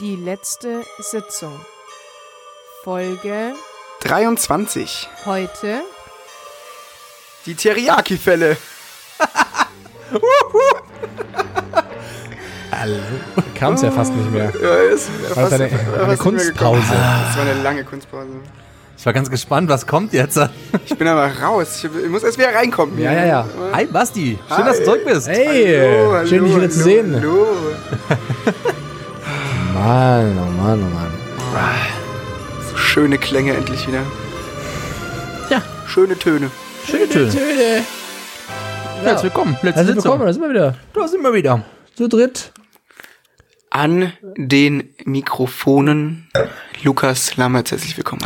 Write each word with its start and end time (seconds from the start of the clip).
Die 0.00 0.16
letzte 0.16 0.82
Sitzung. 0.98 1.60
Folge 2.82 3.52
23. 4.00 5.08
heute. 5.26 5.82
Die 7.46 7.54
Teriyaki-Fälle. 7.54 8.56
Hallo. 12.72 12.96
Kam 13.54 13.74
es 13.74 13.82
ja 13.82 13.90
fast 13.92 14.12
nicht 14.14 14.30
mehr. 14.32 14.52
Ja, 14.60 14.74
ist 14.94 15.08
ja 15.28 15.36
War 15.36 15.44
das 15.44 15.52
eine- 15.52 15.68
fast- 15.68 15.98
eine 16.00 16.16
Kunstpause? 16.16 16.52
gekommen. 16.52 16.82
Das 17.26 17.36
war 17.36 17.42
eine 17.44 17.62
lange 17.62 17.84
Kunstpause. 17.84 18.28
Ich 18.98 19.06
war 19.06 19.12
ganz 19.12 19.30
gespannt, 19.30 19.68
was 19.68 19.86
kommt 19.86 20.12
jetzt? 20.12 20.38
Ich 20.86 20.96
bin 20.96 21.06
aber 21.08 21.28
raus. 21.40 21.82
Ich, 21.84 22.08
muss 22.08 22.22
erst 22.22 22.38
wieder 22.38 22.54
reinkommen. 22.54 22.98
Ja, 22.98 23.12
ja, 23.12 23.24
ja. 23.26 23.46
Hi 23.72 23.86
Basti, 23.86 24.38
schön, 24.48 24.56
Hi. 24.58 24.64
dass 24.64 24.78
du 24.78 24.84
zurück 24.84 25.04
bist. 25.04 25.28
Hey, 25.28 25.76
Hallo, 25.80 26.12
hallo, 26.14 26.26
schön 26.26 26.44
dich 26.44 26.56
wieder 26.56 26.70
zu 26.70 26.76
hallo, 26.80 26.84
sehen. 26.84 27.14
Hallo. 27.16 27.46
Mann, 29.84 30.38
oh 30.38 30.62
Mann, 30.62 30.80
oh 30.80 30.94
Mann. 30.94 31.10
So 32.70 32.76
schöne 32.76 33.18
Klänge 33.18 33.54
endlich 33.54 33.88
wieder. 33.88 34.02
Ja. 35.50 35.60
Schöne 35.88 36.16
Töne. 36.16 36.52
Schöne 36.86 37.08
Töne. 37.08 37.30
Töne. 37.32 37.82
Herzlich 39.02 39.24
willkommen. 39.24 39.54
Letzte 39.54 39.78
Herzlich 39.80 39.96
Sitzung. 39.96 40.12
willkommen, 40.12 40.26
da 40.26 40.32
sind 40.32 40.42
wir 40.42 40.50
wieder. 40.50 40.76
Da 40.94 41.08
sind 41.08 41.22
wir 41.22 41.34
wieder. 41.34 41.64
Zu 41.96 42.06
dritt. 42.06 42.52
An 43.70 44.12
den 44.36 44.94
Mikrofonen 45.04 46.28
Lukas 46.84 47.36
Lammertz. 47.36 47.72
Herzlich 47.72 47.96
willkommen. 47.96 48.22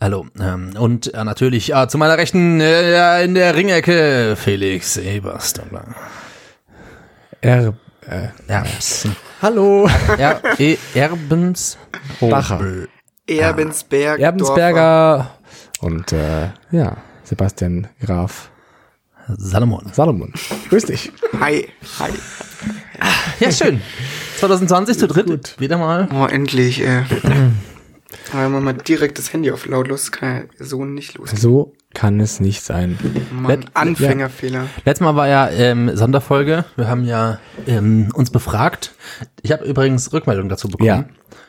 Hallo. 0.00 0.26
Hallo. 0.38 0.54
Ähm, 0.54 0.70
und 0.78 1.12
äh, 1.12 1.24
natürlich 1.24 1.74
äh, 1.74 1.88
zu 1.88 1.98
meiner 1.98 2.16
Rechten 2.16 2.58
äh, 2.62 3.22
in 3.22 3.34
der 3.34 3.54
Ringecke 3.54 4.34
Felix 4.34 4.96
Eberstadler. 4.96 5.94
Er, 7.42 7.74
äh, 8.08 8.28
Erbs. 8.46 9.08
hallo. 9.42 9.88
Er, 10.18 10.40
e, 10.58 10.76
Erbens 10.94 11.78
Bacher. 12.20 12.86
Erbensberg. 13.26 14.20
Erbensberger 14.20 15.30
und 15.80 16.12
äh, 16.12 16.50
ja, 16.70 16.96
Sebastian 17.24 17.88
Graf 18.00 18.50
Salomon. 19.36 19.90
Salomon. 19.92 20.32
Grüß 20.68 20.84
dich. 20.84 21.12
Hi. 21.40 21.68
Hi. 21.98 22.10
Ja, 23.40 23.50
schön. 23.50 23.82
2020 24.38 24.98
zu 24.98 25.08
dritt. 25.08 25.26
gut. 25.26 25.54
Wieder 25.58 25.78
mal. 25.78 26.08
Oh, 26.14 26.26
endlich. 26.26 26.80
Äh. 26.80 27.02
Aber 28.32 28.60
mal 28.60 28.72
direkt 28.74 29.18
das 29.18 29.32
Handy 29.32 29.50
auf 29.50 29.66
lautlos. 29.66 30.12
Kann 30.12 30.48
ja 30.58 30.64
so 30.64 30.84
nicht 30.84 31.18
losgehen. 31.18 31.40
So 31.40 31.72
kann 31.96 32.20
es 32.20 32.40
nicht 32.40 32.62
sein. 32.62 32.98
Mann, 33.32 33.64
Anfängerfehler. 33.72 34.66
Letztes 34.84 35.00
Mal 35.04 35.16
war 35.16 35.28
ja 35.28 35.48
ähm, 35.48 35.96
Sonderfolge. 35.96 36.66
Wir 36.76 36.88
haben 36.88 37.04
ja 37.06 37.38
ähm, 37.66 38.10
uns 38.12 38.30
befragt. 38.30 38.92
Ich 39.40 39.50
habe 39.50 39.64
übrigens 39.64 40.12
Rückmeldung 40.12 40.50
dazu 40.50 40.68
bekommen. 40.68 40.86
Ja. 40.86 41.04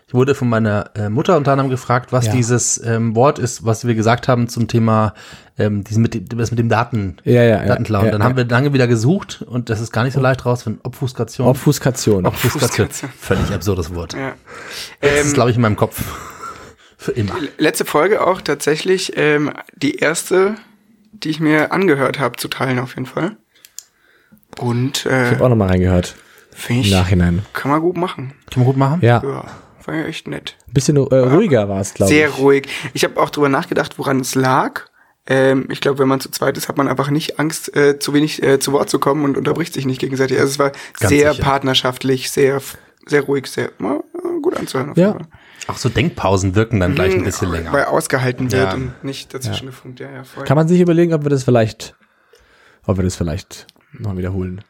Ich 0.07 0.13
wurde 0.13 0.35
von 0.35 0.47
meiner 0.47 0.91
äh, 0.95 1.09
Mutter 1.09 1.35
unter 1.35 1.51
anderem 1.51 1.69
gefragt, 1.69 2.13
was 2.13 2.27
Ja. 2.27 2.31
dieses 2.31 2.81
ähm, 2.81 3.13
Wort 3.13 3.39
ist, 3.39 3.65
was 3.65 3.85
wir 3.85 3.93
gesagt 3.93 4.29
haben 4.29 4.47
zum 4.47 4.69
Thema 4.69 5.13
ähm, 5.59 5.83
diesen 5.83 6.01
mit 6.01 6.13
dem, 6.13 6.37
das 6.39 6.49
mit 6.51 6.59
dem 6.59 6.69
Daten, 6.69 7.17
Ja, 7.25 7.43
ja, 7.43 7.57
ja. 7.57 7.65
Datenklauen. 7.65 8.05
ja, 8.05 8.11
Dann 8.13 8.21
ja. 8.21 8.27
haben 8.27 8.37
wir 8.37 8.45
lange 8.45 8.71
wieder 8.71 8.87
gesucht 8.87 9.43
und 9.45 9.69
das 9.69 9.81
ist 9.81 9.91
gar 9.91 10.05
nicht 10.05 10.13
so 10.13 10.21
leicht 10.21 10.45
raus 10.45 10.63
von 10.63 10.79
Obfuskation. 10.83 11.45
Obfuskation. 11.47 12.25
Obfuskation. 12.25 12.85
Obfuskation. 12.85 13.11
Völlig 13.19 13.51
absurdes 13.53 13.93
Wort. 13.93 14.13
Ja. 14.13 14.31
Das 15.01 15.11
Ähm, 15.11 15.25
ist, 15.27 15.33
glaube 15.33 15.49
ich, 15.49 15.57
in 15.57 15.61
meinem 15.61 15.75
Kopf. 15.75 16.01
Für 16.97 17.11
immer. 17.11 17.35
letzte 17.57 17.85
Folge 17.85 18.25
auch 18.25 18.41
tatsächlich 18.41 19.13
ähm, 19.17 19.51
die 19.75 19.95
erste, 19.97 20.55
die 21.11 21.29
ich 21.29 21.39
mir 21.39 21.71
angehört 21.71 22.19
habe, 22.19 22.37
zu 22.37 22.47
teilen 22.47 22.79
auf 22.79 22.95
jeden 22.95 23.05
Fall. 23.05 23.37
Und 24.59 25.05
Ich 25.05 25.11
äh, 25.11 25.31
habe 25.31 25.43
auch 25.45 25.49
nochmal 25.49 25.69
reingehört. 25.69 26.15
finde 26.51 26.81
Im 26.81 26.85
ich, 26.87 26.91
Nachhinein. 26.91 27.45
kann 27.53 27.71
man 27.71 27.81
gut 27.81 27.97
machen. 27.97 28.33
Kann 28.51 28.61
man 28.63 28.65
gut 28.65 28.77
machen? 28.77 28.99
Ja. 29.01 29.21
Ja, 29.23 29.45
war 29.85 29.95
ja 29.95 30.05
echt 30.05 30.27
nett. 30.27 30.55
Ein 30.67 30.73
bisschen 30.73 30.97
äh, 30.97 30.99
ruhiger 31.15 31.69
war 31.69 31.79
es, 31.81 31.93
glaube 31.93 32.11
ich. 32.11 32.17
Sehr 32.17 32.29
ruhig. 32.29 32.67
Ich 32.93 33.03
habe 33.03 33.19
auch 33.21 33.29
drüber 33.29 33.49
nachgedacht, 33.49 33.97
woran 33.99 34.19
es 34.19 34.33
lag. 34.35 34.81
Ähm, 35.27 35.67
ich 35.69 35.81
glaube, 35.81 35.99
wenn 35.99 36.07
man 36.07 36.19
zu 36.19 36.31
zweit 36.31 36.57
ist, 36.57 36.67
hat 36.69 36.77
man 36.77 36.87
einfach 36.87 37.09
nicht 37.11 37.39
Angst, 37.39 37.75
äh, 37.75 37.99
zu 37.99 38.13
wenig 38.13 38.41
äh, 38.41 38.59
zu 38.59 38.71
Wort 38.71 38.89
zu 38.89 38.97
kommen 38.97 39.23
und 39.25 39.37
unterbricht 39.37 39.73
sich 39.73 39.85
nicht 39.85 39.99
gegenseitig. 39.99 40.39
Also 40.39 40.51
es 40.51 40.59
war 40.59 40.71
Ganz 40.99 41.09
sehr 41.09 41.31
sicher. 41.33 41.43
partnerschaftlich, 41.43 42.31
sehr, 42.31 42.61
sehr 43.05 43.21
ruhig, 43.21 43.45
sehr 43.47 43.67
äh, 43.67 44.41
gut 44.41 44.55
anzuhören. 44.57 44.91
Auf 44.91 44.97
Ja. 44.97 45.07
jeden 45.09 45.19
Fall. 45.19 45.27
Auch 45.67 45.77
so 45.77 45.89
Denkpausen 45.89 46.55
wirken 46.55 46.79
dann 46.79 46.95
gleich 46.95 47.13
ein 47.13 47.23
bisschen 47.23 47.51
länger. 47.51 47.71
Weil 47.73 47.85
ausgehalten 47.85 48.51
wird 48.51 48.69
Ja. 48.69 48.73
und 48.73 49.03
nicht 49.03 49.33
dazwischen 49.33 49.67
gefunkt. 49.67 49.99
Ja, 49.99 50.09
ja, 50.09 50.23
voll. 50.23 50.45
Kann 50.45 50.55
man 50.55 50.67
sich 50.67 50.79
überlegen, 50.79 51.13
ob 51.13 51.23
wir 51.23 51.29
das 51.29 51.43
vielleicht, 51.43 51.95
ob 52.85 52.97
wir 52.97 53.03
das 53.03 53.15
vielleicht 53.15 53.67
noch 53.91 54.15
wiederholen. 54.15 54.61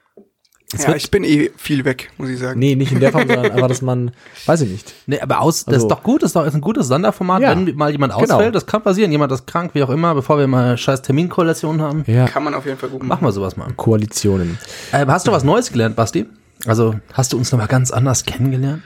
ja, 0.77 0.95
ich 0.95 1.11
bin 1.11 1.23
eh 1.23 1.49
viel 1.55 1.85
weg, 1.85 2.11
muss 2.17 2.29
ich 2.29 2.39
sagen. 2.39 2.59
Nee, 2.59 2.75
nicht 2.75 2.91
in 2.91 2.99
der 2.99 3.11
Form, 3.11 3.27
sondern 3.27 3.45
einfach, 3.51 3.67
dass 3.67 3.81
man, 3.81 4.11
weiß 4.47 4.61
ich 4.61 4.69
nicht. 4.71 4.93
Nee, 5.05 5.19
aber 5.21 5.39
aus, 5.41 5.63
das 5.65 5.75
Also- 5.75 5.85
ist 5.87 5.91
doch 5.91 6.03
gut, 6.03 6.23
das 6.23 6.29
ist 6.29 6.35
doch 6.35 6.45
ist 6.45 6.55
ein 6.55 6.61
gutes 6.61 6.87
Sonderformat, 6.87 7.41
Ja. 7.43 7.51
wenn 7.51 7.75
mal 7.75 7.91
jemand 7.91 8.13
Genau. 8.13 8.33
ausfällt, 8.35 8.53
das 8.55 8.65
kann 8.65 8.81
passieren, 8.81 9.11
jemand 9.11 9.31
ist 9.31 9.45
krank, 9.47 9.71
wie 9.75 9.83
auch 9.83 9.89
immer, 9.89 10.13
bevor 10.15 10.37
wir 10.39 10.47
mal 10.47 10.77
scheiß 10.77 11.03
Terminkorrelation 11.03 11.79
haben, 11.81 12.03
Ja, 12.07 12.27
Kann 12.27 12.43
man 12.43 12.53
auf 12.53 12.65
jeden 12.65 12.77
Fall 12.79 12.89
gut 12.89 12.99
machen. 13.01 13.07
machen 13.09 13.23
wir 13.25 13.31
sowas 13.31 13.55
mal. 13.55 13.71
Koalitionen. 13.77 14.57
Ähm, 14.91 15.09
hast 15.09 15.27
du 15.27 15.31
was 15.31 15.43
Neues 15.43 15.71
gelernt, 15.71 15.95
Basti? 15.95 16.25
Also, 16.65 16.95
hast 17.13 17.31
du 17.33 17.37
uns 17.37 17.51
nochmal 17.51 17.67
ganz 17.67 17.91
anders 17.91 18.25
kennengelernt? 18.25 18.81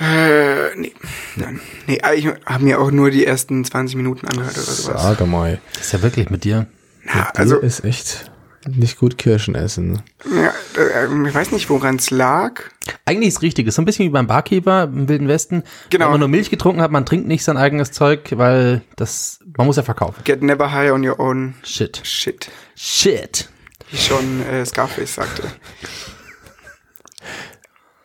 Äh, 0.00 0.74
nee, 0.76 0.92
nein. 1.36 1.60
Nee, 1.86 2.00
aber 2.02 2.14
ich 2.14 2.26
habe 2.26 2.64
mir 2.64 2.80
auch 2.80 2.90
nur 2.90 3.10
die 3.10 3.24
ersten 3.24 3.64
20 3.64 3.96
Minuten 3.96 4.26
angehört 4.26 4.54
oder 4.56 4.62
sowas. 4.64 5.02
Sag 5.02 5.26
mal. 5.26 5.60
Das 5.74 5.86
ist 5.86 5.92
ja 5.92 6.02
wirklich 6.02 6.30
mit 6.30 6.44
dir. 6.44 6.66
Ja, 7.06 7.30
Also 7.34 7.56
also, 7.56 7.66
ist 7.66 7.84
echt 7.84 8.30
nicht 8.66 8.98
gut 8.98 9.18
Kirschen 9.18 9.54
essen. 9.54 10.02
ja, 10.34 10.52
äh, 10.80 11.28
ich 11.28 11.34
weiß 11.34 11.52
nicht, 11.52 11.68
woran 11.68 11.96
es 11.96 12.10
lag. 12.10 12.62
Eigentlich 13.04 13.28
ist 13.28 13.42
richtig, 13.42 13.66
ist 13.66 13.74
so 13.74 13.82
ein 13.82 13.84
bisschen 13.84 14.06
wie 14.06 14.10
beim 14.10 14.26
Barkeeper 14.26 14.84
im 14.84 15.06
Wilden 15.08 15.28
Westen. 15.28 15.62
Genau. 15.90 16.06
Wenn 16.06 16.12
man 16.12 16.20
nur 16.20 16.28
Milch 16.30 16.48
getrunken 16.50 16.80
hat, 16.80 16.90
man 16.90 17.04
trinkt 17.04 17.26
nicht 17.28 17.44
sein 17.44 17.58
eigenes 17.58 17.92
Zeug, 17.92 18.32
weil 18.36 18.80
das, 18.96 19.38
man 19.58 19.66
muss 19.66 19.76
ja 19.76 19.82
verkaufen. 19.82 20.22
Get 20.24 20.42
never 20.42 20.72
high 20.72 20.90
on 20.92 21.06
your 21.06 21.20
own 21.20 21.54
Shit. 21.62 22.00
shit. 22.04 22.50
Shit. 22.74 23.50
Wie 23.90 23.98
schon 23.98 24.42
äh, 24.46 24.64
Scarface 24.64 25.14
sagte. 25.14 25.42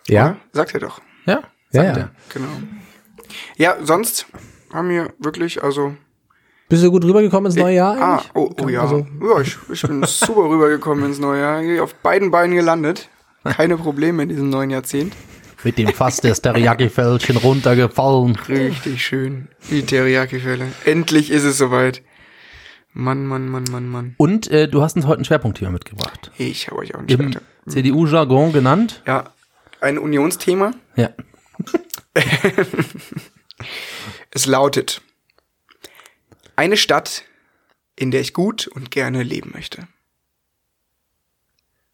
Ja? 0.07 0.37
Sagt 0.51 0.73
er 0.73 0.81
doch. 0.81 1.01
Ja? 1.25 1.41
Ja, 1.71 1.83
sagt 1.83 1.97
ja. 1.97 2.03
er. 2.03 2.11
Genau. 2.33 2.49
Ja, 3.57 3.77
sonst 3.83 4.25
haben 4.73 4.89
wir 4.89 5.13
wirklich, 5.19 5.63
also. 5.63 5.95
Bist 6.67 6.83
du 6.83 6.91
gut 6.91 7.03
rübergekommen 7.03 7.51
ins 7.51 7.59
neue 7.59 7.75
Jahr 7.75 7.97
Ah, 7.99 8.21
oh, 8.35 8.51
oh 8.61 8.67
ja. 8.69 8.81
Also, 8.81 9.07
ja 9.21 9.41
ich, 9.41 9.57
ich 9.71 9.81
bin 9.81 10.03
super 10.07 10.49
rübergekommen 10.49 11.05
ins 11.05 11.19
neue 11.19 11.41
Jahr. 11.41 11.83
Auf 11.83 11.95
beiden 11.95 12.31
Beinen 12.31 12.55
gelandet. 12.55 13.09
Keine 13.43 13.77
Probleme 13.77 14.23
in 14.23 14.29
diesem 14.29 14.49
neuen 14.49 14.69
Jahrzehnt. 14.69 15.13
Mit 15.63 15.77
dem 15.77 15.89
Fass 15.89 16.21
des 16.21 16.41
Teriyaki-Fällchen 16.41 17.37
runtergefallen. 17.37 18.35
Richtig 18.47 19.03
schön. 19.03 19.49
Die 19.69 19.81
Teriyaki-Fälle. 19.83 20.67
Endlich 20.85 21.31
ist 21.31 21.43
es 21.43 21.57
soweit. 21.57 22.01
Mann, 22.93 23.25
Mann, 23.25 23.49
Mann, 23.49 23.65
Mann, 23.71 23.87
Mann. 23.87 24.15
Und 24.17 24.49
äh, 24.51 24.67
du 24.67 24.81
hast 24.81 24.95
uns 24.95 25.05
heute 25.05 25.21
ein 25.21 25.25
Schwerpunktthema 25.25 25.71
mitgebracht. 25.71 26.31
Ich 26.37 26.67
habe 26.67 26.79
euch 26.79 26.95
auch 26.95 27.01
nicht 27.01 27.11
Im 27.11 27.27
weiter. 27.27 27.41
CDU-Jargon 27.67 28.53
genannt. 28.53 29.03
Ja, 29.05 29.25
ein 29.81 29.97
Unionsthema. 29.97 30.71
Ja. 30.95 31.09
Es 34.31 34.45
lautet, 34.45 35.01
eine 36.55 36.77
Stadt, 36.77 37.23
in 37.95 38.11
der 38.11 38.21
ich 38.21 38.33
gut 38.33 38.67
und 38.67 38.91
gerne 38.91 39.23
leben 39.23 39.51
möchte. 39.53 39.87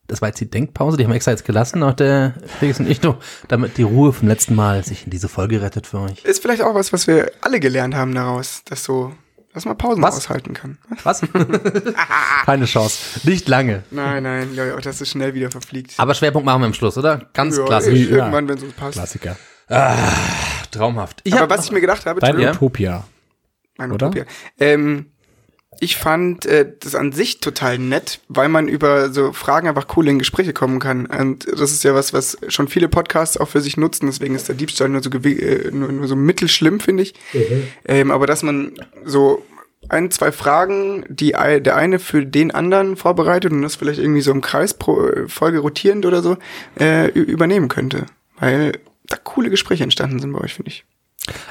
Das 0.07 0.21
war 0.21 0.29
jetzt 0.29 0.39
die 0.39 0.49
Denkpause, 0.49 0.97
die 0.97 1.03
haben 1.03 1.11
wir 1.11 1.15
extra 1.15 1.31
jetzt 1.31 1.45
gelassen, 1.45 1.81
auch 1.81 1.93
der 1.93 2.35
Felix 2.59 2.79
und 2.79 2.87
ich 2.87 3.01
noch, 3.01 3.17
damit 3.47 3.77
die 3.77 3.83
Ruhe 3.83 4.13
vom 4.13 4.27
letzten 4.27 4.53
Mal 4.53 4.83
sich 4.85 5.05
in 5.05 5.09
diese 5.09 5.27
Folge 5.29 5.61
rettet 5.63 5.87
für 5.87 5.99
euch. 6.01 6.23
Ist 6.25 6.43
vielleicht 6.43 6.61
auch 6.61 6.75
was, 6.75 6.93
was 6.93 7.07
wir 7.07 7.31
alle 7.41 7.59
gelernt 7.59 7.95
haben 7.95 8.13
daraus, 8.13 8.63
dass 8.65 8.83
so, 8.83 9.15
dass 9.53 9.65
man 9.65 9.75
Pausen 9.79 10.03
Was? 10.03 10.17
aushalten 10.17 10.53
kann. 10.53 10.77
Was? 11.03 11.21
Keine 12.45 12.65
Chance. 12.65 13.21
Nicht 13.27 13.47
lange. 13.47 13.83
Nein, 13.89 14.21
nein, 14.21 14.53
ja, 14.53 14.75
auch, 14.75 14.81
dass 14.81 15.01
es 15.01 15.09
schnell 15.09 15.33
wieder 15.33 15.49
verfliegt. 15.49 15.93
Aber 15.97 16.13
Schwerpunkt 16.13 16.45
machen 16.45 16.61
wir 16.61 16.67
am 16.67 16.73
Schluss, 16.75 16.99
oder? 16.99 17.27
Ganz 17.33 17.57
ja, 17.57 17.65
klassisch. 17.65 17.95
ich- 18.01 18.11
Irgendwann, 18.11 18.47
wenn 18.47 18.57
es 18.57 18.63
uns 18.63 18.73
passt. 18.73 18.93
Klassiker. 18.93 19.35
Traumhaft. 20.71 21.21
Ich 21.23 21.33
Aber 21.35 21.49
was 21.49 21.65
ich 21.65 21.71
mir 21.71 21.81
gedacht 21.81 22.05
habe, 22.05 22.19
Dein 22.19 22.39
Ja. 22.39 22.51
Utopia. 22.51 23.05
Mein 23.77 23.91
oder? 23.91 24.07
Utopia. 24.07 24.25
Ähm, 24.59 25.07
ich 25.81 25.97
fand 25.97 26.45
äh, 26.45 26.71
das 26.79 26.95
an 26.95 27.11
sich 27.11 27.41
total 27.41 27.77
nett, 27.77 28.21
weil 28.29 28.47
man 28.47 28.67
über 28.69 29.09
so 29.11 29.33
Fragen 29.33 29.67
einfach 29.67 29.87
cool 29.97 30.07
in 30.07 30.19
Gespräche 30.19 30.53
kommen 30.53 30.79
kann. 30.79 31.05
Und 31.05 31.47
das 31.51 31.71
ist 31.71 31.83
ja 31.83 31.93
was, 31.93 32.13
was 32.13 32.37
schon 32.47 32.67
viele 32.69 32.87
Podcasts 32.87 33.37
auch 33.37 33.49
für 33.49 33.59
sich 33.59 33.75
nutzen. 33.75 34.05
Deswegen 34.05 34.35
ist 34.35 34.47
der 34.47 34.55
Diebstahl 34.55 34.87
nur 34.89 35.03
so, 35.03 35.09
gewi- 35.09 35.39
äh, 35.41 35.71
nur, 35.71 35.91
nur 35.91 36.07
so 36.07 36.15
mittelschlimm, 36.15 36.79
finde 36.79 37.03
ich. 37.03 37.13
Ähm, 37.85 38.11
aber 38.11 38.25
dass 38.25 38.41
man 38.43 38.73
so 39.03 39.45
ein, 39.89 40.09
zwei 40.11 40.31
Fragen, 40.31 41.05
die 41.09 41.31
der 41.33 41.75
eine 41.75 41.99
für 41.99 42.25
den 42.25 42.51
anderen 42.51 42.95
vorbereitet 42.95 43.51
und 43.51 43.61
das 43.61 43.75
vielleicht 43.75 43.99
irgendwie 43.99 44.21
so 44.21 44.31
im 44.31 44.41
Kreis 44.41 44.73
pro 44.73 45.05
äh, 45.07 45.27
Folge 45.27 45.59
rotierend 45.59 46.05
oder 46.05 46.21
so 46.21 46.37
äh, 46.79 47.09
übernehmen 47.09 47.67
könnte. 47.67 48.05
Weil 48.39 48.79
da 49.07 49.17
coole 49.17 49.49
Gespräche 49.49 49.83
entstanden 49.83 50.19
sind 50.19 50.31
bei 50.33 50.39
euch, 50.39 50.53
finde 50.53 50.69
ich. 50.71 50.85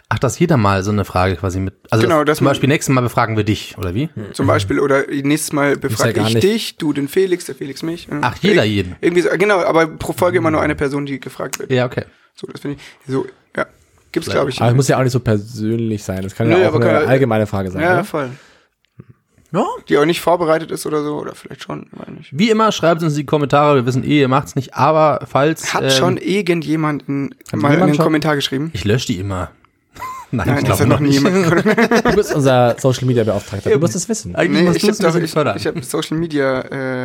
Ach, 0.08 0.20
dass 0.20 0.38
jeder 0.38 0.56
mal 0.56 0.84
so 0.84 0.92
eine 0.92 1.04
Frage 1.04 1.34
quasi 1.34 1.58
mit. 1.58 1.74
Also 1.90 2.04
Genau, 2.04 2.22
das, 2.22 2.38
zum 2.38 2.44
Beispiel 2.44 2.68
nächstes 2.68 2.94
Mal 2.94 3.00
befragen 3.00 3.36
wir 3.36 3.42
dich, 3.42 3.76
oder 3.76 3.92
wie? 3.94 4.08
Zum 4.32 4.46
Beispiel, 4.46 4.78
oder 4.78 5.04
nächstes 5.08 5.52
Mal 5.52 5.76
befrage 5.76 6.20
ich 6.20 6.34
nicht. 6.34 6.42
dich, 6.44 6.76
du 6.76 6.92
den 6.92 7.08
Felix, 7.08 7.46
der 7.46 7.56
Felix 7.56 7.82
mich. 7.82 8.06
Ach, 8.20 8.36
jeder 8.40 8.62
jeden. 8.64 8.94
Irgendwie 9.00 9.22
so, 9.22 9.30
genau, 9.36 9.60
aber 9.64 9.86
pro 9.88 10.12
Folge 10.12 10.38
immer 10.38 10.52
nur 10.52 10.60
eine 10.60 10.76
Person, 10.76 11.06
die 11.06 11.18
gefragt 11.18 11.58
wird. 11.58 11.72
Ja, 11.72 11.86
okay. 11.86 12.04
So, 12.36 12.46
das 12.46 12.60
finde 12.60 12.76
ich, 12.78 13.12
so, 13.12 13.26
ja. 13.56 13.66
Gibt's, 14.12 14.30
glaube 14.30 14.50
ich. 14.50 14.60
Aber 14.60 14.70
es 14.70 14.76
muss 14.76 14.86
ja 14.86 14.96
auch 14.98 15.02
nicht 15.02 15.12
so 15.12 15.18
persönlich 15.20 16.04
sein. 16.04 16.22
Das 16.22 16.36
kann 16.36 16.48
Nö, 16.48 16.56
ja 16.60 16.70
auch 16.70 16.74
eine 16.76 16.84
kann- 16.84 17.06
allgemeine 17.08 17.46
Frage 17.48 17.72
sein. 17.72 17.82
ja, 17.82 17.94
oder? 17.94 18.04
voll. 18.04 18.30
Ja. 19.54 19.66
Die 19.88 19.96
auch 19.98 20.04
nicht 20.04 20.20
vorbereitet 20.20 20.70
ist 20.70 20.84
oder 20.84 21.02
so, 21.04 21.16
oder 21.16 21.34
vielleicht 21.34 21.62
schon, 21.62 21.86
weiß 21.92 22.08
nicht. 22.08 22.30
Wie 22.32 22.50
immer, 22.50 22.72
schreibt 22.72 23.02
uns 23.02 23.12
in 23.12 23.18
die 23.20 23.26
Kommentare. 23.26 23.76
Wir 23.76 23.86
wissen 23.86 24.02
eh, 24.04 24.20
ihr 24.20 24.28
macht's 24.28 24.56
nicht. 24.56 24.74
Aber 24.74 25.24
falls. 25.30 25.72
Hat 25.72 25.84
ähm, 25.84 25.90
schon 25.90 26.16
irgendjemanden 26.16 27.34
mal 27.52 27.68
in 27.68 27.72
jemand 27.74 27.90
den 27.92 27.94
schon? 27.96 28.04
Kommentar 28.04 28.34
geschrieben? 28.34 28.70
Ich 28.72 28.84
lösche 28.84 29.06
die 29.06 29.18
immer. 29.18 29.50
Nein, 30.32 30.48
Nein, 30.48 30.58
ich 30.58 30.64
das 30.64 30.78
glaube 30.78 30.94
hat 30.94 31.00
noch 31.00 31.06
nie 31.06 31.12
jemand. 31.12 31.64
Du 32.04 32.16
bist 32.16 32.34
unser 32.34 32.74
Social 32.80 33.06
Media 33.06 33.22
Beauftragter. 33.22 33.70
Du 33.70 33.78
musst 33.78 33.94
es 33.94 34.08
wissen. 34.08 34.34
Eigentlich 34.34 34.62
Nee, 34.62 34.68
musst 34.68 34.76
ich 34.82 35.04
habe 35.04 35.24
ich, 35.24 35.56
ich 35.56 35.66
hab 35.66 35.84
Social 35.84 36.18
Media 36.18 36.60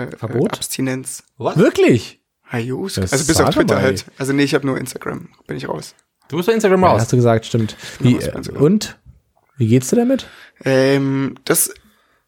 äh, 0.06 0.18
Verbot? 0.18 0.54
Abstinenz. 0.54 1.24
Wirklich? 1.38 2.19
Hayus. 2.51 2.96
Das 2.96 3.13
Also 3.13 3.28
bis 3.28 3.40
auf 3.40 3.54
Twitter 3.54 3.75
mal. 3.75 3.84
halt. 3.84 4.06
Also 4.18 4.34
nee, 4.34 4.44
ich 4.44 4.56
habe 4.56 4.66
nur 4.66 4.78
Instagram. 4.78 5.30
Bin 5.46 5.56
ich 5.57 5.69
raus. 5.69 5.94
Du 6.30 6.38
bist 6.38 6.48
bei 6.48 6.54
Instagram 6.54 6.81
Ja, 6.81 6.88
raus. 6.88 7.01
hast 7.01 7.12
du 7.12 7.16
gesagt, 7.18 7.46
stimmt. 7.46 7.75
Wie, 8.00 8.16
äh, 8.16 8.31
und? 8.57 8.98
Wie 9.57 9.68
geht's 9.68 9.90
dir 9.90 9.98
damit? 9.98 10.25
Ähm, 10.63 11.36
das 11.46 11.72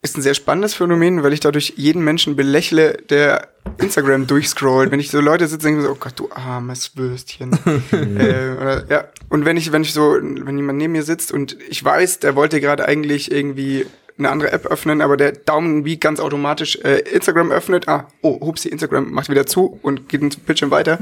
ist 0.03 0.17
ein 0.17 0.21
sehr 0.23 0.33
spannendes 0.33 0.73
Phänomen, 0.73 1.21
weil 1.21 1.33
ich 1.33 1.41
dadurch 1.41 1.73
jeden 1.75 2.03
Menschen 2.03 2.35
belächle, 2.35 2.97
der 3.09 3.49
Instagram 3.77 4.25
durchscrollt. 4.25 4.89
Wenn 4.89 4.99
ich 4.99 5.11
so 5.11 5.21
Leute 5.21 5.47
sitze, 5.47 5.67
denke 5.67 5.79
ich 5.79 5.83
mir 5.83 5.89
so, 5.89 5.95
oh 5.95 5.99
Gott, 5.99 6.13
du 6.15 6.31
armes 6.31 6.97
Würstchen. 6.97 7.51
äh, 7.91 8.55
oder, 8.59 8.85
ja. 8.89 9.03
Und 9.29 9.45
wenn 9.45 9.57
ich, 9.57 9.71
wenn 9.71 9.83
ich 9.83 9.93
so, 9.93 10.17
wenn 10.19 10.57
jemand 10.57 10.79
neben 10.79 10.93
mir 10.93 11.03
sitzt 11.03 11.31
und 11.31 11.55
ich 11.69 11.83
weiß, 11.83 12.19
der 12.19 12.35
wollte 12.35 12.59
gerade 12.59 12.87
eigentlich 12.87 13.31
irgendwie 13.31 13.85
eine 14.17 14.29
andere 14.29 14.51
App 14.51 14.65
öffnen, 14.65 15.01
aber 15.01 15.17
der 15.17 15.33
Daumen 15.33 15.85
wie 15.85 15.97
ganz 15.97 16.19
automatisch 16.19 16.77
äh, 16.83 16.99
Instagram 16.99 17.51
öffnet, 17.51 17.87
ah, 17.87 18.07
oh, 18.21 18.39
hupsi, 18.39 18.69
Instagram 18.69 19.11
macht 19.11 19.29
wieder 19.29 19.45
zu 19.45 19.79
und 19.83 20.09
geht 20.09 20.21
ins 20.21 20.35
Bildschirm 20.35 20.71
weiter, 20.71 20.99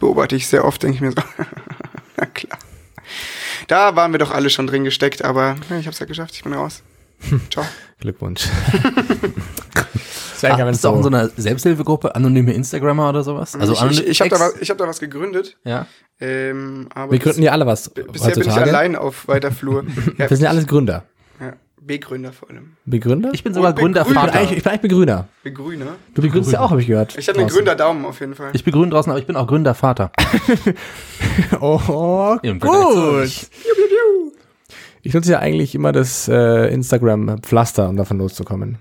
beobachte 0.00 0.36
ich 0.36 0.46
sehr 0.46 0.64
oft, 0.64 0.82
denke 0.82 0.96
ich 0.96 1.00
mir 1.02 1.12
so, 1.12 1.22
na 2.16 2.26
klar. 2.26 2.58
Da 3.68 3.94
waren 3.96 4.12
wir 4.12 4.18
doch 4.18 4.30
alle 4.30 4.48
schon 4.48 4.66
drin 4.66 4.84
gesteckt, 4.84 5.22
aber 5.22 5.56
ja, 5.68 5.78
ich 5.78 5.86
hab's 5.86 5.98
ja 5.98 6.06
geschafft, 6.06 6.34
ich 6.34 6.44
bin 6.44 6.54
raus. 6.54 6.82
Ciao. 7.50 7.64
Glückwunsch. 8.00 8.46
Gerne, 10.40 10.70
bist 10.70 10.84
du 10.84 10.88
auch 10.88 10.96
in 10.96 11.02
so 11.02 11.08
einer 11.08 11.28
Selbsthilfegruppe, 11.36 12.14
anonyme 12.14 12.52
Instagrammer 12.52 13.08
oder 13.08 13.24
sowas? 13.24 13.56
Also 13.56 13.72
ich 13.72 14.00
ich, 14.02 14.06
ich 14.08 14.20
habe 14.20 14.30
da, 14.30 14.38
was- 14.38 14.54
ich 14.60 14.70
hab 14.70 14.78
da 14.78 14.86
was 14.86 15.00
gegründet. 15.00 15.56
Ja. 15.64 15.86
Ähm, 16.20 16.88
aber 16.94 17.10
Wir 17.12 17.18
gründen 17.18 17.42
ja 17.42 17.52
alle 17.52 17.66
was 17.66 17.88
bis, 17.90 18.06
bisher 18.06 18.30
bin 18.32 18.42
ich 18.42 18.48
heutzutage. 18.48 18.70
allein 18.70 18.94
auf 18.96 19.26
weiter 19.28 19.50
Flur. 19.50 19.84
ja, 20.18 20.30
Wir 20.30 20.36
sind 20.36 20.42
ja 20.44 20.50
alles 20.50 20.66
Gründer. 20.68 21.04
ja, 21.40 21.54
B-Gründer 21.80 22.32
vor 22.32 22.50
allem. 22.50 22.76
Begründer? 22.84 23.30
Ich 23.32 23.42
bin 23.42 23.52
sogar 23.54 23.72
Begründer. 23.72 24.02
ich, 24.02 24.06
Gründervater. 24.06 24.38
eigentlich, 24.38 24.58
ich 24.58 24.62
bin 24.64 24.70
eigentlich 24.72 24.82
Begrüner. 24.82 25.28
B-Grüner. 25.42 25.96
Du 26.14 26.22
begründest 26.22 26.52
ja 26.52 26.60
auch, 26.60 26.70
habe 26.70 26.80
ich 26.80 26.86
gehört. 26.86 27.16
Ich 27.18 27.28
habe 27.28 27.38
einen. 27.40 27.48
Gründerdaumen 27.48 28.04
auf 28.04 28.20
jeden 28.20 28.34
Fall. 28.36 28.50
Ich 28.52 28.62
bin 28.62 28.72
grün 28.74 28.90
draußen, 28.90 29.10
aber 29.10 29.18
ich 29.20 29.26
bin 29.26 29.34
auch 29.36 29.46
Gründervater. 29.48 30.12
Oh, 31.60 32.36
Im 32.42 32.60
Vergleich 32.60 33.40
zu 33.40 33.48
gut. 33.50 34.32
Ich 35.08 35.14
nutze 35.14 35.32
ja 35.32 35.38
eigentlich 35.38 35.74
immer 35.74 35.90
das 35.92 36.28
äh, 36.28 36.66
Instagram-Pflaster, 36.70 37.88
um 37.88 37.96
davon 37.96 38.18
loszukommen. 38.18 38.76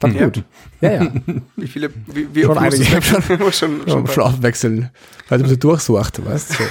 Fand 0.00 0.14
Ja. 0.18 0.24
gut. 0.24 0.42
Ja, 0.80 0.92
ja. 0.92 1.12
Wie 1.56 1.66
viele, 1.68 1.90
wie, 2.06 2.26
wie 2.34 2.44
Schon 2.44 2.56
einige. 2.56 2.82
du 2.82 2.86
schon, 3.02 3.12
schon, 3.12 3.52
schon, 3.52 3.80
Schon, 3.86 4.06
schon 4.06 4.22
aufwechseln. 4.24 4.88
Weil 5.28 5.36
du 5.38 5.44
ein 5.44 5.48
bisschen 5.48 5.60
durchsucht, 5.60 6.24
weißt 6.24 6.50
du. 6.58 6.64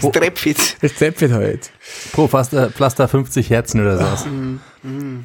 So. 0.00 0.10
Strepfit. 0.10 0.76
Das 0.82 0.94
Zäpfchen 0.94 1.34
heute. 1.34 1.68
Pro 2.12 2.28
Pflaster, 2.28 2.70
Pflaster 2.70 3.08
50 3.08 3.50
Herzen 3.50 3.80
oder 3.80 3.96
sowas. 3.98 4.24
Mhm. 4.26 5.22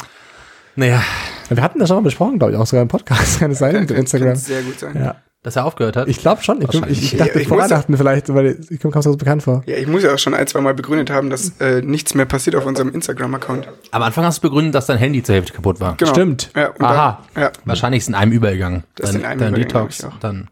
Naja, 0.75 1.03
Wir 1.49 1.61
hatten 1.61 1.77
das 1.77 1.87
schon 1.89 1.97
mal 1.97 2.03
besprochen, 2.03 2.39
glaube 2.39 2.53
ich, 2.53 2.57
auch 2.57 2.65
sogar 2.65 2.81
im 2.81 2.87
Podcast. 2.87 3.39
Kann 3.39 3.51
es 3.51 3.59
sein, 3.59 3.79
mit 3.79 3.91
Instagram. 3.91 4.29
Kann 4.29 4.37
sehr 4.37 4.63
gut 4.63 4.79
sein. 4.79 4.95
Ja. 4.95 5.15
Dass 5.41 5.55
er 5.55 5.65
aufgehört 5.65 5.95
hat. 5.95 6.07
Ich 6.09 6.19
glaube 6.19 6.43
schon. 6.43 6.61
Ich, 6.61 6.67
bin, 6.67 6.83
ich, 6.89 7.13
ich 7.13 7.17
dachte 7.17 7.39
ich 7.39 7.47
vor 7.47 7.57
Weihnachten 7.57 7.95
vielleicht, 7.95 8.33
weil 8.33 8.59
ich 8.69 8.83
es 8.83 9.03
so 9.03 9.15
bekannt 9.15 9.43
vor. 9.43 9.63
Ja, 9.65 9.77
ich 9.77 9.87
muss 9.87 10.03
ja 10.03 10.13
auch 10.13 10.19
schon 10.19 10.33
ein, 10.33 10.45
zwei 10.47 10.59
Mal 10.59 10.73
begründet 10.73 11.09
haben, 11.09 11.29
dass 11.29 11.59
äh, 11.61 11.81
nichts 11.81 12.13
mehr 12.13 12.25
passiert 12.25 12.55
auf 12.57 12.65
unserem 12.65 12.89
Instagram-Account. 12.89 13.67
Am 13.91 14.01
Anfang 14.03 14.25
hast 14.25 14.39
du 14.39 14.41
begründet, 14.49 14.75
dass 14.75 14.87
dein 14.87 14.97
Handy 14.97 15.23
zur 15.23 15.35
Hälfte 15.35 15.53
kaputt 15.53 15.79
war. 15.79 15.95
Genau. 15.95 16.11
Stimmt. 16.11 16.51
Ja, 16.55 16.69
und 16.71 16.81
Aha. 16.83 17.23
Dann, 17.33 17.43
ja. 17.43 17.51
Wahrscheinlich 17.65 17.99
ist 18.01 18.09
in 18.09 18.15
einem 18.15 18.31
übergegangen. 18.33 18.83
Das 18.95 19.09
ist 19.09 19.15
dein, 19.15 19.21
in 19.21 19.27
einem 19.27 19.39
dein 19.39 19.49
übergegangen, 19.55 19.87
Detox, 19.87 19.97
glaub 19.99 20.11
ich 20.11 20.15
auch. 20.17 20.19
dann. 20.19 20.49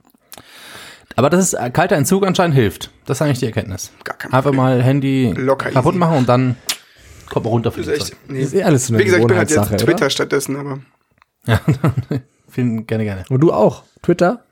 Aber 1.18 1.30
das 1.30 1.44
ist 1.44 1.54
äh, 1.56 1.70
kalter 1.72 1.96
Entzug 1.98 2.26
anscheinend 2.26 2.56
hilft. 2.56 2.92
Das 3.06 3.18
ist 3.18 3.22
eigentlich 3.24 3.40
die 3.40 3.48
Erkenntnis. 3.48 3.92
Gar 4.04 4.18
kein 4.18 4.32
Einfach 4.34 4.52
mal 4.54 4.82
Handy 4.82 5.34
Locker 5.36 5.72
kaputt 5.72 5.94
easy. 5.94 6.00
machen 6.00 6.18
und 6.20 6.30
dann 6.30 6.56
kommt 7.30 7.44
man 7.46 7.52
runter 7.52 7.72
für 7.72 7.82
Das 7.82 7.88
die 7.88 7.94
ist 7.94 8.00
Zeit. 8.04 8.12
echt, 8.14 8.30
nee. 8.32 8.40
Das 8.40 8.48
ist 8.50 8.54
eh 8.54 8.64
alles 8.64 8.88
so 8.88 8.94
eine 8.94 9.00
Wie 9.02 9.06
gesagt, 9.06 9.22
ich 9.22 9.28
bin 9.28 9.38
halt 9.38 9.50
jetzt 9.50 9.78
Twitter 9.84 9.96
oder? 9.96 10.10
stattdessen, 10.12 10.56
aber 10.56 10.80
Ja, 11.48 11.60
vielen 12.50 12.86
gerne, 12.88 13.04
gerne. 13.04 13.26
Und 13.30 13.40
du 13.42 13.52
auch. 13.52 13.84
Twitter? 14.04 14.44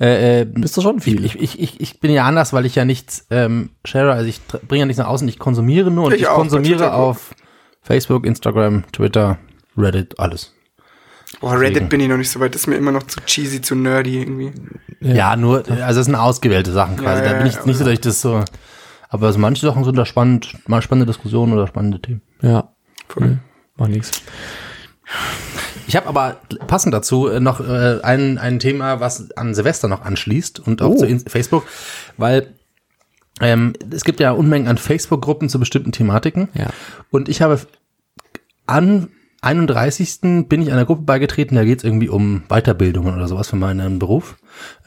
Äh, 0.00 0.42
äh, 0.42 0.44
Bist 0.44 0.76
du 0.76 0.80
schon 0.80 1.00
viel? 1.00 1.24
ich, 1.24 1.40
ich, 1.40 1.58
ich, 1.58 1.80
ich 1.80 2.00
bin 2.00 2.12
ja 2.12 2.24
anders, 2.24 2.52
weil 2.52 2.66
ich 2.66 2.76
ja 2.76 2.84
nichts 2.84 3.26
ähm, 3.30 3.70
share, 3.84 4.12
also 4.12 4.28
ich 4.28 4.40
bringe 4.46 4.80
ja 4.80 4.86
nichts 4.86 4.98
nach 4.98 5.08
außen, 5.08 5.26
ich 5.28 5.38
konsumiere 5.38 5.90
nur 5.90 6.06
und 6.06 6.14
Ich 6.14 6.22
ich, 6.22 6.28
auch, 6.28 6.36
konsumiere 6.36 6.92
auf 6.94 7.34
Facebook, 7.82 8.24
Instagram, 8.24 8.84
Twitter, 8.92 9.38
Reddit, 9.76 10.18
alles. 10.20 10.54
boah, 11.40 11.58
Reddit 11.58 11.88
bin 11.88 12.00
ich 12.00 12.08
noch 12.08 12.16
nicht 12.16 12.30
so 12.30 12.38
weit. 12.38 12.54
Das 12.54 12.62
ist 12.62 12.66
mir 12.68 12.76
immer 12.76 12.92
noch 12.92 13.04
zu 13.04 13.20
cheesy, 13.22 13.60
zu 13.60 13.74
nerdy 13.74 14.20
irgendwie. 14.20 14.52
Ja, 15.00 15.36
nur, 15.36 15.64
also 15.82 16.00
es 16.00 16.06
sind 16.06 16.14
ausgewählte 16.14 16.72
Sachen 16.72 16.96
quasi. 16.96 17.22
Ja, 17.22 17.28
da 17.28 17.32
bin 17.34 17.42
ja, 17.42 17.46
ich 17.46 17.54
jetzt 17.54 17.66
nicht 17.66 17.78
so, 17.78 17.84
dass 17.84 17.92
ich 17.92 18.00
das 18.00 18.20
so. 18.20 18.44
Aber 19.08 19.26
also 19.26 19.38
manche 19.38 19.66
Sachen 19.66 19.84
sind 19.84 19.96
da 19.96 20.04
spannend, 20.04 20.56
mal 20.68 20.82
spannende 20.82 21.06
Diskussionen 21.06 21.52
oder 21.54 21.66
spannende 21.66 22.00
Themen. 22.00 22.22
Ja. 22.42 22.72
Voll. 23.08 23.38
Mach 23.76 23.88
nix. 23.88 24.10
Ich 25.88 25.96
habe 25.96 26.06
aber 26.06 26.36
passend 26.66 26.92
dazu 26.92 27.28
äh, 27.28 27.40
noch 27.40 27.60
äh, 27.60 28.00
ein, 28.02 28.36
ein 28.36 28.58
Thema, 28.58 29.00
was 29.00 29.30
an 29.32 29.54
Silvester 29.54 29.88
noch 29.88 30.02
anschließt 30.04 30.60
und 30.60 30.82
auch 30.82 30.90
Oh. 30.90 30.96
zu 30.96 31.18
Facebook, 31.26 31.64
weil 32.18 32.52
ähm, 33.40 33.72
es 33.90 34.04
gibt 34.04 34.20
ja 34.20 34.32
Unmengen 34.32 34.68
an 34.68 34.76
Facebook-Gruppen 34.76 35.48
zu 35.48 35.58
bestimmten 35.58 35.90
Thematiken. 35.92 36.48
Ja. 36.52 36.66
Und 37.10 37.28
ich 37.30 37.40
habe 37.40 37.58
an 38.66 39.08
31. 39.40 40.46
bin 40.48 40.60
ich 40.60 40.72
einer 40.72 40.84
Gruppe 40.84 41.02
beigetreten, 41.02 41.54
da 41.54 41.64
geht 41.64 41.78
es 41.78 41.84
irgendwie 41.84 42.08
um 42.08 42.42
Weiterbildungen 42.48 43.14
oder 43.14 43.26
sowas 43.28 43.48
für 43.48 43.56
meinen 43.56 43.98
Beruf. 43.98 44.36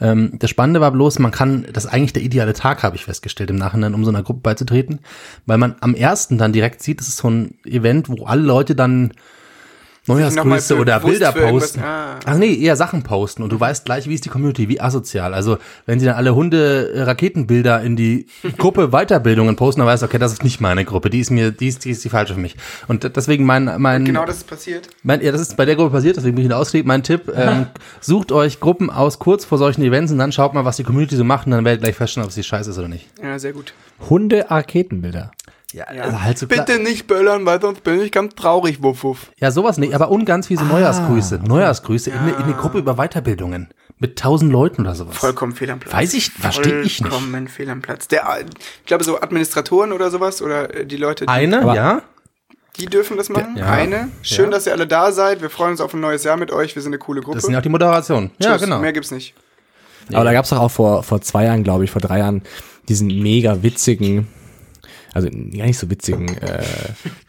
Ähm, 0.00 0.34
das 0.38 0.50
Spannende 0.50 0.80
war 0.80 0.92
bloß, 0.92 1.18
man 1.18 1.32
kann, 1.32 1.66
das 1.72 1.86
ist 1.86 1.90
eigentlich 1.92 2.12
der 2.12 2.22
ideale 2.22 2.52
Tag, 2.52 2.82
habe 2.84 2.94
ich 2.94 3.06
festgestellt 3.06 3.50
im 3.50 3.56
Nachhinein, 3.56 3.94
um 3.94 4.04
so 4.04 4.10
einer 4.10 4.22
Gruppe 4.22 4.40
beizutreten, 4.42 5.00
weil 5.46 5.58
man 5.58 5.74
am 5.80 5.94
ersten 5.94 6.38
dann 6.38 6.52
direkt 6.52 6.80
sieht, 6.82 7.00
das 7.00 7.08
ist 7.08 7.16
so 7.16 7.28
ein 7.30 7.54
Event, 7.64 8.08
wo 8.08 8.26
alle 8.26 8.42
Leute 8.42 8.76
dann 8.76 9.14
Neujahrsgrüße 10.06 10.76
oder 10.76 10.98
Bilder 11.00 11.30
posten. 11.32 11.80
ah. 11.80 12.18
Ach 12.24 12.36
nee, 12.36 12.54
eher 12.54 12.74
Sachen 12.76 13.02
posten 13.04 13.42
und 13.42 13.52
du 13.52 13.60
weißt 13.60 13.84
gleich, 13.84 14.08
wie 14.08 14.14
ist 14.14 14.24
die 14.24 14.28
Community, 14.30 14.68
wie 14.68 14.80
asozial. 14.80 15.32
Also 15.32 15.58
wenn 15.86 16.00
sie 16.00 16.06
dann 16.06 16.16
alle 16.16 16.34
Hunde-Raketenbilder 16.34 17.80
in 17.82 17.94
die 17.96 18.26
Gruppe 18.58 18.88
Weiterbildungen 18.88 19.56
posten, 19.56 19.80
dann 19.80 19.88
weißt 19.88 20.02
du, 20.02 20.06
okay, 20.06 20.18
das 20.18 20.32
ist 20.32 20.42
nicht 20.44 20.60
meine 20.60 20.84
Gruppe, 20.84 21.08
die 21.10 21.20
ist 21.20 21.30
mir, 21.30 21.52
die 21.52 21.68
ist, 21.68 21.84
die 21.84 21.90
ist 21.90 22.04
die 22.04 22.08
falsche 22.08 22.34
für 22.34 22.40
mich. 22.40 22.56
Und 22.88 23.16
deswegen 23.16 23.44
mein, 23.44 23.70
mein, 23.78 24.04
Genau 24.04 24.24
das 24.26 24.38
ist 24.38 24.48
passiert. 24.48 24.88
mein 25.02 25.20
ja, 25.22 25.30
das 25.32 25.40
ist 25.40 25.56
bei 25.56 25.64
der 25.64 25.76
Gruppe 25.76 25.90
passiert, 25.90 26.16
deswegen 26.16 26.34
bin 26.34 26.44
ich 26.44 26.50
da 26.50 26.56
ausgelegt. 26.58 26.86
Mein 26.86 27.02
Tipp, 27.02 27.32
ähm, 27.36 27.66
sucht 28.00 28.32
euch 28.32 28.60
Gruppen 28.60 28.90
aus 28.90 29.18
kurz 29.18 29.44
vor 29.44 29.58
solchen 29.58 29.82
Events 29.82 30.10
und 30.10 30.18
dann 30.18 30.32
schaut 30.32 30.52
mal, 30.54 30.64
was 30.64 30.76
die 30.76 30.84
Community 30.84 31.16
so 31.16 31.24
macht 31.24 31.46
und 31.46 31.52
dann 31.52 31.64
werdet 31.64 31.80
ihr 31.80 31.84
gleich 31.84 31.96
feststellen, 31.96 32.26
ob 32.26 32.32
sie 32.32 32.42
scheiße 32.42 32.70
ist 32.70 32.78
oder 32.78 32.88
nicht. 32.88 33.06
Ja, 33.22 33.38
sehr 33.38 33.52
gut. 33.52 33.72
Hunde-Arketenbilder. 34.10 35.30
Ja, 35.72 35.84
also 35.84 36.20
halt 36.22 36.38
so. 36.38 36.46
Bitte 36.46 36.78
nicht 36.78 37.06
böllern, 37.06 37.46
weil 37.46 37.60
sonst 37.60 37.82
bin 37.82 38.00
ich 38.00 38.12
ganz 38.12 38.34
traurig, 38.34 38.82
wuff, 38.82 39.04
wuff. 39.04 39.32
Ja, 39.38 39.50
sowas 39.50 39.78
nicht, 39.78 39.94
aber 39.94 40.10
und 40.10 40.24
ganz 40.24 40.46
viele 40.48 40.64
Neujahrsgrüße. 40.64 41.40
Neujahrsgrüße 41.46 42.10
in, 42.10 42.18
eine- 42.18 42.30
in 42.32 42.42
eine 42.42 42.54
Gruppe 42.54 42.78
über 42.78 42.94
Weiterbildungen. 42.96 43.68
Mit 43.98 44.18
tausend 44.18 44.50
Leuten 44.52 44.82
oder 44.82 44.94
sowas. 44.96 45.16
Vollkommen 45.16 45.52
fehl 45.54 45.70
am 45.70 45.78
Platz. 45.78 45.92
Weiß 45.94 46.14
ich, 46.14 46.30
verstehe 46.30 46.80
ich 46.82 47.00
nicht. 47.00 47.10
Vollkommen 47.12 47.46
fehl 47.48 47.70
am 47.70 47.82
Platz. 47.82 48.08
Der, 48.08 48.22
ich 48.80 48.86
glaube, 48.86 49.04
so 49.04 49.20
Administratoren 49.20 49.92
oder 49.92 50.10
sowas 50.10 50.42
oder 50.42 50.74
äh, 50.74 50.86
die 50.86 50.96
Leute, 50.96 51.24
die, 51.26 51.30
Eine, 51.30 51.62
Aber- 51.62 51.74
ja. 51.76 52.02
die 52.80 52.86
dürfen 52.86 53.16
das 53.16 53.28
machen. 53.28 53.56
Ja. 53.56 53.66
Eine. 53.66 54.08
Schön, 54.22 54.46
Ja. 54.46 54.50
dass 54.52 54.66
ihr 54.66 54.72
alle 54.72 54.88
da 54.88 55.12
seid. 55.12 55.40
Wir 55.40 55.50
freuen 55.50 55.72
uns 55.72 55.80
auf 55.80 55.94
ein 55.94 56.00
neues 56.00 56.24
Jahr 56.24 56.36
mit 56.36 56.50
euch. 56.50 56.74
Wir 56.74 56.82
sind 56.82 56.90
eine 56.90 56.98
coole 56.98 57.20
Gruppe. 57.20 57.36
Das 57.36 57.44
sind 57.44 57.52
ja 57.52 57.58
auch 57.58 57.62
die 57.62 57.68
Moderation. 57.68 58.32
Ja, 58.40 58.52
Tschüss. 58.54 58.62
genau. 58.62 58.80
Mehr 58.80 58.92
gibt's 58.92 59.12
nicht. 59.12 59.34
Aber 60.12 60.24
da 60.24 60.32
gab 60.32 60.44
es 60.44 60.50
doch 60.50 60.58
auch 60.58 60.70
vor, 60.70 61.04
vor 61.04 61.20
zwei 61.20 61.44
Jahren, 61.44 61.62
glaube 61.62 61.84
ich, 61.84 61.90
vor 61.92 62.00
drei 62.00 62.18
Jahren, 62.18 62.42
diesen 62.88 63.06
mega 63.06 63.62
witzigen, 63.62 64.26
also 65.12 65.28
gar 65.28 65.66
nicht 65.66 65.78
so 65.78 65.90
witzigen 65.90 66.28
äh, 66.38 66.62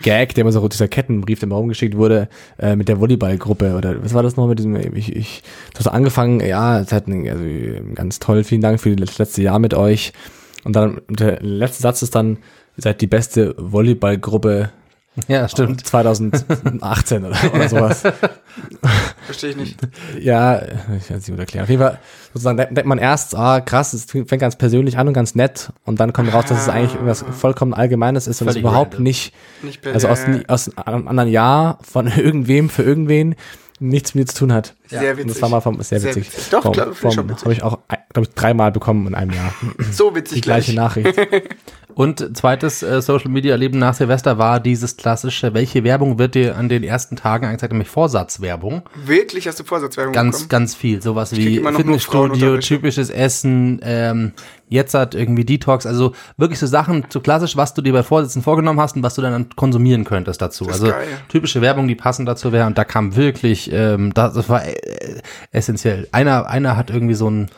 Gag, 0.01 0.33
der 0.35 0.41
immer 0.41 0.51
so 0.51 0.67
dieser 0.67 0.87
Kettenbrief, 0.87 1.39
der 1.39 1.49
mal 1.49 1.55
rumgeschickt 1.55 1.97
wurde, 1.97 2.29
äh, 2.57 2.75
mit 2.75 2.87
der 2.87 2.99
Volleyballgruppe 2.99 3.75
oder 3.75 4.03
was 4.03 4.13
war 4.13 4.23
das 4.23 4.37
noch 4.37 4.47
mit 4.47 4.59
diesem, 4.59 4.75
ich, 4.95 5.15
ich 5.15 5.43
hast 5.75 5.83
so 5.83 5.89
angefangen, 5.89 6.39
ja, 6.39 6.79
es 6.79 6.91
hat 6.91 7.07
also 7.07 7.43
ganz 7.95 8.19
toll, 8.19 8.43
vielen 8.43 8.61
Dank 8.61 8.79
für 8.79 8.95
das 8.95 9.17
letzte 9.17 9.41
Jahr 9.41 9.59
mit 9.59 9.73
euch. 9.73 10.13
Und 10.63 10.75
dann 10.75 11.01
der 11.09 11.41
letzte 11.41 11.81
Satz 11.81 12.01
ist 12.01 12.15
dann, 12.15 12.37
ihr 12.77 12.83
seid 12.83 13.01
die 13.01 13.07
beste 13.07 13.55
Volleyballgruppe 13.57 14.71
Ja, 15.27 15.47
stimmt. 15.47 15.85
2018 15.85 17.23
oder, 17.25 17.37
oder 17.53 17.69
sowas. 17.69 18.03
Verstehe 19.25 19.51
ich 19.51 19.55
nicht. 19.55 19.79
Ja, 20.19 20.61
ich 20.61 21.07
kann 21.07 21.17
es 21.17 21.27
nicht 21.27 21.29
gut 21.29 21.39
erklären. 21.39 21.63
Auf 21.63 21.69
jeden 21.69 21.81
Fall, 21.81 21.99
sozusagen, 22.33 22.57
denkt 22.57 22.85
man 22.85 22.97
erst, 22.97 23.35
ah, 23.35 23.61
krass, 23.61 23.93
es 23.93 24.05
fängt 24.05 24.39
ganz 24.39 24.55
persönlich 24.55 24.97
an 24.97 25.07
und 25.07 25.13
ganz 25.13 25.35
nett. 25.35 25.71
Und 25.85 25.99
dann 25.99 26.13
kommt 26.13 26.33
raus, 26.33 26.45
dass 26.47 26.61
es 26.63 26.69
eigentlich 26.69 26.93
irgendwas 26.93 27.23
vollkommen 27.31 27.73
Allgemeines 27.73 28.27
ist 28.27 28.41
und 28.41 28.47
es 28.47 28.55
überhaupt 28.55 28.93
random. 28.93 29.03
nicht, 29.03 29.33
Nicht 29.61 29.81
per 29.81 29.93
also 29.93 30.07
aus, 30.07 30.21
ja, 30.27 30.35
ja. 30.35 30.41
aus 30.47 30.75
einem 30.77 31.07
anderen 31.07 31.29
Jahr 31.29 31.77
von 31.83 32.07
irgendwem 32.17 32.69
für 32.69 32.83
irgendwen 32.83 33.35
nichts 33.79 34.15
mit 34.15 34.29
dir 34.29 34.31
zu 34.33 34.39
tun 34.39 34.53
hat. 34.53 34.75
Sehr 34.87 35.11
Und 35.11 35.17
witzig. 35.17 35.33
das 35.33 35.41
war 35.41 35.49
mal 35.49 35.61
vom, 35.61 35.81
sehr 35.81 35.99
Sehr 35.99 36.15
witzig. 36.15 36.31
witzig. 36.33 36.49
Doch, 36.51 36.63
vom, 36.63 36.71
glaub, 36.73 36.95
finde 36.95 37.07
ich 37.09 37.13
schon 37.15 37.29
witzig. 37.29 37.43
Habe 37.43 37.53
ich 37.53 37.63
auch, 37.63 37.79
glaube 38.13 38.27
ich, 38.29 38.33
dreimal 38.33 38.71
bekommen 38.71 39.07
in 39.07 39.15
einem 39.15 39.31
Jahr. 39.31 39.53
so 39.91 40.15
witzig 40.15 40.35
Die 40.35 40.41
gleiche 40.41 40.71
gleich. 40.71 40.75
Nachricht. 40.75 41.19
Und 41.95 42.35
zweites 42.35 42.81
äh, 42.83 43.01
Social 43.01 43.29
Media 43.29 43.51
Erleben 43.51 43.79
nach 43.79 43.93
Silvester 43.93 44.37
war 44.37 44.59
dieses 44.59 44.97
klassische, 44.97 45.53
welche 45.53 45.83
Werbung 45.83 46.17
wird 46.17 46.35
dir 46.35 46.57
an 46.57 46.69
den 46.69 46.83
ersten 46.83 47.15
Tagen 47.15 47.45
angezeigt, 47.45 47.71
nämlich 47.71 47.89
Vorsatzwerbung. 47.89 48.83
Wirklich 49.05 49.47
hast 49.47 49.59
du 49.59 49.63
Vorsatzwerbung 49.63 50.13
Ganz, 50.13 50.37
bekommen? 50.37 50.49
ganz 50.49 50.75
viel. 50.75 51.01
Sowas 51.01 51.35
wie 51.35 51.59
Fitnessstudio, 51.59 52.57
typisches 52.57 53.09
Essen, 53.09 53.79
ähm, 53.83 54.33
jetzt 54.69 54.93
hat 54.93 55.13
irgendwie 55.13 55.45
Detox, 55.45 55.85
also 55.85 56.13
wirklich 56.37 56.59
so 56.59 56.67
Sachen, 56.67 57.05
so 57.09 57.19
klassisch, 57.19 57.55
was 57.55 57.73
du 57.73 57.81
dir 57.81 57.93
bei 57.93 58.03
Vorsitzen 58.03 58.41
vorgenommen 58.41 58.79
hast 58.79 58.95
und 58.95 59.03
was 59.03 59.13
du 59.15 59.21
dann 59.21 59.49
konsumieren 59.55 60.03
könntest 60.03 60.41
dazu. 60.41 60.67
also 60.67 60.87
geil. 60.87 61.07
typische 61.29 61.61
Werbung, 61.61 61.87
die 61.87 61.95
passend 61.95 62.27
dazu 62.27 62.51
wäre 62.51 62.65
und 62.65 62.77
da 62.77 62.83
kam 62.83 63.15
wirklich, 63.15 63.71
ähm, 63.71 64.13
das, 64.13 64.33
das 64.33 64.49
war 64.49 64.65
äh, 64.65 64.73
essentiell. 65.51 66.07
Einer, 66.11 66.47
einer 66.47 66.75
hat 66.75 66.89
irgendwie 66.89 67.13
so 67.13 67.29
ein 67.29 67.49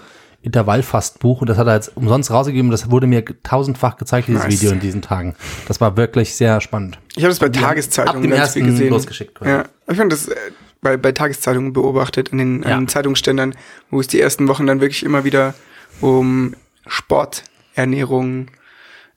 Intervallfastbuch 0.45 1.41
und 1.41 1.49
das 1.49 1.57
hat 1.57 1.67
er 1.67 1.75
jetzt 1.75 1.91
umsonst 1.95 2.31
rausgegeben. 2.31 2.71
Das 2.71 2.89
wurde 2.91 3.07
mir 3.07 3.23
tausendfach 3.43 3.97
gezeigt, 3.97 4.27
dieses 4.27 4.43
Nice. 4.43 4.53
Video 4.53 4.71
in 4.71 4.79
diesen 4.79 5.01
Tagen. 5.01 5.35
Das 5.67 5.81
war 5.81 5.97
wirklich 5.97 6.35
sehr 6.35 6.61
spannend. 6.61 6.99
Ich 7.15 7.23
habe 7.23 7.29
das 7.29 7.39
bei 7.39 7.49
Tageszeitungen 7.49 8.17
ab 8.17 8.21
dem 8.21 8.29
ganz 8.31 8.41
ersten 8.41 8.65
gesehen. 8.65 8.89
losgeschickt 8.89 9.35
quasi. 9.35 9.51
Ja, 9.51 9.63
ich 9.87 9.97
finde 9.97 10.15
das 10.15 10.27
äh, 10.27 10.35
bei, 10.81 10.97
bei 10.97 11.11
Tageszeitungen 11.11 11.73
beobachtet, 11.73 12.31
an 12.31 12.37
den, 12.37 12.63
Ja. 12.63 12.75
an 12.75 12.83
den 12.83 12.87
Zeitungsständern, 12.87 13.55
wo 13.89 13.99
es 13.99 14.07
die 14.07 14.21
ersten 14.21 14.47
Wochen 14.47 14.67
dann 14.67 14.81
wirklich 14.81 15.03
immer 15.03 15.23
wieder 15.23 15.53
um 16.01 16.53
Sport, 16.87 17.43
Ernährung, 17.73 18.47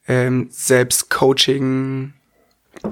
ähm, 0.08 0.48
Selbstcoaching, 0.50 2.14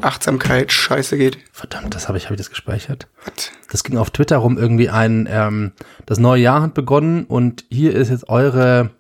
Achtsamkeit, 0.00 0.72
Scheiße 0.72 1.16
geht. 1.16 1.38
Verdammt, 1.52 1.94
das 1.94 2.08
habe 2.08 2.18
ich, 2.18 2.24
habe 2.24 2.34
ich 2.34 2.38
das 2.40 2.50
gespeichert. 2.50 3.08
Was? 3.24 3.50
Das 3.70 3.84
ging 3.84 3.96
auf 3.98 4.10
Twitter 4.10 4.36
rum 4.38 4.58
irgendwie 4.58 4.90
ein, 4.90 5.28
ähm, 5.30 5.72
das 6.06 6.18
neue 6.18 6.42
Jahr 6.42 6.62
hat 6.62 6.74
begonnen 6.74 7.24
und 7.24 7.64
hier 7.70 7.94
ist 7.94 8.10
jetzt 8.10 8.28
eure, 8.28 8.90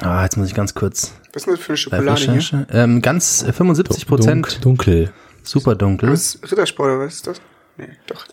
ah, 0.00 0.22
jetzt 0.22 0.36
muss 0.36 0.48
ich 0.48 0.54
ganz 0.54 0.74
kurz, 0.74 1.14
Was 1.32 1.42
ist 1.42 1.46
denn 1.46 1.54
das 1.54 1.62
für 1.64 1.68
eine 1.70 1.76
Schokolade 1.76 2.38
hier? 2.40 2.66
Ähm, 2.70 3.02
ganz 3.02 3.42
äh, 3.42 3.52
75 3.52 4.06
Prozent, 4.06 4.46
Dunk- 4.46 4.60
Dunkel. 4.62 5.12
super 5.42 5.74
dunkel, 5.74 6.10
Was 6.12 6.34
ist 6.36 6.50
Rittersport 6.52 6.88
oder 6.90 7.00
was 7.06 7.14
ist 7.14 7.26
das? 7.26 7.40
Nee, 7.78 7.88
doch. 8.06 8.26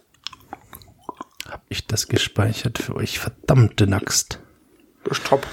habe 1.50 1.64
ich 1.70 1.86
das 1.88 2.08
gespeichert 2.08 2.78
für 2.80 2.96
euch, 2.96 3.20
verdammte 3.20 3.88
Naxt. 3.88 4.40
Das 5.04 5.18
ist 5.18 5.28
top. 5.28 5.46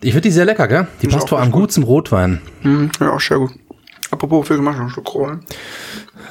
Ich 0.00 0.12
finde 0.12 0.28
die 0.28 0.30
sehr 0.32 0.44
lecker, 0.44 0.68
gell? 0.68 0.86
Die 1.02 1.06
Ist 1.06 1.14
passt 1.14 1.28
vor 1.30 1.40
allem 1.40 1.50
gut. 1.50 1.62
gut 1.62 1.72
zum 1.72 1.84
Rotwein. 1.84 2.40
Mhm, 2.62 2.90
ja, 3.00 3.12
auch 3.12 3.20
sehr 3.20 3.38
gut. 3.38 3.52
Apropos, 4.10 4.48
wir 4.48 4.58
machen 4.58 4.86
noch 4.86 4.90
Schokolade. 4.90 5.40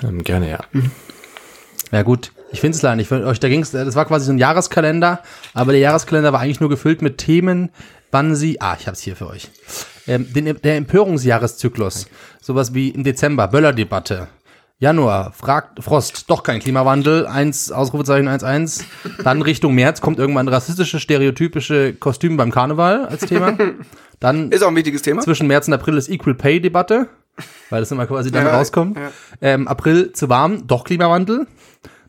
Ähm, 0.03 0.23
gerne, 0.23 0.49
ja. 0.49 0.59
Ja 1.91 2.01
gut, 2.03 2.31
ich 2.51 2.59
finde 2.59 2.75
es 2.75 2.81
leider 2.81 2.95
nicht. 2.97 3.11
Euch, 3.11 3.39
da 3.39 3.47
ging's, 3.49 3.71
das 3.71 3.95
war 3.95 4.05
quasi 4.05 4.25
so 4.25 4.31
ein 4.31 4.37
Jahreskalender, 4.39 5.21
aber 5.53 5.71
der 5.71 5.81
Jahreskalender 5.81 6.33
war 6.33 6.39
eigentlich 6.39 6.59
nur 6.59 6.69
gefüllt 6.69 7.01
mit 7.01 7.17
Themen, 7.17 7.69
wann 8.11 8.35
sie, 8.35 8.59
ah, 8.61 8.75
ich 8.79 8.87
hab's 8.87 9.01
hier 9.01 9.15
für 9.15 9.27
euch. 9.27 9.49
Ähm, 10.07 10.31
den, 10.33 10.45
der 10.61 10.77
Empörungsjahreszyklus. 10.77 12.07
Sowas 12.41 12.73
wie 12.73 12.89
im 12.89 13.03
Dezember, 13.03 13.47
Böllerdebatte. 13.47 14.27
Januar, 14.79 15.31
fragt 15.33 15.83
Frost, 15.83 16.29
doch 16.29 16.43
kein 16.43 16.59
Klimawandel, 16.59 17.25
eins, 17.25 17.71
Ausrufezeichen 17.71 18.27
1-1. 18.29 18.83
Dann 19.23 19.41
Richtung 19.41 19.73
März 19.73 20.01
kommt 20.01 20.19
irgendwann 20.19 20.47
rassistische, 20.47 20.99
stereotypische 20.99 21.93
Kostüm 21.93 22.37
beim 22.37 22.51
Karneval 22.51 23.05
als 23.07 23.21
Thema. 23.25 23.57
Dann 24.19 24.51
Ist 24.51 24.63
auch 24.63 24.67
ein 24.67 24.75
wichtiges 24.75 25.01
Thema. 25.01 25.21
zwischen 25.21 25.47
März 25.47 25.67
und 25.67 25.73
April 25.73 25.97
ist 25.97 26.09
Equal 26.09 26.35
Pay 26.35 26.59
Debatte, 26.61 27.07
weil 27.69 27.81
das 27.81 27.91
immer 27.91 28.07
quasi 28.07 28.31
dann 28.31 28.45
Ja, 28.45 28.55
rauskommt. 28.55 28.97
ja. 28.97 29.11
Ähm, 29.41 29.67
April 29.67 30.11
zu 30.13 30.29
warm, 30.29 30.67
doch 30.67 30.83
Klimawandel. 30.83 31.47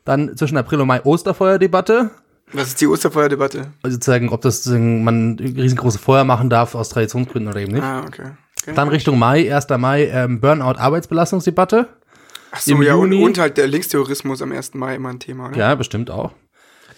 Dann 0.04 0.37
zwischen 0.37 0.56
April 0.56 0.80
und 0.80 0.88
Mai 0.88 1.02
Osterfeuerdebatte. 1.04 2.11
Was 2.52 2.68
ist 2.68 2.80
die 2.80 2.87
Osterfeuerdebatte? 2.87 3.66
Also 3.82 3.97
sozusagen, 3.97 4.30
ob 4.30 4.40
das 4.40 4.64
man 4.66 5.38
riesengroße 5.38 5.99
Feuer 5.99 6.25
machen 6.25 6.49
darf 6.49 6.75
aus 6.75 6.88
Traditionsgründen 6.88 7.50
oder 7.50 7.61
eben 7.61 7.73
nicht. 7.73 7.82
Ah, 7.82 8.04
okay. 8.06 8.30
okay. 8.62 8.73
Dann 8.75 8.88
Richtung 8.88 9.18
Mai, 9.18 9.54
1. 9.54 9.66
Mai, 9.76 10.06
ähm, 10.06 10.40
Burnout-Arbeitsbelastungsdebatte. 10.40 11.88
Ach 12.50 12.61
so, 12.61 12.73
im 12.73 12.82
ja, 12.82 12.94
und, 12.94 13.12
Juni- 13.12 13.25
und 13.25 13.38
halt 13.38 13.58
der 13.58 13.66
Linksterrorismus 13.66 14.40
am 14.40 14.52
1. 14.52 14.73
Mai 14.75 14.94
immer 14.94 15.11
ein 15.11 15.20
Thema, 15.20 15.49
oder? 15.49 15.58
Ja, 15.58 15.75
bestimmt 15.75 16.11
auch. 16.11 16.32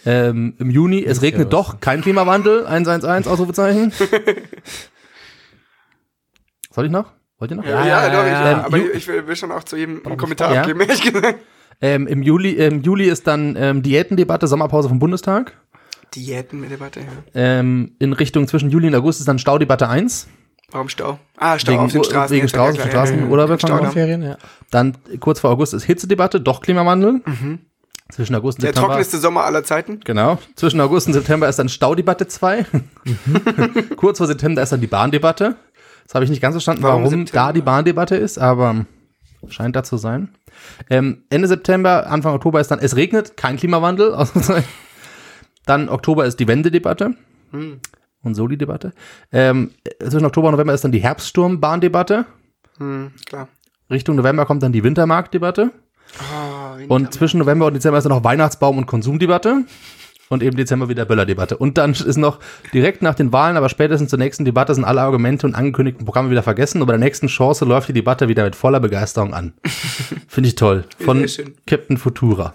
Ähm, 0.07 0.55
Im 0.59 0.71
Juni, 0.71 1.05
es 1.05 1.21
regnet 1.21 1.53
doch, 1.53 1.81
kein 1.81 2.01
Klimawandel, 2.01 2.67
111, 2.67 3.27
Ausrufezeichen. 3.27 3.93
Soll 6.71 6.87
ich 6.87 6.93
noch? 6.93 7.13
Wollt 7.41 7.51
ihr 7.51 7.57
noch? 7.57 7.65
Ja, 7.65 7.85
ja, 7.85 8.09
doch, 8.11 8.25
ich, 8.27 8.33
ja, 8.33 8.51
ja. 8.53 8.65
aber 8.65 8.77
Ju- 8.77 8.91
ich 8.95 9.09
will, 9.09 9.27
will 9.27 9.35
schon 9.35 9.51
auch 9.51 9.65
zu 9.65 9.77
jedem 9.77 10.01
einen 10.07 10.17
Kommentar 10.17 10.55
Ja. 10.55 10.61
abgeben, 10.61 10.81
ehrlich 10.81 11.03
gesagt. 11.03 11.35
Ähm, 11.83 12.07
im, 12.07 12.23
Juli, 12.23 12.51
Im 12.51 12.83
Juli 12.83 13.07
ist 13.09 13.27
dann 13.27 13.57
ähm, 13.59 13.83
Diätendebatte, 13.83 14.47
Sommerpause 14.47 14.91
vom 14.91 14.99
Bundestag. 14.99 15.55
Diätendebatte, 16.15 17.01
ja. 17.01 17.07
Ähm, 17.35 17.93
in 17.99 18.13
Richtung 18.13 18.47
zwischen 18.49 18.69
Juli 18.69 18.89
und 18.89 18.95
August 18.95 19.21
ist 19.21 19.27
dann 19.29 19.39
Staudebatte 19.39 19.89
1. 19.89 20.29
Warum 20.73 20.91
Stau? 20.91 21.19
Ah, 21.39 21.59
Stau 21.59 21.73
Wegen- 21.73 21.83
auf 21.85 21.93
den 21.93 22.05
Straßen. 22.05 22.37
wegen 22.37 22.47
ja, 22.47 22.51
Straßen- 22.53 22.75
klar, 22.77 23.07
Straßen- 23.07 23.17
ja, 23.17 23.25
ja, 23.25 23.29
oder 23.31 23.49
ja, 23.49 23.59
Stau. 23.59 23.83
Ferien, 23.93 24.23
ja. 24.23 24.37
Dann 24.71 24.99
kurz 25.21 25.41
vor 25.41 25.49
August 25.51 25.73
ist 25.73 25.85
Hitzedebatte, 25.85 26.41
doch 26.43 26.61
Klimawandel. 26.61 27.23
Zwischen 28.11 28.35
August 28.35 28.59
und 28.59 28.63
Der 28.65 28.71
September. 28.71 28.89
trockenste 28.89 29.19
Sommer 29.19 29.45
aller 29.45 29.63
Zeiten. 29.65 30.01
Genau. 30.05 30.39
Zwischen 30.57 30.81
August 30.81 31.07
und 31.07 31.15
September 31.15 31.49
ist 31.49 31.59
dann 31.59 31.69
Staudebatte 31.71 32.27
2. 32.29 32.67
kurz 33.97 34.19
vor 34.19 34.27
September 34.27 34.63
ist 34.63 34.71
dann 34.73 34.81
die 34.81 34.87
Bahndebatte. 34.87 35.57
Das 36.11 36.17
habe 36.17 36.25
ich 36.25 36.31
nicht 36.31 36.43
ganz 36.43 36.55
verstanden, 36.55 36.83
Warum 36.83 37.05
warum, 37.05 37.25
da 37.27 37.53
die 37.53 37.63
Bahndebatte 37.63 38.17
ist, 38.17 38.37
aber 38.37 38.85
scheint 39.49 39.77
da 39.77 39.85
zu 39.85 39.97
sein. 39.97 40.31
Ähm, 40.91 41.23
Ende 41.31 41.47
September, 41.47 42.09
Anfang 42.09 42.35
Oktober 42.35 42.61
ist 42.61 42.69
dann 42.73 42.81
Es 42.81 42.97
regnet, 42.97 43.37
kein 43.37 43.57
Klimawandel. 43.57 44.13
Ausrufezeichen. 44.17 44.69
dann 45.67 45.89
Oktober 45.89 46.25
ist 46.25 46.41
die 46.41 46.49
Wendedebatte. 46.49 47.15
Hm. 47.53 47.79
Und 48.25 48.35
Soli-Debatte. 48.35 48.93
Ähm, 49.31 49.71
zwischen 50.01 50.25
Oktober 50.25 50.49
und 50.49 50.55
November 50.55 50.75
ist 50.75 50.83
dann 50.83 50.91
die 50.91 50.99
Herbststurmbahndebatte. 50.99 52.27
Hm, 52.79 53.13
klar. 53.25 53.47
Richtung 53.89 54.17
November 54.17 54.47
kommt 54.47 54.65
dann 54.65 54.73
die 54.73 54.83
Wintermarktdebatte. 54.83 55.71
Oh, 56.19 56.93
Und 56.93 57.15
zwischen 57.15 57.39
November 57.39 57.67
und 57.67 57.75
Dezember 57.75 57.99
ist 57.99 58.05
dann 58.05 58.13
noch 58.13 58.25
Weihnachtsbaum- 58.25 58.79
und 58.79 58.87
Konsumdebatte. 58.87 59.65
Und 60.33 60.45
eben 60.45 60.57
Dezember 60.57 60.89
wieder 60.89 61.05
Böllerdebatte. 61.07 61.57
Und 61.57 61.77
dann 61.77 61.91
ist 61.91 62.17
noch 62.17 62.39
direkt 62.73 63.03
nach 63.03 63.17
den 63.17 63.33
Wahlen, 63.33 63.57
aber 63.57 63.69
spätestens 63.69 64.11
zur 64.11 64.19
nächsten 64.21 64.45
Debatte 64.45 64.73
sind 64.73 64.85
alle 64.85 65.01
Argumente 65.01 65.45
und 65.45 65.57
angekündigten 65.57 66.05
Programme 66.05 66.31
wieder 66.31 66.45
vergessen. 66.45 66.81
Und 66.81 66.87
bei 66.87 66.93
der 66.93 67.01
nächsten 67.01 67.27
Chance 67.27 67.65
läuft 67.65 67.89
die 67.89 67.93
Debatte 67.93 68.29
wieder 68.29 68.45
mit 68.45 68.55
voller 68.55 68.79
Begeisterung 68.79 69.35
an. 69.35 69.55
Finde 70.29 70.49
ich 70.49 70.55
toll. 70.55 70.85
Von. 71.01 71.27
Captain 71.67 71.99
Futura. 71.99 72.55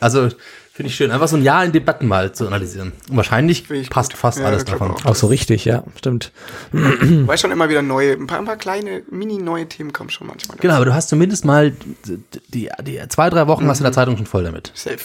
Also, 0.00 0.28
finde 0.74 0.90
ich 0.90 0.94
schön. 0.94 1.10
Einfach 1.10 1.28
so 1.28 1.36
ein 1.36 1.42
Jahr 1.42 1.64
in 1.64 1.72
Debatten 1.72 2.06
mal 2.06 2.32
zu 2.32 2.46
analysieren. 2.46 2.92
Und 3.08 3.16
wahrscheinlich 3.16 3.66
passt 3.88 4.10
gut. 4.12 4.18
fast 4.18 4.38
Ja, 4.38 4.44
alles 4.44 4.66
davon. 4.66 4.90
auch. 4.90 5.04
Auch 5.06 5.14
so 5.14 5.28
richtig, 5.28 5.64
ja, 5.64 5.82
stimmt. 5.96 6.30
Weil 6.72 7.38
schon 7.38 7.52
immer 7.52 7.70
wieder 7.70 7.80
neue, 7.80 8.12
ein 8.12 8.26
paar, 8.26 8.38
ein 8.38 8.44
paar 8.44 8.56
kleine, 8.56 9.02
mini-neue 9.10 9.66
Themen 9.66 9.94
kommen 9.94 10.10
schon 10.10 10.26
manchmal. 10.26 10.58
Genau, 10.58 10.74
aber 10.74 10.84
du 10.84 10.94
hast 10.94 11.08
zumindest 11.08 11.46
mal 11.46 11.70
die, 11.70 12.18
die, 12.48 12.70
die 12.82 13.00
zwei, 13.08 13.30
drei 13.30 13.46
Wochen 13.46 13.66
hast 13.66 13.78
du 13.78 13.82
in 13.84 13.86
der 13.86 13.92
Zeitung 13.92 14.18
schon 14.18 14.26
voll 14.26 14.44
damit. 14.44 14.72
Safe. 14.74 14.98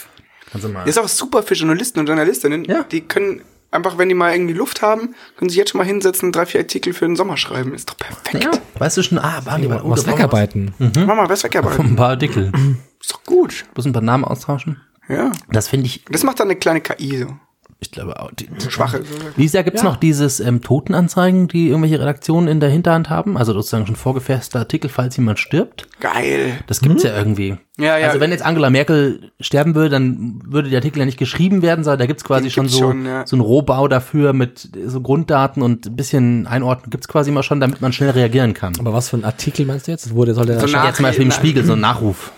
Kannst 0.52 0.66
du 0.66 0.70
mal. 0.70 0.88
Ist 0.88 0.98
auch 0.98 1.08
super 1.08 1.42
für 1.42 1.54
Journalisten 1.54 2.00
und 2.00 2.06
Journalistinnen. 2.06 2.64
Ja. 2.64 2.82
Die 2.84 3.02
können 3.02 3.42
einfach, 3.70 3.98
wenn 3.98 4.08
die 4.08 4.14
mal 4.14 4.32
irgendwie 4.32 4.54
Luft 4.54 4.82
haben, 4.82 5.14
können 5.36 5.48
sich 5.48 5.56
jetzt 5.58 5.70
schon 5.70 5.78
mal 5.78 5.86
hinsetzen, 5.86 6.32
drei, 6.32 6.46
vier 6.46 6.60
Artikel 6.60 6.92
für 6.92 7.06
den 7.06 7.16
Sommer 7.16 7.36
schreiben. 7.36 7.72
Ist 7.74 7.88
doch 7.90 7.96
perfekt. 7.96 8.44
Ja, 8.44 8.50
weißt 8.78 8.96
du 8.96 9.02
schon, 9.02 9.18
ah, 9.18 9.40
Bahndebatte. 9.44 9.82
Was 9.84 10.04
da 10.04 10.10
brauchen 10.10 10.18
wir 10.18 10.24
wegarbeiten. 10.28 10.74
Mach 10.78 11.16
mal 11.16 11.28
was 11.28 11.44
Ein 11.44 11.50
wegarbeiten. 11.50 11.96
paar 11.96 12.08
Artikel. 12.10 12.52
Ist 13.00 13.12
doch 13.12 13.22
gut. 13.24 13.64
Bloß 13.74 13.86
ein 13.86 13.92
paar 13.92 14.02
Namen 14.02 14.24
austauschen. 14.24 14.80
Ja. 15.08 15.32
Das 15.50 15.68
finde 15.68 15.86
ich, 15.86 16.04
Das 16.10 16.22
macht 16.22 16.40
dann 16.40 16.48
eine 16.48 16.56
kleine 16.58 16.80
KI 16.80 17.18
so. 17.18 17.36
Ich 17.80 17.90
glaube 17.90 18.20
auch. 18.20 18.30
Die, 18.32 18.48
Schwache. 18.68 18.98
So. 18.98 19.04
dieses 19.36 19.54
Jahr 19.54 19.64
gibt's 19.64 19.82
noch 19.82 19.96
dieses 19.96 20.38
ähm, 20.38 20.60
Totenanzeigen, 20.60 21.48
die 21.48 21.68
irgendwelche 21.68 21.98
Redaktionen 21.98 22.46
in 22.46 22.60
der 22.60 22.68
Hinterhand 22.68 23.08
haben. 23.08 23.38
Also 23.38 23.54
sozusagen 23.54 23.86
schon 23.86 23.96
vorgefasste 23.96 24.58
Artikel, 24.58 24.90
falls 24.90 25.16
jemand 25.16 25.38
stirbt. 25.38 25.88
Geil. 25.98 26.58
Das 26.66 26.80
gibt's 26.80 27.02
ja 27.02 27.16
irgendwie. 27.16 27.56
Ja, 27.78 27.96
ja. 27.96 28.08
Also 28.08 28.20
wenn 28.20 28.30
jetzt 28.30 28.44
Angela 28.44 28.68
Merkel 28.68 29.32
sterben 29.40 29.74
würde, 29.74 29.88
dann 29.88 30.42
würde 30.44 30.68
der 30.68 30.78
Artikel 30.78 30.98
ja 30.98 31.06
nicht 31.06 31.18
geschrieben 31.18 31.62
werden, 31.62 31.82
sondern 31.82 32.00
da 32.00 32.06
gibt's 32.06 32.24
quasi 32.24 32.44
Den 32.44 32.50
schon 32.50 32.64
gibt's 32.64 32.78
so, 32.78 32.84
schon, 32.90 33.06
ja. 33.06 33.26
so 33.26 33.36
einen 33.36 33.40
Rohbau 33.40 33.88
dafür 33.88 34.34
mit 34.34 34.68
so 34.86 35.00
Grunddaten 35.00 35.62
und 35.62 35.86
ein 35.86 35.96
bisschen 35.96 36.46
Einordnung 36.46 36.90
gibt's 36.90 37.08
quasi 37.08 37.30
immer 37.30 37.42
schon, 37.42 37.60
damit 37.60 37.80
man 37.80 37.94
schnell 37.94 38.10
reagieren 38.10 38.52
kann. 38.52 38.74
Aber 38.78 38.92
was 38.92 39.08
für 39.08 39.16
ein 39.16 39.24
Artikel 39.24 39.64
meinst 39.64 39.86
du 39.86 39.92
jetzt? 39.92 40.14
Wo 40.14 40.26
der 40.26 40.34
soll 40.34 40.44
der 40.44 40.60
So 40.60 40.66
ja, 40.66 40.92
zum 40.92 41.04
Beispiel 41.04 41.24
im 41.24 41.32
Spiegel, 41.32 41.64
so 41.64 41.72
ein 41.72 41.80
Nachruf. 41.80 42.32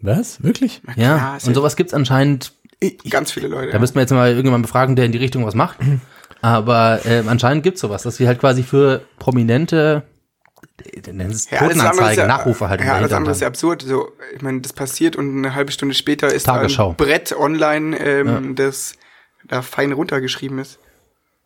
Was? 0.00 0.42
Wirklich? 0.42 0.80
Ja, 0.96 1.16
klar, 1.16 1.34
und 1.42 1.48
ja- 1.48 1.54
sowas 1.54 1.76
gibt's 1.76 1.94
anscheinend 1.94 2.52
Ganz 3.10 3.32
viele 3.32 3.48
Leute. 3.48 3.72
Da 3.72 3.78
müssten 3.78 3.96
wir 3.96 4.02
jetzt 4.02 4.12
mal 4.12 4.28
irgendjemanden 4.28 4.62
befragen, 4.62 4.96
der 4.96 5.04
in 5.04 5.12
die 5.12 5.18
Richtung 5.18 5.44
was 5.44 5.54
macht. 5.54 5.78
Aber 6.40 7.00
äh, 7.04 7.24
anscheinend 7.26 7.64
gibt's 7.64 7.80
sowas, 7.80 8.02
dass 8.02 8.20
wir 8.20 8.28
halt 8.28 8.38
quasi 8.38 8.62
für 8.62 9.02
prominente 9.18 10.04
äh, 10.84 11.12
nennen 11.12 11.30
sie 11.30 11.36
es 11.36 11.50
Ja, 11.50 11.58
Totenanzeigen, 11.58 12.18
ja, 12.18 12.26
Nachrufe 12.26 12.68
halt. 12.68 12.80
Ja, 12.80 12.94
alles 12.94 13.12
andere 13.12 13.32
ist 13.32 13.40
ja 13.40 13.48
absurd. 13.48 13.82
So, 13.82 14.12
ich 14.34 14.42
meine, 14.42 14.60
das 14.60 14.72
passiert 14.72 15.16
und 15.16 15.38
eine 15.38 15.54
halbe 15.54 15.72
Stunde 15.72 15.94
später 15.94 16.32
ist 16.32 16.44
Tagesschau. 16.44 16.90
ein 16.90 16.96
Brett 16.96 17.34
online, 17.36 17.98
ähm, 17.98 18.54
das 18.54 18.94
da 19.46 19.62
fein 19.62 19.92
runtergeschrieben 19.92 20.58
ist. 20.58 20.78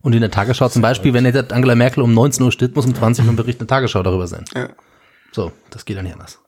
Und 0.03 0.15
in 0.15 0.21
der 0.21 0.31
Tagesschau 0.31 0.69
zum 0.69 0.83
Beispiel, 0.83 1.15
wenn 1.15 1.25
jetzt 1.25 1.53
Angela 1.53 1.77
Merkel 1.77 2.03
um 2.03 2.13
19 2.13 2.45
Uhr 2.45 2.53
steht, 2.53 2.75
muss 2.75 2.85
um 2.85 2.95
20 2.95 3.25
Uhr 3.25 3.33
ein 3.33 3.37
Bericht 3.37 3.61
in 3.61 3.67
der 3.67 3.77
Tagesschau 3.77 4.03
darüber 4.03 4.27
sein. 4.27 4.45
Ja. 4.55 4.69
So, 5.31 5.53
das 5.71 5.85
geht 5.85 5.97
ja 5.97 6.03
nicht 6.03 6.13
anders. 6.13 6.41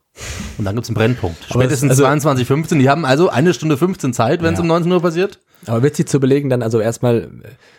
Und 0.59 0.65
dann 0.65 0.75
gibt's 0.77 0.89
einen 0.89 0.95
Brennpunkt. 0.95 1.39
Aber 1.51 1.61
Spätestens 1.63 1.93
es- 1.93 2.01
also- 2.01 2.05
22.15 2.31 2.79
die 2.79 2.89
haben 2.89 3.05
also 3.05 3.29
eine 3.29 3.53
Stunde 3.55 3.77
15 3.77 4.13
Zeit, 4.13 4.43
wenn 4.43 4.55
es 4.55 4.59
Ja. 4.59 4.63
um 4.63 4.69
19 4.69 4.93
Uhr 4.93 5.03
passiert. 5.03 5.41
Aber 5.67 5.83
witzig 5.83 6.09
zu 6.09 6.21
belegen 6.21 6.51
dann 6.51 6.63
also 6.63 6.79
erstmal, 6.79 7.31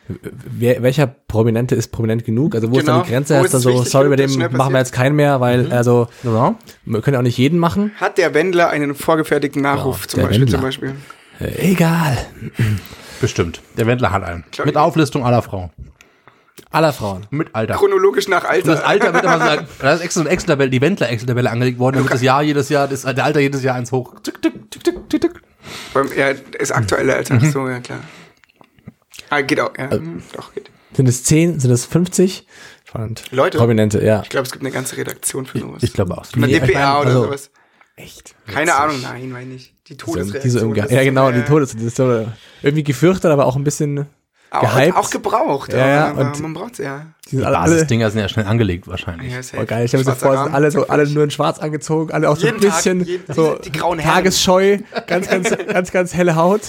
äh, 0.10 0.14
wer, 0.58 0.82
welcher 0.84 1.06
Prominente 1.08 1.76
ist 1.76 1.92
prominent 1.92 2.26
genug? 2.26 2.56
Also 2.56 2.72
wo 2.72 2.80
ist 2.80 2.88
dann 2.88 2.96
Genau. 2.96 3.06
die 3.06 3.12
Grenze? 3.12 3.36
Heißt 3.36 3.46
ist 3.46 3.54
dann 3.66 3.74
es 3.74 3.78
so, 3.78 3.84
sorry, 3.84 4.10
bei 4.10 4.16
dem 4.16 4.32
machen 4.58 4.74
wir 4.74 4.80
jetzt 4.80 4.92
keinen 4.92 5.16
mehr, 5.16 5.40
weil, 5.40 5.72
also, 5.72 6.08
Ja. 6.24 6.56
wir 6.86 7.02
können 7.02 7.16
auch 7.18 7.22
nicht 7.22 7.38
jeden 7.38 7.60
machen. 7.60 7.92
Hat 8.00 8.18
der 8.18 8.34
Wendler 8.34 8.70
einen 8.70 8.96
vorgefertigten 8.96 9.62
Nachruf 9.62 10.02
Ja, 10.04 10.08
zum 10.10 10.22
Beispiel? 10.24 10.48
Zum. 10.48 10.62
Beispiel? 10.62 10.96
Äh, 11.40 11.72
egal. 11.72 12.18
Bestimmt. 13.22 13.62
Der 13.78 13.88
Wendler 13.88 14.12
hat 14.12 14.24
einen. 14.24 14.44
Klar. 14.52 14.66
Mit 14.66 14.78
Auflistung 14.78 15.24
aller 15.26 15.42
Frauen. 15.42 15.70
Aller 16.76 16.94
Frauen. 16.94 17.26
Mit 17.30 17.54
Alter. 17.56 17.76
Chronologisch 17.76 18.28
nach 18.28 18.44
Alter. 18.44 18.68
Das 18.76 18.84
Alter 18.84 19.14
wird 19.14 19.24
immer 19.24 19.40
so, 19.40 19.62
da 19.82 19.94
ist 19.94 20.02
extra 20.02 20.20
so 20.22 20.26
eine 20.26 20.30
Excel-Tabelle, 20.30 20.70
die 20.70 20.82
Wendler-Excel-Tabelle 20.82 21.50
angelegt 21.50 21.80
worden, 21.80 21.96
damit 21.98 22.12
das 22.12 22.22
Jahr 22.22 22.44
jedes 22.44 22.70
Jahr, 22.70 22.88
das, 22.88 23.04
der 23.04 23.24
Alter 23.24 23.40
jedes 23.40 23.64
Jahr 23.64 23.76
eins 23.76 23.92
hoch. 23.92 24.16
Tick, 24.22 24.42
tick, 24.42 24.70
tick, 24.72 24.84
tick, 24.84 25.10
tick, 25.10 25.22
tick. 25.22 25.32
Beim, 25.94 26.10
ja, 26.16 26.34
das 26.60 26.72
aktuelle 26.72 27.16
Alter. 27.16 27.36
Mhm. 27.36 27.52
So, 27.52 27.68
ja 27.70 27.80
klar. 27.80 28.00
Ah, 29.30 29.42
geht 29.42 29.60
auch. 29.60 29.74
Äh, 29.76 29.84
Ja, 29.84 29.92
hm, 29.92 30.22
doch, 30.34 30.54
geht. 30.54 30.70
Sind 30.94 31.08
es 31.10 31.24
10? 31.24 31.60
Sind 31.60 31.72
es 31.72 31.86
50? 31.86 32.46
Spannend. 32.86 33.24
Leute? 33.32 33.58
Prominente, 33.58 34.04
ja. 34.04 34.22
Ich 34.24 34.30
glaube, 34.30 34.46
es 34.46 34.52
gibt 34.52 34.64
eine 34.64 34.72
ganze 34.74 34.98
Redaktion 34.98 35.46
für 35.46 35.60
sowas. 35.60 35.82
Ich 35.84 35.94
glaube 35.94 36.18
auch. 36.18 36.26
Von 36.26 36.42
der 36.42 36.50
Nee, 36.50 36.58
ich 36.58 36.62
DPA 36.72 36.94
mein, 36.94 37.02
oder 37.02 37.08
also- 37.10 37.24
sowas. 37.24 37.52
Echt? 37.98 38.36
Keine 38.48 38.76
Ahnung, 38.76 39.02
nein, 39.02 39.30
meine 39.32 39.54
ich. 39.54 39.74
Die 39.88 39.96
Die 39.96 40.04
so 40.06 40.12
Todesreaktion. 40.14 40.70
im 40.72 40.76
ja, 40.76 40.84
ist, 40.84 41.04
genau, 41.06 41.32
die 41.32 41.40
äh, 41.40 41.46
Todes, 41.46 41.74
ist 41.74 41.96
so 41.96 42.28
irgendwie 42.62 42.84
gefürchtet, 42.84 43.32
aber 43.32 43.46
auch 43.46 43.56
ein 43.56 43.64
bisschen 43.64 44.06
gehypt. 44.62 44.96
Auch 44.98 45.10
gebraucht. 45.10 45.74
Ja, 45.74 45.88
ja, 45.88 46.12
und- 46.12 46.40
man 46.42 46.54
braucht 46.54 46.78
ja. 46.80 47.06
Die 47.32 47.38
sind 47.38 47.46
alle, 47.46 47.58
alle 47.58 47.72
Basisdinger 47.74 48.12
sind 48.12 48.22
ja 48.22 48.30
schnell 48.30 48.46
angelegt 48.46 48.88
wahrscheinlich. 48.88 49.34
ja 49.34 49.40
ist 49.40 49.54
Oh, 49.58 49.66
geil, 49.66 49.86
ich 49.86 49.94
habe 49.94 50.04
mir 50.04 50.12
so 50.12 50.16
vor, 50.18 50.44
sind 50.44 50.54
alle 50.54 50.70
so, 50.72 50.88
alle 50.88 51.08
nur 51.10 51.24
in 51.24 51.32
schwarz 51.32 51.58
angezogen, 51.60 52.12
alle 52.14 52.30
auch 52.30 52.38
so 52.38 52.46
ein 52.48 52.54
Jeden 52.56 52.68
Tag, 52.70 52.78
bisschen 52.78 53.04
jeden- 53.06 53.34
so 53.34 53.56
die 53.56 53.72
grauen 53.72 53.98
Herren. 54.00 54.16
tagesscheu, 54.16 54.78
ganz, 55.08 55.28
ganz, 55.28 55.50
ganz, 55.68 55.92
ganz 55.92 56.14
helle 56.14 56.36
Haut. 56.36 56.62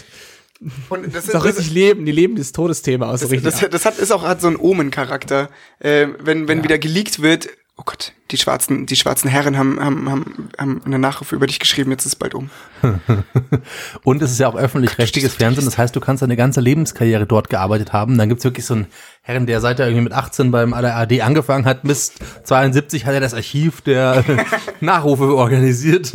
Und 0.88 1.05
das 1.07 1.12
Das 1.12 1.23
ist, 1.25 1.28
ist 1.28 1.35
auch 1.37 1.45
richtig 1.45 1.71
Leben, 1.71 2.07
die 2.07 2.12
leben 2.12 2.37
das 2.37 2.52
Todesthema 2.52 3.11
aus. 3.11 3.21
so 3.21 3.26
das, 3.26 3.33
richtig. 3.33 3.52
das, 3.61 3.71
das 3.71 3.85
hat, 3.85 3.99
ist 3.99 4.11
auch 4.11 4.23
hat 4.23 4.40
so 4.40 4.47
einen 4.47 4.57
Omen-Charakter. 4.57 5.50
Äh, 5.81 6.07
wenn 6.21 6.49
wenn 6.49 6.64
wieder 6.64 6.78
geleakt 6.78 7.21
wird, 7.21 7.49
oh 7.78 7.83
Gott, 7.85 8.12
die 8.30 8.38
schwarzen, 8.38 8.87
die 8.87 8.97
schwarzen 8.97 9.28
Herren 9.28 9.59
haben, 9.59 9.78
haben, 9.78 10.11
haben, 10.11 10.49
haben 10.59 10.83
eine 10.87 10.99
Nachrufe 10.99 11.37
über 11.37 11.47
dich 11.47 11.59
geschrieben, 11.59 11.90
jetzt 11.90 12.06
ist 12.06 12.12
es 12.12 12.16
bald 12.16 12.35
um. 12.35 12.49
Und 14.02 14.23
es 14.23 14.33
ist 14.33 14.40
ja 14.40 14.49
auch 14.49 14.56
öffentlich-rechtliches 14.56 15.35
Fernsehen, 15.35 15.66
das 15.66 15.76
heißt, 15.76 15.95
du 15.95 16.00
kannst 16.00 16.23
deine 16.23 16.37
ganze 16.37 16.62
Lebenskarriere 16.62 17.26
dort 17.26 17.50
gearbeitet 17.50 17.92
haben. 17.92 18.16
Dann 18.16 18.30
gibt's 18.30 18.45
wirklich 18.45 18.64
so 18.64 18.75
einen 18.75 18.87
Herrn, 19.21 19.47
der 19.47 19.61
seit 19.61 19.78
er 19.78 19.87
irgendwie 19.87 20.04
mit 20.04 20.14
18 20.14 20.50
beim 20.50 20.73
ARD 20.73 21.21
angefangen 21.21 21.66
hat, 21.66 21.83
bis 21.83 22.14
72 22.45 23.04
hat 23.04 23.12
er 23.12 23.21
das 23.21 23.35
Archiv 23.35 23.83
der 23.83 24.25
Nachrufe 24.80 25.37
organisiert. 25.37 26.12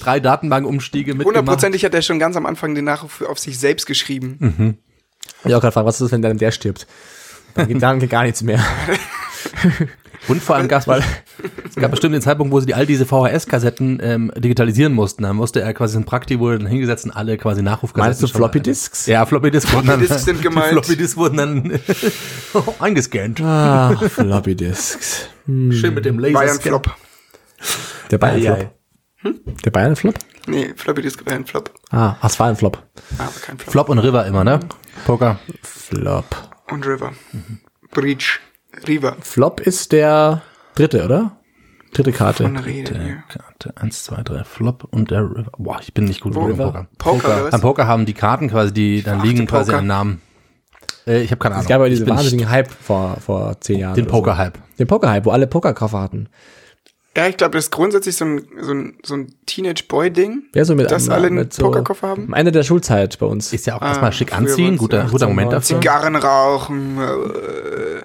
Drei 0.00 0.18
Datenbankumstiege 0.18 1.14
mitgemacht. 1.14 1.38
Hundertprozentig 1.38 1.84
hat 1.84 1.94
er 1.94 2.02
schon 2.02 2.18
ganz 2.18 2.36
am 2.36 2.44
Anfang 2.44 2.74
den 2.74 2.84
Nachruf 2.84 3.22
auf 3.22 3.38
sich 3.38 3.58
selbst 3.58 3.86
geschrieben. 3.86 4.76
ich 5.44 5.54
auch 5.54 5.60
gerade 5.60 5.72
fragen, 5.72 5.86
was 5.86 6.00
ist, 6.00 6.10
wenn 6.10 6.22
dann 6.22 6.38
der 6.38 6.50
stirbt? 6.50 6.88
Dann 7.54 7.68
geht, 7.68 7.82
dann 7.82 8.00
geht 8.00 8.10
gar 8.10 8.24
nichts 8.24 8.42
mehr. 8.42 8.60
Und 10.28 10.42
vor 10.42 10.56
allem 10.56 10.66
gab 10.66 10.86
es 10.86 11.04
es 11.68 11.76
gab 11.76 11.90
bestimmt 11.92 12.12
den 12.14 12.20
Zeitpunkt, 12.22 12.52
wo 12.52 12.58
sie 12.58 12.66
die, 12.66 12.74
all 12.74 12.86
diese 12.86 13.06
VHS-Kassetten 13.06 14.00
ähm, 14.02 14.32
digitalisieren 14.36 14.92
mussten. 14.92 15.22
Da 15.22 15.32
musste 15.32 15.60
er 15.60 15.72
quasi 15.74 15.96
ein 15.96 16.04
Prakti 16.04 16.40
wurde 16.40 16.58
dann 16.58 16.66
hingesetzt 16.66 17.04
und 17.04 17.12
alle 17.12 17.38
quasi 17.38 17.62
Nachrufkassetten. 17.62 18.08
Meinst 18.08 18.22
du 18.22 18.26
Floppy 18.26 18.60
Disks? 18.60 19.06
Ja, 19.06 19.24
Floppy 19.24 19.50
Disks 19.52 19.72
wurden 19.72 19.86
dann, 19.86 20.00
Disks 20.00 20.24
sind 20.24 20.42
gemeint. 20.42 20.72
Floppy 20.72 20.96
Disks 20.96 21.16
wurden 21.16 21.36
dann 21.36 21.80
eingescannt. 22.80 23.40
Ah, 23.40 23.96
Floppy 23.96 24.56
Disks. 24.56 25.28
Schön 25.46 25.94
mit 25.94 26.04
dem 26.04 26.18
Laser. 26.18 26.34
Bayern 26.34 26.60
Flop. 26.60 26.90
Der 28.10 28.18
Bayern 28.18 28.42
Flop. 28.42 28.70
Der 29.64 29.70
Bayern 29.70 29.96
Flop? 29.96 30.14
Nee, 30.46 30.72
Floppy 30.76 31.02
Disk 31.02 31.24
Bayern 31.24 31.46
Flop. 31.46 31.72
Ah, 31.90 32.16
das 32.20 32.38
war 32.40 32.48
ein 32.48 32.56
Flop. 32.56 32.82
Ah, 33.18 33.24
aber 33.24 33.32
kein 33.40 33.58
Flop. 33.58 33.70
Flop 33.70 33.88
und 33.88 33.98
River 34.00 34.26
immer, 34.26 34.44
ne? 34.44 34.60
Poker. 35.06 35.38
Flop. 35.62 36.24
Und 36.70 36.86
River. 36.86 37.12
Breach. 37.92 38.40
River. 38.86 39.16
Flop 39.20 39.60
ist 39.60 39.92
der 39.92 40.42
dritte, 40.74 41.04
oder? 41.04 41.32
Dritte 41.92 42.12
Karte. 42.12 42.42
Von 42.44 42.54
der 42.54 42.66
Rede. 42.66 42.98
hier. 43.02 43.22
Karte 43.28 43.72
1, 43.76 44.04
2, 44.04 44.22
3, 44.22 44.44
Flop 44.44 44.86
und 44.90 45.10
der 45.10 45.22
River. 45.22 45.50
Boah, 45.56 45.78
ich 45.80 45.94
bin 45.94 46.04
nicht 46.04 46.20
gut 46.20 46.34
Wo? 46.34 46.46
im 46.48 46.56
Poker. 46.56 46.86
Poker, 46.98 47.44
oder 47.46 47.54
Am? 47.54 47.60
Poker 47.62 47.86
haben 47.86 48.04
die 48.06 48.14
Karten 48.14 48.48
quasi, 48.50 48.72
die 48.74 49.02
dann 49.02 49.22
liegen 49.22 49.46
quasi 49.46 49.66
Poker. 49.70 49.78
einen 49.78 49.86
Namen. 49.88 50.20
Äh, 51.06 51.22
ich 51.22 51.30
habe 51.30 51.38
keine 51.38 51.54
Ahnung. 51.54 51.62
Es 51.64 51.68
gab 51.68 51.80
ja 51.80 51.86
Ich 51.86 51.92
diesen 51.94 52.08
wahnsinnigen 52.08 52.50
Hype 52.50 52.70
vor, 52.70 53.16
vor 53.24 53.58
zehn 53.60 53.78
Jahren. 53.78 53.94
Den 53.94 54.04
oder 54.04 54.10
so. 54.12 54.18
Poker-Hype. 54.18 54.58
Den 54.78 54.86
Poker-Hype, 54.86 55.24
wo 55.24 55.30
alle 55.30 55.46
Pokerkoffer 55.46 56.00
hatten. 56.00 56.28
Ja, 57.16 57.26
ich 57.26 57.36
glaube, 57.38 57.52
das 57.56 57.64
ist 57.64 57.70
grundsätzlich 57.72 58.14
so 58.16 58.26
ein, 58.26 58.42
so 58.60 58.72
ein, 58.72 58.98
so 59.04 59.14
ein 59.14 59.34
Teenage-Boy-Ding. 59.46 60.42
Wer 60.52 60.64
so 60.66 60.74
mit 60.76 60.88
Dass 60.90 61.08
am- 61.08 61.14
alle 61.14 61.26
einen 61.28 61.50
so, 61.50 61.62
Pokerkoffer 61.64 62.06
haben? 62.08 62.26
Am 62.28 62.34
Ende 62.34 62.52
der 62.52 62.62
Schulzeit 62.62 63.18
bei 63.18 63.26
uns. 63.26 63.52
Ist 63.52 63.66
ja 63.66 63.76
auch 63.76 63.80
Ah, 63.82 63.88
erstmal 63.88 64.12
schick 64.12 64.36
anziehen. 64.36 64.76
Guter, 64.76 64.98
ja 65.04 65.08
guter 65.08 65.26
Moment 65.26 65.52
18, 65.54 65.78
dafür. 65.78 65.80
Zigarren 65.80 66.14
rauchen, 66.16 66.98
äh, 66.98 68.02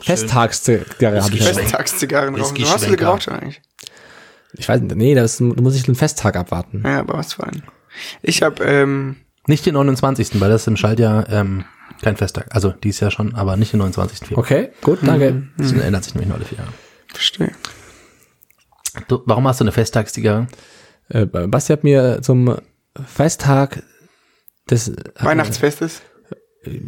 Festtagszigarre 0.00 1.22
habe 1.22 1.34
ich 1.34 1.44
schon. 1.44 1.54
Festtagszigarren 1.54 2.34
rauchen. 2.34 2.54
Du 2.54 2.62
hast 2.62 2.68
viele 2.68 2.78
Schwenker. 2.78 2.96
geraucht 2.96 3.22
schon 3.24 3.34
eigentlich. 3.34 3.60
Ich 4.54 4.68
weiß 4.68 4.80
nicht, 4.80 4.96
nee, 4.96 5.14
das 5.14 5.38
du 5.38 5.44
muss 5.44 5.76
ich 5.76 5.82
den 5.82 5.94
Festtag 5.94 6.36
abwarten. 6.36 6.82
Ja, 6.84 7.00
aber 7.00 7.14
was 7.14 7.34
für 7.34 7.44
ein. 7.44 7.62
Ich 8.22 8.42
habe 8.42 8.64
ähm, 8.64 9.16
Nicht 9.46 9.66
den 9.66 9.74
29., 9.74 10.40
weil 10.40 10.50
das 10.50 10.66
im 10.66 10.76
Schaltjahr 10.76 11.28
ähm, 11.28 11.64
kein 12.02 12.16
Festtag. 12.16 12.46
Also 12.54 12.70
dies 12.70 13.00
Jahr 13.00 13.10
schon, 13.10 13.34
aber 13.34 13.56
nicht 13.56 13.72
den 13.72 13.78
29. 13.78 14.20
Februar. 14.20 14.38
Okay, 14.44 14.70
gut, 14.82 15.00
danke. 15.02 15.48
Das 15.58 15.72
ändert 15.72 16.04
sich 16.04 16.14
nämlich 16.14 16.28
nur 16.28 16.36
alle 16.36 16.46
vier 16.46 16.58
Jahre. 16.58 16.72
verstehe. 17.12 17.52
Du, 19.08 19.22
warum 19.26 19.46
hast 19.46 19.60
du 19.60 19.64
eine 19.64 19.72
Festtagszigarre? 19.72 20.46
Äh, 21.08 21.26
Basti 21.26 21.72
hat 21.72 21.84
mir 21.84 22.20
zum 22.22 22.56
Festtag 23.06 23.82
des 24.70 24.92
Weihnachtsfestes. 25.20 26.02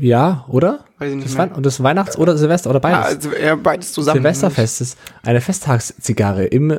Ja, 0.00 0.44
oder? 0.48 0.84
Weiß 0.98 1.10
ich 1.10 1.16
nicht 1.16 1.28
mehr. 1.30 1.38
Wein 1.38 1.52
und 1.52 1.64
des 1.66 1.82
Weihnachts- 1.82 2.16
oder 2.18 2.36
Silvester 2.36 2.70
oder 2.70 2.78
Ah, 2.78 3.02
beides. 3.02 3.06
also 3.26 3.30
eher 3.32 3.56
beides 3.56 3.92
zusammen. 3.92 4.18
Silvesterfestes 4.18 4.96
eine 5.22 5.40
Festtagszigarre 5.40 6.44
im 6.46 6.70
äh, 6.70 6.78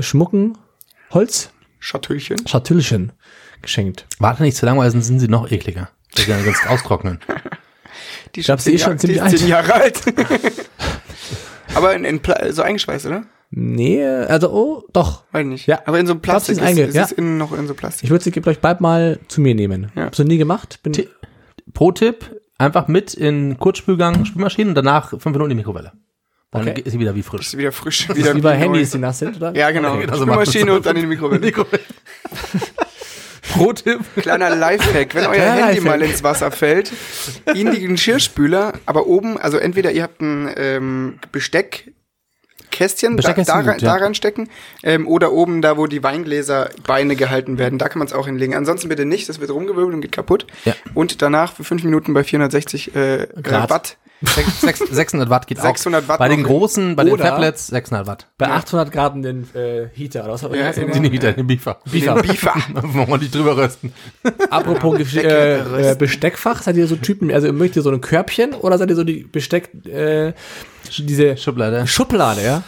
schmucken 0.00 0.56
Holzschatullchen 1.12 2.46
Schatullchen. 2.46 3.12
geschenkt. 3.62 4.06
Warte 4.18 4.42
nicht 4.42 4.56
zu 4.56 4.66
lange, 4.66 4.80
weil 4.80 4.90
sonst 4.90 5.06
sind 5.06 5.20
sie 5.20 5.28
noch 5.28 5.50
ekliger. 5.50 5.88
Dass 6.14 6.24
sie 6.24 6.30
dann 6.30 6.44
ganz 6.44 6.58
austrocknen. 6.68 7.20
Die 8.34 8.42
glaub, 8.42 8.60
sie 8.60 8.72
ist 8.74 8.82
schon 8.84 8.98
zehn 8.98 9.14
ziemlich 9.14 9.18
Jahre- 9.18 9.30
die 9.30 9.34
ist 9.36 9.40
zehn 9.40 9.48
Jahre 9.48 9.74
alt. 9.74 10.00
aber 11.74 11.94
in, 11.94 12.04
in 12.04 12.20
Pla 12.20 12.52
so 12.52 12.62
eingeschweißt, 12.62 13.06
oder? 13.06 13.24
Nee, 13.50 14.04
also 14.04 14.50
oh, 14.52 14.84
doch. 14.92 15.24
Weiß 15.32 15.46
nicht. 15.46 15.66
Ja. 15.66 15.80
Aber 15.86 15.98
in 15.98 16.06
so 16.06 16.14
Plastik 16.16 16.58
Glaub, 16.58 16.68
sie 16.68 16.82
ist 16.82 16.88
ist, 16.88 16.96
einge- 16.96 17.02
ist 17.04 17.12
es 17.12 17.16
innen 17.16 17.38
noch 17.38 17.52
in 17.56 17.66
so 17.66 17.72
Plastik. 17.72 18.04
Ich 18.04 18.10
würde 18.10 18.22
sie 18.22 18.30
gleich 18.30 18.58
bald 18.60 18.82
mal 18.82 19.18
zu 19.28 19.40
mir 19.40 19.54
nehmen. 19.54 19.90
Ja. 19.94 20.04
Hab's 20.04 20.18
noch 20.18 20.26
nie 20.26 20.36
gemacht. 20.36 20.80
Bin, 20.82 20.92
Ti- 20.92 21.08
Pro-Tipp, 21.74 22.40
einfach 22.58 22.88
mit 22.88 23.14
in 23.14 23.58
Kurzspülgang, 23.58 24.24
Spülmaschine 24.24 24.70
und 24.70 24.74
danach 24.74 25.10
fünf 25.10 25.24
Minuten 25.26 25.44
in 25.44 25.48
die 25.50 25.54
Mikrowelle. 25.62 25.92
Dann 26.50 26.66
Okay. 26.68 26.80
ist 26.82 26.92
sie 26.92 26.98
wieder 26.98 27.14
wie 27.14 27.22
frisch. 27.22 27.48
ist 27.48 27.58
wieder 27.58 27.72
frisch. 27.72 28.06
das 28.06 28.16
Wieder 28.16 28.30
ist 28.30 28.36
wie 28.36 28.40
bei 28.40 28.54
neu. 28.56 28.60
Handys, 28.64 28.90
die 28.92 28.98
nass 28.98 29.18
sind, 29.18 29.36
oder? 29.36 29.54
Ja, 29.54 29.70
genau. 29.70 29.94
Ja, 29.96 30.00
genau 30.00 30.16
so 30.16 30.22
Spülmaschine 30.22 30.64
machen 30.64 30.76
und 30.76 30.86
dann 30.86 30.96
in 30.96 31.02
die 31.02 31.08
Mikrowelle. 31.08 31.52
Pro-Tipp. 33.52 34.00
Kleiner 34.16 34.54
Lifehack, 34.54 35.14
wenn 35.14 35.26
euer 35.26 35.32
Kleiner 35.34 35.52
Handy 35.66 35.80
Lifehack. 35.80 35.84
mal 35.84 36.02
ins 36.02 36.22
Wasser 36.22 36.50
fällt, 36.50 36.92
in 37.54 37.70
die 37.70 37.80
Geschirrspüler, 37.86 38.74
aber 38.86 39.06
oben, 39.06 39.38
also 39.38 39.56
entweder 39.58 39.90
ihr 39.90 40.02
habt 40.02 40.20
ein 40.20 40.50
ähm, 40.56 41.18
Besteck, 41.32 41.92
Kästchen, 42.70 43.16
da, 43.16 43.32
da, 43.32 43.62
gut, 43.62 43.82
ja. 43.82 43.96
da 43.98 44.04
reinstecken 44.04 44.48
ähm, 44.82 45.06
oder 45.08 45.32
oben 45.32 45.62
da, 45.62 45.76
wo 45.76 45.86
die 45.86 46.02
Weingläser 46.02 46.70
Beine 46.86 47.16
gehalten 47.16 47.58
werden, 47.58 47.78
da 47.78 47.88
kann 47.88 47.98
man 47.98 48.06
es 48.06 48.12
auch 48.12 48.26
hinlegen. 48.26 48.54
Ansonsten 48.54 48.88
bitte 48.88 49.04
nicht, 49.04 49.28
das 49.28 49.40
wird 49.40 49.50
rumgewirbelt 49.50 49.94
und 49.94 50.00
geht 50.00 50.12
kaputt. 50.12 50.46
Ja. 50.64 50.74
Und 50.94 51.22
danach 51.22 51.52
für 51.52 51.64
fünf 51.64 51.84
Minuten 51.84 52.14
bei 52.14 52.24
460 52.24 52.94
äh, 52.94 53.22
äh, 53.22 53.26
Grad. 53.42 53.70
Watt. 53.70 53.96
Sechs- 54.20 54.60
sechs- 54.62 54.78
600 54.80 55.30
Watt 55.30 55.46
geht 55.46 55.60
600 55.60 56.04
auch. 56.04 56.08
Watt 56.08 56.18
Bei 56.18 56.28
den 56.28 56.42
großen, 56.42 56.96
bei 56.96 57.04
den 57.04 57.16
Tablets 57.16 57.68
600 57.68 58.06
Watt. 58.08 58.26
Bei 58.36 58.48
800 58.48 58.90
Grad 58.90 59.14
in 59.14 59.22
den 59.22 59.48
äh, 59.54 59.86
Heater. 59.94 60.24
Oder 60.24 60.32
was 60.32 60.42
Ja, 60.42 60.48
heißt 60.64 60.78
in 60.78 60.86
der 60.86 60.92
Die 60.94 60.98
immer? 60.98 61.00
nicht 61.02 61.12
wieder 61.12 61.32
den 61.32 61.46
Biefer. 61.46 61.78
Biefer. 61.90 62.16
Biefer. 62.20 62.54
Wollen 62.74 63.08
wir 63.08 63.18
nicht 63.18 63.32
drüber 63.34 63.56
rösten. 63.56 63.92
Apropos 64.50 64.98
äh, 65.14 65.92
äh, 65.92 65.94
Besteckfach, 65.94 66.62
seid 66.62 66.76
ihr 66.76 66.88
so 66.88 66.96
Typen, 66.96 67.30
also 67.32 67.52
möchtet 67.52 67.76
ihr 67.76 67.82
so 67.82 67.90
ein 67.92 68.00
Körbchen 68.00 68.54
oder 68.54 68.76
seid 68.76 68.90
ihr 68.90 68.96
so 68.96 69.04
die 69.04 69.22
Besteck, 69.22 69.70
äh, 69.86 70.32
diese 70.96 71.36
Schublade. 71.36 71.86
Schublade, 71.86 72.42
ja? 72.44 72.62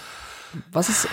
Was 0.73 0.89
ist, 0.89 1.09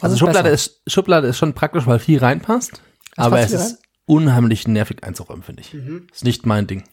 was 0.00 0.04
Also 0.04 0.14
ist 0.14 0.18
Schublade 0.20 0.50
besser? 0.50 0.54
ist, 0.54 0.80
Schublade 0.86 1.26
ist 1.28 1.38
schon 1.38 1.52
praktisch, 1.54 1.86
weil 1.86 1.98
viel 1.98 2.18
reinpasst. 2.18 2.80
aber 3.16 3.36
passt 3.36 3.54
es 3.54 3.62
viel 3.62 3.70
ist 3.72 3.78
unheimlich 4.06 4.68
nervig 4.68 5.02
einzuräumen, 5.02 5.42
finde 5.42 5.62
ich. 5.62 5.74
Ist 6.12 6.24
nicht 6.24 6.44
mein 6.46 6.66
Ding. 6.66 6.84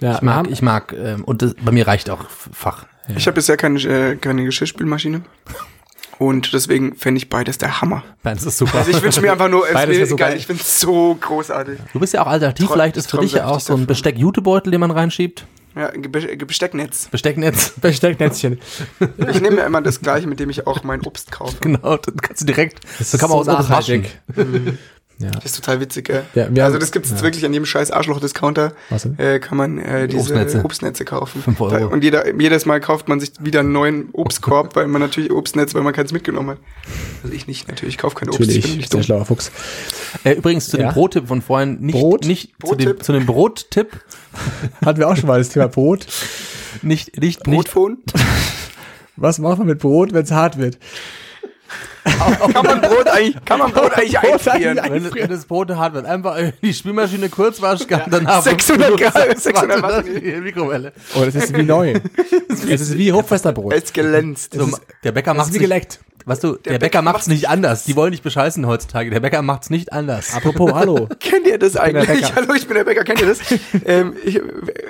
ja, 0.00 0.16
Ich 0.16 0.22
mag, 0.22 0.48
ich 0.50 0.62
mag, 0.62 0.92
ähm, 0.92 1.24
und 1.24 1.42
das, 1.42 1.54
bei 1.60 1.72
mir 1.72 1.86
reicht 1.86 2.08
auch 2.10 2.24
Fach. 2.28 2.86
Ich 3.16 3.26
habe 3.26 3.34
bisher 3.34 3.56
keine, 3.56 3.80
äh, 3.80 4.16
keine 4.16 4.44
Geschirrspülmaschine. 4.44 5.22
Und 6.18 6.52
deswegen 6.52 6.94
fände 6.94 7.18
ich 7.18 7.28
beides 7.28 7.58
der 7.58 7.80
Hammer. 7.80 8.04
Das 8.22 8.44
ist 8.44 8.56
super. 8.58 8.78
Also 8.78 8.92
ich 8.92 9.02
wünsche 9.02 9.20
mir 9.20 9.32
einfach 9.32 9.48
nur, 9.48 9.66
es 9.66 9.72
Beides 9.72 10.08
so 10.08 10.14
egal, 10.14 10.28
geil. 10.30 10.38
ich 10.38 10.46
finde 10.46 10.62
es 10.62 10.78
so 10.78 11.16
großartig. 11.20 11.80
Du 11.92 11.98
bist 11.98 12.12
ja 12.12 12.22
auch 12.22 12.28
alternativ, 12.28 12.70
vielleicht 12.70 12.96
ist 12.96 13.10
für 13.10 13.18
dich 13.18 13.32
ja 13.32 13.46
auch 13.46 13.58
so 13.58 13.74
ein. 13.74 13.86
Besteck-Jutebeutel, 13.86 14.70
den 14.70 14.80
man 14.80 14.92
reinschiebt. 14.92 15.46
Ja, 15.74 15.90
Be 15.96 16.36
Bestecknetz. 16.36 17.08
Bestecknetz. 17.08 17.72
Bestecknetzchen. 17.80 18.60
Ich 19.28 19.40
nehme 19.40 19.58
ja 19.58 19.66
immer 19.66 19.80
das 19.80 20.00
gleiche, 20.00 20.26
mit 20.26 20.40
dem 20.40 20.50
ich 20.50 20.66
auch 20.66 20.82
mein 20.84 21.00
Obst 21.02 21.30
kaufe. 21.30 21.56
Genau, 21.60 21.96
dann 21.96 22.16
kannst 22.16 22.42
du 22.42 22.46
direkt, 22.46 22.80
so 23.00 23.18
kann 23.18 23.30
man 23.30 23.42
so 23.44 23.50
auch 23.52 23.58
Obst 23.60 23.70
waschen. 23.70 24.06
Ja. 25.22 25.30
Das 25.30 25.44
ist 25.46 25.56
total 25.56 25.80
witzig, 25.80 26.06
gell? 26.06 26.24
Ja, 26.34 26.48
wir 26.54 26.64
also 26.64 26.74
haben- 26.74 26.80
das 26.80 26.92
gibt's 26.92 27.10
jetzt 27.10 27.20
ja. 27.20 27.24
wirklich 27.24 27.44
an 27.44 27.52
jedem 27.52 27.64
scheiß 27.66 27.90
Arschloch-Discounter. 27.90 28.72
Äh, 29.18 29.38
kann 29.38 29.56
man 29.56 29.78
äh, 29.78 30.08
diese 30.08 30.20
Obstnetze. 30.20 30.64
Obstnetze, 30.64 31.04
kaufen. 31.04 31.42
Fünf 31.42 31.60
Euro. 31.60 31.86
Und 31.92 32.02
jeder, 32.04 32.38
jedes 32.40 32.66
Mal 32.66 32.80
kauft 32.80 33.08
man 33.08 33.20
sich 33.20 33.32
wieder 33.40 33.60
einen 33.60 33.72
neuen 33.72 34.08
Obstkorb, 34.12 34.74
weil 34.76 34.86
man 34.88 35.00
natürlich 35.00 35.30
Obstnetz, 35.30 35.74
weil 35.74 35.82
man 35.82 35.92
keins 35.92 36.12
mitgenommen 36.12 36.50
hat. 36.50 36.58
Also 37.22 37.34
ich 37.34 37.46
nicht, 37.46 37.68
natürlich. 37.68 37.94
Ich 37.94 37.98
kaufe 37.98 38.16
kein 38.16 38.28
Obst. 38.28 38.40
ich 38.40 38.46
bin 38.48 38.56
Natürlich, 38.56 38.76
nicht 38.76 38.90
sehr 38.90 38.98
dumm. 39.00 39.04
schlauer 39.04 39.24
Fuchs. 39.24 39.52
Äh, 40.24 40.32
übrigens 40.32 40.68
zu 40.68 40.76
Ja. 40.78 40.88
dem 40.90 40.94
Brottipp 40.94 41.28
von 41.28 41.40
vorhin, 41.42 41.80
nicht, 41.80 41.92
Brot? 41.94 42.24
nicht 42.26 42.52
zu 42.64 42.74
dem, 42.74 42.84
Brottipp? 42.86 43.02
zu 43.04 43.12
dem 43.12 43.26
Brottipp, 43.26 44.00
Hatten 44.84 44.98
wir 44.98 45.08
auch 45.08 45.16
schon 45.16 45.26
mal 45.28 45.38
das 45.38 45.50
Thema 45.50 45.68
Brot. 45.68 46.06
nicht, 46.82 47.16
nicht, 47.20 47.20
nicht, 47.20 47.42
Brotphone? 47.44 47.98
Was 49.16 49.38
macht 49.38 49.58
man 49.58 49.66
mit 49.66 49.78
Brot, 49.78 50.12
wenn 50.12 50.24
es 50.24 50.30
hart 50.30 50.56
wird? 50.58 50.78
kann 52.52 52.66
man 52.66 52.80
Brot 52.80 53.06
eigentlich, 53.08 53.44
kann 53.44 53.58
man 53.60 53.72
Brot 53.72 53.92
eigentlich 53.92 54.18
Brot 54.18 54.32
einfrieren? 54.32 54.80
wenn, 54.90 55.14
wenn 55.14 55.30
das 55.30 55.44
Brot 55.44 55.70
hart 55.70 55.94
wird, 55.94 56.06
einfach 56.06 56.36
in 56.36 56.52
die 56.60 56.74
Spülmaschine 56.74 57.28
kurz 57.28 57.62
waschen, 57.62 57.86
danach 58.10 58.42
600 58.42 58.98
Grad, 58.98 59.14
600 59.14 59.40
600 59.40 59.82
Watt. 59.82 60.06
in 60.06 60.22
die 60.22 60.30
Mikrowelle. 60.40 60.92
Oh, 61.14 61.24
das 61.24 61.34
ist 61.34 61.56
wie 61.56 61.62
neu. 61.62 61.94
Es 62.48 62.80
ist 62.80 62.96
wie 62.98 63.12
Hochfesterbrot. 63.12 63.72
Es 63.72 63.92
glänzt. 63.92 64.54
So, 64.54 64.68
der 65.04 65.12
Bäcker 65.12 65.30
Das 65.32 65.36
macht's 65.38 65.48
ist 65.50 65.54
wie 65.54 65.58
nicht, 65.58 65.68
geleckt. 65.68 66.00
weißt 66.26 66.44
du, 66.44 66.52
der, 66.56 66.70
Bäcker 66.72 66.78
Bäcker 66.78 67.02
macht's 67.02 67.26
nicht 67.26 67.48
anders. 67.48 67.84
Die 67.84 67.96
wollen 67.96 68.10
nicht 68.10 68.22
bescheißen 68.22 68.66
heutzutage. 68.66 69.10
Der 69.10 69.20
Bäcker 69.20 69.42
macht's 69.42 69.70
nicht 69.70 69.92
anders. 69.92 70.34
Apropos, 70.34 70.72
hallo. 70.72 71.08
Kennt 71.20 71.46
ihr 71.46 71.58
das 71.58 71.72
der 71.72 71.82
eigentlich? 71.82 72.34
Hallo, 72.34 72.54
ich 72.54 72.66
bin 72.66 72.76
der 72.76 72.84
Bäcker. 72.84 73.04
Kennt 73.04 73.20
ihr 73.20 73.26
das? 73.26 73.38
ähm, 73.84 74.14
ich 74.24 74.40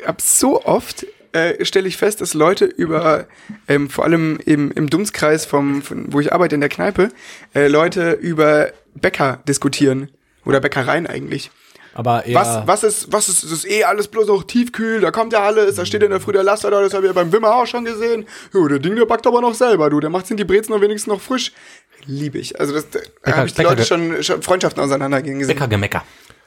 hab 0.07 0.21
so 0.21 0.63
oft 0.65 1.07
äh, 1.33 1.65
stelle 1.65 1.89
ich 1.89 1.97
fest, 1.97 2.21
dass 2.21 2.35
Leute 2.35 2.65
über, 2.65 3.27
ähm, 3.69 3.89
vor 3.91 4.05
allem 4.05 4.39
im, 4.45 4.71
im 4.73 4.89
Dunstkreis 4.91 5.45
vom, 5.47 5.83
von, 5.83 6.13
wo 6.13 6.21
ich 6.21 6.33
arbeite 6.33 6.55
in 6.55 6.61
der 6.61 6.71
Kneipe, 6.71 7.09
äh, 7.55 7.69
Leute 7.69 8.13
über 8.13 8.71
Bäcker 8.95 9.41
diskutieren. 9.49 10.11
Oder 10.45 10.61
Bäckereien 10.61 11.07
eigentlich. 11.07 11.51
Aber 11.95 12.25
eher, 12.27 12.35
Was, 12.35 12.67
was 12.67 12.85
ist, 12.85 13.13
was 13.13 13.29
ist, 13.29 13.45
das 13.45 13.53
ist 13.53 13.71
eh 13.71 13.85
alles 13.85 14.09
bloß 14.09 14.29
auch 14.31 14.45
tiefkühl, 14.45 15.01
da 15.01 15.11
kommt 15.11 15.33
ja 15.35 15.41
alles, 15.43 15.77
da 15.77 15.85
steht 15.85 16.03
in 16.03 16.11
der 16.11 16.21
Früh 16.21 16.33
der 16.33 16.43
Laster 16.43 16.71
da, 16.71 16.81
das 16.81 16.95
habe 16.95 17.05
ich 17.05 17.09
ja 17.11 17.13
beim 17.13 17.31
Wimmer 17.33 17.55
auch 17.55 17.67
schon 17.67 17.85
gesehen. 17.85 18.25
Jo, 18.55 18.67
der 18.67 18.79
Ding, 18.79 18.97
der 18.97 19.05
backt 19.05 19.27
aber 19.27 19.41
noch 19.43 19.55
selber, 19.55 19.91
du, 19.91 20.01
der 20.01 20.09
macht 20.11 20.27
sind 20.27 20.41
die 20.41 20.45
Brezen 20.45 20.73
noch 20.73 20.81
wenigstens 20.81 21.13
noch 21.13 21.21
frisch. 21.21 21.53
Liebe 22.07 22.39
ich. 22.39 22.59
Also 22.59 22.73
das, 22.73 22.87
da 22.91 22.99
habe 23.37 23.47
ich 23.47 23.53
die 23.55 23.59
Bäcker- 23.63 23.71
Leute 23.71 23.85
schon, 23.85 24.23
schon 24.23 24.43
Freundschaften 24.43 24.83
auseinandergehen 24.83 25.39
gesehen. 25.39 25.55
Bäckergemecker. 25.55 26.03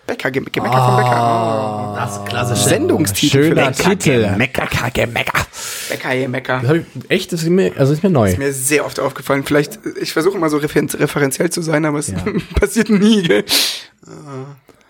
Bäcker, 0.07 0.29
Ge 0.31 0.43
Gemecker 0.51 0.85
vom 0.85 0.97
Bäcker. 0.97 1.93
Das 1.97 2.17
ist 2.17 2.25
klassisch. 2.25 2.59
Oh. 2.63 2.69
Sendungstitel 2.69 3.43
schöner 3.43 3.71
Titel. 3.71 4.35
Mecker, 4.37 4.67
Mecker. 5.07 5.45
Bäcker, 5.89 6.15
Gemecker. 6.15 6.61
Das 6.61 6.77
echt, 7.09 7.33
das 7.33 7.41
ist 7.43 7.49
mir, 7.49 7.71
also 7.77 7.93
ist 7.93 8.03
mir 8.03 8.09
neu. 8.09 8.35
Mir 8.37 8.47
ist 8.47 8.67
sehr 8.67 8.85
oft 8.85 8.99
aufgefallen. 8.99 9.43
Vielleicht, 9.43 9.79
ich 9.99 10.13
versuche 10.13 10.37
immer 10.37 10.49
so 10.49 10.57
referen 10.57 10.89
referenziell 10.89 11.49
zu 11.49 11.61
sein, 11.61 11.85
aber 11.85 11.99
es 11.99 12.13
passiert 12.59 12.89
nie, 12.89 13.23
gell? 13.23 13.45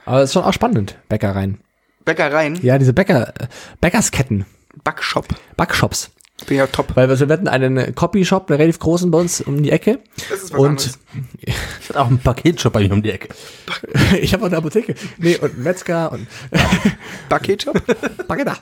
Aber 0.06 0.19
es 0.21 0.30
ist 0.30 0.34
schon 0.34 0.43
auch 0.43 0.54
spannend, 0.54 0.97
Bäckereien. 1.08 1.60
Bäckereien, 2.04 2.60
Ja, 2.62 2.78
diese 2.78 2.93
Bäcker, 2.93 3.34
Bäckersketten, 3.82 4.45
Backshop. 4.84 5.28
Backshops. 5.58 6.12
Bin 6.48 6.58
ja 6.58 6.67
top. 6.67 6.95
Weil 6.95 7.08
wir 7.08 7.28
hatten 7.28 7.48
einen 7.48 7.95
Copyshop, 7.95 8.50
einen 8.50 8.58
relativ 8.60 8.80
großen 8.80 9.10
bei 9.10 9.19
uns 9.19 9.41
um 9.41 9.63
die 9.63 9.71
Ecke. 9.71 10.00
Das 10.30 10.43
ist 10.43 10.52
was 10.52 10.60
Und 10.60 10.67
anderes. 10.67 11.00
Ich 11.82 11.89
hatte 11.89 12.02
auch 12.02 12.08
einen 12.08 12.19
Paketshop 12.19 12.74
bei 12.74 12.82
mir 12.82 12.91
um 12.93 13.02
die 13.02 13.12
Ecke. 13.12 13.30
ich 14.21 14.34
habe 14.34 14.43
auch 14.43 14.48
eine 14.48 14.58
Apotheke. 14.58 14.95
Nee, 15.17 15.38
und 15.38 15.54
einen 15.54 15.63
Metzger 15.63 16.12
und 16.12 16.28
Backetshop? 17.30 17.82
Baguette. 18.28 18.54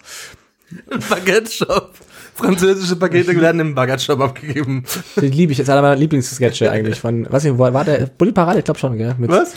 Ein 0.89 0.99
Baguette-Shop. 1.09 1.93
Französische 2.35 2.95
Pakete 2.95 3.39
werden 3.39 3.59
im 3.61 3.75
Baguette-Shop 3.75 4.19
abgegeben. 4.19 4.83
Den 5.15 5.31
liebe 5.31 5.51
ich. 5.51 5.57
Das 5.57 5.65
ist 5.65 5.69
einer 5.69 5.81
meiner 5.81 5.95
Lieblingssketche 5.95 6.71
eigentlich 6.71 6.99
von, 6.99 7.31
weiß 7.31 7.43
nicht, 7.43 7.57
wo 7.57 7.59
war 7.59 7.85
der? 7.85 8.07
Bulli 8.07 8.31
Parade, 8.31 8.59
ich 8.59 8.65
glaube 8.65 8.79
schon, 8.79 8.97
gell? 8.97 9.15
Mit, 9.17 9.29
Was? 9.29 9.53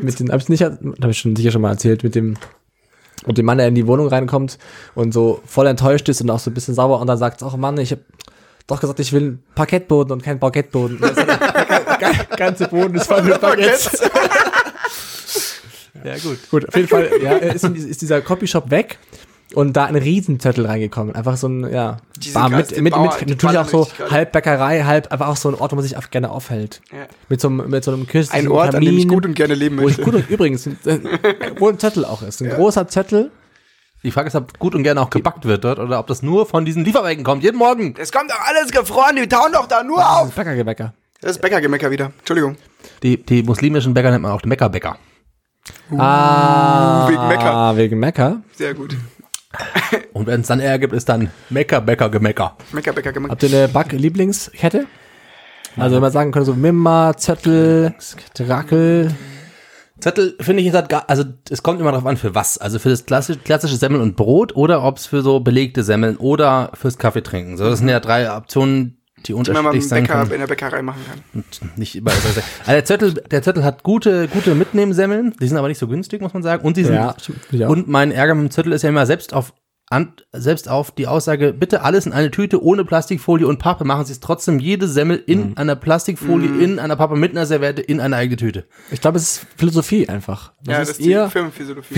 Mit 0.00 0.20
den, 0.20 0.30
hab 0.30 0.40
ich 0.40 0.48
nicht, 0.48 0.62
hab 0.62 1.08
ich 1.08 1.18
schon 1.18 1.34
sicher 1.34 1.50
schon 1.50 1.62
mal 1.62 1.70
erzählt, 1.70 2.04
mit 2.04 2.14
dem, 2.14 2.36
mit 3.26 3.38
dem 3.38 3.46
Mann, 3.46 3.58
der 3.58 3.68
in 3.68 3.74
die 3.74 3.86
Wohnung 3.86 4.08
reinkommt 4.08 4.58
und 4.94 5.12
so 5.12 5.40
voll 5.46 5.66
enttäuscht 5.66 6.08
ist 6.08 6.20
und 6.22 6.30
auch 6.30 6.38
so 6.38 6.50
ein 6.50 6.54
bisschen 6.54 6.74
sauer 6.74 7.00
und 7.00 7.06
dann 7.06 7.18
sagt, 7.18 7.42
ach 7.42 7.56
Mann, 7.56 7.78
ich 7.78 7.92
hab 7.92 7.98
doch 8.66 8.80
gesagt, 8.80 9.00
ich 9.00 9.12
will 9.12 9.22
einen 9.22 9.42
Parkettboden 9.54 10.12
und 10.12 10.22
keinen 10.22 10.38
Baguetteboden. 10.38 10.98
Und 10.98 11.16
der 11.16 12.36
ganze- 12.36 12.68
Boden 12.68 12.94
ist 12.94 13.06
voll 13.06 13.22
mit 13.22 13.40
Baguettes. 13.40 13.90
Ja, 16.04 16.14
gut. 16.16 16.38
Gut, 16.50 16.66
auf 16.68 16.74
jeden 16.76 16.88
Fall, 16.88 17.10
ja, 17.22 17.32
ist, 17.36 17.64
ist 17.64 18.00
dieser 18.00 18.22
Copyshop 18.22 18.70
weg 18.70 18.98
und 19.54 19.74
da 19.76 19.84
ein 19.86 19.96
Riesenzettel 19.96 20.66
reingekommen. 20.66 21.14
Einfach 21.14 21.36
so 21.36 21.48
ein, 21.48 21.70
ja, 21.72 21.96
Die 22.18 22.34
war 22.34 22.48
mit, 22.48 22.80
mit, 22.80 22.92
Bauer- 22.94 23.16
mit 23.20 23.28
die 23.28 23.32
natürlich 23.34 23.58
auch 23.58 23.68
so 23.68 23.88
halb 24.10 24.32
Bäckerei, 24.32 24.82
halb 24.82 25.10
einfach 25.12 25.28
auch 25.28 25.36
so 25.36 25.48
ein 25.48 25.54
Ort, 25.54 25.72
wo 25.72 25.76
man 25.76 25.82
sich 25.82 25.96
auch 25.96 26.08
gerne 26.10 26.30
aufhält. 26.30 26.80
Ja. 26.92 27.06
Mit 27.28 27.40
so 27.40 27.48
einem, 27.48 27.68
mit 27.68 27.82
so 27.84 27.92
einem 27.92 28.06
kirchlichen 28.06 28.46
Ein 28.46 28.52
Ort, 28.52 28.74
an 28.74 28.82
dem 28.84 28.96
ich 28.96 29.08
gut 29.08 29.24
und 29.26 29.34
gerne 29.34 29.54
leben 29.54 29.76
wo 29.78 29.88
ich 29.88 29.98
möchte. 29.98 30.02
gut 30.02 30.14
und 30.14 30.30
übrigens, 30.30 30.66
äh, 30.66 30.72
wo 31.58 31.68
ein 31.68 31.78
Zettel 31.78 32.04
auch 32.04 32.22
ist. 32.22 32.40
Ein 32.42 32.50
großer 32.50 32.86
Zettel. 32.88 33.30
Die 34.02 34.10
Frage 34.10 34.28
ist, 34.28 34.34
ob 34.34 34.58
gut 34.58 34.74
und 34.74 34.82
gerne 34.82 35.00
auch 35.02 35.10
gebackt 35.10 35.44
wird 35.44 35.62
dort 35.64 35.78
oder 35.78 35.98
ob 35.98 36.06
das 36.06 36.22
nur 36.22 36.46
von 36.46 36.64
diesen 36.64 36.84
Lieferwagen 36.84 37.22
kommt. 37.22 37.42
Jeden 37.42 37.58
Morgen. 37.58 37.94
Es 37.98 38.10
kommt 38.12 38.30
doch 38.30 38.40
alles 38.46 38.70
gefroren, 38.72 39.16
die 39.16 39.28
tauen 39.28 39.52
doch 39.52 39.66
da 39.66 39.82
nur 39.82 39.98
auf. 39.98 40.34
Bäckergebäcker. 40.34 40.94
Das 41.20 41.32
ist 41.32 41.42
Bäckergemecker 41.42 41.90
wieder. 41.90 42.12
Entschuldigung. 42.20 42.56
Die, 43.02 43.22
die 43.22 43.42
muslimischen 43.42 43.92
Bäcker 43.92 44.10
nennt 44.10 44.22
man 44.22 44.32
auch 44.32 44.40
die 44.40 44.48
Meckerbäcker. 44.48 44.96
Ah, 45.98 47.06
wegen 47.08 47.28
Mecker. 47.28 47.76
Wegen 47.76 47.98
Mecker. 47.98 48.42
Sehr 48.56 48.72
gut. 48.74 48.96
Und 50.12 50.26
wenn 50.26 50.42
es 50.42 50.46
dann 50.46 50.60
Ärger 50.60 50.78
gibt, 50.78 50.92
ist 50.92 51.08
dann 51.08 51.30
Meckerbäcker, 51.48 52.08
Gemecker. 52.08 52.56
Mecker, 52.72 52.92
Bäcker, 52.92 53.12
Gemecker. 53.12 53.32
Habt 53.32 53.42
ihr 53.42 53.48
eine 53.48 53.68
Back-Lieblingskette? 53.68 54.86
Also 55.76 55.96
wenn 55.96 56.02
man 56.02 56.12
sagen 56.12 56.32
könnte, 56.32 56.46
so 56.46 56.54
Mimmer, 56.54 57.16
Zettel, 57.16 57.94
Rackel. 58.38 59.14
Zettel 60.00 60.36
finde 60.40 60.60
ich 60.60 60.66
jetzt 60.66 60.74
halt 60.74 60.88
gar, 60.88 61.08
also 61.08 61.24
es 61.48 61.62
kommt 61.62 61.80
immer 61.80 61.92
darauf 61.92 62.06
an, 62.06 62.16
für 62.16 62.34
was. 62.34 62.58
Also 62.58 62.78
für 62.78 62.88
das 62.88 63.06
klassische, 63.06 63.40
klassische 63.40 63.76
Semmel 63.76 64.00
und 64.00 64.16
Brot 64.16 64.56
oder 64.56 64.82
ob 64.82 64.96
es 64.96 65.06
für 65.06 65.22
so 65.22 65.40
belegte 65.40 65.82
Semmeln 65.82 66.16
oder 66.16 66.70
fürs 66.74 66.98
Kaffee 66.98 67.22
trinken. 67.22 67.56
So, 67.56 67.64
das 67.64 67.80
sind 67.80 67.88
ja 67.88 68.00
drei 68.00 68.34
Optionen, 68.34 68.99
die 69.26 69.32
Die 69.32 69.32
man 69.34 69.44
beim 69.44 69.56
unterschiedlich 69.66 69.88
sein 69.88 70.02
Bäcker 70.04 70.18
können. 70.20 70.32
in 70.32 70.40
der 70.40 70.46
Bäckerei 70.46 70.82
machen 70.82 71.00
kann. 71.08 71.22
Und 71.34 71.78
nicht 71.78 71.94
überall. 71.94 72.16
Also 72.26 72.40
der 72.68 72.84
Zettel, 72.84 73.14
der 73.14 73.42
Zettel 73.42 73.64
hat 73.64 73.82
gute, 73.82 74.28
gute 74.28 74.54
Mitnehmsemmeln. 74.54 75.34
Die 75.40 75.46
sind 75.48 75.56
aber 75.56 75.68
nicht 75.68 75.78
so 75.78 75.88
günstig, 75.88 76.20
muss 76.20 76.32
man 76.34 76.42
sagen. 76.42 76.64
Und 76.66 76.76
die 76.76 76.84
sind, 76.84 76.94
Ja, 76.94 77.10
auch. 77.14 77.68
und 77.68 77.88
mein 77.88 78.12
Ärger 78.12 78.34
mit 78.34 78.44
dem 78.48 78.50
Zettel 78.50 78.72
ist 78.72 78.82
ja 78.82 78.88
immer 78.88 79.06
selbst 79.06 79.32
auf, 79.34 79.52
an, 79.92 80.12
selbst 80.32 80.68
auf 80.68 80.92
die 80.92 81.08
Aussage, 81.08 81.52
bitte 81.52 81.82
alles 81.82 82.06
in 82.06 82.12
eine 82.12 82.30
Tüte 82.30 82.62
ohne 82.62 82.84
Plastikfolie 82.84 83.44
und 83.46 83.58
Pappe, 83.58 83.84
machen 83.84 84.04
Sie 84.04 84.12
es 84.12 84.20
trotzdem 84.20 84.60
jede 84.60 84.86
Semmel 84.86 85.16
Mhm. 85.18 85.22
in 85.26 85.56
einer 85.56 85.74
Plastikfolie, 85.74 86.48
in 86.62 86.78
einer 86.78 86.94
Pappe 86.94 87.16
mit 87.16 87.32
einer 87.32 87.44
Serviette, 87.44 87.82
in 87.82 87.98
eine 88.00 88.14
eigene 88.14 88.36
Tüte. 88.36 88.66
Ich 88.92 89.00
glaube, 89.00 89.18
es 89.18 89.24
ist 89.38 89.46
Philosophie 89.56 90.08
einfach. 90.08 90.52
Das 90.62 90.72
ja, 90.76 90.80
ist 90.82 90.88
das 90.90 90.98
ist 91.00 91.06
die 91.06 91.30
Firmenphysiologie. 91.30 91.94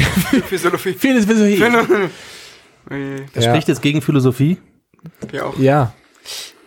Physiologie. 0.49 0.93
vieles 0.99 1.27
Philosophie. 1.27 1.63
Äh, 2.91 2.97
Das 3.35 3.45
Ja. 3.45 3.51
spricht 3.53 3.69
jetzt 3.69 3.83
gegen 3.83 4.01
Philosophie. 4.01 4.57
Ja, 5.33 5.45
auch. 5.45 5.59
Ja. 5.59 5.93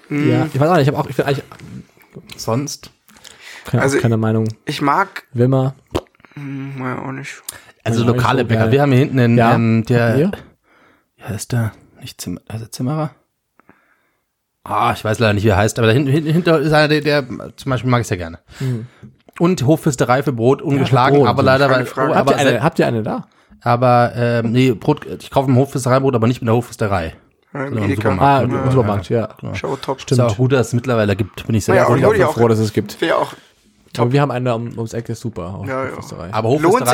Ja, 0.09 0.45
ich 0.53 0.59
weiß 0.59 0.69
auch 0.69 0.73
nicht, 0.75 0.83
ich 0.83 0.87
habe 0.87 0.97
auch, 0.97 1.07
ich 1.09 1.15
bin 1.15 1.25
eigentlich 1.25 1.43
Sonst. 2.37 2.91
keine, 3.65 3.83
Also- 3.83 3.99
keine 3.99 4.17
Meinung. 4.17 4.47
Ich 4.65 4.81
mag, 4.81 5.23
Wimmer. 5.33 5.75
hm, 6.33 6.75
ja, 6.79 6.99
auch 7.01 7.11
nicht. 7.11 7.41
Also 7.83 8.01
Ja, 8.03 8.07
lokale 8.07 8.41
so 8.41 8.47
Bäcker. 8.47 8.61
geil. 8.63 8.71
Wir 8.71 8.81
haben 8.81 8.91
hier 8.91 8.99
hinten 8.99 9.19
einen, 9.19 9.37
Ja. 9.37 9.53
ähm, 9.55 9.83
der, 9.87 10.15
Hier? 10.15 10.31
ja, 11.17 11.27
ist 11.35 11.51
der, 11.51 11.71
nicht 12.01 12.19
Zimmer, 12.21 12.41
also 12.47 12.65
Zimmerer? 12.65 13.11
Ah, 14.63 14.93
ich 14.95 15.03
weiß 15.05 15.19
leider 15.19 15.33
nicht, 15.33 15.43
wie 15.43 15.49
er 15.49 15.57
heißt, 15.57 15.77
aber 15.77 15.87
da 15.87 15.93
hinten, 15.93 16.09
hinten 16.09 16.31
hinter 16.31 16.59
ist 16.59 16.73
einer, 16.73 16.87
der, 16.87 17.01
der, 17.01 17.25
zum 17.55 17.69
Beispiel 17.69 17.89
mag 17.91 18.01
ich 18.01 18.07
sehr 18.07 18.17
gerne. 18.17 18.39
Und 19.39 19.63
Hoffüsterei 19.65 20.23
für 20.23 20.33
Brot, 20.33 20.61
ungeschlagen, 20.63 21.17
Brot, 21.19 21.27
aber 21.27 21.43
ja, 21.43 21.55
leider, 21.57 21.69
weil, 21.69 21.83
oh, 21.83 21.97
Habt 21.97 22.15
aber, 22.15 22.31
ihr, 22.31 22.37
eine, 22.37 22.63
habt 22.63 22.79
ihr 22.79 22.87
eine 22.87 23.03
da? 23.03 23.27
aber, 23.61 24.13
ähm, 24.15 24.51
nee, 24.51 24.71
Brot, 24.73 25.05
ich 25.05 25.29
kaufe 25.29 25.49
im 25.51 25.57
Hoffüstereibrot, 25.57 26.15
aber 26.15 26.27
nicht 26.27 26.41
mit 26.41 26.47
der 26.47 26.55
Hoffüsterei. 26.55 27.13
Ja, 27.55 27.65
Im 27.67 27.77
im 27.77 27.83
Edeka. 27.83 28.09
Supermarkt. 28.11 28.21
Ah, 28.51 28.55
Ja, 28.55 28.63
im 28.63 28.71
Supermarkt, 28.71 29.09
ja. 29.09 29.29
Schau 29.53 29.75
top. 29.77 29.99
Ist 30.09 30.19
auch 30.19 30.35
gut, 30.37 30.51
dass 30.51 30.67
es 30.67 30.73
mittlerweile 30.73 31.15
gibt, 31.15 31.45
bin 31.47 31.55
ich 31.55 31.65
sehr 31.65 31.75
Ja, 31.75 31.85
auch 31.87 31.95
auch. 32.25 32.33
froh, 32.33 32.47
dass 32.47 32.59
es 32.59 32.73
gibt. 32.73 32.99
Wäre 33.01 33.17
auch, 33.17 33.33
Aber 33.97 34.11
wir 34.11 34.21
haben 34.21 34.31
eine 34.31 34.53
um, 34.53 34.67
ums 34.75 34.93
Eck, 34.93 35.07
ist 35.09 35.21
super. 35.21 35.63
Ja, 35.67 35.85
ja. 35.85 35.91
Aber 36.31 36.49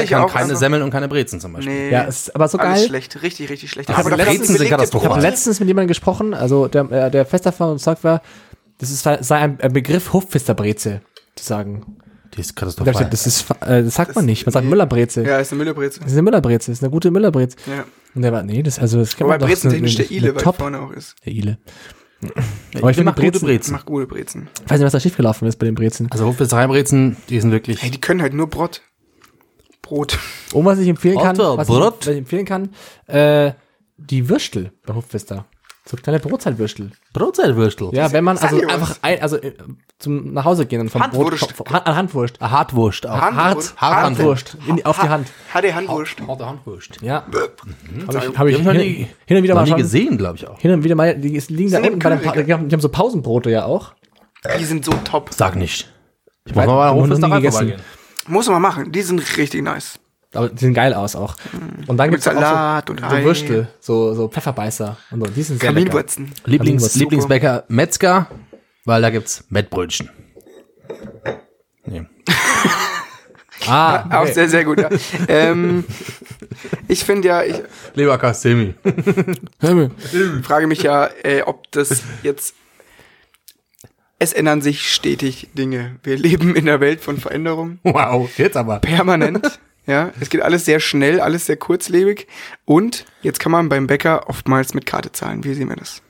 kann 0.10 0.22
auch, 0.24 0.32
keine 0.32 0.46
also- 0.46 0.56
Semmeln 0.56 0.84
und 0.84 0.92
keine 0.92 1.08
Brezen 1.08 1.40
zum 1.40 1.54
Beispiel. 1.54 1.74
nee. 1.74 1.90
Ja, 1.92 2.02
ist 2.04 2.36
aber 2.36 2.48
so 2.48 2.58
geil. 2.60 2.78
schlecht. 2.86 3.22
Richtig, 3.24 3.50
richtig 3.50 3.72
schlecht. 3.72 3.90
Aber 3.90 4.10
Brezen 4.12 4.56
sind 4.56 4.70
katastrophal. 4.70 5.08
Ich 5.10 5.16
habe 5.16 5.22
letztens 5.22 5.60
mit 5.60 5.68
jemandem 5.68 5.88
gesprochen, 5.88 6.34
also 6.36 6.68
der, 6.68 6.92
äh, 6.92 7.10
der 7.12 7.26
fest 7.26 7.46
davon 7.48 7.72
überzeugt 7.72 8.04
war, 8.04 8.22
das 8.78 8.92
ist, 8.92 9.02
sei 9.04 9.36
ein, 9.38 9.60
ein 9.62 9.74
Begriff 9.74 10.14
Hofpfisterbreze 10.14 11.02
zu 11.36 11.44
sagen. 11.44 11.98
Die 12.36 12.40
ist 12.42 12.50
ich 12.52 12.56
katastrophal. 12.56 12.94
gesagt, 12.94 13.14
das, 13.14 13.28
ist, 13.28 13.50
äh, 13.62 13.84
das 13.84 13.96
sagt 13.96 14.16
man 14.16 14.24
Das- 14.24 14.30
nicht. 14.30 14.46
Man 14.46 14.54
sagt 14.54 14.64
nee. 14.66 14.70
Müllerbreze. 14.70 15.24
Ja, 15.24 15.40
ist 15.40 15.52
eine 15.52 15.60
Müllerbreze. 15.60 16.00
Das 16.00 16.08
ist 16.10 16.14
eine 16.14 16.22
Müllerbreze, 16.24 16.58
das 16.72 16.78
ist 16.80 16.84
eine 16.84 16.92
gute 16.92 17.12
Müllerbreze. 17.12 17.58
Ja. 17.68 17.86
Und 18.16 18.22
der 18.22 18.32
war, 18.32 18.44
nee, 18.44 18.62
das, 18.64 18.80
also, 18.80 19.00
das 19.00 19.16
kann 19.16 19.26
Wobei 19.26 19.34
man 19.36 19.40
doch. 19.42 19.48
Brezen 19.48 19.68
eine- 19.70 19.76
technisch 19.76 19.96
der 19.96 20.12
Ile 20.12 20.36
weit 20.36 20.56
vorne 20.56 20.80
auch 20.82 20.92
ist. 20.92 21.16
Der 21.26 21.34
Ile. 21.34 21.58
ich 22.22 22.30
Aber 22.78 22.90
ich 22.92 22.96
finde 22.98 23.12
mache 23.12 23.22
die 23.22 23.26
gute 23.28 23.40
Brezen- 23.40 23.46
Brezen. 23.46 23.72
Macht 23.74 23.86
gute 23.86 24.06
Brezen. 24.08 24.50
Ich 24.64 24.70
weiß 24.72 24.80
nicht, 24.80 24.86
was 24.86 24.92
da 24.94 25.00
schiefgelaufen 25.00 25.48
ist 25.48 25.58
bei 25.58 25.66
den 25.66 25.76
Brezen. 25.76 26.08
Also 26.12 26.26
Hoffüstereibrezen, 26.26 27.18
die 27.30 27.40
sind 27.42 27.52
wirklich. 27.52 27.82
Hey, 27.82 27.90
die 27.92 28.00
können 28.02 28.22
halt 28.22 28.34
nur 28.34 28.48
Brot. 28.48 28.82
Brot. 29.82 30.20
Und 30.54 30.64
was 30.66 30.80
ich 30.80 30.88
empfehlen 30.88 31.18
kann, 31.20 31.38
was 31.38 31.68
Brot. 31.68 31.96
ich, 32.02 32.08
was 32.08 32.14
ich 32.14 32.18
empfehlen 32.20 32.46
kann, 32.46 32.70
äh, 33.08 33.54
die 33.98 34.30
Würstel 34.30 34.72
bei 34.86 34.94
Hofpfister. 34.94 35.46
So 35.84 35.98
kleine 35.98 36.20
Brotzeitwürstel. 36.20 36.92
Brotzeitwürstel. 37.12 37.90
Ja, 37.94 38.12
wenn 38.12 38.24
man 38.24 38.38
also 38.38 38.56
einfach 38.68 38.98
ein, 39.02 39.20
also 39.22 39.38
äh, 39.38 39.54
zum 39.98 40.32
nach 40.34 40.46
Hause 40.46 40.68
gehen 40.68 40.80
und 40.82 40.90
vom 40.90 41.02
Handwurst. 41.02 41.56
Brot, 41.58 41.70
Hand, 41.72 41.88
an 41.88 41.96
Handwurst. 41.96 42.36
Ah, 42.40 42.52
Hartwurst 42.52 43.08
auch. 43.08 43.20
Hand- 43.20 43.36
Hart, 43.36 43.74
Hart- 43.78 44.04
Handwurst. 44.04 44.58
In, 44.68 44.76
die- 44.76 44.86
auf 44.86 45.00
die 45.00 45.10
Hand. 45.10 45.28
HD 45.54 45.74
Handwurst. 45.74 46.16
Harte 46.28 46.46
Handwurst. 46.46 47.02
Ja. 47.02 47.26
Habe 47.26 47.50
ich, 48.10 48.16
hab 48.16 48.22
ich 48.32 48.38
hab 48.38 48.48
ich 48.48 48.64
noch 48.64 48.72
hin, 48.74 48.82
nie- 48.82 49.08
hin 49.26 49.38
und 49.38 49.44
wieder 49.44 49.56
Noch 49.56 49.62
mal 49.62 49.64
nie 49.66 49.70
schon, 49.72 49.78
gesehen, 49.80 50.18
glaube 50.20 50.38
ich 50.38 50.48
auch. 50.48 50.60
hin 50.60 50.72
und 50.72 50.84
wieder 50.84 50.94
mal, 50.96 51.16
die 51.18 51.36
ist- 51.36 51.50
liegen 51.50 51.72
da 51.72 51.78
Sind 51.78 51.88
unten 51.94 52.00
bei 52.00 52.10
den 52.10 52.20
pa 52.20 52.24
Kühlregal. 52.32 52.44
die 52.46 52.54
haben, 52.54 52.70
die 52.70 52.76
haben 52.76 52.82
so 52.82 52.90
Pausenbrote 52.90 53.50
ja 53.50 53.66
auch. 53.66 53.94
Die 54.60 54.66
sind 54.66 54.86
so 54.86 54.92
top. 55.04 55.32
Sag 55.34 55.56
nicht. 55.56 55.92
Ich 56.46 56.54
muss 56.56 56.64
Weiß- 56.64 56.68
mal 56.68 56.76
bei 56.76 56.84
der 56.86 56.92
noch 56.92 56.96
nie 56.96 57.02
Hofesterei 57.12 57.36
gegessen. 57.38 57.58
vorbeigehen. 57.58 57.82
Muss 58.28 58.48
man 58.50 58.62
machen. 58.62 58.92
Die 58.92 59.02
sind 59.02 59.38
richtig 59.38 59.64
nice. 59.64 60.00
Aber 60.34 60.50
die 60.50 60.60
sehen 60.60 60.74
geil 60.74 60.94
aus 60.94 61.16
auch. 61.16 61.36
Und 61.88 61.98
dann 61.98 62.10
gibt's 62.10 62.28
auch 62.28 62.34
Salat 62.34 62.88
so, 62.88 62.94
und 62.94 63.00
so. 63.02 63.24
Würstel, 63.24 63.68
so, 63.80 64.14
so 64.14 64.28
Pfefferbeißer 64.30 64.98
und 65.12 65.26
so. 65.26 65.32
Die 65.32 65.44
sind 65.44 65.60
sehr 65.60 65.72
lecker. 65.72 65.90
Kaminwurzen. 65.90 66.32
Lieblings, 66.46 66.84
Super. 66.84 67.00
Lieblingsbäcker 67.00 67.64
Metzger, 67.68 68.28
weil 68.86 69.02
da 69.02 69.10
gibt's 69.10 69.44
Mettbrötchen. 69.50 70.10
Nee. 71.86 72.06
Ah, 73.68 74.06
Auch 74.18 74.24
okay. 74.24 74.34
sehr, 74.34 74.50
sehr 74.50 74.66
gut, 74.66 74.80
ja. 74.80 74.90
ähm, 75.28 75.86
ich 76.88 77.04
finde 77.04 77.28
ja, 77.28 77.44
ich 77.44 77.62
Leberkastemi. 77.94 78.74
frage 80.44 80.68
mich 80.68 80.84
ja, 80.84 81.10
äh, 81.24 81.42
ob 81.44 81.72
das 81.72 82.02
jetzt. 82.24 82.56
Es 84.20 84.34
ändern 84.34 84.62
sich 84.62 84.92
stetig 84.92 85.50
Dinge. 85.54 85.96
Wir 86.04 86.16
leben 86.16 86.56
in 86.56 86.70
einer 86.70 86.80
Welt 86.80 87.02
von 87.02 87.18
Veränderung. 87.18 87.80
Wow, 87.84 88.30
jetzt 88.38 88.56
aber. 88.56 88.80
Permanent. 88.80 89.60
Ja, 89.88 90.12
es 90.20 90.30
geht 90.30 90.42
alles 90.42 90.66
sehr 90.66 90.80
schnell, 90.80 91.20
alles 91.20 91.48
sehr 91.48 91.58
kurzlebig. 91.58 92.28
Und 92.66 93.06
jetzt 93.22 93.40
kann 93.40 93.52
man 93.52 93.70
beim 93.70 93.88
Bäcker 93.88 94.30
oftmals 94.30 94.74
mit 94.74 94.86
Karte 94.86 95.12
zahlen. 95.12 95.44
Wie 95.44 95.54
sehen 95.54 95.70
wir 95.70 95.76
das? 95.76 96.02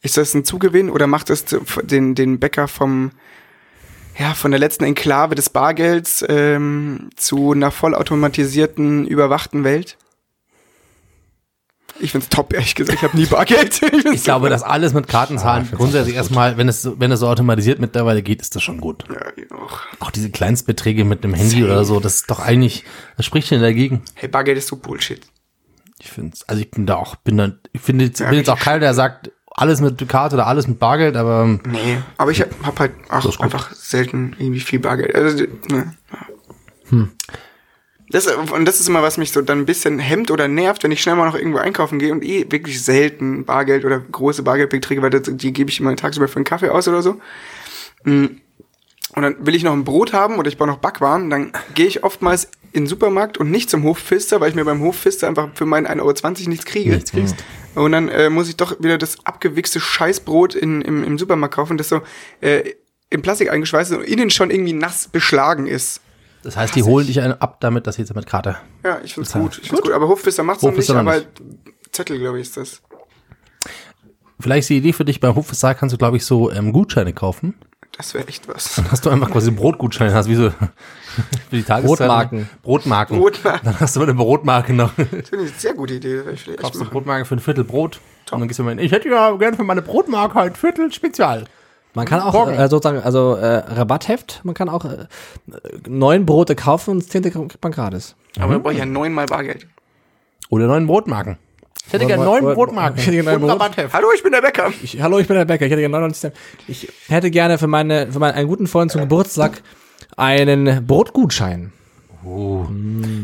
Ist 0.00 0.16
das 0.16 0.34
ein 0.34 0.44
Zugewinn 0.44 0.90
oder 0.90 1.06
macht 1.06 1.30
das 1.30 1.44
den, 1.82 2.14
den 2.14 2.38
Bäcker 2.38 2.68
vom, 2.68 3.10
ja, 4.18 4.34
von 4.34 4.52
der 4.52 4.60
letzten 4.60 4.84
Enklave 4.84 5.34
des 5.34 5.50
Bargelds 5.50 6.24
ähm, 6.28 7.10
zu 7.16 7.52
einer 7.52 7.70
vollautomatisierten, 7.70 9.06
überwachten 9.06 9.64
Welt? 9.64 9.96
Ich 12.00 12.12
find's 12.12 12.28
top, 12.28 12.52
ehrlich 12.52 12.74
gesagt. 12.74 12.98
Ich 12.98 13.02
habe 13.04 13.16
nie 13.16 13.26
Bargeld. 13.26 13.74
find's 13.74 14.04
Ich 14.12 14.24
glaube, 14.24 14.48
dass 14.50 14.62
alles 14.62 14.92
mit 14.94 15.06
Kartenzahlen 15.08 15.68
grundsätzlich 15.70 16.16
erstmal, 16.16 16.56
wenn 16.56 16.68
es, 16.68 16.82
so- 16.82 16.98
wenn 16.98 17.12
es 17.12 17.20
so 17.20 17.28
automatisiert 17.28 17.78
mittlerweile 17.78 18.22
geht, 18.22 18.40
ist 18.42 18.56
das 18.56 18.62
schon 18.62 18.80
gut. 18.80 19.04
Ja, 19.08 19.20
ich 19.36 19.50
auch. 19.52 19.80
Auch 20.00 20.10
diese 20.10 20.30
Kleinstbeträge 20.30 21.04
mit 21.04 21.22
einem 21.24 21.34
Handy 21.34 21.62
oder 21.64 21.84
so, 21.84 22.00
das 22.00 22.16
ist 22.16 22.30
doch 22.30 22.40
eigentlich, 22.40 22.84
das 23.16 23.26
spricht 23.26 23.50
denn 23.50 23.60
dagegen. 23.62 24.02
Hey, 24.14 24.28
Bargeld 24.28 24.58
ist 24.58 24.68
so 24.68 24.76
Bullshit. 24.76 25.20
Ich 26.00 26.10
finde 26.10 26.36
also 26.48 26.60
ich 26.60 26.70
bin 26.70 26.84
da 26.86 26.96
auch, 26.96 27.16
bin 27.16 27.36
da, 27.38 27.52
ich 27.72 27.80
finde, 27.80 28.04
ich 28.06 28.18
Ja, 28.18 28.28
bin 28.28 28.38
jetzt 28.38 28.50
auch 28.50 28.58
keiner, 28.58 28.80
der 28.80 28.94
sagt, 28.94 29.30
alles 29.56 29.80
mit 29.80 30.06
Karte 30.08 30.34
oder 30.34 30.48
alles 30.48 30.66
mit 30.66 30.80
Bargeld, 30.80 31.14
aber 31.16 31.42
ähm, 31.44 31.60
Nee, 31.64 31.98
aber 32.18 32.32
ich 32.32 32.40
hab 32.42 32.80
halt 32.80 32.90
auch 33.08 33.38
einfach 33.40 33.72
selten 33.72 34.34
irgendwie 34.38 34.58
viel 34.60 34.80
Bargeld. 34.80 35.14
Also, 35.14 35.44
ne, 35.70 35.94
ja. 36.90 37.08
Das, 38.14 38.28
und 38.28 38.64
das 38.64 38.78
ist 38.78 38.88
immer, 38.88 39.02
was 39.02 39.18
mich 39.18 39.32
so 39.32 39.42
dann 39.42 39.58
ein 39.58 39.66
bisschen 39.66 39.98
hemmt 39.98 40.30
oder 40.30 40.46
nervt, 40.46 40.84
wenn 40.84 40.92
ich 40.92 41.02
schnell 41.02 41.16
mal 41.16 41.26
noch 41.26 41.34
irgendwo 41.34 41.58
einkaufen 41.58 41.98
gehe 41.98 42.12
und 42.12 42.22
eh 42.22 42.46
wirklich 42.48 42.80
selten 42.80 43.44
Bargeld 43.44 43.84
oder 43.84 43.98
große 43.98 44.44
Bargeldbeträge, 44.44 45.02
weil 45.02 45.10
das, 45.10 45.22
die 45.24 45.52
gebe 45.52 45.68
ich 45.68 45.80
immer 45.80 45.96
tagsüber 45.96 46.28
für 46.28 46.36
einen 46.36 46.44
Kaffee 46.44 46.68
aus 46.68 46.86
oder 46.86 47.02
so. 47.02 47.20
Mm. 48.04 48.26
Und 49.16 49.22
dann 49.22 49.44
will 49.44 49.56
ich 49.56 49.64
noch 49.64 49.72
ein 49.72 49.82
Brot 49.82 50.12
haben 50.12 50.38
oder 50.38 50.46
ich 50.46 50.56
brauche 50.56 50.68
noch 50.68 50.78
Backwaren, 50.78 51.28
dann 51.28 51.50
gehe 51.74 51.86
ich 51.86 52.04
oftmals 52.04 52.44
in 52.70 52.84
den 52.84 52.86
Supermarkt 52.86 53.36
und 53.36 53.50
nicht 53.50 53.68
zum 53.68 53.82
Hofpfister, 53.82 54.40
weil 54.40 54.50
ich 54.50 54.54
mir 54.54 54.64
beim 54.64 54.80
Hofpfister 54.80 55.26
einfach 55.26 55.48
für 55.54 55.66
meinen 55.66 55.88
1,20 55.88 56.00
Euro 56.00 56.50
nichts 56.50 56.66
kriege. 56.66 56.90
nichts 56.92 57.10
kriegst. 57.10 57.34
Und 57.74 57.90
dann 57.90 58.08
äh, 58.10 58.30
muss 58.30 58.48
ich 58.48 58.56
doch 58.56 58.80
wieder 58.80 58.96
das 58.96 59.26
abgewichste 59.26 59.80
Scheißbrot 59.80 60.54
in, 60.54 60.82
im, 60.82 61.02
im 61.02 61.18
Supermarkt 61.18 61.56
kaufen, 61.56 61.78
das 61.78 61.88
so 61.88 62.02
äh, 62.40 62.74
in 63.10 63.22
Plastik 63.22 63.50
eingeschweißt 63.50 63.90
ist 63.90 63.98
und 63.98 64.04
innen 64.04 64.30
schon 64.30 64.52
irgendwie 64.52 64.72
nass 64.72 65.08
beschlagen 65.08 65.66
ist. 65.66 66.00
Das 66.44 66.56
heißt, 66.56 66.76
die 66.76 66.82
holen 66.82 67.06
dich 67.06 67.20
einen 67.20 67.32
ab 67.40 67.56
damit, 67.60 67.86
dass 67.86 67.96
sie 67.96 68.02
jetzt 68.02 68.14
mit 68.14 68.26
Karte. 68.26 68.56
Ja, 68.84 68.98
ich 69.02 69.14
find's 69.14 69.30
Bezahlen. 69.30 69.46
gut. 69.46 69.58
Ich 69.62 69.68
find's 69.68 69.82
gut. 69.82 69.92
Aber 69.92 70.08
Hofpfister 70.08 70.42
macht's 70.42 70.62
noch 70.62 70.72
nicht, 70.72 70.90
aber 70.90 71.02
nicht. 71.02 71.28
Zettel, 71.90 72.18
glaube 72.18 72.38
ich, 72.38 72.48
ist 72.48 72.56
das. 72.56 72.82
Vielleicht 74.38 74.60
ist 74.60 74.70
die 74.70 74.76
Idee 74.76 74.92
für 74.92 75.04
dich, 75.04 75.20
beim 75.20 75.34
Hofversaal 75.36 75.74
kannst 75.74 75.92
du, 75.92 75.96
glaube 75.96 76.16
ich, 76.16 76.26
so 76.26 76.50
ähm, 76.50 76.72
Gutscheine 76.72 77.12
kaufen. 77.12 77.54
Das 77.96 78.12
wäre 78.12 78.26
echt 78.26 78.48
was. 78.48 78.74
Dann 78.74 78.90
hast 78.90 79.06
du 79.06 79.10
einfach 79.10 79.30
quasi 79.30 79.52
Brotgutscheine, 79.52 80.12
hast 80.12 80.28
wie 80.28 80.34
so 80.34 80.50
für 81.48 81.56
die 81.56 81.62
Tageszeitung. 81.62 81.96
Brotmarken. 81.96 82.50
Brotmarken. 82.62 83.18
Brotmarken. 83.18 83.64
Dann 83.64 83.80
hast 83.80 83.94
du 83.94 84.02
eine 84.02 84.14
Brotmarke 84.14 84.72
noch. 84.72 84.92
Das 84.96 85.06
finde 85.06 85.22
ich 85.22 85.32
eine 85.32 85.48
sehr 85.56 85.74
gute 85.74 85.94
Idee. 85.94 86.22
Kaufst 86.60 86.80
du. 86.80 86.84
Brotmarke 86.84 87.24
für 87.24 87.36
ein 87.36 87.40
Viertel 87.40 87.64
Brot. 87.64 88.00
Und 88.32 88.40
dann 88.40 88.48
gehst 88.48 88.58
du 88.58 88.64
mal 88.64 88.70
hin, 88.70 88.80
ich 88.80 88.90
hätte 88.90 89.08
ja 89.08 89.30
gerne 89.36 89.56
für 89.56 89.64
meine 89.64 89.82
Brotmarke 89.82 90.34
halt 90.34 90.58
Viertel 90.58 90.92
Spezial. 90.92 91.44
Man 91.94 92.06
kann 92.06 92.20
auch 92.20 92.48
äh, 92.50 92.68
sozusagen, 92.68 93.02
also 93.02 93.34
äh, 93.36 93.46
Rabattheft, 93.58 94.40
man 94.44 94.54
kann 94.54 94.68
auch 94.68 94.84
äh, 94.84 95.06
neun 95.88 96.26
Brote 96.26 96.56
kaufen 96.56 96.90
und 96.90 97.02
das 97.02 97.08
zehnte 97.08 97.30
kriegt 97.30 97.62
man 97.62 97.72
gratis. 97.72 98.16
Aber 98.38 98.52
dann 98.52 98.62
brauche 98.62 98.72
ich 98.72 98.80
ja 98.80 98.86
neunmal 98.86 99.26
Bargeld. 99.26 99.66
Oder 100.50 100.66
neun 100.66 100.86
Brotmarken. 100.86 101.38
Ich 101.86 101.92
hätte 101.92 102.06
gerne 102.06 102.24
neun 102.24 102.42
Brotmarken. 102.54 102.98
Ich 102.98 103.06
hätte 103.06 103.22
gerne 103.22 103.38
neun 103.38 103.50
Rabattheft. 103.50 103.94
Hallo, 103.94 104.08
ich 104.14 104.22
bin 104.22 104.32
der 104.32 104.40
Bäcker. 104.40 104.72
Ich, 104.82 105.00
hallo, 105.00 105.18
ich 105.18 105.28
bin 105.28 105.36
der 105.36 105.44
Bäcker. 105.44 105.66
Ich 105.66 105.70
hätte 105.70 105.80
gerne 105.82 105.92
99 105.92 106.20
Cent. 106.20 106.34
Ich 106.66 106.92
hätte 107.08 107.30
gerne 107.30 107.58
für 107.58 107.66
meine, 107.66 108.10
für 108.10 108.18
meinen 108.18 108.34
einen 108.34 108.48
guten 108.48 108.66
Freund 108.66 108.90
zum 108.90 109.02
Geburtstag 109.02 109.62
einen 110.16 110.86
Brotgutschein. 110.86 111.72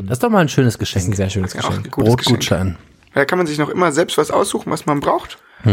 Das 0.06 0.18
ist 0.18 0.22
doch 0.22 0.28
mal 0.30 0.40
ein 0.40 0.48
schönes 0.48 0.74
Das 0.74 0.83
ist 0.83 0.92
Geschenk. 0.94 1.09
ein 1.09 1.16
sehr 1.16 1.30
schönes 1.30 1.54
Ja, 1.54 1.61
Geschenk. 1.61 1.90
Geschenk. 1.90 1.96
Brotgutschein. 1.96 2.76
Da 3.14 3.24
kann 3.24 3.38
man 3.38 3.46
sich 3.46 3.59
noch 3.59 3.70
immer 3.70 3.90
selbst 3.92 4.18
was 4.18 4.30
aussuchen, 4.30 4.70
was 4.70 4.87
man 4.87 5.00
braucht. 5.00 5.38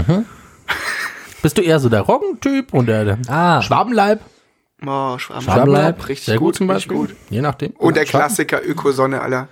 Bist 1.41 1.57
du 1.57 1.61
eher 1.61 1.79
so 1.79 1.89
der 1.89 2.01
Roggentyp 2.01 2.73
und 2.73 2.87
der, 2.87 3.05
der 3.05 3.17
Ah. 3.27 3.61
Schwabenleib? 3.61 4.21
Oh, 4.85 5.17
Schwaben. 5.17 5.41
Schwabenleib, 5.41 6.07
Richtig 6.07 6.25
Sehr 6.25 6.37
gut, 6.37 6.55
zum 6.55 6.69
richtig 6.69 6.89
Beispiel. 6.89 7.07
gut. 7.15 7.15
Je 7.31 7.41
nachdem. 7.41 7.71
Und 7.77 7.95
der 7.97 8.05
Schwaben? 8.05 8.25
Klassiker 8.25 8.61
Ökosonne, 8.63 9.21
Alter. 9.21 9.47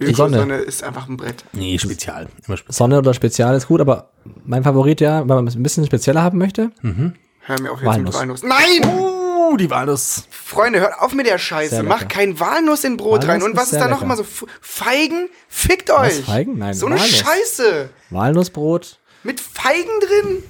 Sonne. 0.00 0.36
Ökosonne 0.38 0.56
ist 0.58 0.82
einfach 0.82 1.08
ein 1.08 1.16
Brett. 1.16 1.44
Nee, 1.52 1.78
spezial. 1.78 2.26
Immer 2.46 2.56
spezial. 2.56 2.74
Sonne 2.74 2.98
oder 2.98 3.14
Spezial 3.14 3.54
ist 3.56 3.68
gut, 3.68 3.80
aber 3.80 4.10
mein 4.44 4.64
Favorit 4.64 5.00
ja, 5.00 5.20
wenn 5.20 5.26
man 5.28 5.46
es 5.46 5.54
ein 5.54 5.62
bisschen 5.62 5.86
spezieller 5.86 6.22
haben 6.22 6.38
möchte. 6.38 6.72
Hör 6.82 7.60
mir 7.60 7.70
auf 7.70 7.78
jetzt 7.80 7.86
Walnuss. 7.86 8.06
mit 8.06 8.14
Walnuss. 8.14 8.42
Nein! 8.42 8.88
Uh, 8.88 9.56
die 9.56 9.70
Walnuss. 9.70 10.26
Freunde, 10.30 10.80
hört 10.80 10.98
auf 10.98 11.14
mit 11.14 11.26
der 11.26 11.38
Scheiße. 11.38 11.76
Sehr 11.76 11.82
Mach 11.84 12.00
lecker. 12.00 12.08
kein 12.14 12.40
Walnuss 12.40 12.82
in 12.82 12.96
Brot 12.96 13.20
Walnuss 13.22 13.28
rein. 13.28 13.42
Und 13.44 13.50
ist 13.52 13.56
was 13.56 13.64
ist 13.64 13.70
sehr 13.70 13.80
da 13.84 13.88
noch 13.88 14.02
immer 14.02 14.16
so? 14.16 14.24
Feigen? 14.60 15.28
Fickt 15.48 15.90
euch! 15.92 16.22
Feigen? 16.24 16.58
Nein, 16.58 16.74
So 16.74 16.86
eine 16.86 16.96
Walnuss. 16.96 17.16
Scheiße. 17.16 17.88
Walnussbrot. 18.10 18.98
Mit 19.22 19.40
Feigen 19.40 19.90
drin? 20.00 20.42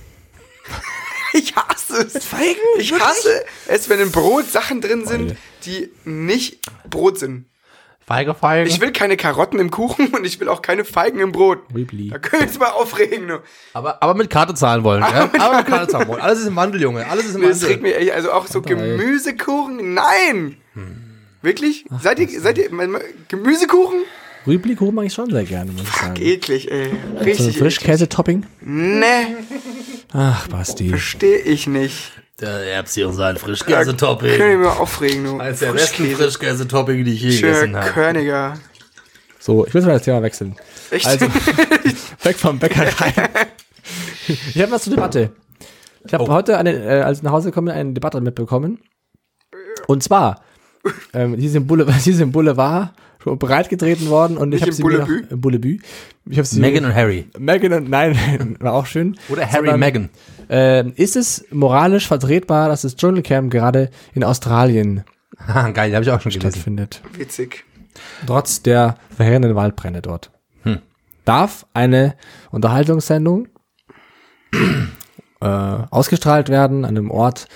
Ich 1.36 1.52
hasse 1.56 2.02
es. 2.06 2.14
Mit 2.14 2.22
Feigen? 2.22 2.60
Ich 2.78 2.92
hasse 2.92 3.44
es, 3.66 3.88
wenn 3.88 3.98
im 3.98 4.12
Brot 4.12 4.48
Sachen 4.48 4.80
drin 4.80 5.04
sind, 5.04 5.36
die 5.66 5.90
nicht 6.04 6.60
Brot 6.88 7.18
sind. 7.18 7.46
Feige, 8.06 8.34
feige. 8.34 8.68
Ich 8.68 8.80
will 8.80 8.92
keine 8.92 9.16
Karotten 9.16 9.58
im 9.58 9.70
Kuchen 9.72 10.08
und 10.14 10.24
ich 10.24 10.38
will 10.38 10.48
auch 10.48 10.62
keine 10.62 10.84
Feigen 10.84 11.18
im 11.18 11.32
Brot. 11.32 11.58
Rübli. 11.74 12.10
Da 12.10 12.18
können 12.18 12.42
wir 12.42 12.48
uns 12.48 12.58
mal 12.58 12.68
aufregen. 12.68 13.26
Du. 13.26 13.42
aber, 13.72 14.00
aber 14.00 14.14
mit 14.14 14.30
Karte 14.30 14.54
zahlen 14.54 14.84
wollen. 14.84 15.00
Ja? 15.02 15.28
Aber 15.40 15.56
mit 15.56 15.66
Karte 15.66 15.88
zahlen 15.88 16.06
wollen. 16.06 16.20
Alles 16.20 16.40
ist 16.40 16.46
im 16.46 16.54
Wandel, 16.56 16.80
Junge. 16.82 17.04
Alles 17.08 17.24
ist 17.24 17.34
im 17.34 17.40
Nee, 17.40 17.48
Das 17.48 17.62
regt 17.64 17.82
Wandel. 17.82 17.92
mich 17.98 18.02
echt, 18.08 18.12
also 18.12 18.30
auch 18.30 18.46
so 18.46 18.60
Gemüsekuchen. 18.62 19.94
Nein! 19.94 20.58
Wirklich? 21.42 21.84
seid 22.00 22.20
ihr, 22.20 22.40
seid 22.40 22.58
ihr, 22.58 22.70
Gemüsekuchen? 23.28 24.02
Rübli-Kuchen 24.46 24.94
mag 24.94 25.06
ich 25.06 25.12
schon 25.14 25.30
sehr 25.30 25.44
gerne, 25.44 25.72
muss 25.72 25.82
ich 25.82 25.88
sagen. 25.94 26.16
Eklig, 26.20 26.70
ey. 26.70 26.90
So 26.90 26.90
ein 26.90 27.16
Richtig 27.24 27.46
eklig. 27.46 27.58
Frischkäse-Topping. 27.58 28.46
Nee, 28.60 29.04
Ach, 30.12 30.48
Basti. 30.48 30.88
verstehe 30.90 31.38
ich 31.38 31.66
nicht. 31.66 32.12
Der 32.40 32.50
Erbsi 32.50 33.04
und 33.04 33.14
sein 33.14 33.36
Frischkäse-Topping. 33.36 34.36
Können 34.36 34.60
wir 34.62 34.78
aufregen, 34.80 35.24
du. 35.24 35.38
Eines 35.38 35.60
der 35.60 35.72
besten 35.72 36.04
Frischkäse. 36.04 36.16
Frischkäse-Topping, 36.22 37.04
die 37.04 37.12
ich 37.14 37.22
je 37.22 37.30
Schöner 37.32 37.52
gegessen 37.52 37.76
habe. 37.76 37.90
Körniger. 37.90 38.58
So, 39.38 39.66
ich 39.66 39.72
will 39.74 39.82
mal 39.82 39.92
das 39.94 40.02
Thema 40.02 40.22
wechseln. 40.22 40.56
Echt? 40.90 41.06
Also, 41.06 41.26
weg 42.22 42.36
vom 42.36 42.58
Bäckerei. 42.58 43.12
Ich 44.26 44.60
habe 44.60 44.72
was 44.72 44.82
zur 44.84 44.94
Debatte. 44.94 45.30
Ich 46.06 46.12
habe 46.12 46.24
Oh. 46.24 46.28
heute, 46.28 46.58
eine, 46.58 46.72
äh, 46.72 47.00
als 47.02 47.18
ich 47.18 47.22
nach 47.24 47.32
Hause 47.32 47.50
komme, 47.52 47.72
eine 47.72 47.92
Debatte 47.92 48.20
mitbekommen. 48.20 48.78
Und 49.86 50.02
zwar, 50.02 50.42
ähm, 51.12 51.36
die 51.38 51.46
ist 51.46 51.54
im 51.54 51.66
Boulevard, 51.66 51.96
die 52.04 52.10
ist 52.10 52.20
im 52.20 52.32
Breitgetreten 53.24 54.08
worden 54.08 54.36
und 54.36 54.52
ich 54.54 54.60
Nicht 54.60 54.62
habe 54.62 54.70
im 54.70 54.76
sie 54.76 54.82
mir 54.84 54.98
noch, 54.98 55.06
Boulevue? 55.06 55.26
im 55.30 55.40
Boulevue. 55.40 55.78
Ich 56.28 56.38
habe 56.38 56.46
sie 56.46 56.60
Meghan 56.60 56.84
und 56.84 56.94
Harry. 56.94 57.26
Megan 57.38 57.72
und 57.72 57.88
nein, 57.90 58.56
war 58.60 58.74
auch 58.74 58.86
schön. 58.86 59.16
Oder 59.28 59.46
Harry 59.46 59.66
Sondern, 59.68 59.80
Meghan. 59.80 60.08
Äh, 60.50 60.88
ist 60.90 61.16
es 61.16 61.44
moralisch 61.50 62.06
vertretbar, 62.06 62.68
dass 62.68 62.82
das 62.82 62.96
Dschungelcamp 62.96 63.50
gerade 63.50 63.90
in 64.14 64.24
Australien 64.24 65.04
Geil, 65.74 65.94
habe 65.94 66.04
ich 66.04 66.10
auch 66.10 66.20
schon 66.20 66.30
gelesen. 66.30 66.50
stattfindet? 66.52 67.02
Witzig. 67.16 67.64
trotz 68.26 68.62
der 68.62 68.96
verheerenden 69.16 69.54
Waldbrände 69.54 70.00
dort. 70.02 70.30
Darf 71.24 71.64
eine 71.72 72.14
Unterhaltungssendung 72.50 73.48
äh, 75.40 75.46
ausgestrahlt 75.90 76.48
werden 76.48 76.84
an 76.84 76.96
einem 76.96 77.10
Ort, 77.10 77.46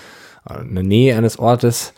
äh, 0.49 0.61
in 0.61 0.75
der 0.75 0.83
Nähe 0.83 1.15
eines 1.17 1.37
Ortes 1.39 1.93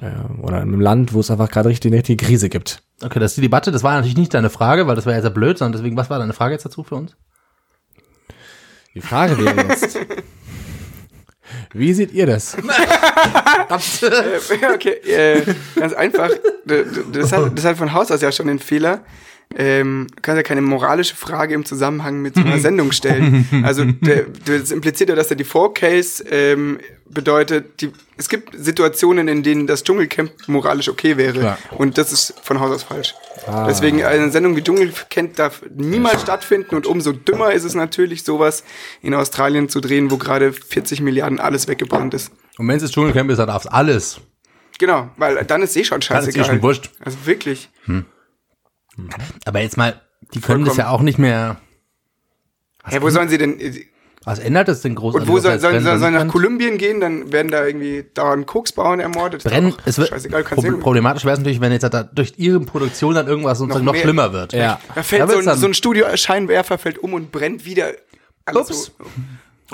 äh, 0.00 0.10
oder 0.42 0.56
in 0.58 0.68
einem 0.68 0.80
Land, 0.80 1.14
wo 1.14 1.20
es 1.20 1.30
einfach 1.30 1.50
gerade 1.50 1.68
richtig 1.68 1.90
eine 1.92 1.98
richtige 1.98 2.24
Krise 2.26 2.48
gibt? 2.48 2.82
Okay, 3.02 3.18
das 3.18 3.32
ist 3.32 3.36
die 3.36 3.42
Debatte. 3.42 3.72
Das 3.72 3.82
war 3.82 3.94
natürlich 3.94 4.16
nicht 4.16 4.34
deine 4.34 4.50
Frage, 4.50 4.86
weil 4.86 4.96
das 4.96 5.06
wäre 5.06 5.16
jetzt 5.16 5.24
ja 5.24 5.30
blöd, 5.30 5.58
sondern 5.58 5.80
deswegen, 5.80 5.96
was 5.96 6.10
war 6.10 6.18
deine 6.18 6.32
Frage 6.32 6.54
jetzt 6.54 6.64
dazu 6.64 6.84
für 6.84 6.94
uns? 6.94 7.16
Die 8.94 9.00
Frage 9.00 9.36
wäre 9.38 9.56
jetzt, 9.68 9.98
wie 11.72 11.92
seht 11.92 12.12
ihr 12.12 12.26
das? 12.26 12.56
Okay, 14.74 14.90
äh, 15.10 15.42
ganz 15.74 15.94
einfach. 15.94 16.28
Das 16.64 17.32
hat, 17.32 17.58
das 17.58 17.64
hat 17.64 17.76
von 17.76 17.92
Haus 17.92 18.10
aus 18.10 18.20
ja 18.20 18.30
schon 18.30 18.46
den 18.46 18.58
Fehler. 18.58 19.00
Ähm, 19.56 20.08
du 20.14 20.22
kannst 20.22 20.36
ja 20.36 20.42
keine 20.42 20.62
moralische 20.62 21.14
Frage 21.14 21.54
im 21.54 21.64
Zusammenhang 21.64 22.20
mit 22.22 22.34
so 22.34 22.40
einer 22.40 22.58
Sendung 22.60 22.90
stellen. 22.92 23.46
Also 23.64 23.84
der, 23.84 24.24
das 24.46 24.70
impliziert 24.72 25.10
ja, 25.10 25.16
dass 25.16 25.28
der 25.28 25.36
Default 25.36 25.76
Case 25.76 26.24
ähm, 26.28 26.78
bedeutet, 27.06 27.80
die, 27.80 27.92
es 28.16 28.28
gibt 28.28 28.50
Situationen, 28.56 29.28
in 29.28 29.42
denen 29.44 29.66
das 29.66 29.84
Dschungelcamp 29.84 30.32
moralisch 30.48 30.88
okay 30.88 31.16
wäre. 31.16 31.40
Ja. 31.40 31.58
Und 31.70 31.98
das 31.98 32.12
ist 32.12 32.34
von 32.42 32.58
Haus 32.58 32.72
aus 32.72 32.82
falsch. 32.82 33.14
Ah. 33.46 33.66
Deswegen 33.68 34.02
eine 34.02 34.30
Sendung 34.32 34.56
wie 34.56 34.62
Dschungelcamp 34.62 35.36
darf 35.36 35.62
niemals 35.76 36.22
stattfinden 36.22 36.74
und 36.74 36.86
umso 36.86 37.12
dümmer 37.12 37.52
ist 37.52 37.64
es 37.64 37.74
natürlich, 37.74 38.24
sowas 38.24 38.64
in 39.02 39.14
Australien 39.14 39.68
zu 39.68 39.80
drehen, 39.80 40.10
wo 40.10 40.16
gerade 40.16 40.52
40 40.52 41.00
Milliarden 41.00 41.38
alles 41.38 41.68
weggebrannt 41.68 42.14
ist. 42.14 42.32
Und 42.58 42.66
wenn 42.66 42.76
es 42.76 42.82
das 42.82 42.90
Dschungelcamp 42.92 43.30
ist, 43.30 43.38
dann 43.38 43.48
darf's 43.48 43.66
alles. 43.66 44.20
Genau, 44.78 45.10
weil 45.16 45.44
dann 45.44 45.62
ist 45.62 45.76
eh 45.76 45.84
schon 45.84 46.00
Dann 46.00 46.18
ist 46.18 46.28
eh 46.28 46.32
scheißegal. 46.32 46.44
schon 46.46 46.62
wurscht. 46.62 46.90
Also 47.04 47.18
wirklich. 47.24 47.70
Aber 49.44 49.60
jetzt 49.60 49.76
mal, 49.76 50.00
die 50.34 50.40
können 50.40 50.64
das 50.64 50.76
ja 50.76 50.88
auch 50.90 51.02
nicht 51.02 51.18
mehr. 51.18 51.56
Hä, 52.86 52.98
wo 53.00 53.10
sollen 53.10 53.28
sie 53.28 53.38
denn? 53.38 53.58
Was 54.24 54.38
ändert 54.38 54.68
das 54.68 54.80
denn 54.80 54.94
groß? 54.94 55.14
Und 55.16 55.28
wo 55.28 55.38
soll, 55.38 55.58
sollen, 55.58 55.82
sollen, 55.82 56.00
sollen 56.00 56.14
nach 56.14 56.28
Kolumbien 56.28 56.78
gehen? 56.78 57.00
Dann 57.00 57.30
werden 57.30 57.50
da 57.50 57.66
irgendwie 57.66 58.06
dauernd 58.14 58.46
Koksbauern 58.46 58.98
ermordet. 58.98 59.44
Brennen, 59.44 59.74
es 59.84 59.98
wird, 59.98 60.08
scheißegal, 60.08 60.44
Pro 60.44 60.62
problematisch 60.78 61.24
wäre 61.24 61.34
es 61.34 61.40
natürlich, 61.40 61.60
wenn 61.60 61.72
jetzt 61.72 61.82
da 61.82 62.02
durch 62.02 62.34
ihre 62.38 62.60
Produktion 62.60 63.14
dann 63.14 63.26
irgendwas 63.26 63.58
sozusagen 63.58 63.84
noch, 63.84 63.92
mehr. 63.92 64.02
schlimmer 64.02 64.32
wird. 64.32 64.54
Ja. 64.54 64.80
Da 64.94 65.02
fällt 65.02 65.22
Da 65.22 65.28
so 65.28 65.50
ein, 65.50 65.58
so 65.58 65.66
ein 65.66 65.74
Studioscheinwerfer 65.74 66.78
fällt 66.78 66.98
um 66.98 67.12
und 67.12 67.32
brennt 67.32 67.66
wieder. 67.66 67.88
Alles 68.46 68.70
Ups. 68.70 68.84
So. 68.98 69.04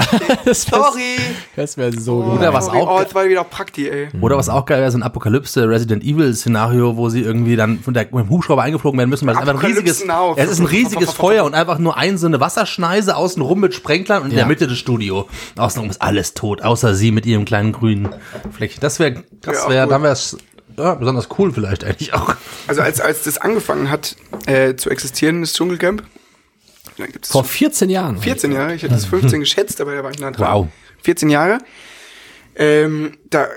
Das 0.44 0.70
wär, 0.70 0.78
Sorry. 0.78 1.16
das 1.56 1.76
wäre 1.76 1.92
so 1.98 2.18
Oh, 2.20 2.22
gut. 2.30 2.38
Oder 2.40 2.52
was 2.54 2.66
sorry. 2.66 2.78
auch- 2.80 2.96
Oh, 2.96 3.00
jetzt 3.00 3.14
war 3.14 3.28
wieder 3.28 3.44
Prakti, 3.44 3.88
ey. 3.88 4.08
Oder 4.20 4.36
was 4.36 4.48
auch 4.48 4.64
geil 4.64 4.80
wäre, 4.80 4.90
so 4.90 4.98
ein 4.98 5.02
Apokalypse 5.02 5.68
Resident 5.68 6.02
Evil 6.04 6.34
Szenario, 6.34 6.96
wo 6.96 7.08
sie 7.08 7.20
irgendwie 7.20 7.56
dann 7.56 7.80
von 7.80 7.94
der, 7.94 8.04
mit 8.04 8.12
dem 8.14 8.30
Hubschrauber 8.30 8.62
eingeflogen 8.62 8.98
werden 8.98 9.10
müssen, 9.10 9.26
weil 9.26 9.34
es 9.34 9.40
einfach 9.40 9.54
ein 9.54 9.58
riesiges, 9.66 10.04
Now. 10.04 10.34
es 10.36 10.50
ist 10.50 10.58
ein 10.60 10.66
riesiges 10.66 11.10
Feuer 11.12 11.44
und 11.44 11.54
einfach 11.54 11.78
nur 11.78 11.96
ein 11.96 12.18
so 12.18 12.26
eine 12.26 12.40
Wasserschneise 12.40 13.16
außen 13.16 13.42
rum 13.42 13.60
mit 13.60 13.74
Sprenglern 13.74 14.22
und 14.22 14.28
in 14.30 14.36
Ja. 14.36 14.38
der 14.44 14.46
Mitte 14.46 14.66
das 14.66 14.78
Studio. 14.78 15.28
Außenrum 15.56 15.90
ist 15.90 16.00
alles 16.02 16.34
tot, 16.34 16.62
außer 16.62 16.94
sie 16.94 17.10
mit 17.12 17.26
ihrem 17.26 17.44
kleinen 17.44 17.72
grünen 17.72 18.08
Fleckchen. 18.52 18.80
Das 18.80 18.98
wäre, 18.98 19.22
das 19.42 19.64
Ja, 19.64 19.68
wäre, 19.70 19.84
gut. 19.86 19.92
dann 19.92 20.02
wäre 20.02 20.12
es 20.12 20.36
ja, 20.78 20.94
besonders 20.94 21.28
cool 21.38 21.52
vielleicht 21.52 21.84
eigentlich 21.84 22.14
auch. 22.14 22.34
Also 22.66 22.80
als, 22.80 23.00
als 23.00 23.24
das 23.24 23.38
angefangen 23.38 23.90
hat 23.90 24.16
äh, 24.46 24.76
zu 24.76 24.88
existieren, 24.88 25.42
das 25.42 25.52
Dschungelcamp, 25.52 26.02
gibt's 27.06 27.30
Vor 27.30 27.44
14 27.44 27.90
Jahren. 27.90 28.18
14 28.18 28.52
Jahre, 28.52 28.74
ich 28.74 28.82
hätte 28.82 28.94
es 28.94 29.04
15 29.04 29.40
geschätzt, 29.40 29.80
aber 29.80 29.94
da 29.94 30.04
war 30.04 30.10
ich 30.10 30.18
nah 30.18 30.30
dran. 30.30 30.52
Wow. 30.52 30.68
14 31.02 31.30
Jahre. 31.30 31.58
Ähm, 32.56 33.18
da 33.30 33.48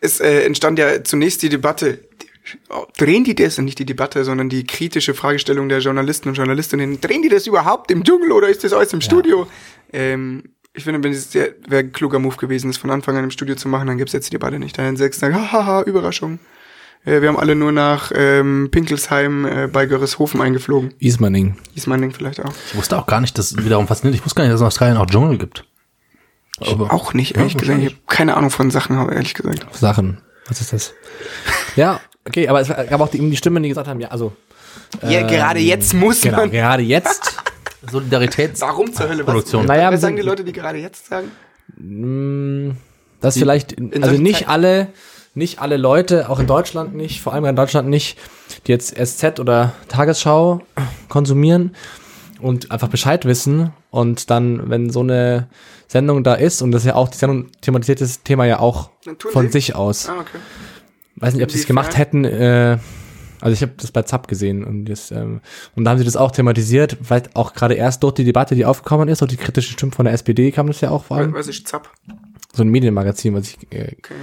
ist, 0.00 0.20
äh, 0.20 0.44
entstand 0.44 0.78
ja 0.78 1.02
zunächst 1.04 1.42
die 1.42 1.48
Debatte, 1.48 2.00
drehen 2.96 3.24
die 3.24 3.34
das, 3.34 3.58
und 3.58 3.64
nicht 3.64 3.78
die 3.78 3.86
Debatte, 3.86 4.24
sondern 4.24 4.48
die 4.48 4.64
kritische 4.64 5.14
Fragestellung 5.14 5.68
der 5.68 5.78
Journalisten 5.78 6.28
und 6.28 6.34
Journalistinnen, 6.34 7.00
drehen 7.00 7.22
die 7.22 7.28
das 7.28 7.46
überhaupt 7.46 7.90
im 7.90 8.04
Dschungel 8.04 8.32
oder 8.32 8.48
ist 8.48 8.64
das 8.64 8.72
alles 8.72 8.92
im 8.92 9.00
Studio? 9.00 9.46
Ähm, 9.92 10.42
ich 10.74 10.84
finde, 10.84 11.02
wenn 11.02 11.12
es 11.12 11.34
wäre 11.34 11.54
ein 11.70 11.92
kluger 11.92 12.18
Move 12.18 12.36
gewesen, 12.36 12.68
das 12.68 12.78
von 12.78 12.90
Anfang 12.90 13.16
an 13.16 13.24
im 13.24 13.30
Studio 13.30 13.54
zu 13.56 13.68
machen, 13.68 13.88
dann 13.88 13.98
gibt's 13.98 14.12
jetzt 14.12 14.26
die 14.26 14.30
Debatte 14.30 14.58
nicht. 14.58 14.76
Dann 14.78 14.96
sechs 14.96 15.18
sagen, 15.18 15.34
haha, 15.34 15.82
Überraschung. 15.82 16.38
Äh, 17.04 17.20
wir 17.20 17.28
haben 17.28 17.38
alle 17.38 17.54
nur 17.54 17.72
nach 17.72 18.12
ähm, 18.14 18.68
Pinkelsheim 18.70 19.44
äh, 19.44 19.66
bei 19.66 19.86
Görreshofen 19.86 20.40
eingeflogen. 20.40 20.94
Ismaning. 20.98 21.56
Ismaning 21.74 22.12
vielleicht 22.12 22.40
auch. 22.40 22.52
Ich 22.70 22.76
wusste 22.76 22.98
auch 22.98 23.06
gar 23.06 23.20
nicht, 23.20 23.36
dass 23.38 23.56
wiederum 23.56 23.86
faszinierend, 23.88 24.20
ich 24.20 24.24
wusste 24.24 24.36
gar 24.36 24.44
nicht, 24.44 24.52
dass 24.52 24.60
es 24.60 24.62
in 24.62 24.66
Australien 24.68 24.96
auch 24.98 25.06
Dschungel 25.06 25.38
gibt. 25.38 25.64
Aber 26.60 26.92
Auch 26.92 27.12
nicht, 27.12 27.36
ehrlich 27.36 27.54
Ja, 27.54 27.58
gesagt. 27.60 27.78
Ich 27.80 27.86
habe 27.86 27.96
keine 28.06 28.36
Ahnung 28.36 28.50
von 28.50 28.70
Sachen, 28.70 28.96
aber 28.96 29.12
ehrlich 29.12 29.34
gesagt. 29.34 29.66
Sachen. 29.74 30.18
Was 30.46 30.60
ist 30.60 30.72
das? 30.72 30.94
Ja, 31.76 32.00
okay, 32.26 32.46
aber 32.48 32.60
es 32.60 32.68
gab 32.68 33.00
auch 33.00 33.08
die, 33.08 33.18
die 33.18 33.36
Stimmen, 33.36 33.62
die 33.62 33.68
gesagt 33.68 33.88
haben, 33.88 34.00
ja, 34.00 34.08
also 34.08 34.32
Ja, 35.02 35.26
gerade 35.26 35.58
jetzt 35.60 35.94
muss 35.94 36.20
genau, 36.20 36.38
man. 36.38 36.50
gerade 36.50 36.82
jetzt 36.82 37.36
Solidaritäts 37.90 38.60
Warum 38.60 38.92
zur 38.92 39.08
Hölle? 39.08 39.24
Produktion. 39.24 39.62
Was, 39.62 39.68
Naja, 39.76 39.92
was 39.92 40.00
sagen 40.02 40.14
die 40.14 40.22
Leute, 40.22 40.44
die 40.44 40.52
gerade 40.52 40.78
jetzt 40.78 41.06
sagen? 41.08 41.32
Das 43.20 43.36
vielleicht, 43.36 43.74
also 44.00 44.20
nicht 44.20 44.48
alle, 44.48 44.88
nicht 45.34 45.60
alle 45.60 45.76
Leute, 45.76 46.28
auch 46.28 46.38
in 46.38 46.46
Deutschland 46.46 46.94
nicht, 46.94 47.20
vor 47.20 47.32
allem 47.32 47.44
in 47.44 47.56
Deutschland 47.56 47.88
nicht, 47.88 48.18
die 48.66 48.72
jetzt 48.72 48.94
SZ 48.94 49.40
oder 49.40 49.72
Tagesschau 49.88 50.60
konsumieren 51.08 51.74
und 52.40 52.70
einfach 52.70 52.88
Bescheid 52.88 53.24
wissen 53.24 53.72
und 53.90 54.30
dann, 54.30 54.68
wenn 54.68 54.90
so 54.90 55.00
eine 55.00 55.48
Sendung 55.88 56.24
da 56.24 56.34
ist 56.34 56.60
und 56.62 56.72
das 56.72 56.82
ist 56.82 56.88
ja 56.88 56.94
auch, 56.94 57.08
die 57.08 57.18
Sendung 57.18 57.48
thematisiert 57.60 58.00
das 58.00 58.22
Thema 58.22 58.44
ja 58.44 58.58
auch 58.58 58.90
von 59.30 59.46
sie. 59.46 59.52
sich 59.52 59.74
aus. 59.74 60.08
Ah, 60.08 60.20
okay. 60.20 60.38
Weiß 61.16 61.34
nicht, 61.34 61.44
ob 61.44 61.50
sie 61.50 61.58
es 61.58 61.66
gemacht 61.66 61.96
hätten, 61.96 62.24
äh, 62.24 62.78
also 63.40 63.54
ich 63.54 63.62
habe 63.62 63.72
das 63.76 63.90
bei 63.90 64.02
ZAP 64.02 64.28
gesehen 64.28 64.64
und, 64.64 64.84
das, 64.84 65.10
ähm, 65.10 65.40
und 65.74 65.84
da 65.84 65.90
haben 65.90 65.98
sie 65.98 66.04
das 66.04 66.16
auch 66.16 66.30
thematisiert, 66.30 66.96
vielleicht 67.02 67.34
auch 67.36 67.54
gerade 67.54 67.74
erst 67.74 68.02
durch 68.02 68.14
die 68.14 68.24
Debatte, 68.24 68.54
die 68.54 68.64
aufgekommen 68.64 69.08
ist, 69.08 69.20
und 69.20 69.32
die 69.32 69.36
kritischen 69.36 69.72
Stimmen 69.72 69.92
von 69.92 70.04
der 70.04 70.14
SPD 70.14 70.52
kam 70.52 70.68
das 70.68 70.80
ja 70.80 70.90
auch 70.90 71.04
vor 71.04 71.16
allem. 71.16 71.34
Was 71.34 71.48
ist 71.48 71.66
Zapp? 71.66 71.90
So 72.54 72.62
ein 72.62 72.68
Medienmagazin, 72.68 73.32
was 73.34 73.48
ich 73.48 73.56
äh, 73.70 73.92
Okay. 73.98 74.14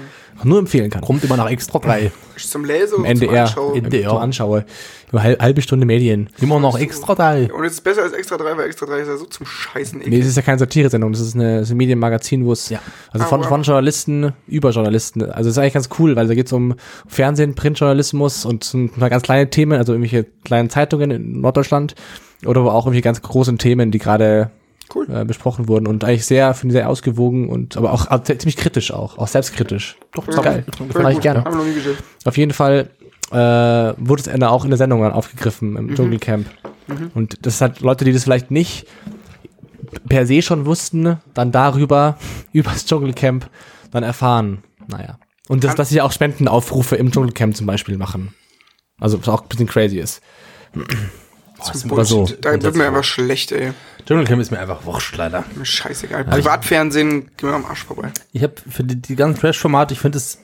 nur 0.44 0.60
empfehlen 0.60 0.92
kann. 0.92 1.02
Kommt 1.02 1.24
immer 1.24 1.36
nach 1.36 1.50
extra 1.50 1.80
drei. 1.80 2.12
Zum 2.38 2.64
Lesen 2.64 2.98
Im 2.98 3.02
und 3.02 3.18
zum 3.18 3.28
NDR, 3.28 3.42
Anschauen. 3.46 3.76
im 3.76 3.84
NDR. 3.86 4.10
zum 4.10 4.18
anschaue. 4.20 4.66
Über 5.10 5.24
halb, 5.24 5.42
halbe 5.42 5.62
Stunde 5.64 5.86
Medien. 5.88 6.30
Immer 6.40 6.60
noch 6.60 6.78
extra 6.80 7.16
drei. 7.16 7.52
Und 7.52 7.66
es 7.66 7.74
ist 7.74 7.82
besser 7.82 8.04
als 8.04 8.14
Extra 8.14 8.38
3, 8.38 8.56
weil 8.56 8.68
Extra 8.68 8.86
3 8.86 9.00
ist 9.00 9.08
ja 9.08 9.18
so 9.18 9.26
zum 9.26 9.46
Scheißen 9.48 9.98
Nee, 10.00 10.06
eklig. 10.06 10.20
es 10.22 10.28
ist 10.28 10.36
ja 10.38 10.44
keine 10.44 10.60
Satire-Sendung, 10.60 11.12
das 11.12 11.22
ist, 11.22 11.34
eine, 11.36 11.56
das 11.60 11.68
ist 11.70 11.72
ein 11.74 11.78
Medienmagazin, 11.78 12.46
wo 12.46 12.54
es, 12.54 12.70
Ja. 12.70 12.80
also 13.12 13.26
Ah, 13.26 13.30
von, 13.30 13.40
wow. 13.42 13.48
von 13.50 13.64
Journalisten 13.64 14.32
über 14.48 14.70
Journalisten. 14.70 15.24
Also 15.24 15.50
es 15.50 15.56
ist 15.56 15.58
eigentlich 15.58 15.74
ganz 15.74 15.90
cool, 15.98 16.16
weil 16.16 16.28
da 16.28 16.36
geht 16.36 16.46
es 16.46 16.54
um 16.54 16.76
Fernsehen, 17.08 17.56
Printjournalismus 17.56 18.46
und 18.46 18.64
so 18.64 18.78
ein 18.78 18.90
paar 18.90 19.10
ganz 19.10 19.24
kleine 19.24 19.50
Themen, 19.50 19.78
also 19.78 19.94
irgendwelche 19.94 20.26
kleinen 20.46 20.70
Zeitungen 20.70 21.10
in 21.12 21.42
Norddeutschland 21.42 21.96
oder 22.46 22.62
aber 22.62 22.74
auch 22.76 22.86
irgendwelche 22.86 23.02
ganz 23.04 23.22
großen 23.24 23.58
Themen, 23.58 23.90
die 23.92 23.98
gerade 24.00 24.52
Cool. 24.94 25.08
äh, 25.10 25.26
besprochen 25.26 25.68
wurden 25.68 25.88
und 25.88 26.04
eigentlich 26.04 26.26
sehr, 26.26 26.54
finde 26.54 26.74
ich, 26.74 26.80
sehr 26.80 26.90
ausgewogen 26.90 27.50
und 27.50 27.78
aber 27.78 27.94
auch 27.94 28.10
äh, 28.12 28.24
ziemlich 28.24 28.58
kritisch 28.58 28.92
auch, 28.92 29.18
auch 29.18 29.28
selbstkritisch. 29.28 29.98
Doch, 30.14 30.26
das 30.26 30.36
ist 30.36 30.42
geil. 30.42 30.66
Voll 30.92 31.04
Mag 31.04 31.14
ich 31.14 31.22
gerne. 31.22 31.44
Haben 31.44 31.54
wir 31.54 31.58
noch 31.60 31.66
nie 31.66 31.76
gesehen. 31.76 31.98
Auf 32.26 32.38
jeden 32.38 32.54
Fall 32.54 32.90
äh, 33.32 33.36
wurde 33.36 34.22
es 34.22 34.28
Ende 34.28 34.50
auch 34.50 34.64
in 34.64 34.72
der 34.72 34.78
Sendung 34.78 35.02
dann 35.02 35.12
aufgegriffen 35.12 35.76
im 35.76 35.96
Dschungelcamp. 35.96 36.48
Und 37.14 37.46
das 37.46 37.62
hat 37.62 37.82
Leute, 37.82 38.06
die 38.06 38.14
das 38.14 38.24
vielleicht 38.24 38.52
nicht 38.52 38.88
per 40.08 40.26
se 40.26 40.42
schon 40.42 40.66
wussten, 40.66 41.18
dann 41.34 41.52
darüber, 41.52 42.18
über 42.52 42.72
das 42.72 42.86
Dschungelcamp, 42.86 43.50
dann 43.92 44.04
erfahren. 44.04 44.64
Naja. 44.88 45.20
Und 45.48 45.64
das, 45.64 45.76
dass 45.76 45.90
sie 45.90 46.02
auch 46.02 46.12
Spendenaufrufe 46.12 46.96
im 46.96 47.12
Dschungelcamp 47.12 47.56
zum 47.56 47.66
Beispiel 47.66 47.98
machen. 47.98 48.34
Also, 49.00 49.20
was 49.20 49.30
auch 49.30 49.42
ein 49.42 49.48
bisschen 49.48 49.68
crazy 49.68 49.98
ist. 49.98 50.22
Oder 51.90 52.06
so. 52.06 52.26
Da 52.42 52.62
wird 52.62 52.76
mir 52.76 52.88
einfach 52.88 53.04
schlecht, 53.04 53.52
ey. 53.52 53.74
Dschungelcamp 54.06 54.42
ist 54.42 54.52
mir 54.52 54.60
einfach 54.60 54.86
wurscht, 54.86 55.16
leider. 55.18 55.44
Scheißegal. 55.62 56.26
Privatfernsehen, 56.26 57.32
geh 57.38 57.46
mir 57.46 57.54
am 57.54 57.66
Arsch 57.66 57.84
vorbei. 57.84 58.12
Ich 58.32 58.44
habe 58.44 58.56
für 58.70 58.84
die, 58.84 58.96
die 59.02 59.16
ganzen 59.16 59.40
Trash-Formate, 59.40 59.94
ich 59.94 60.00
finde 60.00 60.18
es, 60.18 60.40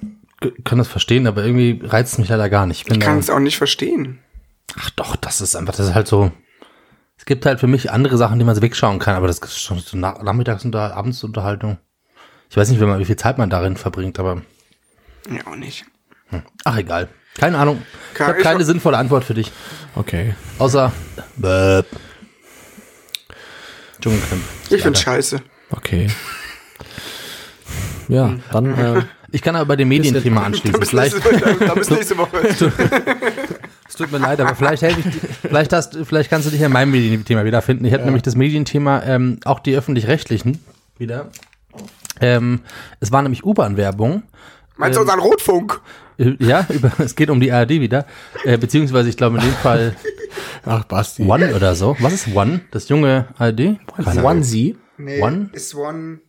kann 0.63 0.77
das 0.77 0.87
verstehen, 0.87 1.25
aber 1.27 1.43
irgendwie 1.43 1.79
reizt 1.83 2.13
es 2.13 2.19
mich 2.19 2.29
leider 2.29 2.49
gar 2.49 2.65
nicht. 2.65 2.85
Ich 2.87 2.91
Ich 2.93 2.99
kann 2.99 3.17
es 3.17 3.29
auch 3.29 3.39
nicht 3.39 3.57
verstehen. 3.57 4.19
ach 4.77 4.89
doch, 4.91 5.15
das 5.15 5.41
ist 5.41 5.55
einfach, 5.55 5.75
das 5.75 5.87
ist 5.87 5.95
halt 5.95 6.07
so. 6.07 6.31
Es 7.17 7.25
gibt 7.25 7.45
halt 7.45 7.59
für 7.59 7.67
mich 7.67 7.91
andere 7.91 8.17
Sachen, 8.17 8.39
die 8.39 8.45
man 8.45 8.61
wegschauen 8.61 8.99
kann, 8.99 9.15
aber 9.15 9.27
das 9.27 9.39
ist 9.39 9.59
schon 9.61 9.79
so 9.79 9.97
nach, 9.97 10.21
Nachmittags- 10.21 10.65
und 10.65 10.75
Abendsunterhaltung. 10.75 11.77
Ich 12.49 12.57
weiß 12.57 12.69
nicht, 12.69 12.79
wie, 12.79 12.85
man, 12.85 12.99
wie 12.99 13.05
viel 13.05 13.15
Zeit 13.15 13.37
man 13.37 13.49
darin 13.49 13.77
verbringt, 13.77 14.19
aber 14.19 14.41
Ja, 15.29 15.47
auch 15.47 15.55
nicht. 15.55 15.85
ach 16.65 16.77
egal. 16.77 17.07
Keine 17.37 17.57
Ahnung. 17.57 17.81
Ich 18.13 18.19
habe 18.21 18.41
keine 18.41 18.63
sinnvolle 18.63 18.97
Antwort 18.97 19.23
für 19.23 19.33
dich. 19.33 19.51
Okay. 19.95 20.35
Außer 20.57 20.91
Böp. 21.35 21.85
Dschungelcamp. 24.01 24.41
Ich 24.69 24.81
find's 24.81 25.01
scheiße. 25.01 25.41
Okay. 25.71 26.07
Ja, 28.07 28.35
dann, 28.51 28.77
äh, 28.77 29.01
Ich 29.31 29.41
kann 29.41 29.55
aber 29.55 29.65
bei 29.65 29.75
dem 29.75 29.89
Medienthema 29.89 30.41
Da 30.41 30.45
anschließen. 30.47 30.79
bis 30.79 30.89
Vielleicht, 30.89 31.13
nächste, 31.13 31.65
da 31.65 31.73
bis 31.73 31.89
nächste 31.89 32.17
Woche. 32.17 32.37
es 33.89 33.95
tut 33.95 34.11
mir 34.11 34.19
leid, 34.19 34.39
aber 34.39 34.55
vielleicht 34.55 34.83
helfe 34.83 34.99
ich 34.99 35.19
dir, 35.19 35.27
vielleicht 35.41 35.73
hast, 35.73 35.97
vielleicht 36.03 36.29
kannst 36.29 36.47
du 36.47 36.51
dich 36.51 36.61
in 36.61 36.71
meinem 36.71 36.91
Medienthema 36.91 37.43
wiederfinden. 37.43 37.83
Ich 37.85 37.93
hatte 37.93 38.05
nämlich 38.05 38.23
das 38.23 38.35
Medienthema, 38.35 39.03
ähm, 39.03 39.39
auch 39.43 39.59
die 39.59 39.75
öffentlich-rechtlichen 39.75 40.63
wieder. 40.97 41.31
Ähm, 42.21 42.61
es 43.01 43.11
war 43.11 43.21
nämlich 43.23 43.43
U-Bahn-Werbung. 43.43 44.23
Meinst 44.77 44.97
du 44.97 45.01
unseren 45.01 45.19
Rotfunk? 45.19 45.79
Äh, 46.17 46.35
Ja, 46.39 46.65
über, 46.69 46.91
es 46.99 47.15
geht 47.15 47.29
um 47.29 47.39
die 47.39 47.51
ARD 47.51 47.71
wieder. 47.71 48.05
Äh, 48.43 48.57
beziehungsweise, 48.57 49.09
ich 49.09 49.17
glaube 49.17 49.37
in 49.37 49.43
dem 49.43 49.53
Fall 49.53 49.95
ach, 50.65 50.83
Basti. 50.85 51.23
One 51.23 51.53
oder 51.55 51.75
so. 51.75 51.95
Was 51.99 52.13
ist 52.13 52.35
One? 52.35 52.61
Das 52.71 52.89
junge 52.89 53.27
ARD? 53.37 53.77
Ahnung. 54.05 54.25
Onesie. 54.25 54.77
Nee, 54.97 55.21
One? 55.21 55.49
ist 55.53 55.75
One. 55.75 56.19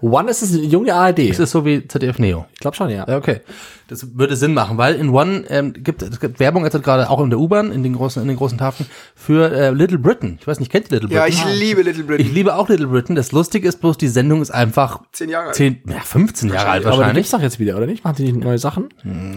One 0.00 0.30
ist 0.30 0.42
es 0.42 0.52
eine 0.54 0.62
junge 0.64 0.94
ARD. 0.94 1.20
Ist 1.20 1.40
es 1.40 1.50
so 1.50 1.64
wie 1.64 1.86
ZDF 1.86 2.18
Neo? 2.18 2.46
ich 2.52 2.60
glaube 2.60 2.76
schon, 2.76 2.90
ja. 2.90 3.04
Ja, 3.08 3.16
Okay, 3.16 3.40
das 3.88 4.16
würde 4.16 4.36
Sinn 4.36 4.54
machen, 4.54 4.78
weil 4.78 4.94
in 4.94 5.10
One 5.10 5.44
ähm, 5.48 5.72
gibt 5.74 6.02
es 6.02 6.18
gibt 6.20 6.40
Werbung 6.40 6.64
jetzt 6.64 6.80
gerade 6.82 7.10
auch 7.10 7.20
in 7.22 7.30
der 7.30 7.38
U-Bahn 7.38 7.70
in 7.72 7.82
den 7.82 7.94
großen 7.94 8.22
in 8.22 8.28
den 8.28 8.36
großen 8.36 8.56
Tafeln 8.58 8.88
für 9.14 9.52
äh, 9.52 9.70
Little 9.70 9.98
Britain. 9.98 10.38
Ich 10.40 10.46
weiß 10.46 10.60
nicht, 10.60 10.70
kennt 10.72 10.90
ihr 10.90 11.00
Little 11.00 11.14
Ja, 11.14 11.24
Britain? 11.24 11.48
ich 11.52 11.58
liebe 11.60 11.82
Little 11.82 12.04
Britain. 12.04 12.26
Ich 12.26 12.32
liebe 12.32 12.54
auch 12.56 12.68
Little 12.68 12.86
Britain. 12.86 13.16
Das 13.16 13.32
Lustige 13.32 13.68
ist 13.68 13.80
bloß, 13.80 13.98
die 13.98 14.08
Sendung 14.08 14.40
ist 14.40 14.50
einfach 14.50 15.02
Zehn 15.12 15.28
Jahre 15.28 15.48
alt. 15.48 15.56
10, 15.56 15.82
ja, 15.88 16.00
15 16.00 16.48
Jahre 16.50 16.68
alt 16.70 16.84
Aber 16.86 16.92
die 16.94 16.98
wahrscheinlich. 17.00 17.14
gibt's 17.24 17.30
doch 17.32 17.40
jetzt 17.42 17.58
wieder, 17.60 17.76
oder 17.76 17.86
nicht? 17.86 18.02
Machen 18.04 18.16
die 18.18 18.32
nicht 18.32 18.36
neue 18.44 18.58
Sachen? 18.58 18.88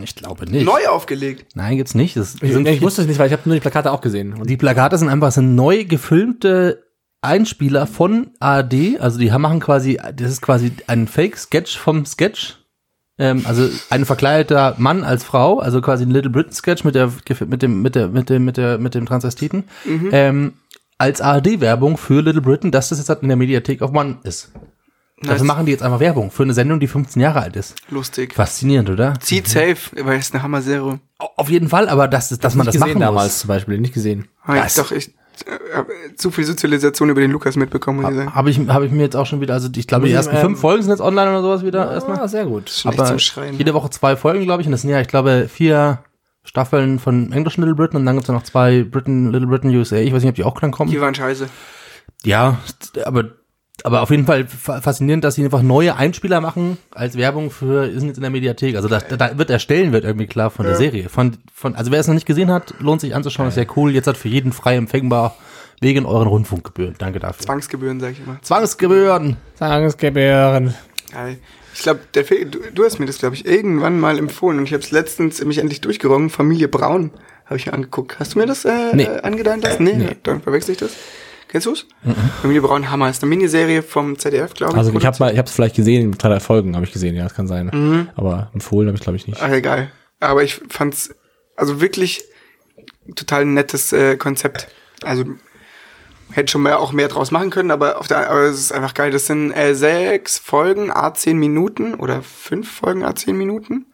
Ich 0.04 0.16
glaube 0.16 0.46
nicht. 0.46 0.66
Neu 0.66 0.88
aufgelegt. 0.90 1.48
Nein, 1.56 1.78
gibt's 1.78 1.96
nicht. 1.96 2.16
Das 2.16 2.36
Ich, 2.42 2.54
sind 2.54 2.68
ich 2.68 2.82
wusste 2.82 3.02
es 3.02 3.08
nicht, 3.08 3.20
weil 3.20 3.28
ich 3.28 3.34
habe 3.34 3.42
nur 3.46 3.56
die 3.56 3.62
Plakate 3.62 3.92
auch 3.92 4.02
gesehen. 4.02 4.34
Und 4.34 4.50
Die 4.50 4.58
Plakate 4.58 4.98
sind 4.98 5.10
einfach 5.10 5.32
so 5.32 5.42
neu 5.42 5.84
gefilmte 5.86 6.85
Einspieler 7.26 7.88
von 7.88 8.32
ARD. 8.40 9.00
Also 9.00 9.20
die 9.20 9.30
machen 9.32 9.60
quasi, 9.60 10.00
das 10.16 10.32
ist 10.32 10.42
quasi 10.42 10.72
ein 10.88 11.08
Fake-Sketch 11.08 11.78
vom 11.78 12.06
Sketch. 12.06 12.58
Ähm, 13.18 13.44
also 13.46 13.70
ein 13.90 14.06
verkleideter 14.06 14.76
Mann 14.78 15.04
als 15.04 15.24
Frau, 15.24 15.60
also 15.60 15.80
quasi 15.82 16.04
ein 16.04 16.12
Little 16.12 16.30
Britain 16.32 16.52
Sketch 16.54 16.84
mit 16.84 16.96
der 16.96 17.12
mit 17.48 17.62
dem 17.62 17.82
mit 17.82 17.96
der 17.96 18.10
mit 18.10 18.30
dem 18.30 18.44
mit 18.44 18.58
der 18.58 18.78
mit 18.78 18.94
dem 18.94 19.06
Transvestiten 19.06 19.64
ähm, 20.12 20.54
als 20.98 21.22
ARD-Werbung 21.22 21.96
für 21.98 22.22
Little 22.22 22.42
Britain, 22.42 22.72
dass 22.72 22.90
das 22.90 22.98
jetzt 23.00 23.08
halt 23.10 23.22
in 23.22 23.30
der 23.30 23.38
Mediathek 23.38 23.82
auf 23.82 23.94
One 23.94 24.18
ist. 24.24 24.52
Dafür 25.22 25.38
Nice. 25.38 25.44
machen 25.48 25.66
die 25.66 25.72
jetzt 25.72 25.82
einfach 25.82 26.02
Werbung 26.02 26.30
für 26.30 26.44
eine 26.44 26.54
Sendung, 26.54 26.82
die 26.82 26.88
15 26.88 27.22
Jahre 27.22 27.40
alt 27.42 27.56
ist. 27.56 27.76
Lustig. 27.90 28.34
Faszinierend, 28.34 28.90
oder? 28.90 29.14
Zieht 29.22 29.48
safe, 29.48 29.78
weil 30.06 30.20
es 30.20 30.34
eine 30.34 30.44
Hammer-Serie. 30.44 31.00
Auf 31.18 31.50
jeden 31.50 31.70
Fall, 31.70 31.88
aber 31.88 32.10
dass, 32.10 32.30
dass 32.38 32.56
man 32.56 32.66
das 32.66 32.78
machen 32.78 33.00
damals 33.00 33.28
muss. 33.28 33.40
zum 33.40 33.48
Beispiel, 33.48 33.78
nicht 33.80 33.94
gesehen. 33.94 34.28
Ah, 34.44 34.58
Was? 34.58 34.76
Doch, 34.76 34.92
ich 34.92 35.14
zu 36.16 36.32
viel 36.32 36.44
Sozialisation 36.44 37.10
über 37.10 37.22
den 37.22 37.32
Lukas 37.32 37.56
mitbekommen, 37.56 38.02
muss 38.02 38.12
ich 38.12 38.18
sagen. 38.18 38.36
Habe 38.36 38.50
ich, 38.50 38.60
hab 38.60 38.84
ich 38.84 38.92
mir 38.92 39.04
jetzt 39.04 39.16
auch 39.16 39.26
schon 39.26 39.42
wieder, 39.42 39.54
also 39.54 39.70
ich 39.76 39.88
glaube, 39.88 40.08
die 40.08 40.14
ersten 40.14 40.36
ähm, 40.36 40.42
fünf 40.42 40.60
Folgen 40.60 40.84
sind 40.84 40.92
jetzt 40.92 41.02
online 41.02 41.30
oder 41.32 41.42
sowas 41.42 41.64
wieder 41.64 41.92
erstmal. 41.92 42.20
Ah, 42.20 42.28
sehr 42.28 42.46
gut. 42.46 42.70
Schon 42.70 42.92
echt 42.92 43.00
Aber 43.00 43.10
zum 43.10 43.20
Schreien. 43.20 43.58
jede 43.58 43.74
Woche 43.74 43.90
zwei 43.90 44.16
Folgen, 44.16 44.44
glaube 44.44 44.62
ich. 44.62 44.68
Und 44.68 44.72
das 44.72 44.82
sind 44.82 44.90
ja, 44.90 45.02
ich 45.02 45.08
glaube, 45.08 45.48
vier 45.50 46.00
Staffeln 46.44 47.00
von 47.00 47.32
englischen 47.32 47.62
Little 47.62 47.76
Britain 47.76 47.98
und 47.98 48.06
dann 48.06 48.16
gibt's 48.16 48.28
ja 48.28 48.34
noch 48.34 48.44
zwei 48.44 48.84
Britain, 48.84 49.32
Little 49.32 49.48
Britain 49.48 49.76
USA. 49.76 49.98
Ich 49.98 50.14
weiß 50.14 50.22
nicht, 50.22 50.30
ob 50.30 50.36
die 50.36 50.44
auch 50.44 50.60
dann 50.60 50.72
kommen. 50.72 50.92
Die 50.92 51.02
waren 51.02 51.16
scheiße. 51.16 51.48
Ja, 52.24 52.60
aber, 53.04 53.26
aber 53.84 54.02
auf 54.02 54.10
jeden 54.10 54.26
Fall 54.26 54.48
fa- 54.48 54.82
faszinierend, 54.82 55.24
dass 55.24 55.36
sie 55.36 55.44
einfach 55.44 55.62
neue 55.62 55.96
Einspieler 55.96 56.42
machen 56.42 56.78
als 56.92 57.18
Werbung 57.18 57.52
für, 57.52 57.92
sind 57.92 58.08
jetzt 58.08 58.18
in 58.18 58.22
der 58.22 58.32
Mediathek. 58.32 58.76
Also 58.76 58.88
da, 58.88 59.00
da 59.00 59.38
wird 59.38 59.50
der 59.50 59.60
Stellenwert 59.60 60.04
irgendwie 60.04 60.28
klar 60.28 60.50
von 60.50 60.66
der 60.66 60.76
Serie. 60.76 61.10
Von, 61.10 61.38
von, 61.54 61.76
also 61.76 61.92
wer 61.92 62.00
es 62.00 62.08
noch 62.08 62.14
nicht 62.14 62.26
gesehen 62.26 62.50
hat, 62.52 62.74
lohnt 62.80 63.02
sich 63.02 63.14
anzuschauen, 63.16 63.50
ist 63.50 63.56
sehr 63.56 63.68
cool. 63.76 63.92
Jetzt 63.92 64.08
hat 64.08 64.18
für 64.18 64.30
jeden 64.30 64.54
frei 64.54 64.76
empfängbar 64.76 65.36
wegen 65.82 66.06
euren 66.06 66.28
Rundfunkgebühren. 66.28 66.96
Danke 66.98 67.20
dafür. 67.20 67.46
Zwangsgebühren, 67.46 68.00
sag 68.00 68.14
ich 68.14 68.20
immer. 68.26 68.40
Zwangsgebühren. 68.42 69.36
Zahlungsgebühren. 69.56 70.74
Geil. 71.12 71.38
Ich 71.74 71.82
glaube, 71.82 72.00
der 72.14 72.24
Fe- 72.24 72.46
du, 72.46 72.60
du 72.74 72.86
hast 72.86 73.00
mir 73.00 73.06
das, 73.06 73.18
glaube 73.18 73.36
ich, 73.36 73.46
irgendwann 73.46 74.00
mal 74.00 74.18
empfohlen 74.18 74.60
und 74.60 74.66
ich 74.66 74.74
habe 74.74 74.82
es 74.84 74.92
letztens 74.92 75.44
mich 75.44 75.58
endlich 75.58 75.82
durchgerungen. 75.82 76.30
Familie 76.30 76.70
Braun 76.70 77.12
habe 77.46 77.58
ich 77.58 77.66
mir 77.66 77.74
angeguckt. 77.74 78.18
Hast 78.20 78.34
du 78.36 78.40
mir 78.40 78.46
das 78.46 78.64
äh, 78.66 78.96
Nee. 78.96 79.04
äh, 79.04 79.22
angedeiht 79.22 79.62
lassen? 79.64 79.84
Nee, 79.84 80.16
dann 80.24 80.42
verwechsel 80.42 80.72
ich 80.72 80.78
das. 80.80 80.92
Kennst 81.56 81.68
du's? 81.68 81.86
Familie 82.42 82.62
Braun 82.62 82.92
Hammer 82.92 83.10
ist 83.10 83.24
eine 83.24 83.30
Miniserie 83.30 83.82
vom 83.82 84.20
ZDF, 84.20 84.56
glaube 84.56 84.74
ich. 84.74 84.78
Also 84.78 84.94
ich 84.94 85.06
habe 85.06 85.16
mal, 85.20 85.32
ich 85.32 85.38
habe 85.38 85.48
es 85.48 85.56
vielleicht 85.56 85.78
gesehen, 85.78 86.12
drei 86.12 86.42
Folgen 86.42 86.76
habe 86.76 86.86
ich 86.86 86.92
gesehen, 86.92 87.16
ja, 87.16 87.24
das 87.24 87.34
kann 87.34 87.48
sein. 87.48 88.10
Aber 88.18 88.50
empfohlen 88.54 88.90
habe 88.90 88.98
ich 88.98 89.02
glaube 89.02 89.16
ich 89.16 89.26
nicht. 89.26 89.42
Ach, 89.42 89.50
egal. 89.50 89.90
Aber 90.20 90.44
ich 90.44 90.56
fand's 90.68 91.16
also 91.56 91.80
wirklich 91.80 92.26
total 93.16 93.46
nettes 93.46 93.94
äh, 93.94 94.18
Konzept. 94.18 94.68
Also 95.02 95.24
hätte 96.30 96.52
schon 96.52 96.64
mehr, 96.64 96.82
auch 96.82 96.92
mehr 96.92 97.08
draus 97.08 97.32
machen 97.32 97.52
können, 97.52 97.72
aber 97.72 98.02
auf 98.02 98.10
der, 98.10 98.30
aber 98.30 98.42
es 98.42 98.60
ist 98.60 98.74
einfach 98.74 98.94
geil. 98.94 99.12
Das 99.12 99.28
sind 99.28 99.54
äh, 99.54 99.76
sechs 99.76 100.38
Folgen, 100.38 100.92
a 100.92 101.14
zehn 101.14 101.38
Minuten 101.38 101.94
oder 101.94 102.22
fünf 102.22 102.70
Folgen, 102.70 103.06
a 103.06 103.16
zehn 103.16 103.38
Minuten. 103.38 103.86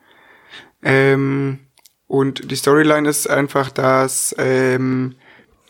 Ähm, 0.81 1.59
und 2.07 2.49
die 2.49 2.55
Storyline 2.55 3.07
ist 3.07 3.29
einfach, 3.29 3.69
dass 3.69 4.33
ähm, 4.39 5.13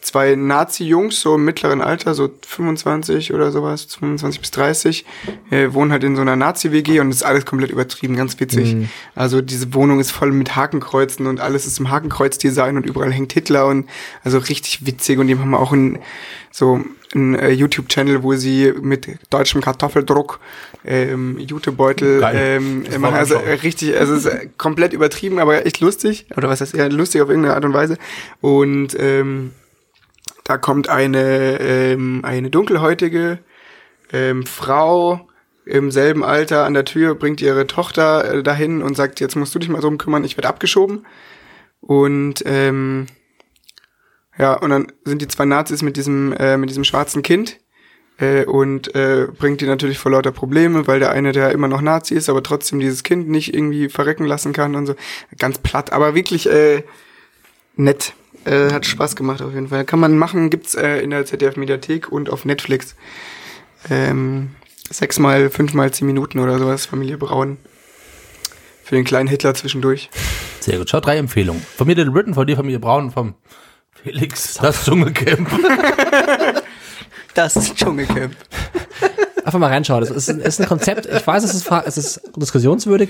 zwei 0.02 0.36
Nazi-Jungs, 0.36 1.22
so 1.22 1.36
im 1.36 1.46
mittleren 1.46 1.82
Alter, 1.82 2.14
so 2.14 2.30
25 2.46 3.34
oder 3.34 3.52
sowas, 3.52 3.86
25 3.86 4.42
bis 4.42 4.52
30, 4.52 5.06
äh, 5.52 5.74
wohnen 5.74 5.92
halt 5.92 6.04
in 6.04 6.16
so 6.16 6.22
einer 6.22 6.36
Nazi-WG 6.36 7.00
und 7.00 7.12
ist 7.12 7.24
alles 7.24 7.46
komplett 7.46 7.72
übertrieben, 7.72 8.16
ganz 8.16 8.40
witzig. 8.40 8.76
Also 9.16 9.42
diese 9.42 9.74
Wohnung 9.74 10.00
ist 10.00 10.12
voll 10.12 10.32
mit 10.32 10.56
Hakenkreuzen 10.56 11.28
und 11.28 11.40
alles 11.40 11.68
ist 11.68 11.80
im 11.80 11.90
Hakenkreuz-Design 11.90 12.78
und 12.78 12.86
überall 12.86 13.12
hängt 13.12 13.34
Hitler 13.34 13.68
und 13.68 13.88
also 14.24 14.40
richtig 14.40 14.86
witzig 14.86 15.20
und 15.20 15.28
die 15.28 15.38
haben 15.38 15.54
auch 15.54 15.72
ein, 15.72 16.00
so 16.52 16.84
ein 17.14 17.36
äh, 17.36 17.52
YouTube-Channel, 17.52 18.24
wo 18.24 18.34
sie 18.36 18.74
mit 18.82 19.08
deutschem 19.30 19.62
Kartoffeldruck 19.62 20.40
ähm, 20.86 21.38
Jutebeutel 21.40 22.24
ähm, 22.34 22.86
machen. 23.00 23.16
Also 23.16 23.36
äh, 23.36 23.54
richtig, 23.54 23.98
also 23.98 24.14
es 24.16 24.26
ist 24.26 24.34
äh, 24.34 24.48
komplett 24.58 24.94
übertrieben, 24.94 25.40
aber 25.40 25.66
echt 25.66 25.80
lustig. 25.80 26.26
Oder 26.36 26.50
was 26.50 26.62
heißt 26.62 26.74
eher 26.74 26.90
lustig 26.90 27.22
auf 27.22 27.30
irgendeine 27.30 27.56
Art 27.56 27.66
und 27.66 27.74
Weise. 27.74 27.98
Und 28.40 28.96
ähm, 28.98 29.52
da 30.44 30.58
kommt 30.58 30.90
eine, 30.90 31.60
ähm, 31.60 32.22
eine 32.24 32.50
dunkelhäutige 32.50 33.40
ähm, 34.12 34.46
Frau 34.46 35.28
im 35.66 35.92
selben 35.92 36.24
Alter 36.24 36.66
an 36.66 36.74
der 36.74 36.86
Tür, 36.86 37.16
bringt 37.16 37.42
ihre 37.42 37.68
Tochter 37.68 38.34
äh, 38.34 38.44
dahin 38.44 38.82
und 38.82 38.96
sagt, 38.96 39.20
jetzt 39.20 39.36
musst 39.36 39.54
du 39.54 39.60
dich 39.60 39.70
mal 39.70 39.82
drum 39.82 39.98
kümmern, 39.98 40.24
ich 40.24 40.38
werde 40.38 40.50
abgeschoben. 40.50 41.06
Und 41.82 42.44
ähm, 42.46 43.08
ja, 44.38 44.54
und 44.54 44.70
dann 44.70 44.92
sind 45.06 45.22
die 45.22 45.28
zwei 45.28 45.46
Nazis 45.46 45.82
mit 45.82 45.98
diesem, 45.98 46.34
äh, 46.34 46.58
mit 46.58 46.70
diesem 46.70 46.84
schwarzen 46.84 47.22
Kind 47.22 47.60
äh, 48.18 48.46
und 48.46 48.96
äh, 48.96 49.28
bringt 49.28 49.62
die 49.62 49.66
natürlich 49.66 49.98
vor 49.98 50.12
lauter 50.12 50.32
Probleme, 50.32 50.88
weil 50.88 51.00
der 51.00 51.12
eine, 51.12 51.32
der 51.32 51.52
immer 51.52 51.68
noch 51.68 51.82
Nazi 51.82 52.16
ist, 52.16 52.30
aber 52.30 52.44
trotzdem 52.44 52.80
dieses 52.80 53.04
Kind 53.04 53.30
nicht 53.30 53.54
irgendwie 53.54 53.90
verrecken 53.90 54.26
lassen 54.26 54.54
kann 54.54 54.76
und 54.76 54.86
so. 54.86 54.96
Ganz 55.38 55.58
platt, 55.58 55.92
aber 55.92 56.16
wirklich 56.16 56.50
äh, 56.50 56.84
nett. 57.76 58.14
Äh, 58.46 58.72
hat 58.72 58.86
Spaß 58.86 59.16
gemacht 59.16 59.42
auf 59.42 59.54
jeden 59.54 59.68
Fall. 59.68 59.86
Kann 59.86 60.00
man 60.00 60.18
machen, 60.18 60.50
gibt's 60.50 60.74
äh, 60.76 60.98
in 60.98 61.12
der 61.12 61.26
ZDF-Mediathek 61.26 62.12
und 62.12 62.30
auf 62.30 62.46
Netflix. 62.46 62.96
Ähm, 63.90 64.52
sechsmal, 64.90 65.50
fünfmal 65.50 65.92
zehn 65.92 66.08
Minuten 66.08 66.40
oder 66.40 66.58
sowas, 66.58 66.86
Familie 66.86 67.18
Braun. 67.18 67.58
Für 68.84 68.96
den 68.96 69.06
kleinen 69.06 69.30
Hitler 69.30 69.54
zwischendurch. 69.54 70.10
Sehr 70.60 70.78
gut. 70.78 70.90
Schaut 70.90 71.06
drei 71.06 71.18
Empfehlungen. 71.18 71.66
Von 71.78 71.88
mir 71.88 71.96
Little 71.96 72.12
Britain, 72.12 72.34
von 72.34 72.46
dir 72.48 72.56
Familie 72.56 72.80
Braun 72.80 73.12
vom 73.12 73.36
Felix 74.04 74.56
das 74.56 74.86
Dschungelcamp. 74.86 75.50
Das 77.34 77.74
Dschungelcamp. 77.76 78.36
Einfach 79.46 79.60
mal 79.60 79.70
reinschauen. 79.70 80.02
Das 80.02 80.10
ist 80.12 80.30
ein, 80.30 80.40
ist 80.40 80.60
ein 80.60 80.68
Konzept. 80.68 81.06
Ich 81.06 81.26
weiß, 81.26 81.44
es 81.44 81.56
ist, 81.56 81.72
es 81.86 81.98
ist 81.98 82.22
diskussionswürdig, 82.36 83.10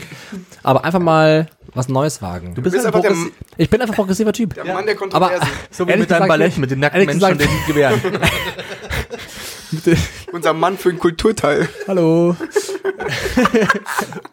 aber 0.63 0.85
einfach 0.85 0.99
mal 0.99 1.47
was 1.73 1.87
Neues 1.89 2.21
wagen. 2.21 2.53
Du 2.55 2.61
bist, 2.61 2.73
bist 2.73 2.85
ein 2.85 2.93
einfach 2.93 3.01
der- 3.01 3.15
Ich 3.57 3.69
bin 3.69 3.81
einfach 3.81 3.95
progressiver 3.95 4.33
Typ. 4.33 4.53
Der 4.55 4.65
Mann 4.65 4.85
der 4.85 4.95
Aber 4.95 4.99
Kontroverse. 4.99 5.45
so 5.71 5.87
wie 5.87 5.95
mit 5.95 6.11
deinem 6.11 6.27
Ballett, 6.27 6.47
nicht. 6.49 6.57
mit 6.57 6.71
den 6.71 6.79
nackten 6.79 7.05
Menschen 7.05 7.23
und 7.31 7.39
den 7.41 7.49
Gewehren. 7.67 8.01
Unser 10.33 10.53
Mann 10.53 10.77
für 10.77 10.89
den 10.89 10.99
Kulturteil. 10.99 11.69
Hallo. 11.87 12.35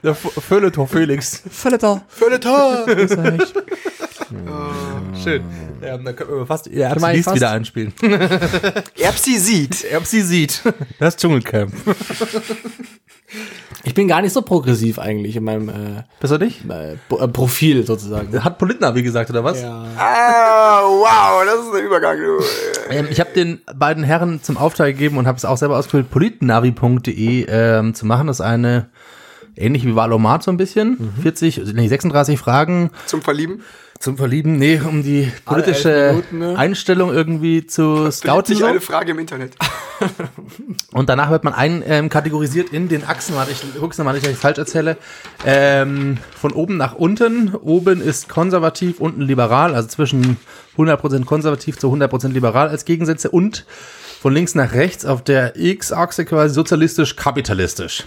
Der 0.03 0.15
Feuilleton 0.15 0.89
Felix. 0.89 1.43
Völleter. 1.49 2.03
Völleter! 2.09 2.85
Schön. 5.23 5.43
Ja, 5.81 5.97
dann 5.97 6.17
können 6.17 6.31
wir 6.39 6.47
fast 6.47 6.67
Erbsi 6.67 7.05
eigentlich 7.07 7.35
wieder 7.35 7.51
einspielen. 7.53 7.95
Erbsi 8.99 9.39
sieht. 9.39 9.85
Erbsi 9.85 10.23
sieht. 10.23 10.61
Das 10.99 11.17
Dschungelcamp. 11.17 11.73
Ich 13.99 14.01
bin 14.01 14.07
gar 14.07 14.23
nicht 14.23 14.33
so 14.33 14.43
progressiv 14.43 15.01
eigentlich 15.01 15.35
in 15.35 15.43
meinem 15.43 15.69
äh, 15.69 16.05
Bist 16.21 16.33
du 16.33 16.39
nicht? 16.39 16.61
äh, 16.71 16.93
äh, 16.93 17.27
Profil 17.27 17.85
sozusagen. 17.85 18.45
Hat 18.45 18.57
Politner, 18.57 18.95
wie 18.95 19.03
gesagt, 19.03 19.29
oder 19.29 19.43
was? 19.43 19.61
Ja. 19.61 19.87
Ah, 19.99 20.83
wow, 20.85 21.45
das 21.45 21.67
ist 21.67 21.75
ein 21.75 21.85
Übergang, 21.85 22.17
du. 22.17 22.39
Ähm, 22.91 23.09
ich 23.11 23.19
habe 23.19 23.31
den 23.33 23.61
beiden 23.75 24.05
Herren 24.05 24.41
zum 24.41 24.57
Auftrag 24.57 24.93
gegeben 24.93 25.17
und 25.17 25.27
habe 25.27 25.37
es 25.37 25.45
auch 25.45 25.57
selber 25.57 25.77
ausgefüllt, 25.77 26.13
politnavi.de 26.13 27.47
ähm, 27.49 27.93
zu 27.93 28.07
machen. 28.07 28.29
Das 28.29 28.37
ist 28.37 28.47
eine, 28.47 28.89
ähnlich 29.57 29.85
wie 29.85 29.97
Valomat 29.97 30.45
so 30.45 30.53
ein 30.53 30.59
bisschen, 30.59 31.13
40, 31.21 31.75
nee, 31.75 31.89
36 31.89 32.39
Fragen 32.39 32.91
Zum 33.07 33.21
Verlieben. 33.21 33.63
Zum 33.99 34.17
Verlieben, 34.17 34.57
nee, 34.57 34.81
um 34.81 35.03
die 35.03 35.33
politische 35.45 36.11
Minuten, 36.11 36.39
ne? 36.39 36.57
Einstellung 36.57 37.13
irgendwie 37.13 37.67
zu 37.67 38.11
scouten. 38.11 38.47
sich 38.47 38.59
So. 38.59 38.67
eine 38.67 38.81
Frage 38.81 39.11
im 39.11 39.19
Internet. 39.19 39.57
Und 40.93 41.09
danach 41.09 41.31
wird 41.31 41.43
man 41.43 41.53
ein 41.53 41.83
ähm, 41.85 42.09
kategorisiert 42.09 42.71
in 42.71 42.89
den 42.89 43.05
Achsen, 43.05 43.35
warte, 43.35 43.51
ich 43.51 43.61
guck's 43.81 43.99
nochmal 43.99 44.15
nicht, 44.15 44.25
dass 44.25 44.33
ich 44.33 44.39
falsch 44.39 44.59
erzähle, 44.59 44.97
ähm, 45.45 46.19
von 46.37 46.53
oben 46.53 46.77
nach 46.77 46.95
unten. 46.95 47.55
Oben 47.55 48.01
ist 48.01 48.29
konservativ, 48.29 49.01
unten 49.01 49.23
liberal, 49.23 49.75
also 49.75 49.89
zwischen 49.89 50.37
100% 50.77 51.25
konservativ 51.25 51.79
zu 51.79 51.93
100% 51.93 52.29
liberal 52.29 52.69
als 52.69 52.85
Gegensätze 52.85 53.31
und 53.31 53.67
von 54.21 54.33
links 54.33 54.55
nach 54.55 54.73
rechts 54.73 55.05
auf 55.05 55.23
der 55.23 55.57
X-Achse 55.57 56.25
quasi 56.25 56.55
sozialistisch-kapitalistisch. 56.55 58.05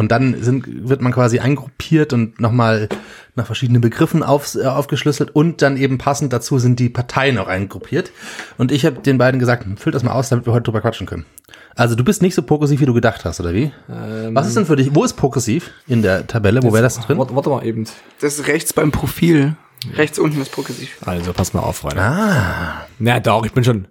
Und 0.00 0.10
dann 0.10 0.42
sind, 0.42 0.88
wird 0.88 1.02
man 1.02 1.12
quasi 1.12 1.40
eingruppiert 1.40 2.14
und 2.14 2.40
nochmal 2.40 2.88
nach 3.34 3.44
verschiedenen 3.44 3.82
Begriffen 3.82 4.22
auf, 4.22 4.54
äh, 4.54 4.64
aufgeschlüsselt 4.64 5.36
und 5.36 5.60
dann 5.60 5.76
eben 5.76 5.98
passend 5.98 6.32
dazu 6.32 6.58
sind 6.58 6.78
die 6.78 6.88
Parteien 6.88 7.36
auch 7.36 7.48
eingruppiert. 7.48 8.10
Und 8.56 8.72
ich 8.72 8.86
habe 8.86 9.00
den 9.00 9.18
beiden 9.18 9.38
gesagt, 9.38 9.66
füll 9.78 9.92
das 9.92 10.02
mal 10.02 10.12
aus, 10.12 10.30
damit 10.30 10.46
wir 10.46 10.54
heute 10.54 10.62
drüber 10.62 10.80
quatschen 10.80 11.06
können. 11.06 11.26
Also 11.74 11.96
du 11.96 12.02
bist 12.02 12.22
nicht 12.22 12.34
so 12.34 12.42
progressiv, 12.42 12.80
wie 12.80 12.86
du 12.86 12.94
gedacht 12.94 13.26
hast, 13.26 13.40
oder 13.40 13.52
wie? 13.52 13.72
Was 13.88 14.48
ist 14.48 14.56
denn 14.56 14.64
für 14.64 14.76
dich, 14.76 14.94
wo 14.94 15.04
ist 15.04 15.18
progressiv 15.18 15.70
in 15.86 16.00
der 16.00 16.26
Tabelle? 16.26 16.62
Wo 16.62 16.72
wäre 16.72 16.82
das 16.82 16.98
drin? 16.98 17.18
Warte, 17.18 17.36
warte 17.36 17.50
mal 17.50 17.62
eben. 17.66 17.84
Das 18.22 18.38
ist 18.38 18.46
rechts 18.46 18.72
beim 18.72 18.92
Profil. 18.92 19.54
Rechts 19.96 20.18
unten 20.18 20.40
ist 20.40 20.50
progressiv. 20.50 20.96
Also, 21.04 21.34
pass 21.34 21.52
mal 21.52 21.60
auf, 21.60 21.76
Freunde. 21.76 22.00
Ah. 22.00 22.86
Na 22.98 23.20
doch, 23.20 23.44
ich 23.44 23.52
bin 23.52 23.64
schon. 23.64 23.86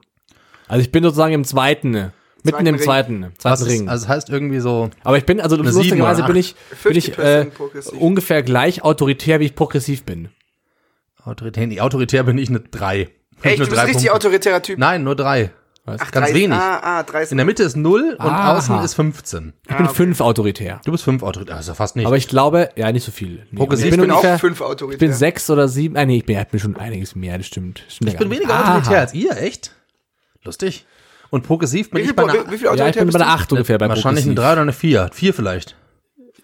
Also 0.68 0.82
ich 0.82 0.92
bin 0.92 1.04
sozusagen 1.04 1.34
im 1.34 1.44
zweiten, 1.44 1.92
ne? 1.92 2.14
Mitten 2.44 2.66
im 2.66 2.76
Ring. 2.76 2.84
zweiten, 2.84 3.24
Was 3.24 3.60
zweiten 3.60 3.62
ist, 3.64 3.70
Ring. 3.82 3.90
also 3.90 4.06
das 4.06 4.16
heißt 4.16 4.30
irgendwie 4.30 4.60
so, 4.60 4.90
Aber 5.04 5.18
ich 5.18 5.26
bin, 5.26 5.40
also 5.42 5.56
lustigerweise 5.56 6.24
bin 6.24 6.36
ich, 6.36 6.56
bin 6.84 6.96
ich 6.96 7.18
äh, 7.18 7.42
50% 7.42 7.50
progressiv. 7.52 8.00
ungefähr 8.00 8.44
gleich 8.44 8.84
autoritär, 8.84 9.40
wie 9.40 9.46
ich 9.46 9.56
progressiv 9.56 10.04
bin. 10.04 10.30
autoritär, 11.24 11.68
nee, 11.68 11.80
autoritär 11.82 12.24
bin 12.24 12.38
ich 12.38 12.50
eine 12.50 12.60
drei. 12.60 13.10
Echt, 13.42 13.58
nur 13.60 13.68
du 13.68 13.72
bist 13.72 13.72
drei 13.72 13.86
richtig 13.86 14.10
Punkte. 14.10 14.14
autoritärer 14.14 14.62
Typ. 14.62 14.80
Nein, 14.80 15.04
nur 15.04 15.16
drei. 15.16 15.52
Was? 15.86 16.00
Ganz 16.00 16.12
drei 16.12 16.28
ist- 16.30 16.36
wenig. 16.36 16.58
Ah, 16.58 16.80
ah, 17.00 17.04
drei 17.04 17.24
ist 17.24 17.32
In 17.32 17.38
der 17.38 17.46
Mitte 17.46 17.64
ist 17.64 17.76
null 17.78 18.16
und 18.20 18.26
Aha. 18.26 18.58
außen 18.58 18.84
ist 18.84 18.94
15. 18.96 19.54
Ich 19.70 19.76
bin 19.78 19.86
okay. 19.88 19.96
fünf 19.96 20.22
autoritär. 20.22 20.82
Du 20.86 20.92
bist 20.92 21.04
fünf 21.04 21.24
autoritär, 21.24 21.56
also 21.56 21.74
fast 21.74 21.96
nicht. 21.96 22.06
Aber 22.06 22.18
ich 22.18 22.28
glaube, 22.28 22.70
ja, 22.76 22.92
nicht 22.92 23.06
so 23.06 23.12
viel. 23.12 23.48
Nee, 23.50 23.58
Progressiv 23.58 23.86
ich 23.86 23.92
bin, 23.92 24.00
Ich 24.02 24.06
bin 24.08 24.12
ungefähr, 24.12 24.36
auch 24.36 24.40
fünf 24.40 24.60
ich 24.60 24.66
autoritär. 24.66 25.00
bin 25.00 25.14
sechs 25.14 25.50
oder 25.50 25.68
sieben, 25.68 25.96
ah, 25.98 26.06
nee, 26.06 26.18
ich 26.18 26.26
bin, 26.26 26.38
ich 26.38 26.48
bin 26.48 26.60
schon 26.60 26.76
einiges 26.76 27.16
mehr, 27.16 27.38
das 27.38 27.48
stimmt. 27.48 27.82
Das 27.86 27.96
stimmt 27.96 28.12
ich 28.12 28.18
bin 28.18 28.30
weniger 28.30 28.54
Aha. 28.54 28.76
autoritär 28.76 29.00
als 29.00 29.14
ihr, 29.14 29.36
echt? 29.38 29.72
Lustig. 30.44 30.86
Und 31.30 31.44
progressiv 31.44 31.90
bin 31.92 32.00
wie, 32.00 32.04
viel, 32.04 32.10
ich 32.12 32.16
bei 32.16 32.24
einer, 32.24 32.34
wie, 32.34 32.52
wie 32.52 32.58
viel 32.58 32.66
Ja, 32.66 32.72
autoritär 32.72 32.90
ich 32.90 32.96
bin 32.98 33.06
bist 33.08 33.18
bei 33.18 33.24
du? 33.24 33.26
einer 33.26 33.34
acht 33.34 33.52
ungefähr 33.52 33.78
bei 33.78 33.88
wahrscheinlich 33.90 34.26
eine 34.26 34.34
progressiv. 34.34 34.46
drei 34.46 34.52
oder 34.54 34.62
eine 34.62 34.74
vier. 34.74 35.10
Vier 35.14 35.34
vielleicht. 35.34 35.76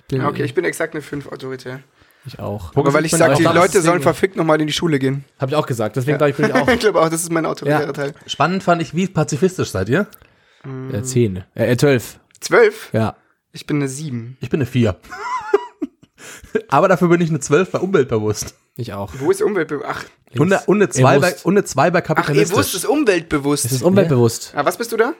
Bin, 0.07 0.21
Ja, 0.21 0.27
Okay, 0.27 0.43
ich 0.43 0.53
bin 0.53 0.63
exakt 0.65 0.93
eine 0.93 1.01
fünf 1.01 1.27
autoritär. 1.27 1.79
Ich 2.27 2.39
auch. 2.39 2.75
Aber 2.75 2.91
weil 2.93 3.05
ich 3.05 3.11
sage, 3.11 3.35
die 3.35 3.43
Leute 3.43 3.81
sollen 3.81 4.01
verfickt 4.01 4.35
nochmal 4.35 4.59
in 4.59 4.65
die 4.67 4.73
Schule 4.73 4.97
gehen. 4.97 5.25
Habe 5.39 5.51
ich 5.51 5.55
auch 5.55 5.67
gesagt, 5.67 5.95
deswegen 5.95 6.17
glaube 6.17 6.31
ich, 6.31 6.37
bin 6.37 6.47
ich 6.47 6.53
auch 6.55 6.67
Ich 6.67 6.79
glaube 6.79 6.99
auch, 7.01 7.09
das 7.09 7.21
ist 7.21 7.31
mein 7.31 7.45
autoritärer 7.45 7.85
Ja. 7.85 7.93
Teil. 7.93 8.13
Spannend 8.25 8.63
fand 8.63 8.81
ich, 8.81 8.95
wie 8.95 9.07
pazifistisch 9.07 9.69
seid 9.69 9.89
ihr? 9.89 10.07
äh, 10.91 11.01
zehn, 11.03 11.43
äh, 11.53 11.71
äh, 11.71 11.77
zwölf. 11.77 12.19
Zwölf? 12.39 12.89
Ja. 12.93 13.15
Ich 13.51 13.67
bin 13.67 13.77
eine 13.77 13.87
sieben. 13.87 14.37
Ich 14.41 14.49
bin 14.49 14.59
eine 14.59 14.65
vier. 14.65 14.95
Aber 16.69 16.87
dafür 16.87 17.07
bin 17.09 17.21
ich 17.21 17.29
eine 17.29 17.39
zwölf 17.39 17.71
bei 17.71 17.79
umweltbewusst. 17.79 18.55
Ich 18.77 18.93
auch. 18.93 19.13
Wo 19.19 19.31
ist 19.31 19.41
Umwelt? 19.41 19.71
Ach, 19.87 20.03
Und 20.37 20.51
eine, 20.51 20.61
und 20.65 20.77
eine 20.77 20.89
zwei 20.89 21.19
bei, 21.19 21.29
Bewusst. 21.29 21.45
und 21.45 21.53
eine 21.53 21.63
zwei 21.63 21.91
bei 21.91 21.99
ach 21.99 22.03
ihr 22.03 22.15
kapitalistisch. 22.15 22.57
wusst 22.57 22.75
es 22.75 22.85
umweltbewusst. 22.85 23.65
Es 23.65 23.71
ist 23.71 23.83
umweltbewusst. 23.83 24.53
ah, 24.55 24.65
was 24.65 24.77
bist 24.77 24.91
du 24.91 24.97
da? 24.97 25.13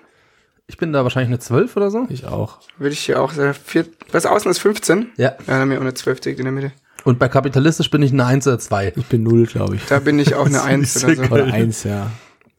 ich 0.68 0.78
bin 0.78 0.91
da 0.91 1.03
wahrscheinlich 1.03 1.30
eine 1.30 1.39
zwölf 1.39 1.78
oder 1.78 1.91
so. 1.91 2.07
Ich 2.09 2.26
auch. 2.26 2.57
Würde 2.80 2.93
ich 2.93 2.99
hier 2.99 3.22
auch. 3.22 3.32
Vier, 3.66 3.86
was 4.11 4.26
außen 4.26 4.49
ist 4.49 4.57
15? 4.59 5.11
Ja. 5.16 5.30
Ja, 5.30 5.36
dann 5.45 5.59
haben 5.61 5.70
wir 5.70 5.78
auch 5.78 5.82
eine 5.82 5.93
12 5.93 6.20
direkt 6.22 6.39
in 6.39 6.45
der 6.45 6.51
Mitte. 6.53 6.72
Und 7.03 7.20
bei 7.20 7.30
kapitalistisch 7.30 7.91
bin 7.91 8.01
ich 8.01 8.11
eine 8.11 8.26
eins 8.26 8.47
oder 8.47 8.57
zwei. 8.57 8.91
Ich 8.95 9.05
bin 9.05 9.22
null, 9.22 9.45
glaube 9.45 9.76
ich. 9.76 9.86
Da 9.86 9.99
bin 9.99 10.18
ich 10.18 10.34
auch 10.34 10.47
eine 10.47 10.53
Das 10.57 10.95
ist 10.95 11.03
1 11.05 11.05
nicht 11.05 11.20
oder 11.20 11.28
so. 11.28 11.34
Oder 11.36 11.53
eins, 11.53 11.84
ja. 11.84 12.09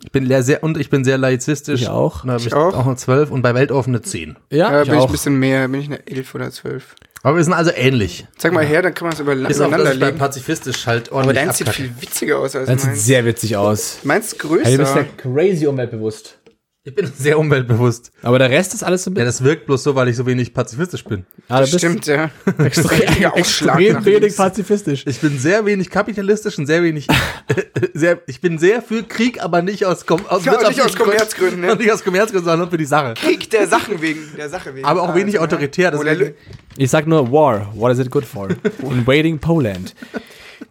Ich 0.04 0.12
bin 0.12 0.24
leer- 0.24 0.44
sehr, 0.44 0.62
und 0.62 0.78
ich 0.78 0.88
bin 0.88 1.02
sehr 1.04 1.18
laizistisch. 1.18 1.82
Ich 1.82 1.88
auch. 1.88 2.24
Da 2.24 2.36
ich 2.36 2.46
Ich 2.46 2.54
auch. 2.54 2.74
auch 2.74 2.86
eine 2.86 2.94
zwölf 2.94 3.32
und 3.32 3.42
bei 3.42 3.54
weltoffen 3.54 3.92
eine 3.92 4.02
zehn. 4.02 4.36
Ja, 4.50 4.70
Da 4.70 4.82
ich 4.82 4.88
bin 4.88 4.98
ich 4.98 5.00
auch. 5.04 5.06
ein 5.06 5.12
bisschen 5.12 5.38
mehr, 5.40 5.66
bin 5.66 5.80
ich 5.80 5.86
eine 5.88 6.06
11 6.06 6.32
oder 6.36 6.50
12. 6.52 6.94
Aber 7.26 7.38
wir 7.38 7.42
sind 7.42 7.54
also 7.54 7.72
ähnlich. 7.74 8.24
Sag 8.38 8.52
mal 8.52 8.64
her, 8.64 8.82
dann 8.82 8.94
kann 8.94 9.06
man 9.08 9.14
es 9.14 9.18
über, 9.18 9.32
Ist 9.32 9.60
auch, 9.60 9.66
übereinander 9.66 9.84
dass 9.86 9.94
ich 9.94 10.00
bei 10.00 10.06
legen. 10.06 10.18
pazifistisch 10.18 10.86
halt 10.86 11.08
Aber 11.08 11.16
ordentlich 11.16 11.38
deins 11.44 11.58
sieht 11.58 11.66
abkacke. 11.68 11.88
viel 11.88 12.00
witziger 12.02 12.38
aus 12.38 12.54
als 12.54 12.68
Das 12.68 12.82
sieht 12.82 12.90
meins. 12.92 13.04
sehr 13.04 13.24
witzig 13.24 13.56
aus. 13.56 13.98
Meins 14.04 14.26
ist 14.28 14.38
größer. 14.38 14.64
Hey, 14.64 14.76
du 14.76 14.84
bist 14.84 14.94
ja 14.94 15.04
crazy 15.16 15.66
umweltbewusst. 15.66 16.38
Ich 16.86 16.94
bin 16.94 17.10
sehr 17.18 17.36
umweltbewusst. 17.38 18.12
Aber 18.22 18.38
der 18.38 18.48
Rest 18.48 18.72
ist 18.72 18.84
alles 18.84 19.02
so 19.02 19.10
ein 19.10 19.16
Ja, 19.16 19.24
bisschen. 19.24 19.44
das 19.44 19.44
wirkt 19.44 19.66
bloß 19.66 19.82
so, 19.82 19.94
weil 19.96 20.06
ich 20.08 20.14
so 20.16 20.24
wenig 20.24 20.54
pazifistisch 20.54 21.02
bin. 21.02 21.26
Ah, 21.48 21.58
das 21.60 21.70
stimmt, 21.70 22.06
ja. 22.06 22.30
Richtiger 22.58 23.34
Ausschlag 23.34 23.78
extrem 23.80 23.92
nach 23.94 24.04
wenig 24.04 24.20
links. 24.20 24.36
pazifistisch. 24.36 25.04
Ich 25.06 25.18
bin 25.20 25.36
sehr 25.36 25.66
wenig 25.66 25.90
kapitalistisch 25.90 26.56
und 26.58 26.66
sehr 26.66 26.84
wenig, 26.84 27.08
sehr, 27.92 28.20
ich 28.28 28.40
bin 28.40 28.58
sehr 28.58 28.82
für 28.82 29.02
Krieg, 29.02 29.42
aber 29.42 29.62
nicht 29.62 29.84
aus, 29.84 30.06
Kom 30.06 30.24
aus 30.26 30.44
Ja, 30.44 30.52
nicht 30.52 30.60
wirtschaftlichen 30.62 30.86
aus 30.88 30.96
Kommerzgründen, 30.96 31.60
ne? 31.60 31.72
Und 31.72 31.80
nicht 31.80 31.90
aus 31.92 32.04
Kommerzgründen, 32.04 32.44
sondern 32.44 32.60
nur 32.60 32.70
für 32.70 32.78
die 32.78 32.84
Sache. 32.84 33.14
Krieg 33.14 33.50
der 33.50 33.66
Sachen 33.66 34.00
wegen. 34.00 34.20
Der 34.36 34.48
Sache 34.48 34.72
wegen. 34.74 34.86
Aber 34.86 35.02
auch 35.02 35.14
wenig 35.14 35.40
Also, 35.40 35.44
autoritär, 35.56 35.92
Oder, 35.98 36.14
deswegen- 36.14 36.34
Ich 36.76 36.90
sag 36.90 37.06
nur 37.08 37.32
War. 37.32 37.72
What 37.74 37.90
is 37.92 37.98
it 37.98 38.10
good 38.12 38.24
for? 38.24 38.48
Invading 38.82 39.40
Poland. 39.40 39.92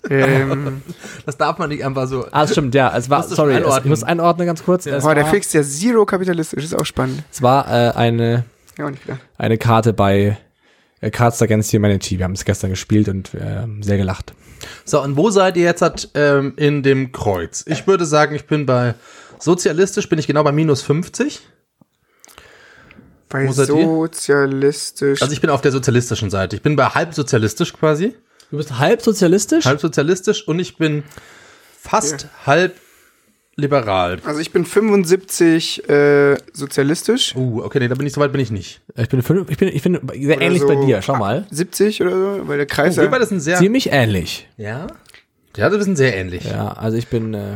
Ähm, 0.09 0.81
Das 1.25 1.37
darf 1.37 1.57
man 1.57 1.69
nicht 1.69 1.83
einfach 1.85 2.07
so. 2.07 2.25
Ah, 2.31 2.41
das 2.41 2.51
stimmt, 2.51 2.75
ja. 2.75 2.95
Es 2.95 3.09
war, 3.09 3.23
sorry, 3.23 3.55
es, 3.55 3.77
ich 3.77 3.85
muss 3.85 4.03
einordnen 4.03 4.47
ganz 4.47 4.63
kurz. 4.63 4.85
Es 4.85 5.03
boah, 5.03 5.15
der 5.15 5.25
war, 5.25 5.31
fixt 5.31 5.53
ja 5.53 5.63
zero 5.63 6.05
kapitalistisch, 6.05 6.63
ist 6.63 6.75
auch 6.75 6.85
spannend. 6.85 7.23
es 7.31 7.41
war 7.41 7.67
äh, 7.67 7.91
eine, 7.91 8.45
Ja, 8.77 8.85
auch 8.85 8.89
nicht 8.91 9.03
klar. 9.03 9.19
eine 9.37 9.57
Karte 9.57 9.93
bei 9.93 10.37
äh, 11.01 11.11
Cards 11.11 11.41
Against 11.41 11.73
Humanity. 11.73 12.17
Wir 12.17 12.25
haben 12.25 12.33
es 12.33 12.45
gestern 12.45 12.69
gespielt 12.69 13.07
und 13.09 13.33
äh, 13.33 13.65
sehr 13.81 13.97
gelacht. 13.97 14.33
So, 14.83 15.01
und 15.01 15.17
wo 15.17 15.29
seid 15.29 15.57
ihr 15.57 15.63
jetzt 15.63 15.81
hat, 15.81 16.09
ähm, 16.15 16.53
in 16.57 16.81
dem 16.81 17.11
Kreuz? 17.11 17.63
Ich 17.67 17.85
würde 17.87 18.05
sagen, 18.05 18.35
ich 18.35 18.45
bin 18.47 18.65
bei 18.65 18.95
sozialistisch, 19.39 20.09
bin 20.09 20.17
ich 20.17 20.27
genau 20.27 20.43
bei 20.43 20.51
minus 20.51 20.81
50. 20.81 21.41
Bei 23.29 23.47
Wo 23.47 23.51
seid 23.51 23.69
ihr? 23.69 23.83
sozialistisch. 23.83 25.21
Also 25.21 25.33
ich 25.33 25.41
bin 25.41 25.49
auf 25.49 25.61
der 25.61 25.71
sozialistischen 25.71 26.29
Seite. 26.29 26.55
Ich 26.55 26.61
bin 26.61 26.75
bei 26.75 26.85
halb 26.85 27.13
sozialistisch 27.13 27.73
quasi. 27.73 28.15
Du 28.51 28.57
bist 28.57 28.77
halb 28.77 29.01
sozialistisch? 29.01 29.65
Halb 29.65 29.81
sozialistisch 29.81 30.47
und 30.47 30.59
ich 30.59 30.77
bin 30.77 31.03
fast 31.79 32.27
halb 32.45 32.75
liberal. 33.55 34.19
Also 34.25 34.39
ich 34.39 34.51
bin 34.51 34.65
75 34.65 35.89
äh, 35.89 36.37
sozialistisch. 36.53 37.35
Uh, 37.35 37.61
okay, 37.63 37.79
nee, 37.79 37.87
da 37.87 37.95
bin 37.95 38.05
ich, 38.05 38.13
so 38.13 38.21
weit 38.21 38.31
bin 38.31 38.41
ich 38.41 38.51
nicht. 38.51 38.81
Ich 38.95 39.09
bin, 39.09 39.21
fünf, 39.21 39.49
ich 39.49 39.57
bin, 39.57 39.69
ich 39.69 39.81
bin 39.81 39.99
sehr 40.13 40.41
ähnlich 40.41 40.61
so 40.61 40.67
bei 40.67 40.75
dir. 40.75 41.01
Schau 41.01 41.15
mal. 41.15 41.47
70 41.51 42.01
oder 42.01 42.11
so, 42.11 42.47
weil 42.47 42.57
der 42.57 42.65
Kreis 42.65 42.93
Oh, 42.93 42.97
wir 42.97 43.05
ja. 43.05 43.09
beide 43.09 43.25
sind 43.25 43.39
sehr. 43.39 43.57
Ziemlich 43.57 43.91
ähnlich. 43.91 44.47
Ja? 44.57 44.87
Ja, 45.55 45.71
wir 45.71 45.81
sind 45.81 45.95
sehr 45.95 46.15
ähnlich. 46.15 46.43
Ja, 46.43 46.73
also 46.73 46.97
ich 46.97 47.07
bin 47.07 47.33
äh, 47.33 47.53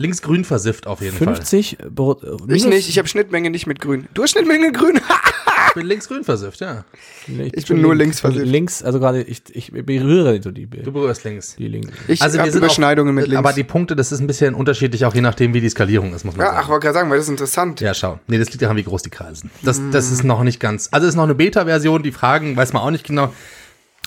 Linksgrün 0.00 0.44
versifft 0.44 0.86
auf 0.86 1.00
jeden 1.02 1.16
50. 1.16 1.78
Bro- 1.94 2.20
äh, 2.48 2.54
Ich 2.54 2.64
nicht, 2.64 2.88
ich 2.88 2.98
habe 2.98 3.06
Schnittmenge 3.06 3.50
nicht 3.50 3.66
mit 3.66 3.80
grün. 3.80 4.08
Du 4.14 4.22
hast 4.22 4.30
Schnittmenge 4.32 4.72
grün. 4.72 4.96
Fall. 4.98 5.16
Ich 5.68 5.74
bin 5.74 5.86
linksgrün 5.86 6.24
versifft, 6.24 6.60
ja. 6.60 6.84
Nee, 7.28 7.52
Ich 7.54 7.66
bin 7.66 7.80
nur 7.80 7.94
links 7.94 8.18
versifft. 8.18 8.44
Links, 8.44 8.82
also 8.82 8.98
gerade, 8.98 9.22
ich, 9.22 9.42
ich 9.54 9.70
berühre 9.70 10.42
so 10.42 10.50
die, 10.50 10.66
Du 10.66 10.90
berührst 10.90 11.22
links. 11.22 11.54
die 11.54 11.68
Linken. 11.68 11.92
Ich 12.08 12.20
Also 12.22 12.38
wir 12.38 12.50
sind 12.50 12.56
Überschneidungen 12.58 13.12
auch, 13.12 13.20
mit 13.20 13.28
links. 13.28 13.38
Aber 13.38 13.52
die 13.52 13.62
Punkte, 13.62 13.94
das 13.94 14.10
ist 14.10 14.18
ein 14.18 14.26
bisschen 14.26 14.54
unterschiedlich, 14.56 15.04
auch 15.04 15.14
je 15.14 15.20
nachdem, 15.20 15.54
wie 15.54 15.60
die 15.60 15.68
Skalierung 15.68 16.12
ist, 16.12 16.24
muss 16.24 16.36
man 16.36 16.44
ja, 16.46 16.52
ach, 16.52 16.56
sagen. 16.56 16.68
wollte 16.70 16.84
gerade 16.86 16.94
sagen, 16.98 17.10
weil 17.10 17.18
das 17.18 17.26
ist 17.26 17.30
interessant. 17.30 17.80
Ja, 17.80 17.94
schau. 17.94 18.18
Nee, 18.26 18.38
das 18.38 18.48
liegt 18.50 18.62
daran, 18.62 18.76
wie 18.78 18.82
groß 18.82 19.02
die 19.02 19.10
Kreise 19.10 19.42
sind. 19.42 19.52
Das, 19.62 19.80
das 19.92 20.10
ist 20.10 20.24
noch 20.24 20.42
nicht 20.42 20.58
ganz. 20.58 20.88
Also 20.90 21.06
es 21.06 21.12
ist 21.12 21.16
noch 21.16 21.22
eine 21.24 21.36
Beta-Version, 21.36 22.02
die 22.02 22.10
Fragen 22.10 22.56
weiß 22.56 22.72
man 22.72 22.82
auch 22.82 22.90
nicht 22.90 23.06
genau. 23.06 23.32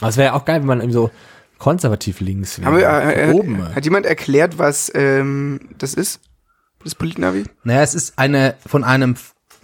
Aber 0.02 0.10
es 0.10 0.18
wäre 0.18 0.30
ja 0.30 0.34
auch 0.34 0.44
geil, 0.44 0.60
wenn 0.60 0.68
man 0.68 0.80
irgendwie 0.80 0.96
so 0.96 1.12
konservativ 1.64 2.20
links 2.20 2.60
wäre. 2.60 2.68
Haben 2.68 2.78
wir, 2.78 2.90
äh, 2.90 3.30
äh, 3.30 3.34
Oben. 3.34 3.74
Hat 3.74 3.86
jemand 3.86 4.06
erklärt, 4.06 4.60
was 4.60 4.92
ähm, 4.94 5.62
das 5.78 5.94
ist? 5.94 6.20
Das 6.84 6.94
Politnavi? 6.94 7.46
Naja, 7.64 7.82
es 7.84 7.96
ist 7.96 8.20
eine 8.20 8.56
von 8.68 8.84
einem 8.84 9.16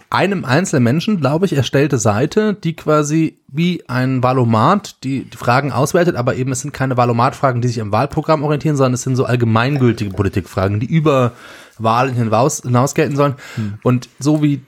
einem 0.08 0.46
einzelnen 0.46 0.82
Menschen, 0.82 1.20
glaube 1.20 1.44
ich, 1.44 1.52
erstellte 1.52 1.98
Seite, 1.98 2.54
die 2.54 2.74
quasi 2.74 3.38
wie 3.48 3.84
ein 3.86 4.22
Valomat 4.22 5.04
die, 5.04 5.24
die 5.24 5.36
Fragen 5.36 5.72
auswertet, 5.72 6.16
aber 6.16 6.36
eben 6.36 6.50
es 6.52 6.62
sind 6.62 6.72
keine 6.72 6.96
Valomat-Fragen, 6.96 7.60
die 7.60 7.68
sich 7.68 7.82
am 7.82 7.92
Wahlprogramm 7.92 8.42
orientieren, 8.42 8.76
sondern 8.76 8.94
es 8.94 9.02
sind 9.02 9.14
so 9.14 9.26
allgemeingültige 9.26 10.10
Politikfragen, 10.10 10.80
die 10.80 10.86
über 10.86 11.32
Wahlen 11.78 12.14
hinaus, 12.14 12.62
hinaus 12.62 12.94
gelten 12.94 13.14
sollen. 13.14 13.34
Und 13.82 14.08
so 14.18 14.42
wie 14.42 14.62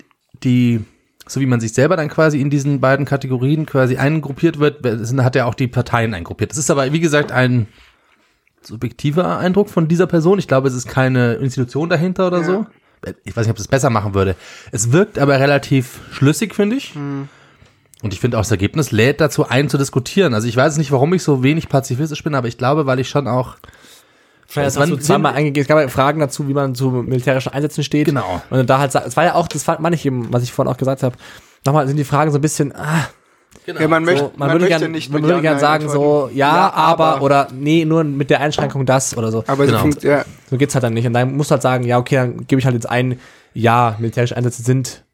die, 0.44 0.84
so 1.32 1.40
wie 1.40 1.46
man 1.46 1.60
sich 1.60 1.72
selber 1.72 1.96
dann 1.96 2.08
quasi 2.08 2.40
in 2.40 2.50
diesen 2.50 2.80
beiden 2.80 3.06
Kategorien 3.06 3.66
quasi 3.66 3.96
eingruppiert 3.96 4.58
wird, 4.58 4.84
hat 5.18 5.36
er 5.36 5.46
auch 5.46 5.54
die 5.54 5.68
Parteien 5.68 6.14
eingruppiert. 6.14 6.50
Das 6.50 6.58
ist 6.58 6.70
aber, 6.70 6.92
wie 6.92 7.00
gesagt, 7.00 7.32
ein 7.32 7.66
subjektiver 8.60 9.38
Eindruck 9.38 9.70
von 9.70 9.88
dieser 9.88 10.06
Person. 10.06 10.38
Ich 10.38 10.46
glaube, 10.46 10.68
es 10.68 10.74
ist 10.74 10.88
keine 10.88 11.34
Institution 11.34 11.88
dahinter 11.88 12.26
oder 12.26 12.44
so. 12.44 12.66
Ich 13.24 13.36
weiß 13.36 13.46
nicht, 13.46 13.50
ob 13.50 13.56
das 13.56 13.66
besser 13.66 13.90
machen 13.90 14.14
würde. 14.14 14.36
Es 14.70 14.92
wirkt 14.92 15.18
aber 15.18 15.40
relativ 15.40 16.00
schlüssig, 16.12 16.54
finde 16.54 16.76
ich. 16.76 16.94
Und 16.94 18.12
ich 18.12 18.20
finde 18.20 18.36
auch 18.36 18.42
das 18.42 18.50
Ergebnis 18.50 18.92
lädt 18.92 19.20
dazu 19.20 19.48
ein 19.48 19.68
zu 19.68 19.78
diskutieren. 19.78 20.34
Also 20.34 20.46
ich 20.46 20.56
weiß 20.56 20.76
nicht, 20.76 20.92
warum 20.92 21.12
ich 21.14 21.22
so 21.22 21.42
wenig 21.42 21.68
pazifistisch 21.68 22.22
bin, 22.22 22.34
aber 22.34 22.46
ich 22.46 22.58
glaube, 22.58 22.86
weil 22.86 23.00
ich 23.00 23.08
schon 23.08 23.26
auch 23.26 23.56
Ja, 24.54 24.62
Es 24.62 24.76
waren- 24.76 24.90
hast 24.90 24.90
du 24.90 24.96
zweimal 25.04 25.34
eingegeben. 25.34 25.62
Es 25.62 25.68
gab 25.68 25.78
ja 25.78 25.88
Fragen 25.88 26.20
dazu, 26.20 26.46
wie 26.48 26.54
man 26.54 26.74
zu 26.74 26.90
militärischen 26.90 27.52
Einsätzen 27.52 27.82
steht. 27.84 28.06
Genau. 28.06 28.42
Und 28.50 28.68
da 28.68 28.78
halt, 28.78 28.94
es 28.94 29.16
war 29.16 29.24
ja 29.24 29.34
auch, 29.34 29.48
das 29.48 29.62
fand 29.62 29.80
man 29.80 29.92
nicht 29.92 30.04
eben, 30.04 30.32
was 30.32 30.42
ich 30.42 30.52
vorhin 30.52 30.72
auch 30.72 30.76
gesagt 30.78 31.02
habe. 31.02 31.16
Nochmal 31.64 31.86
sind 31.86 31.96
die 31.96 32.04
Fragen 32.04 32.30
so 32.32 32.38
ein 32.38 32.42
bisschen, 32.42 32.74
ah, 32.74 33.06
Ja, 33.66 33.86
man 33.86 34.04
möchte, 34.04 34.20
so, 34.24 34.32
man, 34.36 34.50
würde 34.50 34.64
möchte 34.64 34.80
gern, 34.80 34.90
nicht 34.92 35.12
man 35.12 35.22
würde 35.22 35.34
Ja, 35.36 35.40
gern 35.40 35.58
sagen 35.60 35.84
so, 35.88 35.92
antworten. 36.24 36.36
ja, 36.36 36.72
aber, 36.72 37.04
aber. 37.16 37.22
oder 37.22 37.48
nee, 37.54 37.84
nur 37.84 38.02
mit 38.02 38.30
der 38.30 38.40
Einschränkung 38.40 38.84
das 38.86 39.16
oder 39.16 39.30
so. 39.30 39.44
Aber 39.46 39.64
Genau. 39.66 39.78
so 39.78 39.82
funkt, 39.82 40.02
ja. 40.02 40.24
So 40.50 40.56
geht's 40.56 40.74
halt 40.74 40.82
dann 40.84 40.94
nicht. 40.94 41.06
Und 41.06 41.12
dann 41.12 41.36
musst 41.36 41.50
du 41.50 41.52
halt 41.52 41.62
sagen, 41.62 41.84
ja, 41.84 41.98
okay, 41.98 42.16
dann 42.16 42.46
gebe 42.46 42.58
ich 42.58 42.64
halt 42.64 42.74
jetzt 42.74 42.88
ein, 42.90 43.20
ja, 43.54 43.94
militärische 44.00 44.36
Einsätze 44.36 44.62
sind 44.62 45.04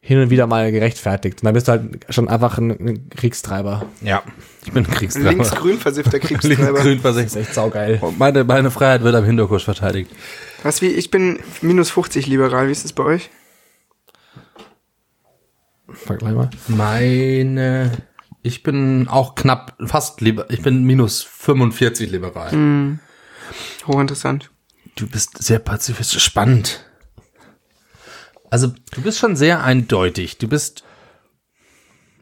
hin 0.00 0.20
und 0.20 0.30
wieder 0.30 0.46
mal 0.46 0.70
gerechtfertigt. 0.72 1.40
Und 1.42 1.46
dann 1.46 1.54
bist 1.54 1.68
du 1.68 1.72
halt 1.72 2.06
schon 2.10 2.28
einfach 2.28 2.58
ein, 2.58 2.70
ein 2.70 3.08
Kriegstreiber. 3.10 3.84
Ja, 4.02 4.22
ich 4.66 4.72
bin 4.72 4.84
ein 4.84 4.90
Kriegstreiber. 4.90 5.30
Linksgrün 5.30 5.78
versiffter 5.78 6.18
Kriegstreiber. 6.18 6.82
Linksgrün 6.82 7.02
Das 7.02 7.02
versichert. 7.02 7.26
ist 7.26 7.36
echt 7.36 7.54
saugeil. 7.54 8.00
Meine, 8.18 8.44
meine 8.44 8.70
Freiheit 8.70 9.02
wird 9.02 9.14
am 9.14 9.24
Hinterkurs 9.24 9.62
verteidigt. 9.62 10.10
Was 10.62 10.82
wie, 10.82 10.88
ich 10.88 11.10
bin 11.10 11.38
minus 11.62 11.90
50 11.90 12.26
liberal. 12.26 12.68
Wie 12.68 12.72
ist 12.72 12.84
das 12.84 12.92
bei 12.92 13.04
euch? 13.04 13.30
Vergleich 15.88 16.34
mal. 16.34 16.50
Meine, 16.68 17.92
Ich 18.42 18.62
bin 18.62 19.08
auch 19.08 19.34
knapp, 19.34 19.76
fast 19.86 20.20
lieber, 20.20 20.46
ich 20.50 20.62
bin 20.62 20.84
minus 20.84 21.22
45 21.22 22.10
liberal. 22.10 22.52
Mhm. 22.54 22.98
Hochinteressant. 23.86 24.50
Du 24.96 25.06
bist 25.08 25.42
sehr 25.42 25.58
pazifistisch, 25.58 26.24
spannend. 26.24 26.84
Also, 28.50 28.72
du 28.92 29.02
bist 29.02 29.18
schon 29.18 29.34
sehr 29.36 29.62
eindeutig. 29.64 30.38
Du 30.38 30.46
bist, 30.48 30.84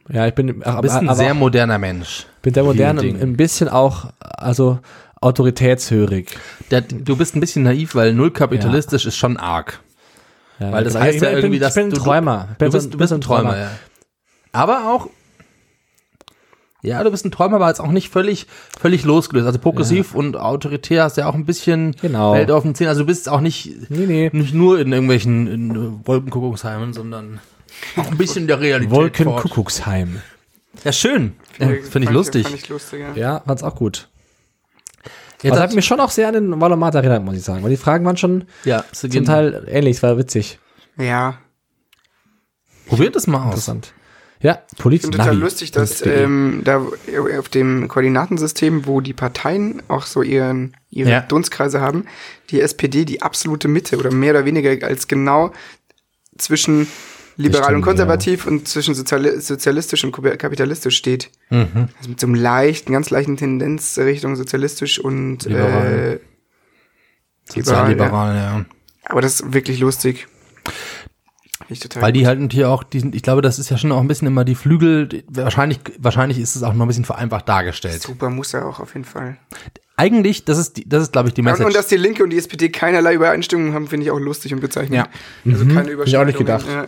Ja, 0.08 0.26
ich 0.26 0.34
bin, 0.34 0.62
aber, 0.62 0.82
bist 0.82 0.94
ein 0.96 1.08
aber 1.08 1.16
sehr 1.16 1.32
auch- 1.32 1.36
moderner 1.36 1.78
Mensch. 1.78 2.26
Bin 2.44 2.54
sehr 2.54 2.62
modern, 2.64 2.98
Vielen 3.00 3.20
ein, 3.20 3.36
bisschen 3.36 3.68
auch, 3.68 4.06
also 4.20 4.78
autoritätshörig. 5.20 6.28
Der, 6.70 6.80
du 6.82 7.16
bist 7.16 7.34
ein 7.34 7.40
bisschen 7.40 7.64
naiv, 7.64 7.94
weil 7.96 8.14
null 8.14 8.30
kapitalistisch 8.30 9.04
ist 9.06 9.16
schon 9.16 9.36
arg. 9.36 9.80
Ja, 10.60 10.70
Weil 10.70 10.84
das 10.84 10.94
ich 10.94 11.00
heißt 11.00 11.20
ja 11.22 11.30
bin, 11.30 11.38
irgendwie, 11.38 11.58
dass 11.58 11.70
ich 11.76 11.82
bin 11.82 11.86
ein 11.86 11.90
du- 11.90 12.00
Träumer. 12.00 12.48
Du 12.58 12.70
bist, 12.70 12.94
du 12.94 12.98
bist 12.98 13.12
ein 13.12 13.20
Träumer, 13.20 13.58
ja. 13.58 13.70
Aber 14.52 14.92
auch, 14.92 15.08
ja, 16.82 17.02
du 17.02 17.10
bist 17.10 17.24
ein 17.24 17.30
Träumer, 17.32 17.56
aber 17.56 17.68
jetzt 17.68 17.80
auch 17.80 17.90
nicht 17.90 18.10
völlig, 18.10 18.46
völlig 18.78 19.04
losgelöst. 19.04 19.46
Also 19.46 19.58
progressiv 19.58 20.14
und 20.14 20.36
autoritär 20.36 21.04
hast 21.04 21.16
ja 21.16 21.26
auch 21.26 21.34
ein 21.34 21.46
bisschen 21.46 21.96
Genau. 22.00 22.34
Welt 22.34 22.50
auf 22.50 22.62
den 22.62 22.74
Zähnen. 22.74 22.90
Also 22.90 23.00
du 23.02 23.06
bist 23.06 23.28
auch 23.28 23.40
nicht, 23.40 23.90
Nee, 23.90 24.06
nee. 24.06 24.30
nicht 24.32 24.54
nur 24.54 24.78
in 24.78 24.92
irgendwelchen 24.92 25.46
in 25.48 26.06
Wolkenkuckucksheimen, 26.06 26.92
sondern 26.92 27.40
auch 27.96 28.10
ein 28.10 28.18
bisschen 28.18 28.46
der 28.46 28.60
Realität. 28.60 29.16
fort. 29.16 29.50
Ja, 30.84 30.92
schön. 30.92 31.34
Ja, 31.58 31.68
Finde 31.68 32.00
ich 32.08 32.10
lustig. 32.10 32.44
Fand 32.44 32.56
ich 32.56 32.68
lustig, 32.68 33.00
ja. 33.00 33.14
Ja, 33.14 33.40
fand's 33.46 33.62
auch 33.62 33.74
gut. 33.74 34.08
Jetzt 35.42 35.52
Aber 35.52 35.60
das 35.62 35.70
hat- 35.70 35.74
mich 35.76 35.84
schon 35.84 36.00
auch 36.00 36.10
sehr 36.10 36.28
an 36.28 36.34
den 36.34 36.60
Valomat 36.60 36.94
erinnert, 36.94 37.22
muss 37.24 37.36
ich 37.36 37.42
sagen. 37.42 37.62
Weil 37.62 37.70
die 37.70 37.76
Fragen 37.76 38.04
waren 38.04 38.16
schon 38.16 38.44
ja, 38.64 38.84
sie 38.92 39.08
zum 39.08 39.10
gehen- 39.10 39.24
Teil 39.24 39.66
ähnlich, 39.68 39.96
es 39.96 40.02
war 40.02 40.16
witzig. 40.18 40.58
Ja. 40.96 41.38
Probiert 42.86 43.16
es 43.16 43.26
mal 43.26 43.38
aus. 43.38 43.46
Interessant. 43.46 43.92
Ja, 44.40 44.58
Ich 44.72 44.78
Politik. 44.78 45.04
finde 45.06 45.18
total 45.18 45.36
lustig, 45.38 45.70
dass 45.70 46.04
ähm, 46.04 46.60
da 46.64 46.82
auf 47.38 47.48
dem 47.48 47.88
Koordinatensystem, 47.88 48.84
wo 48.86 49.00
die 49.00 49.14
Parteien 49.14 49.82
auch 49.88 50.04
so 50.04 50.20
ihren, 50.20 50.76
ihre 50.90 51.10
Ja. 51.10 51.20
Dunstkreise 51.20 51.80
haben, 51.80 52.04
die 52.50 52.60
SPD 52.60 53.06
die 53.06 53.22
absolute 53.22 53.68
Mitte 53.68 53.96
oder 53.96 54.10
mehr 54.12 54.32
oder 54.32 54.44
weniger 54.44 54.86
als 54.86 55.08
genau 55.08 55.52
zwischen 56.36 56.88
liberal 57.36 57.64
stimmt, 57.64 57.76
und 57.78 57.82
konservativ 57.82 58.46
und 58.46 58.68
zwischen 58.68 58.94
soziali 58.94 59.40
sozialistisch 59.40 60.04
und 60.04 60.12
kap- 60.12 60.38
kapitalistisch 60.38 60.96
steht. 60.96 61.30
Mhm. 61.50 61.88
Also 61.98 62.10
mit 62.10 62.20
so 62.20 62.26
einem 62.26 62.34
leichten, 62.36 62.92
ganz 62.92 63.10
leichten 63.10 63.36
Tendenz 63.36 63.98
Richtung 63.98 64.36
sozialistisch 64.36 64.98
und 64.98 65.44
Liberal. 65.44 66.20
äh, 66.20 67.50
Sozialliberal, 67.52 68.36
ja. 68.36 68.64
Aber 69.06 69.20
das 69.20 69.40
ist 69.40 69.52
wirklich 69.52 69.78
lustig. 69.80 70.26
Weil 72.00 72.12
die 72.12 72.26
halt 72.26 72.52
hier 72.52 72.68
auch, 72.68 72.82
die 72.82 73.00
sind, 73.00 73.14
ich 73.14 73.22
glaube, 73.22 73.40
das 73.40 73.58
ist 73.58 73.70
ja 73.70 73.78
schon 73.78 73.90
auch 73.92 74.00
ein 74.00 74.08
bisschen 74.08 74.26
immer 74.28 74.44
die 74.44 74.54
Flügel, 74.54 75.24
wahrscheinlich, 75.28 75.80
wahrscheinlich 75.98 76.38
ist 76.38 76.56
es 76.56 76.62
auch 76.62 76.74
noch 76.74 76.84
ein 76.84 76.88
bisschen 76.88 77.04
vereinfacht 77.06 77.48
dargestellt. 77.48 78.02
super 78.02 78.28
muss 78.28 78.52
er 78.52 78.66
auch 78.66 78.80
auf 78.80 78.92
jeden 78.94 79.04
Fall. 79.06 79.38
Eigentlich, 79.96 80.44
das 80.44 80.58
ist, 80.58 80.76
die, 80.76 80.88
das 80.88 81.04
ist, 81.04 81.12
glaube 81.12 81.28
ich, 81.28 81.34
die 81.34 81.40
Und, 81.40 81.46
Message. 81.46 81.66
und 81.66 81.74
dass 81.74 81.86
die 81.86 81.96
Linke 81.96 82.22
und 82.24 82.30
die 82.30 82.36
SPD 82.36 82.68
keinerlei 82.68 83.14
Übereinstimmung 83.14 83.72
haben, 83.72 83.86
finde 83.86 84.04
ich 84.04 84.10
auch 84.10 84.18
lustig 84.18 84.52
und 84.52 84.60
bezeichnend. 84.60 84.94
Ja. 85.44 85.52
Also 85.52 85.66
keine 85.66 85.92
ich 86.04 86.16
auch 86.16 86.24
nicht 86.24 86.38
gedacht. 86.38 86.66
Ja. 86.66 86.86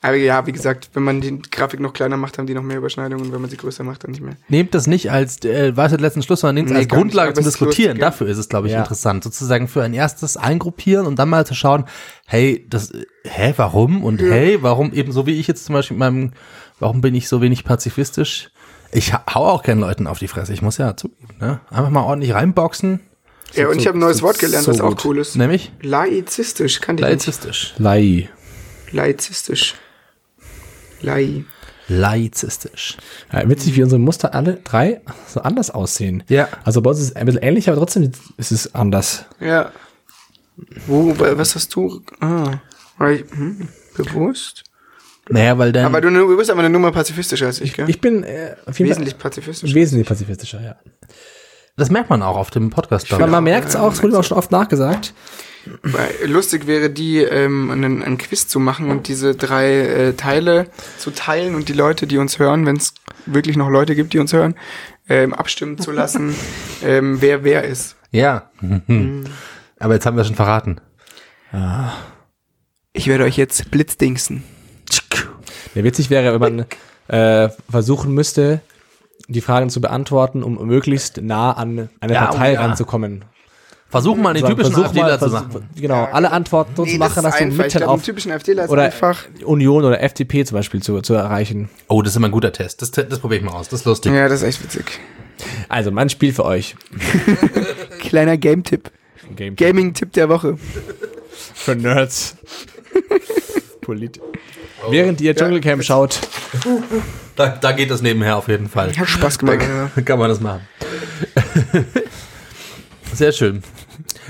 Aber 0.00 0.14
ja, 0.14 0.46
wie 0.46 0.52
gesagt, 0.52 0.90
wenn 0.94 1.02
man 1.02 1.20
die 1.20 1.42
Grafik 1.50 1.80
noch 1.80 1.92
kleiner 1.92 2.16
macht, 2.16 2.38
haben 2.38 2.46
die 2.46 2.54
noch 2.54 2.62
mehr 2.62 2.76
Überschneidungen. 2.78 3.32
Wenn 3.32 3.40
man 3.40 3.50
sie 3.50 3.56
größer 3.56 3.82
macht, 3.82 4.04
dann 4.04 4.12
nicht 4.12 4.20
mehr. 4.22 4.36
Nehmt 4.48 4.72
das 4.74 4.86
nicht 4.86 5.10
als, 5.10 5.44
äh, 5.44 5.76
weiß 5.76 5.90
der 5.90 5.98
letzten 5.98 6.22
Schluss, 6.22 6.40
sondern 6.40 6.54
nehmt 6.54 6.68
es 6.68 6.72
Nee, 6.72 6.78
als 6.78 6.86
nicht, 6.86 6.94
Grundlage 6.94 7.34
zum 7.34 7.42
Diskutieren. 7.42 7.96
lustig, 7.96 8.00
ja. 8.02 8.06
Dafür 8.10 8.28
ist 8.28 8.38
es, 8.38 8.48
glaube 8.48 8.68
ich, 8.68 8.74
Ja. 8.74 8.78
interessant. 8.78 9.24
Sozusagen 9.24 9.66
für 9.66 9.82
ein 9.82 9.94
erstes 9.94 10.36
Eingruppieren 10.36 11.04
und 11.06 11.18
dann 11.18 11.28
mal 11.28 11.44
zu 11.46 11.54
schauen, 11.54 11.84
hey, 12.26 12.64
das, 12.70 12.92
äh, 12.92 13.06
hä, 13.24 13.54
warum? 13.56 14.04
Und 14.04 14.20
hey, 14.22 14.58
warum 14.62 14.92
eben 14.92 15.10
so 15.10 15.26
wie 15.26 15.40
ich 15.40 15.48
jetzt 15.48 15.64
zum 15.64 15.72
Beispiel 15.72 15.96
mit 15.96 16.00
meinem, 16.00 16.32
warum 16.78 17.00
bin 17.00 17.16
ich 17.16 17.26
so 17.28 17.42
wenig 17.42 17.64
pazifistisch? 17.64 18.50
Ich 18.92 19.12
ha- 19.12 19.24
hau 19.34 19.46
auch 19.46 19.64
gerne 19.64 19.80
Leuten 19.80 20.06
auf 20.06 20.20
die 20.20 20.28
Fresse, 20.28 20.52
ich 20.52 20.62
muss 20.62 20.78
ja 20.78 20.96
zugeben, 20.96 21.34
ne? 21.40 21.60
Einfach 21.70 21.90
mal 21.90 22.02
ordentlich 22.04 22.32
reinboxen, 22.34 23.00
ja, 23.54 23.66
und 23.68 23.78
ich 23.80 23.86
habe 23.88 23.98
ein 23.98 24.00
neues 24.00 24.22
Wort 24.22 24.38
gelernt, 24.38 24.64
so 24.66 24.72
was 24.72 24.80
auch 24.80 24.90
gut. 24.90 25.04
cool 25.06 25.18
ist. 25.18 25.34
nämlich 25.34 25.72
Laizistisch, 25.82 26.80
kann 26.80 26.96
ich 26.96 27.00
nicht. 27.02 27.10
laizistisch. 27.10 27.74
Lai. 27.78 28.28
Laizistisch. 28.92 29.74
Lai. 31.00 31.44
Laizistisch. 31.88 32.98
Ja, 33.32 33.48
witzig, 33.48 33.74
wie 33.76 33.82
unsere 33.82 33.98
Muster 33.98 34.34
alle 34.34 34.54
drei 34.62 35.00
so 35.26 35.40
anders 35.40 35.70
aussehen. 35.70 36.22
Ja. 36.28 36.48
Also 36.64 36.82
bei 36.82 36.90
uns 36.90 37.00
ist 37.00 37.10
es 37.10 37.16
ein 37.16 37.24
bisschen 37.26 37.42
ähnlich, 37.42 37.68
aber 37.68 37.78
trotzdem 37.78 38.10
ist 38.36 38.52
es 38.52 38.74
anders. 38.74 39.24
Ja. 39.40 39.72
Wo, 40.86 41.14
was 41.18 41.54
hast 41.54 41.74
du? 41.74 42.02
Ah. 42.20 42.58
War 42.98 43.12
ich, 43.12 43.24
hm, 43.30 43.68
bewusst? 43.96 44.64
Naja, 45.30 45.56
weil 45.58 45.72
dann, 45.72 45.84
Aber 45.86 46.00
du, 46.00 46.10
du 46.10 46.36
bist 46.36 46.50
aber 46.50 46.60
eine 46.60 46.70
Nummer 46.70 46.90
pazifistischer 46.90 47.46
als 47.46 47.60
ich, 47.60 47.74
gell? 47.74 47.88
Ich 47.88 48.00
bin 48.00 48.24
äh, 48.24 48.56
Wesentlich 48.66 49.10
Fall 49.14 49.20
pazifistischer. 49.20 49.74
wesentlich 49.74 50.08
pazifistischer, 50.08 50.60
ja. 50.62 50.76
das 51.76 51.90
merkt 51.90 52.08
man 52.10 52.22
auch 52.22 52.36
auf 52.36 52.50
dem 52.50 52.70
Podcast, 52.70 53.06
glaub 53.06 53.20
Man, 53.20 53.28
ich. 53.28 53.32
man 53.32 53.44
merkt 53.44 53.68
es 53.68 53.76
auch, 53.76 53.92
es 53.92 54.02
wurde 54.02 54.18
auch 54.18 54.24
schon 54.24 54.38
oft 54.38 54.50
nachgesagt. 54.50 55.12
Weil 55.82 56.10
Lustig 56.26 56.66
wäre 56.66 56.90
die, 56.90 57.18
ähm, 57.18 57.70
einen, 57.70 58.02
einen 58.02 58.18
Quiz 58.18 58.48
zu 58.48 58.60
machen 58.60 58.90
und 58.90 59.08
diese 59.08 59.34
drei 59.34 59.78
äh, 59.80 60.12
Teile 60.14 60.66
zu 60.98 61.10
teilen 61.10 61.54
und 61.54 61.68
die 61.68 61.72
Leute, 61.72 62.06
die 62.06 62.18
uns 62.18 62.38
hören, 62.38 62.66
wenn 62.66 62.76
es 62.76 62.94
wirklich 63.26 63.56
noch 63.56 63.68
Leute 63.68 63.94
gibt, 63.94 64.12
die 64.12 64.18
uns 64.18 64.32
hören, 64.32 64.54
ähm, 65.08 65.34
abstimmen 65.34 65.78
zu 65.78 65.92
lassen, 65.92 66.34
ähm, 66.84 67.20
wer 67.20 67.44
wer 67.44 67.64
ist. 67.64 67.96
Ja. 68.10 68.50
Mhm. 68.60 69.24
Aber 69.78 69.94
jetzt 69.94 70.06
haben 70.06 70.16
wir 70.16 70.24
schon 70.24 70.34
verraten. 70.34 70.80
Ich 72.92 73.06
werde 73.06 73.24
euch 73.24 73.36
jetzt 73.36 73.70
blitzdingsen. 73.70 74.42
Ja, 75.74 75.84
witzig 75.84 76.10
wäre, 76.10 76.38
wenn 76.38 76.40
man 76.40 76.66
äh, 77.08 77.50
versuchen 77.70 78.12
müsste, 78.12 78.60
die 79.28 79.40
Fragen 79.40 79.70
zu 79.70 79.80
beantworten, 79.80 80.42
um 80.42 80.66
möglichst 80.66 81.20
nah 81.22 81.52
an 81.52 81.88
eine 82.00 82.14
Ja, 82.14 82.26
Partei 82.26 82.52
oh 82.52 82.54
ja. 82.54 82.60
ranzukommen. 82.62 83.24
Versuch 83.90 84.16
mal 84.16 84.34
den 84.34 84.44
typischen 84.44 84.72
versuch 84.74 84.92
mal, 84.94 85.10
AfDler 85.12 85.18
zu 85.18 85.30
vers- 85.30 85.32
machen. 85.54 85.68
Genau, 85.76 86.04
alle 86.12 86.30
Antworten 86.30 86.72
so 86.76 86.84
zu 86.84 86.96
machen, 86.98 87.22
dass 87.22 87.36
du 87.38 87.42
einfach. 87.44 87.46
Ich 87.50 87.56
Mitte 87.58 87.68
glaube, 87.78 87.84
einen 87.92 88.00
auf 88.00 88.02
typischen 88.04 88.30
FDler 88.32 88.64
ist 88.64 88.70
oder 88.70 88.82
einfach. 88.82 89.24
Union 89.44 89.84
oder 89.84 90.02
FDP 90.02 90.44
zum 90.44 90.56
Beispiel 90.58 90.82
zu, 90.82 91.00
zu 91.00 91.14
erreichen. 91.14 91.70
Oh, 91.88 92.02
das 92.02 92.12
ist 92.12 92.16
immer 92.16 92.28
ein 92.28 92.32
guter 92.32 92.52
Test. 92.52 92.82
Das, 92.82 92.90
das 92.90 93.18
probiere 93.18 93.40
ich 93.40 93.46
mal 93.46 93.52
aus. 93.52 93.68
Das 93.70 93.80
ist 93.80 93.86
lustig. 93.86 94.12
Ja, 94.12 94.28
das 94.28 94.42
ist 94.42 94.46
echt 94.48 94.62
witzig. 94.62 95.00
Also, 95.70 95.90
mein 95.90 96.10
Spiel 96.10 96.32
für 96.34 96.44
euch. 96.44 96.76
Kleiner 98.00 98.36
Game-Tipp. 98.36 98.90
Game 99.36 99.56
Gaming-Tipp 99.56 100.12
der 100.12 100.28
Woche. 100.28 100.58
für 101.54 101.74
Nerds. 101.76 102.36
Polit. 103.80 104.20
Während 104.90 105.20
ihr 105.20 105.34
Dschungelcamp 105.34 105.82
schaut, 105.82 106.20
Da, 107.36 107.48
da 107.48 107.72
geht 107.72 107.90
das 107.90 108.02
nebenher 108.02 108.36
auf 108.36 108.48
jeden 108.48 108.68
Fall. 108.68 108.94
Hat 108.96 109.08
Spaß 109.08 109.38
gemacht. 109.38 109.60
Da 109.94 110.02
kann 110.02 110.18
man 110.18 110.28
das 110.28 110.40
machen. 110.40 110.60
Sehr 113.18 113.32
schön. 113.32 113.62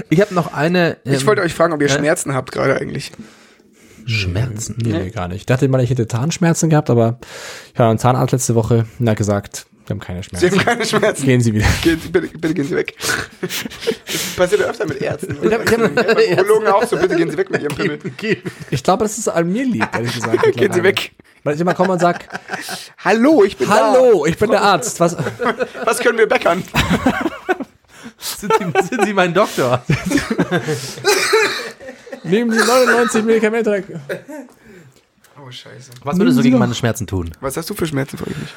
Ich 0.09 0.19
habe 0.23 0.35
noch 0.35 0.55
eine. 0.55 0.97
Ich 1.05 1.21
ähm, 1.21 1.27
wollte 1.27 1.43
euch 1.43 1.53
fragen, 1.53 1.75
ob 1.75 1.83
ihr 1.83 1.89
äh? 1.89 1.91
Schmerzen 1.91 2.33
habt 2.35 2.53
gerade 2.53 2.75
eigentlich. 2.81 3.13
Schmerzen. 4.07 4.77
nee, 4.83 4.93
nee, 4.93 5.11
gar 5.11 5.29
nicht. 5.29 5.41
Ich 5.41 5.47
dachte 5.47 5.69
mal, 5.69 5.83
ich 5.83 5.91
hätte 5.91 6.09
Zahnschmerzen 6.09 6.71
gehabt, 6.71 6.89
aber 6.89 7.19
ich 7.75 7.79
war 7.79 7.89
beim 7.89 7.99
Zahnarzt 7.99 8.33
letzte 8.33 8.55
Woche 8.55 8.87
hat 9.07 9.17
gesagt, 9.19 9.67
wir 9.87 9.91
haben 9.95 10.01
keine 10.01 10.23
Sie 10.23 10.31
Schmerzen. 10.31 10.51
haben 10.59 10.65
keine 10.65 10.87
Schmerzen. 10.87 11.27
Gehen 11.27 11.41
Sie 11.43 11.53
wieder. 11.53 11.67
Gehen 11.83 12.01
Sie, 12.01 12.09
bitte, 12.09 12.29
bitte 12.39 12.55
gehen 12.55 12.65
Sie 12.67 12.77
weg. 12.77 12.95
Das 13.43 14.23
passiert 14.37 14.63
ja 14.63 14.69
öfter 14.69 14.87
mit 14.87 15.03
Ärzten. 15.03 15.37
Ich 15.43 15.53
hab- 15.53 15.63
ich 15.71 15.73
hab- 15.73 16.39
Urologen 16.39 16.69
auch 16.69 16.87
so, 16.87 16.97
bitte 16.97 17.17
gehen 17.17 17.31
Sie 17.31 17.37
weg 17.37 17.51
mit 17.51 17.61
Ihrem 17.61 17.77
Pimmel. 17.77 17.99
Ich 18.71 18.83
glaube, 18.83 19.05
dass 19.05 19.19
es 19.19 19.29
an 19.29 19.53
mir 19.53 19.67
liegt, 19.67 19.95
ehrlich 19.95 20.15
gesagt. 20.15 20.53
Gehen 20.57 20.73
Sie 20.73 20.83
weg. 20.83 21.13
Weil 21.45 21.57
ich 21.57 21.61
immer 21.61 21.75
komme 21.75 21.93
und 21.93 21.99
sag, 22.01 22.25
Hallo, 23.05 23.45
ich 23.45 23.59
bin 23.59 23.69
hallo, 23.69 24.25
ich 24.25 24.39
bin 24.39 24.51
der 24.51 24.63
Arzt. 24.63 24.99
Was? 25.01 25.17
da. 25.17 25.25
Was 25.85 25.99
können 25.99 26.17
wir 26.17 26.27
bäckern? 26.27 26.63
Sind 28.19 28.53
Sie, 28.59 28.65
sind 28.89 29.05
Sie 29.05 29.13
mein 29.13 29.35
Doktor? 29.35 29.83
Nehmen 32.25 32.51
Sie 32.53 32.59
99 32.59 33.25
Medikamente. 33.25 33.85
Oh, 35.41 35.51
scheiße. 35.51 35.91
Was 36.05 36.19
würdest 36.19 36.39
du 36.39 36.43
gegen 36.43 36.59
meine 36.59 36.75
Schmerzen 36.75 37.07
tun? 37.07 37.31
Was 37.41 37.57
hast 37.57 37.71
du 37.71 37.75
für 37.75 37.87
Schmerzen, 37.87 38.19
frage 38.19 38.33
ich 38.33 38.39
mich. 38.39 38.55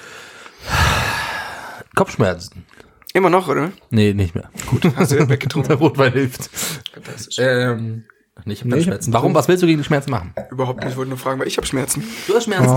Kopfschmerzen. 1.95 2.65
Immer 3.13 3.29
noch, 3.29 3.47
oder? 3.47 3.71
Nee, 3.89 4.13
nicht 4.13 4.35
mehr. 4.35 4.49
Gut. 4.67 4.83
Hast 4.95 5.11
du 5.11 5.17
den 5.17 5.29
weggetrunken? 5.29 5.69
Der 5.69 5.77
Rotwein 5.77 6.13
hilft. 6.13 6.49
Fantastisch. 6.93 7.37
Ähm, 7.39 8.05
nicht 8.45 8.65
Nee, 8.65 8.75
ich 8.75 8.79
hab- 8.81 8.85
Schmerzen. 8.85 9.13
Warum? 9.13 9.35
Was 9.35 9.47
willst 9.47 9.61
du 9.63 9.67
gegen 9.67 9.79
die 9.79 9.83
Schmerzen 9.83 10.11
machen? 10.11 10.33
Überhaupt 10.49 10.79
nicht, 10.79 10.91
ich 10.91 10.97
wollte 10.97 11.09
nur 11.09 11.17
fragen, 11.17 11.39
weil 11.39 11.47
ich 11.47 11.57
habe 11.57 11.67
Schmerzen. 11.67 12.03
Du 12.27 12.35
hast 12.35 12.45
Schmerzen. 12.45 12.75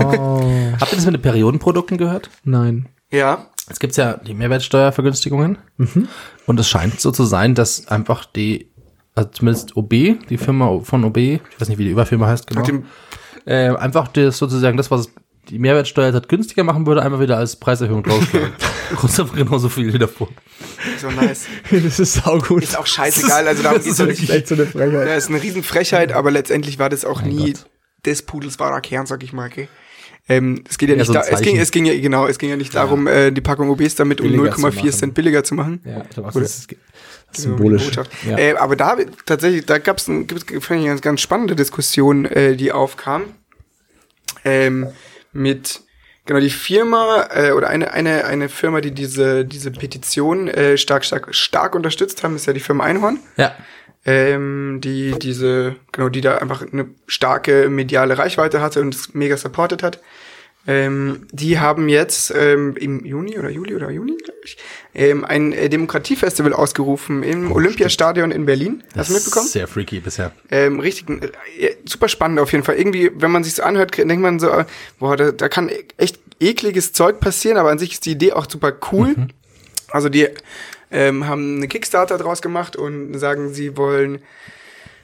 Habt 0.79 0.91
ihr 0.91 0.95
das 0.97 1.05
mit 1.05 1.15
den 1.15 1.21
Periodenprodukten 1.21 1.97
gehört? 1.97 2.29
Nein. 2.43 2.87
Ja. 3.11 3.47
Es 3.67 3.79
gibt 3.79 3.97
ja 3.97 4.17
die 4.17 4.33
Mehrwertsteuervergünstigungen. 4.33 5.57
Und 6.45 6.59
es 6.59 6.69
scheint 6.69 6.99
so 6.99 7.11
zu 7.11 7.23
sein, 7.23 7.55
dass 7.55 7.87
einfach 7.87 8.25
die, 8.25 8.69
also 9.15 9.29
zumindest 9.29 9.75
OB, 9.75 9.89
die 10.29 10.37
Firma 10.37 10.79
von 10.83 11.03
OB, 11.03 11.17
ich 11.17 11.41
weiß 11.59 11.69
nicht, 11.69 11.77
wie 11.77 11.85
die 11.85 11.91
Überfirma 11.91 12.27
heißt 12.27 12.47
genau, 12.47 12.61
dem, 12.61 12.85
äh, 13.45 13.69
einfach 13.69 14.07
das 14.09 14.37
sozusagen 14.37 14.77
das, 14.77 14.91
was 14.91 15.09
die 15.49 15.59
Mehrwertsteuer 15.59 16.13
jetzt 16.13 16.29
günstiger 16.29 16.63
machen 16.63 16.87
würde, 16.87 17.03
einfach 17.03 17.19
wieder 17.19 17.37
als 17.37 17.55
Preiserhöhung 17.55 18.03
draufstellen. 18.03 18.51
Kostet 18.95 19.19
einfach 19.25 19.35
genauso 19.35 19.69
viel 19.69 19.93
wie 19.93 19.99
davor. 19.99 20.29
so 20.99 21.09
nice. 21.11 21.45
Das 21.71 21.99
ist 21.99 22.13
saugut. 22.13 22.63
Ist 22.63 22.77
auch 22.77 22.87
scheißegal, 22.87 23.47
also 23.47 23.63
darum 23.63 23.81
geht's 23.81 23.97
ja 23.97 24.05
nicht. 24.05 24.29
echt 24.29 24.47
so 24.47 24.55
eine 24.55 24.65
Frechheit. 24.65 25.07
Ja, 25.07 25.15
ist 25.15 25.29
eine 25.29 25.41
Riesenfrechheit, 25.41 26.13
aber 26.13 26.31
letztendlich 26.31 26.79
war 26.79 26.89
das 26.89 27.05
auch 27.05 27.21
nie 27.21 27.53
Gott. 27.53 27.65
des 28.05 28.23
Pudels 28.23 28.59
wahrer 28.59 28.81
Kern, 28.81 29.05
sag 29.05 29.23
ich 29.23 29.33
mal, 29.33 29.47
okay? 29.47 29.67
Ähm, 30.27 30.63
es 30.67 30.77
geht 30.77 30.89
ja 30.89 30.95
Ja, 30.95 30.99
nicht 30.99 31.07
so 31.07 31.13
da, 31.13 31.21
es 31.21 31.41
ging, 31.41 31.57
es 31.57 31.71
ging 31.71 31.85
ja, 31.85 31.93
genau, 31.99 32.25
es 32.27 32.39
ging 32.39 32.49
ja 32.49 32.55
nicht 32.55 32.73
darum, 32.73 33.07
äh, 33.07 33.31
die 33.31 33.41
Packung 33.41 33.69
OBs 33.69 33.95
damit 33.95 34.21
um 34.21 34.27
Billiger 34.27 34.51
zu 34.55 34.61
0,4 34.61 34.75
machen. 34.75 34.91
Cent 34.91 35.13
billiger 35.13 35.43
zu 35.43 35.53
machen. 35.55 35.81
Ja, 35.85 36.01
ich 36.03 36.09
glaube 36.09 36.39
das 36.41 36.57
ist, 36.59 36.67
Genau, 36.69 36.77
symbolisch. 37.57 37.91
Ja. 38.27 38.37
Äh, 38.37 38.55
aber 38.55 38.75
da 38.75 38.97
tatsächlich, 39.25 39.65
da 39.65 39.77
gab 39.77 39.97
es 39.97 40.07
ein, 40.07 40.25
eine 40.69 40.99
ganz 41.01 41.21
spannende 41.21 41.55
Diskussion, 41.55 42.25
äh, 42.25 42.55
die 42.55 42.71
aufkam. 42.71 43.23
Ähm, 44.43 44.87
mit 45.33 45.81
genau 46.25 46.39
die 46.39 46.49
Firma 46.49 47.27
äh, 47.33 47.51
oder 47.51 47.67
eine 47.69 47.91
eine 47.91 48.25
eine 48.25 48.47
Firma, 48.47 48.79
die 48.81 48.91
diese 48.91 49.43
diese 49.43 49.71
Petition 49.71 50.47
äh, 50.47 50.77
stark 50.77 51.03
stark 51.03 51.33
stark 51.35 51.75
unterstützt 51.75 52.23
haben, 52.23 52.35
ist 52.35 52.45
ja 52.45 52.53
die 52.53 52.59
Firma 52.59 52.83
Einhorn, 52.85 53.19
Ja. 53.37 53.55
Ähm, 54.05 54.79
die 54.81 55.13
diese 55.19 55.75
genau 55.91 56.09
die 56.09 56.21
da 56.21 56.37
einfach 56.37 56.61
eine 56.71 56.87
starke 57.07 57.69
mediale 57.69 58.17
Reichweite 58.17 58.61
hatte 58.61 58.81
und 58.81 58.95
es 58.95 59.13
mega 59.13 59.35
supported 59.35 59.83
hat. 59.83 59.99
Ähm, 60.67 61.27
die 61.31 61.59
haben 61.59 61.89
jetzt 61.89 62.33
ähm, 62.35 62.75
im 62.75 63.05
Juni 63.05 63.37
oder 63.37 63.51
Juli 63.51 63.75
oder 63.75 63.91
Juni, 63.91 64.17
glaube 64.17 64.39
ich, 64.43 64.57
ähm, 64.95 65.23
ein 65.23 65.51
äh, 65.51 65.69
Demokratiefestival 65.69 66.53
ausgerufen 66.53 67.21
im 67.21 67.51
Olympiastadion 67.51 68.31
in 68.31 68.47
Berlin. 68.47 68.83
Hast 68.95 69.11
du 69.11 69.13
mitbekommen? 69.13 69.47
sehr 69.47 69.67
freaky 69.67 69.99
bisher. 69.99 70.31
Ähm, 70.49 70.79
richtig, 70.79 71.07
äh, 71.59 71.75
super 71.85 72.07
spannend 72.07 72.39
auf 72.39 72.51
jeden 72.51 72.63
Fall. 72.63 72.77
Irgendwie, 72.77 73.11
wenn 73.13 73.29
man 73.29 73.43
sich 73.43 73.53
so 73.53 73.63
anhört, 73.63 73.95
denkt 73.95 74.19
man 74.19 74.39
so, 74.39 74.49
äh, 74.49 74.65
boah, 74.97 75.15
da, 75.15 75.31
da 75.31 75.49
kann 75.49 75.69
echt 75.97 76.19
ekliges 76.39 76.93
Zeug 76.93 77.19
passieren, 77.19 77.57
aber 77.57 77.69
an 77.69 77.77
sich 77.77 77.93
ist 77.93 78.05
die 78.07 78.11
Idee 78.11 78.33
auch 78.33 78.49
super 78.49 78.73
cool. 78.91 79.15
Also 79.89 80.09
die 80.09 80.29
ähm, 80.91 81.27
haben 81.27 81.57
eine 81.57 81.67
Kickstarter 81.67 82.17
draus 82.17 82.41
gemacht 82.41 82.75
und 82.75 83.17
sagen, 83.17 83.53
sie 83.53 83.77
wollen 83.77 84.19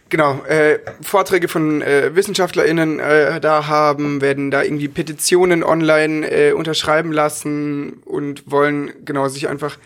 genau 0.10 0.44
äh, 0.46 0.80
Vorträge 1.02 1.48
von 1.48 1.82
äh, 1.82 2.16
WissenschaftlerInnen 2.16 3.00
äh, 3.00 3.40
da 3.42 3.68
haben, 3.68 4.22
werden 4.22 4.52
da 4.52 4.62
irgendwie 4.62 4.88
Petitionen 4.88 5.64
online 5.64 6.30
äh, 6.30 6.52
unterschreiben 6.52 7.12
lassen 7.12 8.02
und 8.06 8.50
wollen 8.52 8.92
genau 9.06 9.28
sich 9.30 9.48
einfach, 9.48 9.78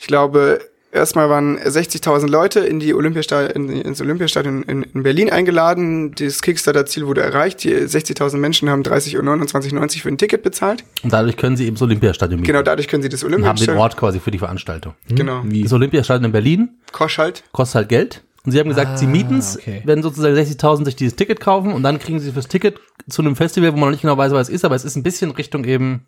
ich 0.00 0.06
glaube, 0.06 0.60
erstmal 0.94 1.28
waren 1.28 1.58
60.000 1.58 2.28
Leute 2.28 2.60
in 2.60 2.80
die 2.80 2.94
Olympiastadion, 2.94 3.68
in, 3.68 3.80
ins 3.82 4.00
Olympiastadion 4.00 4.62
in, 4.62 4.82
in 4.84 5.02
Berlin 5.02 5.30
eingeladen. 5.30 6.14
Das 6.14 6.40
Kickstarter-Ziel 6.40 7.06
wurde 7.06 7.20
erreicht. 7.22 7.64
Die 7.64 7.74
60.000 7.74 8.36
Menschen 8.38 8.70
haben 8.70 8.82
30 8.82 9.18
und 9.18 9.26
29,90 9.28 10.00
für 10.00 10.08
ein 10.08 10.18
Ticket 10.18 10.42
bezahlt. 10.42 10.84
Und 11.02 11.12
dadurch 11.12 11.36
können 11.36 11.56
sie 11.56 11.66
eben 11.66 11.74
das 11.74 11.82
Olympiastadion 11.82 12.40
mieten. 12.40 12.52
Genau, 12.52 12.62
dadurch 12.62 12.88
können 12.88 13.02
sie 13.02 13.08
das 13.08 13.22
Und 13.22 13.32
haben 13.32 13.40
den 13.40 13.44
Olympiastadion. 13.44 13.78
Ort 13.82 13.96
quasi 13.96 14.20
für 14.20 14.30
die 14.30 14.38
Veranstaltung. 14.38 14.94
Genau. 15.08 15.42
Wie? 15.44 15.62
Das 15.64 15.72
Olympiastadion 15.72 16.24
in 16.24 16.32
Berlin 16.32 16.68
Kosch 16.92 17.18
halt. 17.18 17.44
kostet 17.52 17.74
halt 17.76 17.88
Geld. 17.88 18.22
Und 18.46 18.52
sie 18.52 18.60
haben 18.60 18.68
gesagt, 18.68 18.98
sie 18.98 19.06
Ah, 19.06 19.08
mieten's, 19.08 19.56
okay. 19.56 19.80
werden 19.84 20.02
sozusagen 20.02 20.34
60.000 20.36 20.84
sich 20.84 20.96
dieses 20.96 21.16
Ticket 21.16 21.40
kaufen 21.40 21.72
und 21.72 21.82
dann 21.82 21.98
kriegen 21.98 22.20
sie 22.20 22.30
fürs 22.30 22.46
Ticket 22.46 22.78
zu 23.08 23.22
einem 23.22 23.36
Festival, 23.36 23.72
wo 23.72 23.76
man 23.78 23.88
noch 23.88 23.92
nicht 23.92 24.02
genau 24.02 24.18
weiß, 24.18 24.32
was 24.32 24.48
es 24.48 24.54
ist, 24.54 24.64
aber 24.66 24.74
es 24.74 24.84
ist 24.84 24.96
ein 24.96 25.02
bisschen 25.02 25.30
Richtung 25.30 25.64
eben 25.64 26.04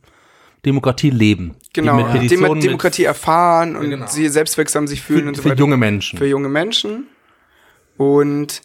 Demokratie 0.67 1.11
leben. 1.11 1.55
Genau. 1.73 1.97
Mit. 1.97 2.13
Petitionen, 2.13 2.55
Dem 2.55 2.61
Demokratie 2.61 3.05
erfahren 3.05 3.77
und 3.77 3.91
Genau. 3.91 4.07
sie 4.09 4.29
selbstwirksam 4.29 4.87
sich 4.87 4.99
mit, 5.01 5.07
fühlen 5.07 5.23
für, 5.23 5.29
und 5.29 5.35
so 5.37 5.43
für 5.43 5.51
weiter. 5.51 5.59
junge 5.61 5.77
Menschen. 5.77 6.19
für 6.19 6.27
junge 6.27 6.49
Menschen. 6.49 7.07
Und 7.97 8.61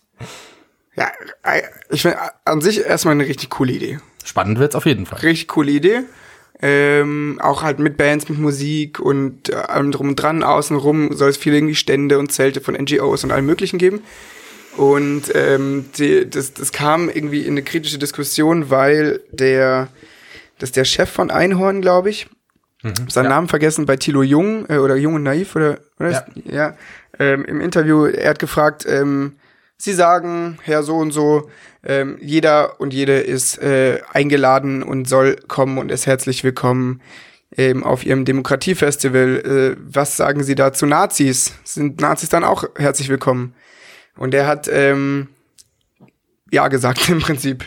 ja, 0.96 1.10
äh, 1.44 1.62
ich 1.90 2.02
finde 2.02 2.18
an 2.46 2.62
sich 2.62 2.82
erstmal 2.86 3.14
eine 3.14 3.26
richtig 3.28 3.50
coole 3.50 3.72
Idee. 3.72 4.00
Spannend 4.26 4.60
wird's 4.60 4.76
auf 4.76 4.86
jeden 4.86 5.06
Fall. 5.06 5.20
Richtig 5.20 5.48
coole 5.48 5.72
Idee. 5.72 6.02
Ähm, 6.64 7.40
auch 7.42 7.64
halt 7.64 7.80
mit 7.80 7.98
Bands, 7.98 8.30
mit 8.30 8.38
Musik 8.38 9.00
und 9.00 9.50
äh, 9.50 9.56
allem 9.56 9.92
drum 9.92 10.10
und 10.10 10.16
dran. 10.18 10.44
Außenrum 10.44 11.16
soll 11.16 11.30
es 11.30 11.38
viele 11.38 11.58
irgendwie 11.58 11.76
Stände 11.76 12.20
und 12.20 12.32
Zelte 12.32 12.62
von 12.62 12.76
NGOs 12.76 13.24
und 13.24 13.32
allem 13.32 13.48
Möglichen 13.48 13.80
geben. 13.80 14.02
Und 14.78 15.24
ähm, 15.34 15.86
die, 15.98 16.30
das, 16.30 16.54
das 16.54 16.72
kam 16.72 17.10
irgendwie 17.10 17.42
in 17.42 17.52
eine 17.54 17.64
kritische 17.64 17.98
Diskussion, 17.98 18.70
weil 18.70 19.22
der, 19.32 19.88
das 20.62 20.70
ist 20.70 20.78
der 20.78 20.86
Chef 20.86 21.10
von 21.10 21.32
Einhorn, 21.32 21.82
glaube 21.82 22.12
ich, 22.12 22.28
seinen 23.08 23.30
Namen 23.30 23.48
vergessen, 23.48 23.86
bei 23.86 23.96
Thilo 23.96 24.22
Jung 24.24 24.66
äh, 24.70 24.78
oder 24.78 24.96
Jung 24.96 25.16
und 25.16 25.24
Naiv 25.24 25.56
oder, 25.56 25.80
oder 26.00 26.12
Ja. 26.12 26.26
ja 26.46 26.78
ähm, 27.20 27.46
im 27.46 27.62
Interview, 27.62 28.06
er 28.06 28.32
hat 28.32 28.40
gefragt, 28.40 28.86
ähm, 28.88 29.38
Sie 29.78 29.94
sagen, 29.94 30.60
Herr 30.62 30.84
so 30.84 30.98
und 30.98 31.10
so, 31.10 31.50
ähm, 31.84 32.20
jeder 32.22 32.80
und 32.80 32.94
jede 32.94 33.20
ist 33.20 33.58
äh, 33.60 34.02
eingeladen 34.14 34.84
und 34.84 35.08
soll 35.08 35.38
kommen 35.48 35.80
und 35.80 35.92
ist 35.92 36.06
herzlich 36.06 36.44
willkommen 36.44 37.02
ähm, 37.58 37.84
auf 37.84 38.06
Ihrem 38.06 38.24
Demokratiefestival. 38.24 39.38
Äh, 39.40 39.76
was 39.84 40.18
sagen 40.18 40.44
Sie 40.44 40.54
da 40.54 40.72
zu 40.72 40.86
Nazis? 40.86 41.54
Sind 41.64 42.00
Nazis 42.00 42.30
dann 42.30 42.44
auch 42.44 42.66
herzlich 42.78 43.10
willkommen? 43.10 43.56
Und 44.16 44.36
er 44.36 44.46
hat 44.46 44.70
ähm, 44.72 45.30
ja 46.52 46.68
gesagt 46.68 47.10
im 47.10 47.20
Prinzip. 47.20 47.66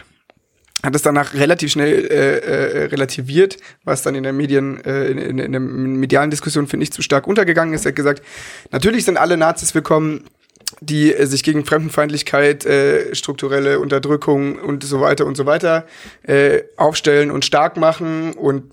Hat 0.85 0.95
es 0.95 1.01
danach 1.01 1.33
relativ 1.33 1.73
schnell 1.73 2.07
äh, 2.11 2.39
äh, 2.39 2.85
relativiert, 2.87 3.57
was 3.85 4.03
dann 4.03 4.15
in 4.15 4.23
der 4.23 4.35
Medien, 4.35 4.85
äh, 4.85 5.07
in, 5.07 5.17
in, 5.17 5.39
in 5.39 5.53
der 5.53 5.61
medialen 5.61 6.31
Diskussion, 6.31 6.67
finde 6.67 6.85
ich, 6.85 6.93
zu 6.93 7.01
stark 7.01 7.27
untergegangen 7.27 7.73
ist. 7.73 7.87
Er 7.87 7.91
hat 7.91 7.97
gesagt, 7.97 8.23
natürlich 8.71 9.07
sind 9.07 9.17
alle 9.17 9.39
Nazis 9.39 9.75
willkommen, 9.75 10.25
die 10.83 11.15
äh, 11.15 11.25
sich 11.25 11.43
gegen 11.43 11.65
Fremdenfeindlichkeit, 11.65 12.67
äh, 12.67 13.15
strukturelle 13.15 13.81
Unterdrückung 13.81 14.59
und 14.59 14.85
so 14.85 15.01
weiter 15.01 15.25
und 15.25 15.39
so 15.39 15.47
weiter 15.47 15.87
äh, 16.23 16.65
aufstellen 16.77 17.31
und 17.31 17.47
stark 17.47 17.79
machen 17.79 18.35
und 18.35 18.65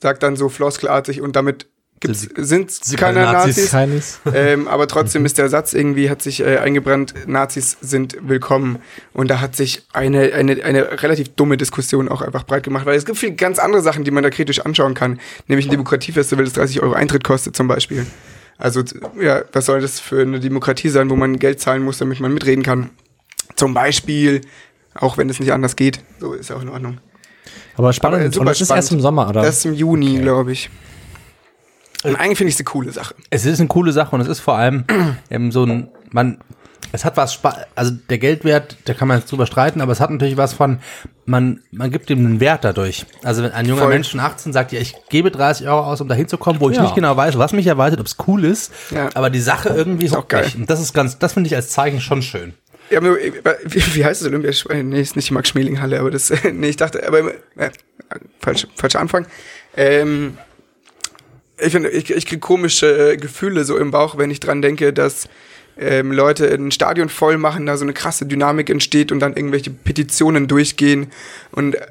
sagt 0.00 0.22
dann 0.22 0.36
so 0.36 0.48
floskelartig 0.48 1.20
und 1.20 1.36
damit 1.36 1.66
gibt's, 2.00 2.28
Sind 2.36 2.70
keine 2.96 3.20
keine 3.20 3.32
Nazis? 3.32 3.56
Nazis. 3.56 3.70
Keines. 3.70 4.20
ähm, 4.34 4.68
aber 4.68 4.86
trotzdem 4.88 5.24
ist 5.26 5.38
der 5.38 5.48
Satz 5.48 5.72
irgendwie, 5.72 6.10
hat 6.10 6.22
sich 6.22 6.40
äh, 6.40 6.58
eingebrannt, 6.58 7.14
Nazis 7.26 7.76
sind 7.80 8.16
willkommen. 8.20 8.78
Und 9.12 9.28
da 9.30 9.40
hat 9.40 9.56
sich 9.56 9.82
eine, 9.92 10.32
eine, 10.32 10.62
eine 10.64 11.02
relativ 11.02 11.30
dumme 11.30 11.56
Diskussion 11.56 12.08
auch 12.08 12.22
einfach 12.22 12.44
breit 12.44 12.62
gemacht, 12.62 12.86
weil 12.86 12.96
es 12.96 13.04
gibt 13.04 13.18
viele 13.18 13.34
ganz 13.34 13.58
andere 13.58 13.82
Sachen, 13.82 14.04
die 14.04 14.10
man 14.10 14.22
da 14.22 14.30
kritisch 14.30 14.60
anschauen 14.60 14.94
kann. 14.94 15.20
Nämlich 15.46 15.66
ein 15.66 15.70
Demokratiefestival, 15.72 16.44
das 16.44 16.54
30 16.54 16.82
Euro 16.82 16.94
Eintritt 16.94 17.24
kostet 17.24 17.56
zum 17.56 17.68
Beispiel. 17.68 18.06
Also, 18.58 18.82
ja, 19.20 19.42
was 19.52 19.66
soll 19.66 19.80
das 19.80 20.00
für 20.00 20.20
eine 20.22 20.40
Demokratie 20.40 20.88
sein, 20.88 21.10
wo 21.10 21.16
man 21.16 21.38
Geld 21.38 21.60
zahlen 21.60 21.84
muss, 21.84 21.98
damit 21.98 22.18
man 22.20 22.34
mitreden 22.34 22.64
kann? 22.64 22.90
Zum 23.54 23.72
Beispiel, 23.74 24.40
auch 24.94 25.16
wenn 25.16 25.30
es 25.30 25.38
nicht 25.38 25.52
anders 25.52 25.76
geht. 25.76 26.00
So 26.20 26.32
ist 26.34 26.50
ja 26.50 26.56
auch 26.56 26.62
in 26.62 26.68
Ordnung. 26.68 26.98
Aber 27.76 27.92
spannend. 27.92 28.24
Aber, 28.24 28.34
äh, 28.36 28.38
und 28.38 28.46
das 28.46 28.60
ist 28.60 28.70
erst 28.70 28.88
spannend. 28.88 28.92
im 28.92 29.00
Sommer, 29.00 29.28
oder? 29.28 29.42
Das 29.42 29.58
ist 29.58 29.64
im 29.66 29.74
Juni, 29.74 30.14
Okay. 30.14 30.22
glaube 30.22 30.52
ich. 30.52 30.70
Und 32.04 32.16
eigentlich 32.16 32.38
finde 32.38 32.48
ich 32.48 32.54
es 32.54 32.60
eine 32.60 32.64
coole 32.66 32.92
Sache. 32.92 33.14
Es 33.30 33.44
ist 33.44 33.58
eine 33.60 33.68
coole 33.68 33.92
Sache 33.92 34.14
und 34.14 34.20
es 34.20 34.28
ist 34.28 34.40
vor 34.40 34.54
allem 34.56 34.84
ähm, 35.30 35.50
so 35.50 35.64
ein, 35.64 35.88
man, 36.10 36.38
es 36.92 37.04
hat 37.04 37.16
was, 37.16 37.34
Spa 37.34 37.56
also 37.74 37.92
der 38.08 38.18
Geldwert, 38.18 38.76
da 38.84 38.94
kann 38.94 39.08
man 39.08 39.18
jetzt 39.18 39.30
drüber 39.30 39.46
streiten, 39.46 39.80
aber 39.80 39.92
es 39.92 40.00
hat 40.00 40.10
natürlich 40.10 40.36
was 40.36 40.52
von, 40.52 40.78
man, 41.26 41.60
man 41.70 41.90
gibt 41.90 42.08
ihm 42.08 42.18
einen 42.24 42.40
Wert 42.40 42.64
dadurch. 42.64 43.04
Also 43.24 43.42
wenn 43.42 43.52
ein 43.52 43.66
junger 43.66 43.82
Voll. 43.82 43.90
Mensch 43.90 44.10
von 44.10 44.20
18 44.20 44.52
sagt, 44.52 44.72
ja, 44.72 44.80
ich 44.80 44.94
gebe 45.08 45.30
30 45.30 45.66
Euro 45.68 45.80
aus, 45.80 46.00
um 46.00 46.08
da 46.08 46.14
hinzukommen, 46.14 46.60
wo 46.60 46.70
ich 46.70 46.76
Ja. 46.76 46.82
nicht 46.82 46.94
genau 46.94 47.16
weiß, 47.16 47.36
was 47.36 47.52
mich 47.52 47.66
erwartet, 47.66 48.00
ob 48.00 48.06
es 48.06 48.16
cool 48.26 48.44
ist, 48.44 48.72
Ja. 48.90 49.10
aber 49.14 49.28
die 49.28 49.40
Sache 49.40 49.70
irgendwie 49.70 50.06
Ist 50.06 50.16
auch 50.16 50.28
geil. 50.28 50.50
Und 50.56 50.70
das 50.70 50.80
ist 50.80 50.94
ganz, 50.94 51.18
das 51.18 51.32
finde 51.34 51.48
ich 51.48 51.56
als 51.56 51.70
Zeichen 51.70 52.00
schon 52.00 52.22
schön. 52.22 52.54
Ja, 52.90 52.98
aber, 53.00 53.16
wie, 53.16 53.94
wie 53.96 54.04
heißt 54.04 54.22
das 54.22 54.28
Olympia? 54.28 54.50
Nee, 54.82 55.00
ist 55.02 55.14
nicht 55.14 55.28
die 55.28 55.34
Max-Schmeling-Halle, 55.34 56.00
aber 56.00 56.10
das, 56.10 56.32
nee, 56.52 56.68
ich 56.68 56.76
dachte, 56.76 57.06
aber, 57.06 57.32
äh, 57.56 57.70
falsch, 58.40 58.66
falscher 58.76 59.00
Anfang. 59.00 59.26
Ähm, 59.76 60.38
ich 61.60 61.74
ich, 61.74 62.10
ich 62.10 62.26
kriege 62.26 62.40
komische 62.40 63.12
äh, 63.12 63.16
Gefühle 63.16 63.64
so 63.64 63.76
im 63.76 63.90
Bauch, 63.90 64.18
wenn 64.18 64.30
ich 64.30 64.40
dran 64.40 64.62
denke, 64.62 64.92
dass 64.92 65.28
ähm, 65.78 66.12
Leute 66.12 66.52
ein 66.52 66.70
Stadion 66.72 67.08
voll 67.08 67.38
machen, 67.38 67.66
da 67.66 67.76
so 67.76 67.84
eine 67.84 67.92
krasse 67.92 68.26
Dynamik 68.26 68.68
entsteht 68.70 69.12
und 69.12 69.20
dann 69.20 69.34
irgendwelche 69.36 69.70
Petitionen 69.70 70.48
durchgehen 70.48 71.08
und 71.52 71.74
äh, 71.76 71.86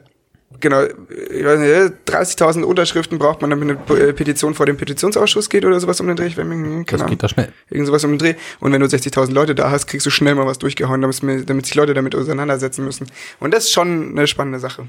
genau, 0.59 0.84
ich 0.84 1.45
weiß 1.45 1.59
nicht, 1.59 1.70
äh, 1.70 1.91
30.000 2.11 2.63
Unterschriften 2.63 3.18
braucht 3.20 3.41
man, 3.41 3.49
damit 3.49 3.78
eine 3.89 3.99
äh, 3.99 4.11
Petition 4.13 4.55
vor 4.55 4.65
dem 4.65 4.76
Petitionsausschuss 4.76 5.49
geht 5.49 5.63
oder 5.65 5.80
sowas 5.80 5.99
um 6.01 6.07
den 6.07 6.15
Dreh. 6.18 6.28
Ich 6.28 6.36
weiß 6.38 6.45
keine 6.47 6.84
Das 6.86 6.99
Ahnung. 7.01 7.09
geht 7.11 7.24
da 7.24 7.30
schnell. 7.30 7.53
Irgend 7.70 7.88
sowas 7.88 8.03
um 8.03 8.11
den 8.11 8.20
Dreh. 8.20 8.34
Und 8.59 8.72
wenn 8.74 8.82
du 8.82 8.88
60.000 8.88 9.32
Leute 9.32 9.53
da 9.55 9.70
hast, 9.72 9.88
kriegst 9.88 10.05
du 10.05 10.09
schnell 10.09 10.36
mal 10.36 10.45
was 10.47 10.57
durchgehauen, 10.59 11.01
damit, 11.01 11.22
damit 11.49 11.65
sich 11.65 11.76
Leute 11.76 11.93
damit 11.93 12.15
auseinandersetzen 12.15 12.84
müssen. 12.84 13.07
Und 13.39 13.53
das 13.53 13.65
ist 13.65 13.72
schon 13.72 14.09
eine 14.18 14.28
spannende 14.28 14.59
Sache. 14.59 14.88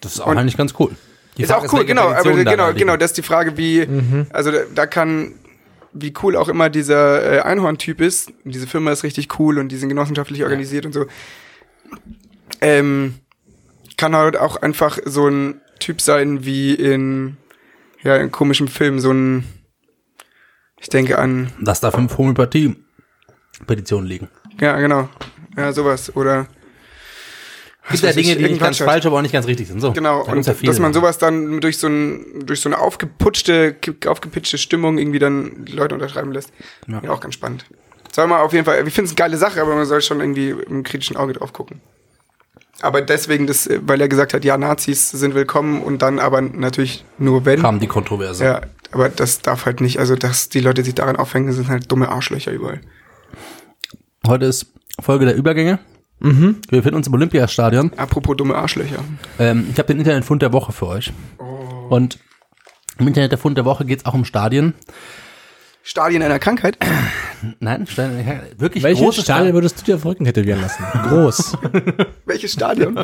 Das 0.00 0.14
ist 0.14 0.20
auch 0.20 0.26
Und- 0.26 0.38
eigentlich 0.38 0.56
ganz 0.56 0.74
cool. 0.78 0.90
Die 1.36 1.42
ist 1.42 1.50
Frage 1.50 1.66
auch 1.66 1.72
cool, 1.72 1.78
welche 1.80 1.94
genau. 1.94 2.08
Aber 2.10 2.44
genau, 2.44 2.72
genau, 2.74 2.96
das 2.96 3.12
ist 3.12 3.16
die 3.16 3.22
Frage, 3.22 3.56
wie, 3.56 3.86
also 4.32 4.50
da, 4.50 4.58
da 4.74 4.86
kann, 4.86 5.34
wie 5.92 6.12
cool 6.22 6.36
auch 6.36 6.48
immer 6.48 6.70
dieser 6.70 7.38
äh, 7.38 7.40
Einhorn-Typ 7.40 8.00
ist. 8.00 8.32
Diese 8.44 8.66
Firma 8.66 8.92
ist 8.92 9.02
richtig 9.02 9.38
cool 9.38 9.58
und 9.58 9.68
die 9.68 9.76
sind 9.76 9.88
genossenschaftlich 9.88 10.42
organisiert 10.42 10.86
und 10.86 10.92
so. 10.92 11.06
Ähm, 12.60 13.14
kann 13.96 14.14
halt 14.16 14.36
auch 14.36 14.56
einfach 14.56 14.98
so 15.04 15.28
ein 15.28 15.60
Typ 15.78 16.00
sein 16.00 16.44
wie 16.44 16.74
in, 16.74 17.36
ja, 18.02 18.16
in 18.16 18.30
komischen 18.30 18.68
Film, 18.68 19.00
so 19.00 19.12
ein, 19.12 19.44
ich 20.80 20.88
denke 20.88 21.18
an, 21.18 21.52
Dass 21.60 21.80
da 21.80 21.90
fünf 21.90 22.18
Homöopathie-Petitionen 22.18 24.06
liegen. 24.06 24.28
ja, 24.60 24.78
genau, 24.78 25.08
ja, 25.56 25.72
sowas, 25.72 26.14
oder, 26.16 26.46
gibt 27.90 28.02
ja 28.02 28.12
Dinge, 28.12 28.36
die 28.36 28.44
nicht 28.44 28.60
ganz 28.60 28.78
falsch, 28.78 29.06
aber 29.06 29.18
auch 29.18 29.22
nicht 29.22 29.32
ganz 29.32 29.46
richtig 29.46 29.68
sind. 29.68 29.80
So. 29.80 29.92
Genau, 29.92 30.24
Da 30.24 30.32
und 30.32 30.46
ja 30.46 30.54
dass 30.62 30.78
man 30.78 30.92
sowas 30.92 31.18
dann 31.18 31.60
durch 31.60 31.78
so, 31.78 31.88
ein, 31.88 32.46
durch 32.46 32.60
so 32.60 32.68
eine 32.68 32.78
aufgeputschte, 32.78 33.76
aufgepitchte 34.06 34.58
Stimmung 34.58 34.98
irgendwie 34.98 35.18
dann 35.18 35.64
die 35.64 35.72
Leute 35.72 35.94
unterschreiben 35.94 36.32
lässt. 36.32 36.52
Ja, 36.86 37.00
Ja. 37.02 37.10
auch 37.10 37.20
ganz 37.20 37.34
spannend. 37.34 37.64
Soll 38.12 38.26
man 38.26 38.40
auf 38.40 38.52
jeden 38.52 38.64
Fall, 38.64 38.86
ich 38.86 38.94
finde 38.94 39.06
es 39.06 39.10
eine 39.12 39.16
geile 39.16 39.36
Sache, 39.36 39.60
aber 39.60 39.74
man 39.74 39.86
soll 39.86 40.02
schon 40.02 40.20
irgendwie 40.20 40.52
einem 40.52 40.82
kritischen 40.82 41.16
Auge 41.16 41.32
drauf 41.32 41.52
gucken. 41.52 41.80
Aber 42.82 43.00
deswegen, 43.00 43.46
das, 43.46 43.68
weil 43.82 44.00
er 44.00 44.08
gesagt 44.08 44.34
hat, 44.34 44.44
ja, 44.44 44.58
Nazis 44.58 45.10
sind 45.10 45.34
willkommen 45.34 45.82
und 45.82 46.02
dann 46.02 46.18
aber 46.18 46.40
natürlich 46.40 47.04
nur 47.18 47.44
wenn. 47.44 47.60
Kam 47.60 47.80
die 47.80 47.86
Kontroverse. 47.86 48.44
Ja, 48.44 48.60
aber 48.90 49.08
das 49.08 49.40
darf 49.40 49.66
halt 49.66 49.80
nicht, 49.80 49.98
also 49.98 50.16
dass 50.16 50.48
die 50.48 50.60
Leute 50.60 50.84
sich 50.84 50.94
daran 50.94 51.16
aufhängen, 51.16 51.52
sind 51.52 51.68
halt 51.68 51.90
dumme 51.90 52.08
Arschlöcher 52.10 52.50
überall. 52.52 52.80
Heute 54.26 54.46
ist 54.46 54.66
Folge 55.00 55.24
der 55.26 55.36
Übergänge. 55.36 55.78
Wir 56.22 56.54
befinden 56.78 56.96
uns 56.96 57.06
im 57.08 57.14
Olympiastadion. 57.14 57.92
Apropos 57.96 58.36
dumme 58.36 58.54
Arschlöcher. 58.54 59.02
Ähm, 59.38 59.66
ich 59.72 59.78
habe 59.78 59.88
den 59.88 59.98
Internetfund 59.98 60.40
der 60.42 60.52
Woche 60.52 60.72
für 60.72 60.86
euch. 60.86 61.12
Und 61.88 62.18
im 62.98 63.08
Internet 63.08 63.32
der 63.32 63.38
Fund 63.38 63.56
der 63.58 63.64
Woche 63.64 63.84
geht 63.84 63.98
es 64.00 64.06
auch 64.06 64.14
um 64.14 64.24
Stadien. 64.24 64.74
Stadien 65.82 66.22
einer 66.22 66.38
Krankheit? 66.38 66.78
Nein, 67.58 67.88
Stadien, 67.88 68.24
wirklich 68.56 68.84
Welche 68.84 69.02
große 69.02 69.22
Stadien 69.22 69.52
würdest 69.52 69.80
du 69.80 69.84
dir 69.84 69.96
auf 69.96 70.02
den 70.02 70.08
Rücken 70.08 70.24
tätowieren 70.24 70.60
lassen? 70.60 70.84
Groß. 71.08 71.58
Welches 72.24 72.52
Stadion? 72.52 72.96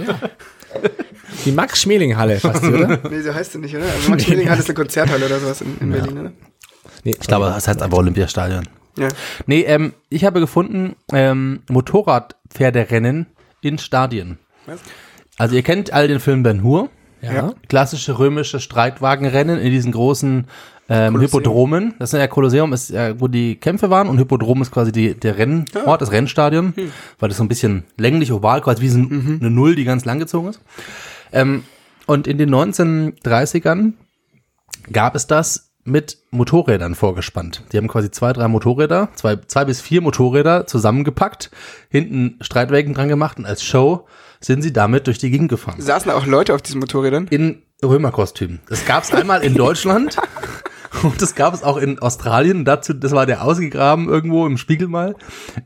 Die 1.44 1.50
Max-Schmeling-Halle 1.50 2.38
fast, 2.38 2.62
oder? 2.62 3.00
Nee, 3.10 3.20
so 3.20 3.34
heißt 3.34 3.56
es 3.56 3.60
nicht, 3.60 3.74
oder? 3.74 3.84
Also 3.86 4.10
Max 4.10 4.24
Schmeling 4.24 4.48
hat 4.48 4.60
es 4.60 4.66
eine 4.66 4.74
Konzerthalle 4.74 5.26
oder 5.26 5.40
sowas 5.40 5.60
in, 5.60 5.76
in 5.80 5.90
Berlin, 5.90 6.18
oder? 6.18 6.32
Nee, 7.02 7.16
Ich 7.20 7.26
glaube, 7.26 7.46
das 7.46 7.66
heißt 7.66 7.82
einfach 7.82 7.98
Olympiastadion. 7.98 8.68
Ja. 8.98 9.08
Nee, 9.46 9.62
ähm, 9.62 9.92
ich 10.08 10.24
habe 10.24 10.40
gefunden, 10.40 10.96
ähm, 11.12 11.60
Motorradpferderennen 11.68 13.26
in 13.60 13.78
Stadien. 13.78 14.38
Was? 14.66 14.80
Also 15.36 15.54
ihr 15.54 15.62
kennt 15.62 15.92
all 15.92 16.08
den 16.08 16.20
Film 16.20 16.42
Ben 16.42 16.62
Hur. 16.62 16.90
Ja. 17.20 17.52
Klassische 17.68 18.18
römische 18.18 18.60
Streitwagenrennen 18.60 19.58
in 19.58 19.70
diesen 19.70 19.92
großen 19.92 20.46
ähm. 20.88 21.20
Hippodromen. 21.20 21.94
Das 21.98 22.12
ist 22.12 22.18
ja 22.18 22.26
Kolosseum, 22.26 22.72
ist, 22.72 22.90
äh, 22.90 23.20
wo 23.20 23.28
die 23.28 23.56
Kämpfe 23.56 23.90
waren 23.90 24.08
und 24.08 24.18
Hippodrom 24.18 24.62
ist 24.62 24.70
quasi 24.70 24.92
die, 24.92 25.14
der 25.14 25.36
Rennort, 25.36 26.00
das 26.00 26.12
Rennstadion, 26.12 26.74
weil 27.18 27.28
das 27.28 27.38
so 27.38 27.44
ein 27.44 27.48
bisschen 27.48 27.84
länglich 27.96 28.32
oval, 28.32 28.60
quasi 28.62 28.82
wie 28.82 28.88
so 28.88 28.98
ein, 28.98 29.38
eine 29.40 29.50
Null, 29.50 29.74
die 29.74 29.84
ganz 29.84 30.04
lang 30.04 30.18
gezogen 30.18 30.48
ist. 30.48 30.60
Ähm, 31.32 31.64
und 32.06 32.26
in 32.26 32.38
den 32.38 32.54
1930ern 32.54 33.92
gab 34.90 35.14
es 35.14 35.26
das 35.26 35.67
mit 35.84 36.18
Motorrädern 36.30 36.94
vorgespannt. 36.94 37.64
Die 37.72 37.78
haben 37.78 37.88
quasi 37.88 38.10
zwei, 38.10 38.32
drei 38.32 38.48
Motorräder, 38.48 39.08
zwei, 39.14 39.36
zwei 39.36 39.64
bis 39.64 39.80
vier 39.80 40.00
Motorräder 40.00 40.66
zusammengepackt, 40.66 41.50
hinten 41.88 42.38
Streitwagen 42.40 42.94
dran 42.94 43.08
gemacht 43.08 43.38
und 43.38 43.46
als 43.46 43.62
Show 43.62 44.06
sind 44.40 44.62
sie 44.62 44.72
damit 44.72 45.06
durch 45.06 45.18
die 45.18 45.30
Gegend 45.30 45.48
gefahren. 45.48 45.80
Saßen 45.80 46.10
auch 46.10 46.26
Leute 46.26 46.54
auf 46.54 46.62
diesen 46.62 46.80
Motorrädern? 46.80 47.26
In 47.28 47.62
Römerkostümen. 47.82 48.60
Das 48.68 48.84
gab 48.84 49.04
es 49.04 49.12
einmal 49.12 49.42
in 49.42 49.54
Deutschland 49.54 50.16
und 51.02 51.20
das 51.22 51.34
gab 51.34 51.54
es 51.54 51.62
auch 51.62 51.76
in 51.76 51.98
Australien. 51.98 52.64
Dazu, 52.64 52.92
das 52.92 53.12
war 53.12 53.26
der 53.26 53.44
ausgegraben 53.44 54.08
irgendwo 54.08 54.46
im 54.46 54.58
Spiegel 54.58 54.88
mal, 54.88 55.16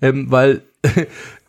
ähm, 0.01 0.31
weil 0.31 0.63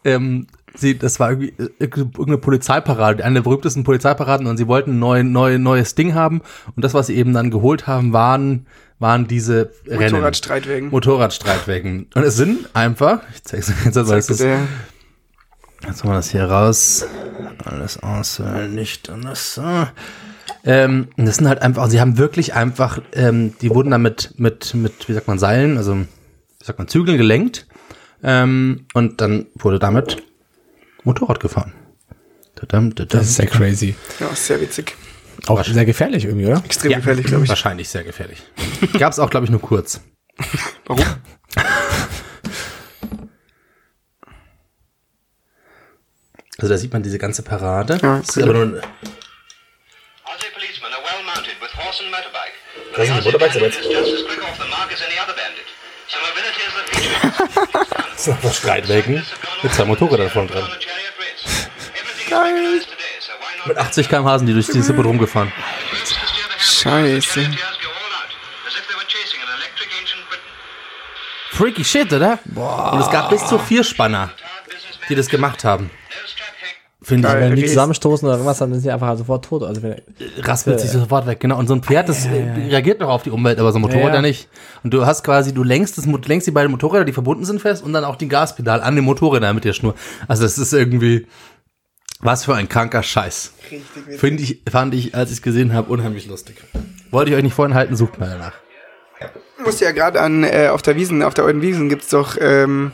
ähm, 0.05 0.47
sie, 0.75 0.97
das 0.97 1.19
war 1.19 1.31
irgendwie 1.31 1.53
äh, 1.61 1.69
irgendeine 1.79 2.37
Polizeiparade, 2.37 3.23
eine 3.23 3.35
der 3.35 3.41
berühmtesten 3.43 3.83
Polizeiparaden 3.83 4.47
und 4.47 4.57
sie 4.57 4.67
wollten 4.67 4.91
ein 4.91 4.99
neu, 4.99 5.23
neu, 5.23 5.57
neues 5.57 5.95
Ding 5.95 6.13
haben 6.13 6.41
und 6.75 6.83
das, 6.83 6.93
was 6.93 7.07
sie 7.07 7.15
eben 7.15 7.33
dann 7.33 7.51
geholt 7.51 7.87
haben, 7.87 8.13
waren 8.13 8.65
waren 8.99 9.27
diese 9.27 9.71
Rennen. 9.85 10.13
Motorradstreitwagen. 10.13 10.89
Motorradstreitwagen. 10.89 12.07
Und 12.13 12.23
es 12.23 12.37
sind 12.37 12.69
einfach, 12.73 13.19
ich 13.33 13.43
zeig's 13.43 13.69
euch 13.69 13.85
jetzt, 13.85 13.95
weil 14.07 14.17
es 14.17 14.29
ist, 14.29 14.45
Jetzt 15.85 16.05
machen 16.05 16.13
wir 16.13 16.15
das 16.15 16.31
hier 16.31 16.45
raus. 16.45 17.05
Alles 17.65 18.01
außer 18.01 18.67
nicht 18.69 19.09
alles 19.09 19.55
so. 19.55 19.87
Ähm, 20.63 21.09
das 21.17 21.37
sind 21.37 21.47
halt 21.47 21.61
einfach, 21.61 21.89
sie 21.89 21.99
haben 21.99 22.17
wirklich 22.17 22.53
einfach, 22.53 23.01
ähm, 23.13 23.53
die 23.61 23.69
wurden 23.69 23.91
dann 23.91 24.01
mit, 24.01 24.33
mit, 24.37 24.73
mit, 24.75 25.09
wie 25.09 25.13
sagt 25.13 25.27
man, 25.27 25.37
Seilen, 25.39 25.77
also, 25.77 25.95
wie 25.95 26.05
sagt 26.63 26.79
man, 26.79 26.87
Zügeln 26.87 27.17
gelenkt. 27.17 27.67
Ähm, 28.23 28.85
und 28.93 29.19
dann 29.19 29.47
wurde 29.55 29.79
damit 29.79 30.23
Motorrad 31.03 31.39
gefahren. 31.39 31.73
Tadam, 32.55 32.95
tadam. 32.95 33.09
Das 33.19 33.27
ist 33.27 33.35
sehr 33.35 33.47
crazy. 33.47 33.95
ja, 34.19 34.27
ist 34.27 34.45
sehr 34.47 34.61
witzig. 34.61 34.95
Auch 35.47 35.63
sehr 35.63 35.85
gefährlich 35.85 36.25
irgendwie, 36.25 36.45
oder? 36.45 36.63
Extrem 36.63 36.91
Ja, 36.91 36.97
gefährlich, 36.99 37.25
glaube 37.25 37.43
ich. 37.43 37.49
Wahrscheinlich 37.49 37.89
sehr 37.89 38.03
gefährlich. 38.03 38.41
Gab 38.99 39.11
es 39.11 39.19
auch, 39.19 39.29
glaube 39.29 39.45
ich, 39.45 39.49
nur 39.51 39.61
kurz. 39.61 39.99
Warum? 40.85 41.03
Also 46.59 46.71
da 46.71 46.77
sieht 46.77 46.93
man 46.93 47.03
diese 47.03 47.17
ganze 47.17 47.43
Parade. 47.43 47.99
Ja, 48.01 48.19
das 48.19 48.37
ist 48.37 48.43
aber 48.43 48.53
nur, 48.53 48.63
Aussie 50.23 50.47
policemen 50.53 50.93
are 50.93 51.01
well 51.03 51.23
mounted 51.25 51.59
with 51.61 51.75
horse 51.75 52.03
and 52.03 52.11
motorbike. 52.11 52.53
Das 52.95 53.07
sind 53.07 53.19
die 53.19 53.25
Motorbikes, 53.25 53.55
aber 53.57 53.65
jetzt- 53.65 53.79
das 58.25 58.57
Streitwagen 58.57 59.23
mit 59.61 59.73
zwei 59.73 59.85
Motorrädern 59.85 60.29
vorne 60.29 60.49
dran. 60.49 60.69
Geil. 62.29 62.81
Mit 63.65 63.77
80 63.77 64.09
km/h 64.09 64.39
sind 64.39 64.47
die 64.47 64.53
durch 64.53 64.67
dieses 64.67 64.87
Hippodrom 64.87 65.17
gefahren. 65.17 65.51
use 65.93 66.03
to 66.03 66.25
steer 66.25 66.47
the 66.47 66.63
hand 66.63 67.23
Scheiße. 67.23 67.57
Freaky 71.51 71.83
shit, 71.83 72.11
oder? 72.11 72.39
Und 72.55 72.99
es 72.99 73.09
gab 73.11 73.29
bis 73.29 73.45
zu 73.45 73.59
vier 73.59 73.83
Spanner, 73.83 74.31
die 75.07 75.15
das 75.15 75.27
gemacht 75.27 75.63
haben. 75.63 75.91
Finde 77.03 77.27
ich. 77.27 77.33
Wenn 77.35 77.55
die 77.55 77.65
zusammenstoßen 77.65 78.25
oder 78.25 78.37
irgendwas, 78.37 78.59
dann 78.59 78.71
sind 78.71 78.81
sie 78.81 78.91
einfach 78.91 79.17
sofort 79.17 79.43
tot. 79.43 79.63
Also 79.63 79.83
wenn, 79.83 79.95
Raspelt 80.39 80.79
sich 80.79 80.89
sofort 80.89 81.27
weg, 81.27 81.39
genau. 81.41 81.59
Und 81.59 81.67
so 81.67 81.75
ein 81.75 81.83
Pferd, 81.83 82.07
das 82.07 82.25
äh, 82.25 82.29
reagiert 82.69 83.01
noch 83.01 83.09
auf 83.09 83.23
die 83.23 83.29
Umwelt, 83.29 83.59
aber 83.59 83.71
so 83.71 83.77
ein 83.77 83.81
Motorrad 83.81 84.03
Ja, 84.03 84.09
ja, 84.09 84.15
ja. 84.15 84.21
nicht. 84.21 84.47
Und 84.83 84.93
du 84.93 85.05
hast 85.05 85.23
quasi, 85.23 85.53
du 85.53 85.63
lenkst, 85.63 85.97
das, 85.97 86.05
lenkst 86.05 86.47
die 86.47 86.51
beiden 86.51 86.71
Motorräder, 86.71 87.03
die 87.03 87.11
verbunden 87.11 87.43
sind, 87.43 87.61
fest 87.61 87.83
und 87.83 87.91
dann 87.91 88.05
auch 88.05 88.15
die 88.15 88.29
Gaspedal 88.29 88.81
an 88.81 88.95
dem 88.95 89.05
Motorräder 89.05 89.53
mit 89.53 89.65
der 89.65 89.73
Schnur. 89.73 89.95
Also 90.27 90.43
das 90.43 90.57
ist 90.57 90.71
irgendwie, 90.71 91.27
was 92.21 92.45
für 92.45 92.55
ein 92.55 92.69
kranker 92.69 93.03
Scheiß. 93.03 93.53
Finde 94.17 94.41
ich, 94.41 94.61
fand 94.69 94.93
ich, 94.93 95.13
als 95.13 95.29
ich 95.29 95.37
es 95.37 95.41
gesehen 95.41 95.73
habe, 95.73 95.91
unheimlich 95.91 96.25
lustig. 96.27 96.55
Wollte 97.11 97.31
ich 97.31 97.37
euch 97.37 97.43
nicht 97.43 97.53
vorenthalten, 97.53 97.95
sucht 97.97 98.17
mal 98.17 98.29
danach. 98.29 98.53
Ich 99.59 99.65
musste 99.65 99.85
ja 99.85 99.91
gerade 99.91 100.21
an, 100.21 100.43
äh, 100.43 100.69
auf 100.71 100.81
der 100.81 100.95
Wiesen, 100.95 101.21
auf 101.21 101.33
der 101.33 101.45
Alten 101.45 101.61
Wiesen 101.61 101.89
gibt's 101.89 102.09
doch, 102.09 102.37
ähm, 102.39 102.91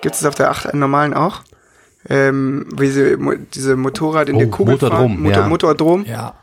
gibt's 0.00 0.20
es 0.20 0.26
auf 0.26 0.34
der 0.34 0.50
8 0.50 0.66
einen 0.68 0.80
normalen 0.80 1.14
auch? 1.14 1.42
Ähm, 2.08 2.66
wie 2.76 2.86
diese, 2.86 3.16
Mo 3.16 3.32
diese 3.52 3.76
Motorrad 3.76 4.28
in 4.28 4.36
Oh, 4.36 4.38
der 4.38 4.48
Kugel 4.50 4.74
Motordrom, 4.74 4.98
fahren. 5.12 5.22
Motor, 5.22 5.42
ja. 5.42 5.48
Motordrom. 5.48 6.04
ja, 6.06 6.34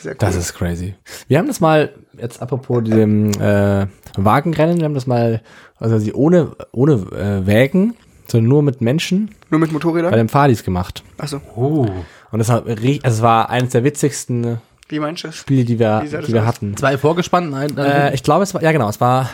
Sehr 0.00 0.12
cool. 0.12 0.16
das 0.20 0.36
ist 0.36 0.54
crazy. 0.54 0.94
Wir 1.26 1.38
haben 1.38 1.48
das 1.48 1.60
mal, 1.60 1.92
jetzt 2.16 2.40
apropos 2.40 2.84
diesem 2.84 3.30
äh, 3.40 3.86
Wagenrennen, 4.16 4.78
wir 4.78 4.84
haben 4.84 4.94
das 4.94 5.06
mal, 5.06 5.42
also 5.78 5.98
sie 5.98 6.12
ohne, 6.12 6.52
ohne 6.72 6.92
äh, 6.92 7.46
Wägen, 7.46 7.94
sondern 8.28 8.48
nur 8.48 8.62
mit 8.62 8.80
Menschen 8.80 9.30
Nur 9.50 9.58
mit 9.60 9.70
bei 9.70 9.72
Motorrädern? 9.74 10.12
den 10.12 10.28
Fadis 10.28 10.62
gemacht. 10.62 11.02
Achso, 11.18 11.40
Oh. 11.56 11.86
Und 12.30 12.38
das 12.40 12.48
war, 12.50 12.64
also 12.66 12.78
es 13.02 13.22
war 13.22 13.48
eines 13.50 13.70
der 13.70 13.84
witzigsten 13.84 14.58
wie 14.90 15.00
meinst 15.00 15.22
du 15.24 15.28
das? 15.28 15.36
Spiele, 15.36 15.64
die 15.64 15.78
wir, 15.78 16.00
die 16.00 16.32
wir 16.32 16.40
aus? 16.42 16.46
hatten. 16.46 16.74
Zwei 16.76 16.96
vorgespannt, 16.96 17.52
ein, 17.54 17.76
ein, 17.76 17.78
Äh, 17.78 18.14
ich 18.14 18.22
glaube, 18.22 18.42
es 18.44 18.54
war, 18.54 18.62
ja 18.62 18.72
genau, 18.72 18.88
es 18.88 18.98
war, 19.00 19.28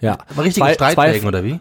ja. 0.00 0.16
aber 0.30 0.44
richtige 0.44 0.64
zwei- 0.66 0.74
Streitwägen, 0.74 1.20
zwei- 1.22 1.28
oder 1.28 1.44
wie? 1.44 1.60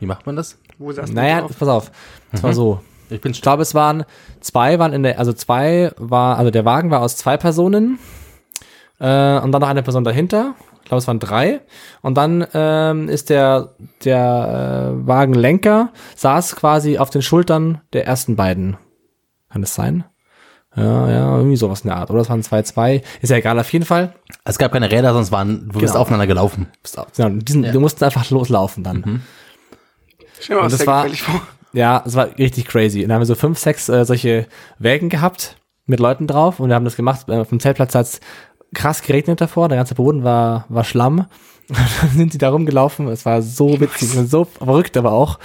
Wie 0.00 0.06
macht 0.06 0.26
man 0.26 0.36
das? 0.36 0.58
Wo 0.78 0.92
saß 0.92 1.12
Naja, 1.12 1.40
drauf? 1.40 1.52
pass 1.58 1.68
auf, 1.68 1.90
es 2.32 2.42
war 2.42 2.52
so. 2.52 2.80
Ich 3.08 3.20
bin 3.20 3.32
Ich 3.32 3.40
glaube, 3.42 3.62
es 3.62 3.74
waren 3.74 4.04
zwei 4.40 4.78
waren 4.80 4.92
in 4.92 5.02
der, 5.04 5.18
also 5.18 5.32
zwei 5.32 5.92
war, 5.96 6.38
also 6.38 6.50
der 6.50 6.64
Wagen 6.64 6.90
war 6.90 7.00
aus 7.00 7.16
zwei 7.16 7.36
Personen 7.36 7.98
äh, 8.98 9.38
und 9.38 9.52
dann 9.52 9.60
noch 9.60 9.68
eine 9.68 9.82
Person 9.82 10.04
dahinter. 10.04 10.54
Ich 10.82 10.88
glaube, 10.88 10.98
es 11.00 11.06
waren 11.08 11.18
drei. 11.18 11.60
Und 12.02 12.16
dann 12.16 12.46
ähm, 12.54 13.08
ist 13.08 13.30
der 13.30 13.74
der 14.04 14.92
äh, 15.02 15.06
Wagenlenker 15.06 15.92
saß 16.16 16.56
quasi 16.56 16.98
auf 16.98 17.10
den 17.10 17.22
Schultern 17.22 17.80
der 17.92 18.06
ersten 18.06 18.36
beiden. 18.36 18.76
Kann 19.50 19.62
das 19.62 19.74
sein? 19.74 20.04
Ja, 20.76 21.08
ja, 21.10 21.36
irgendwie 21.38 21.56
sowas 21.56 21.80
in 21.82 21.88
der 21.88 21.96
Art. 21.96 22.10
Oder 22.10 22.20
es 22.20 22.28
waren 22.28 22.42
zwei, 22.42 22.60
zwei. 22.62 23.02
Ist 23.22 23.30
ja 23.30 23.36
egal, 23.38 23.58
auf 23.58 23.72
jeden 23.72 23.86
Fall. 23.86 24.14
Es 24.44 24.58
gab 24.58 24.72
keine 24.72 24.90
Räder, 24.90 25.12
sonst 25.14 25.32
waren, 25.32 25.68
du 25.72 25.78
bist 25.78 25.92
Genau. 25.92 26.00
aufeinander 26.02 26.26
gelaufen. 26.26 26.66
Bist 26.82 26.98
auf- 26.98 27.06
Genau, 27.16 27.30
diesen, 27.40 27.62
Du 27.72 27.80
musst 27.80 28.02
einfach 28.02 28.28
loslaufen 28.30 28.84
dann. 28.84 28.98
Stell 28.98 29.20
mal 30.48 30.64
und 30.64 30.72
das 30.72 30.86
war-. 30.86 31.06
Ja, 31.72 32.02
es 32.06 32.14
war 32.14 32.36
richtig 32.38 32.66
crazy. 32.66 33.02
Und 33.02 33.08
dann 33.08 33.16
haben 33.16 33.22
wir 33.22 33.26
so 33.26 33.34
fünf, 33.34 33.58
sechs 33.58 33.88
äh, 33.88 34.04
solche 34.04 34.46
Wägen 34.78 35.08
gehabt 35.08 35.58
mit 35.84 36.00
Leuten 36.00 36.26
drauf 36.26 36.58
und 36.58 36.68
wir 36.68 36.74
haben 36.74 36.84
das 36.84 36.96
gemacht. 36.96 37.28
Äh, 37.28 37.36
auf 37.38 37.50
dem 37.50 37.60
Zeltplatz 37.60 37.94
hat 37.94 38.06
es 38.06 38.20
krass 38.74 39.02
geregnet 39.02 39.40
davor, 39.40 39.68
der 39.68 39.76
ganze 39.76 39.94
Boden 39.94 40.24
war, 40.24 40.64
war 40.68 40.84
Schlamm. 40.84 41.26
Und 41.68 41.78
dann 42.00 42.10
sind 42.10 42.32
sie 42.32 42.38
da 42.38 42.50
rumgelaufen. 42.50 43.08
Es 43.08 43.26
war 43.26 43.42
so 43.42 43.80
witzig 43.80 44.16
und 44.16 44.30
so 44.30 44.44
verrückt, 44.44 44.96
aber 44.96 45.10
auch. 45.10 45.40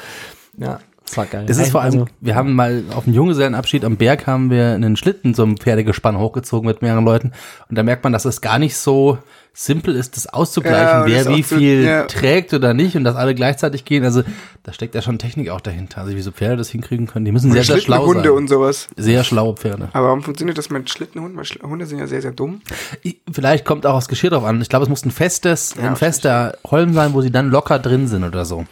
Ja, 0.55 0.79
es 1.11 1.17
war 1.17 1.25
geil. 1.25 1.45
Das 1.45 1.57
ist 1.57 1.71
vor 1.71 1.81
allem, 1.81 1.93
Also, 1.93 2.05
wir 2.21 2.35
haben 2.35 2.53
mal 2.53 2.83
auf 2.95 3.03
dem 3.03 3.13
Junggesellenabschied 3.13 3.83
am 3.85 3.97
Berg 3.97 4.25
haben 4.27 4.49
wir 4.49 4.71
einen 4.73 4.95
Schlitten 4.95 5.33
so 5.33 5.43
einem 5.43 5.57
Pferdegespann 5.57 6.17
hochgezogen 6.17 6.67
mit 6.67 6.81
mehreren 6.81 7.05
Leuten 7.05 7.31
und 7.69 7.77
da 7.77 7.83
merkt 7.83 8.03
man, 8.03 8.13
dass 8.13 8.25
es 8.25 8.41
gar 8.41 8.57
nicht 8.59 8.75
so 8.77 9.17
simpel 9.53 9.97
ist, 9.97 10.15
das 10.15 10.23
Ja, 10.23 10.33
auszugleichen, 10.33 11.01
und 11.01 11.07
wer 11.11 11.25
das 11.25 11.35
wie 11.35 11.43
viel 11.43 11.83
ja. 11.83 12.05
trägt 12.05 12.53
oder 12.53 12.73
nicht 12.73 12.95
und 12.95 13.03
dass 13.03 13.17
alle 13.17 13.35
gleichzeitig 13.35 13.83
gehen. 13.83 14.05
Also 14.05 14.23
da 14.63 14.71
steckt 14.71 14.95
ja 14.95 15.01
schon 15.01 15.17
Technik 15.19 15.49
auch 15.49 15.59
dahinter. 15.59 15.99
Also 16.01 16.15
wie 16.15 16.21
so 16.21 16.31
Pferde 16.31 16.55
das 16.55 16.69
hinkriegen 16.69 17.05
können, 17.05 17.25
die 17.25 17.33
müssen 17.33 17.51
sehr, 17.51 17.65
sehr 17.65 17.79
schlau 17.79 17.97
Schlittenhunde 18.05 18.29
sein. 18.29 18.37
und 18.37 18.47
sowas. 18.47 18.87
Sehr 18.95 19.25
schlaue 19.25 19.55
Pferde. 19.57 19.89
Aber 19.91 20.07
warum 20.07 20.23
funktioniert 20.23 20.57
das 20.57 20.69
mit 20.69 20.89
Schlittenhunden? 20.89 21.37
Weil 21.37 21.69
Hunde 21.69 21.85
sind 21.85 21.99
ja 21.99 22.07
sehr, 22.07 22.21
sehr 22.21 22.31
dumm. 22.31 22.61
Ich- 23.03 23.19
Vielleicht 23.29 23.65
kommt 23.65 23.85
auch 23.85 23.95
das 23.95 24.07
Geschirr 24.07 24.29
drauf 24.29 24.45
an. 24.45 24.61
Ich 24.61 24.69
glaube, 24.69 24.83
es 24.83 24.89
muss 24.89 25.03
ein 25.03 25.11
festes, 25.11 25.75
ein 25.77 25.97
fester 25.97 26.57
Holm 26.69 26.93
sein, 26.93 27.13
wo 27.13 27.21
sie 27.21 27.31
dann 27.31 27.49
locker 27.49 27.77
drin 27.77 28.07
sind 28.07 28.23
oder 28.23 28.45
so. 28.45 28.65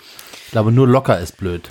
Ich 0.46 0.52
glaube, 0.52 0.72
nur 0.72 0.88
locker 0.88 1.20
ist 1.20 1.36
blöd. 1.38 1.70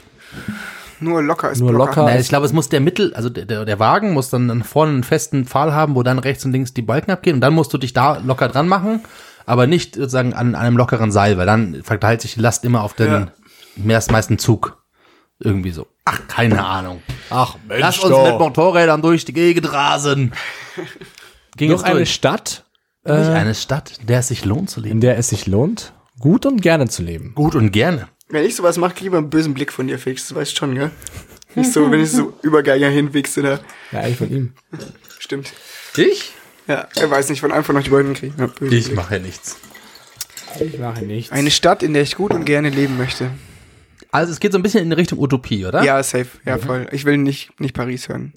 Nur 1.00 1.22
locker 1.22 1.50
ist 1.50 1.60
Nur 1.60 1.72
locker. 1.72 2.04
Naja, 2.04 2.18
ich 2.20 2.28
glaube, 2.28 2.44
es 2.46 2.52
muss 2.52 2.68
der 2.68 2.80
Mittel, 2.80 3.14
also 3.14 3.28
der, 3.30 3.44
der, 3.44 3.64
der 3.64 3.78
Wagen 3.78 4.12
muss 4.12 4.30
dann 4.30 4.48
dann 4.48 4.64
vorne 4.64 4.92
einen 4.92 5.04
festen 5.04 5.44
Pfahl 5.44 5.72
haben, 5.72 5.94
wo 5.94 6.02
dann 6.02 6.18
rechts 6.18 6.44
und 6.44 6.52
links 6.52 6.74
die 6.74 6.82
Balken 6.82 7.10
abgehen 7.12 7.34
und 7.36 7.40
dann 7.40 7.54
musst 7.54 7.72
du 7.72 7.78
dich 7.78 7.92
da 7.92 8.18
locker 8.18 8.48
dran 8.48 8.66
machen, 8.66 9.00
aber 9.46 9.66
nicht 9.68 9.94
sozusagen 9.94 10.34
an 10.34 10.54
einem 10.56 10.76
lockeren 10.76 11.12
Seil, 11.12 11.38
weil 11.38 11.46
dann 11.46 11.82
verteilt 11.84 12.20
sich 12.20 12.34
die 12.34 12.40
Last 12.40 12.64
immer 12.64 12.82
auf 12.82 12.94
den 12.94 13.06
Ja. 13.12 13.28
meist, 13.76 14.10
meisten 14.10 14.38
Zug. 14.38 14.82
Irgendwie 15.40 15.70
so. 15.70 15.86
Ach, 16.04 16.20
keine 16.26 16.64
Ahnung. 16.66 17.00
Ach, 17.30 17.54
Mensch, 17.68 17.80
Lass 17.80 17.98
uns 18.00 18.16
mit 18.28 18.38
Motorrädern 18.40 19.00
durch 19.00 19.24
die 19.24 19.32
Gegend 19.32 19.72
rasen. 19.72 20.32
Ging 21.56 21.70
Noch 21.70 21.78
es 21.78 21.84
eine 21.84 21.94
durch. 21.96 22.12
Stadt, 22.12 22.64
Durch 23.04 23.28
äh, 23.28 23.32
eine 23.34 23.54
Stadt, 23.54 24.00
der 24.08 24.18
es 24.18 24.28
sich 24.28 24.44
lohnt 24.44 24.68
zu 24.68 24.80
in 24.80 24.86
leben. 24.86 25.00
der 25.00 25.16
es 25.16 25.28
sich 25.28 25.46
lohnt, 25.46 25.92
gut 26.18 26.44
und 26.44 26.60
gerne 26.60 26.88
zu 26.88 27.02
leben. 27.04 27.34
Gut 27.36 27.54
und 27.54 27.70
gerne. 27.70 28.08
Wenn 28.28 28.44
ich 28.44 28.54
sowas 28.56 28.76
mache, 28.76 28.94
lieber 29.00 29.18
einen 29.18 29.30
bösen 29.30 29.54
Blick 29.54 29.72
von 29.72 29.86
dir, 29.86 29.98
Felix. 29.98 30.28
Du 30.28 30.34
weißt 30.34 30.56
schon, 30.56 30.74
gell? 30.74 30.90
Nicht 31.54 31.72
so, 31.72 31.90
wenn 31.90 32.00
ich 32.00 32.10
so 32.10 32.34
Übergeiger 32.42 32.88
hinwichse, 32.88 33.42
da. 33.42 33.60
Ja, 33.90 34.00
eigentlich 34.00 34.18
von 34.18 34.30
ihm. 34.30 34.52
Stimmt. 35.18 35.52
Ich? 35.96 36.34
Ja, 36.66 36.86
er 36.96 37.10
weiß 37.10 37.30
nicht, 37.30 37.40
von 37.40 37.50
einem 37.52 37.64
von 37.64 37.76
euch 37.76 37.90
beiden 37.90 38.12
kriegen. 38.14 38.34
Ja, 38.38 38.50
Ich 38.68 38.92
mache 38.92 39.14
ja 39.14 39.20
nichts. 39.20 39.56
Ich 40.60 40.78
mache 40.78 41.04
nichts. 41.04 41.32
Eine 41.32 41.50
Stadt, 41.50 41.82
in 41.82 41.94
der 41.94 42.02
ich 42.02 42.16
gut 42.16 42.32
und 42.32 42.44
gerne 42.44 42.68
leben 42.68 42.98
möchte. 42.98 43.30
Also 44.10 44.32
es 44.32 44.40
geht 44.40 44.52
so 44.52 44.58
ein 44.58 44.62
bisschen 44.62 44.82
in 44.84 44.92
Richtung 44.92 45.18
Utopie, 45.18 45.64
oder? 45.66 45.82
Ja, 45.82 46.02
safe. 46.02 46.28
Ja, 46.44 46.58
voll. 46.58 46.86
Ich 46.92 47.04
will 47.04 47.16
nicht, 47.18 47.58
nicht 47.60 47.74
Paris 47.74 48.08
hören. 48.08 48.32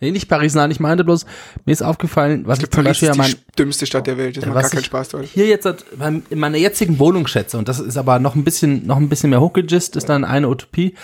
Nee, 0.00 0.10
nicht 0.10 0.28
Paris, 0.28 0.54
nein, 0.54 0.70
ich 0.70 0.80
meinte 0.80 1.04
bloß, 1.04 1.24
mir 1.64 1.72
ist 1.72 1.82
aufgefallen, 1.82 2.46
was 2.46 2.58
ich, 2.58 2.70
zum 2.70 2.84
Paris 2.84 3.00
Beispiel 3.00 3.08
ist 3.08 3.16
ja 3.16 3.24
die 3.24 3.32
mein, 3.32 3.42
dümmste 3.58 3.86
Stadt 3.86 4.06
der 4.06 4.18
Welt. 4.18 4.36
Das 4.36 4.44
macht 4.46 4.54
gar 4.54 4.70
keinen 4.70 4.80
ich 4.80 4.86
Spaß 4.86 5.08
dort. 5.10 5.24
hier 5.24 5.46
jetzt 5.46 5.64
hat, 5.64 5.84
in 6.30 6.38
meiner 6.38 6.58
jetzigen 6.58 6.98
Wohnung 6.98 7.26
schätze, 7.26 7.58
und 7.58 7.68
das 7.68 7.80
ist 7.80 7.96
aber 7.96 8.18
noch 8.18 8.34
ein 8.34 8.44
bisschen, 8.44 8.86
noch 8.86 8.98
ein 8.98 9.08
bisschen 9.08 9.30
mehr 9.30 9.40
hochgegist, 9.40 9.96
ist 9.96 10.08
dann 10.08 10.24
eine 10.24 10.48
Utopie. 10.48 10.94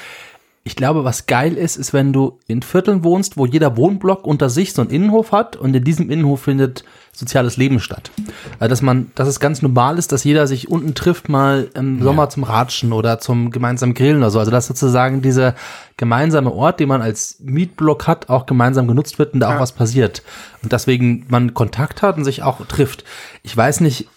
Ich 0.64 0.76
glaube, 0.76 1.04
was 1.04 1.26
geil 1.26 1.56
ist, 1.56 1.76
ist, 1.76 1.92
wenn 1.92 2.12
du 2.12 2.38
in 2.46 2.62
Vierteln 2.62 3.02
wohnst, 3.02 3.36
wo 3.36 3.46
jeder 3.46 3.76
Wohnblock 3.76 4.26
unter 4.26 4.48
sich 4.48 4.72
so 4.74 4.82
einen 4.82 4.90
Innenhof 4.90 5.32
hat 5.32 5.56
und 5.56 5.74
in 5.74 5.82
diesem 5.82 6.08
Innenhof 6.08 6.42
findet 6.42 6.84
soziales 7.14 7.58
Leben 7.58 7.78
statt. 7.78 8.10
Also, 8.58 8.70
dass 8.70 8.82
man, 8.82 9.10
dass 9.14 9.28
es 9.28 9.38
ganz 9.38 9.60
normal 9.60 9.98
ist, 9.98 10.12
dass 10.12 10.24
jeder 10.24 10.46
sich 10.46 10.68
unten 10.68 10.94
trifft, 10.94 11.28
mal 11.28 11.68
im 11.74 12.02
Sommer 12.02 12.30
zum 12.30 12.42
Ratschen 12.42 12.92
oder 12.92 13.18
zum 13.18 13.50
gemeinsamen 13.50 13.94
Grillen 13.94 14.18
oder 14.18 14.30
so. 14.30 14.38
Also, 14.38 14.50
dass 14.50 14.66
sozusagen 14.66 15.20
dieser 15.20 15.54
gemeinsame 15.98 16.52
Ort, 16.52 16.80
den 16.80 16.88
man 16.88 17.02
als 17.02 17.36
Mietblock 17.40 18.06
hat, 18.06 18.30
auch 18.30 18.46
gemeinsam 18.46 18.88
genutzt 18.88 19.18
wird 19.18 19.34
und 19.34 19.40
da 19.40 19.54
auch 19.54 19.60
was 19.60 19.72
passiert. 19.72 20.22
Und 20.62 20.72
deswegen 20.72 21.26
man 21.28 21.52
Kontakt 21.54 22.02
hat 22.02 22.16
und 22.16 22.24
sich 22.24 22.42
auch 22.42 22.64
trifft. 22.66 23.04
Ich 23.42 23.54
weiß 23.54 23.80
nicht, 23.80 24.08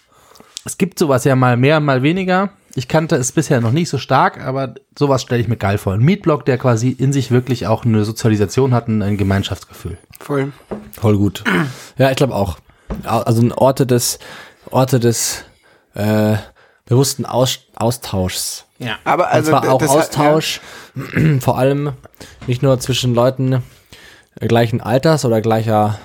es 0.64 0.78
gibt 0.78 0.98
sowas 0.98 1.24
ja 1.24 1.36
mal 1.36 1.56
mehr, 1.56 1.80
mal 1.80 2.02
weniger. 2.02 2.50
Ich 2.74 2.88
kannte 2.88 3.16
es 3.16 3.32
bisher 3.32 3.60
noch 3.60 3.72
nicht 3.72 3.88
so 3.88 3.98
stark, 3.98 4.44
aber 4.44 4.74
sowas 4.98 5.22
stelle 5.22 5.40
ich 5.40 5.48
mir 5.48 5.56
geil 5.56 5.78
vor. 5.78 5.94
Ein 5.94 6.00
Mietblock, 6.00 6.44
der 6.44 6.58
quasi 6.58 6.90
in 6.90 7.12
sich 7.12 7.30
wirklich 7.30 7.66
auch 7.66 7.84
eine 7.84 8.04
Sozialisation 8.04 8.74
hat 8.74 8.88
und 8.88 9.00
ein 9.00 9.16
Gemeinschaftsgefühl. 9.16 9.96
Voll. 10.18 10.52
Voll 10.92 11.16
gut. 11.16 11.44
Ja, 11.96 12.10
ich 12.10 12.16
glaube 12.16 12.34
auch. 12.34 12.58
Also 13.04 13.42
ein 13.42 13.52
Orte 13.52 13.86
des, 13.86 14.18
Orte 14.70 15.00
des 15.00 15.44
äh, 15.94 16.36
bewussten 16.86 17.26
Aus, 17.26 17.60
Austauschs. 17.74 18.64
Ja. 18.78 18.96
Aber 19.04 19.28
also, 19.28 19.54
und 19.54 19.60
zwar 19.62 19.72
auch 19.72 19.78
das 19.78 19.90
hat- 19.90 19.98
Austausch, 19.98 20.60
vor 21.40 21.58
allem 21.58 21.92
nicht 22.46 22.62
nur 22.62 22.78
zwischen 22.78 23.14
Leuten 23.14 23.62
äh, 24.40 24.46
gleichen 24.46 24.80
Alters 24.80 25.24
oder 25.24 25.40
gleicher 25.40 25.98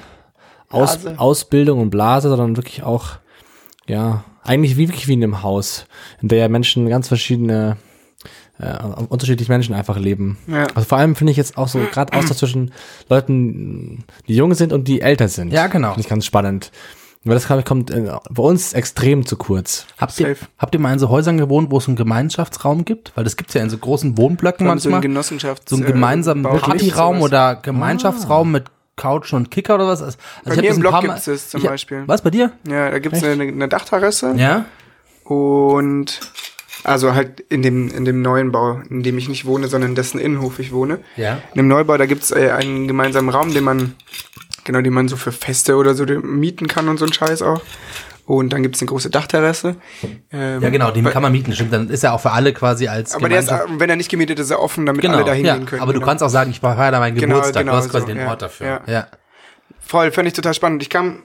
Aus, 0.69 0.97
Blase. 0.97 1.19
Ausbildung 1.19 1.79
und 1.81 1.89
Blase, 1.89 2.29
sondern 2.29 2.55
wirklich 2.55 2.83
auch, 2.83 3.09
ja, 3.87 4.23
eigentlich 4.43 4.77
wie 4.77 4.87
wirklich 4.87 5.07
wie 5.07 5.13
in 5.13 5.23
einem 5.23 5.43
Haus, 5.43 5.85
in 6.21 6.29
der 6.29 6.39
ja 6.39 6.47
Menschen 6.47 6.87
ganz 6.89 7.07
verschiedene 7.09 7.77
äh, 8.61 8.77
unterschiedliche 9.09 9.51
Menschen 9.51 9.73
einfach 9.75 9.97
leben. 9.97 10.37
Ja. 10.47 10.67
Also 10.75 10.87
vor 10.87 10.97
allem 10.97 11.15
finde 11.15 11.31
ich 11.31 11.37
jetzt 11.37 11.57
auch 11.57 11.67
so 11.67 11.79
gerade 11.91 12.13
Austausch 12.13 12.37
zwischen 12.37 12.71
Leuten, 13.09 14.03
die 14.27 14.35
jung 14.35 14.53
sind 14.53 14.71
und 14.73 14.87
die 14.87 15.01
älter 15.01 15.27
sind. 15.27 15.51
Ja, 15.51 15.67
genau. 15.67 15.89
Finde 15.89 16.01
ich 16.01 16.09
ganz 16.09 16.25
spannend. 16.25 16.71
Weil 17.23 17.35
das 17.35 17.47
ich, 17.47 17.65
kommt 17.65 17.91
äh, 17.91 18.11
bei 18.31 18.41
uns 18.41 18.73
extrem 18.73 19.27
zu 19.27 19.35
kurz. 19.37 19.85
Habt 19.99 20.19
ihr, 20.19 20.29
Safe. 20.29 20.47
habt 20.57 20.73
ihr 20.73 20.79
mal 20.79 20.91
in 20.91 20.97
so 20.97 21.09
Häusern 21.09 21.37
gewohnt, 21.37 21.69
wo 21.69 21.77
es 21.77 21.87
einen 21.87 21.95
Gemeinschaftsraum 21.95 22.83
gibt? 22.83 23.11
Weil 23.15 23.23
das 23.25 23.37
gibt's 23.37 23.53
ja 23.53 23.61
in 23.61 23.69
so 23.69 23.77
großen 23.77 24.17
Wohnblöcken 24.17 24.65
Dann 24.65 24.79
so 24.79 24.89
ein 24.89 24.93
manchmal. 24.93 25.21
Genossenschafts- 25.21 25.69
so 25.69 25.75
einen 25.75 25.85
äh, 25.85 25.91
gemeinsamen 25.91 26.41
Bau- 26.41 26.57
Partyraum 26.57 27.21
oder 27.21 27.57
Gemeinschaftsraum 27.57 28.51
mit 28.51 28.65
Couch 28.95 29.33
und 29.33 29.51
Kicker 29.51 29.75
oder 29.75 29.87
was? 29.87 30.01
Also 30.01 30.17
Bei 30.45 30.55
mir 30.55 30.63
das 30.63 30.75
im 30.77 30.81
Block 30.81 31.01
gibt's 31.01 31.25
das 31.25 31.49
zum 31.49 31.61
ich 31.61 31.67
Beispiel. 31.67 32.03
Was, 32.07 32.23
bei 32.23 32.31
dir? 32.31 32.53
Ja, 32.67 32.89
da 32.89 32.97
gibt's 32.97 33.23
eine, 33.23 33.43
eine 33.43 33.67
Dachterrasse. 33.67 34.33
Ja. 34.37 34.65
Und 35.23 36.19
also 36.83 37.13
halt 37.13 37.39
in 37.49 37.61
dem, 37.61 37.89
in 37.89 38.05
dem 38.05 38.21
neuen 38.21 38.51
Bau, 38.51 38.81
in 38.89 39.03
dem 39.03 39.17
ich 39.17 39.29
nicht 39.29 39.45
wohne, 39.45 39.67
sondern 39.67 39.91
in 39.91 39.95
dessen 39.95 40.19
Innenhof 40.19 40.59
ich 40.59 40.71
wohne. 40.71 40.99
Ja. 41.15 41.33
In 41.53 41.57
dem 41.57 41.67
Neubau, 41.67 41.97
da 41.97 42.05
gibt's 42.05 42.31
äh, 42.31 42.51
einen 42.51 42.87
gemeinsamen 42.87 43.29
Raum, 43.29 43.53
den 43.53 43.63
man, 43.63 43.95
genau, 44.63 44.81
den 44.81 44.93
man 44.93 45.07
so 45.07 45.15
für 45.15 45.31
Feste 45.31 45.75
oder 45.75 45.93
so 45.93 46.05
mieten 46.05 46.67
kann 46.67 46.87
und 46.89 46.97
so 46.97 47.05
ein 47.05 47.13
Scheiß 47.13 47.41
auch. 47.41 47.61
Und 48.25 48.53
dann 48.53 48.63
gibt's 48.63 48.79
eine 48.81 48.87
große 48.87 49.09
Dachterrasse. 49.09 49.75
Ähm, 50.31 50.61
Ja, 50.61 50.69
genau, 50.69 50.91
den 50.91 51.03
kann 51.05 51.21
man 51.21 51.31
mieten, 51.31 51.53
stimmt. 51.53 51.73
Dann 51.73 51.89
ist 51.89 52.03
er 52.03 52.13
auch 52.13 52.21
für 52.21 52.31
alle 52.31 52.53
quasi 52.53 52.87
als 52.87 53.13
Aber 53.13 53.27
der 53.27 53.39
ist, 53.39 53.51
wenn 53.77 53.89
er 53.89 53.95
nicht 53.95 54.09
gemietet 54.09 54.39
ist, 54.39 54.45
ist 54.45 54.51
er 54.51 54.61
offen, 54.61 54.85
damit 54.85 55.01
genau, 55.01 55.15
alle 55.15 55.25
da 55.25 55.33
hingehen 55.33 55.61
ja, 55.61 55.65
können. 55.65 55.81
aber 55.81 55.91
du 55.91 55.99
genau. 55.99 56.09
kannst 56.09 56.23
auch 56.23 56.29
sagen, 56.29 56.51
ich 56.51 56.59
feiere 56.61 56.91
da 56.91 56.99
meinen 56.99 57.17
Genau, 57.17 57.35
Geburtstag. 57.35 57.63
genau 57.63 57.73
du 57.73 57.77
hast 57.79 57.89
quasi 57.89 58.05
so, 58.05 58.07
den 58.13 58.17
ja, 58.19 58.27
Ort 58.29 58.41
dafür. 58.41 58.67
ja. 58.67 58.81
ja. 58.87 59.07
Voll, 59.79 60.11
fand 60.11 60.27
ich 60.27 60.33
total 60.33 60.53
spannend. 60.53 60.81
Ich 60.83 60.89
kam, 60.89 61.23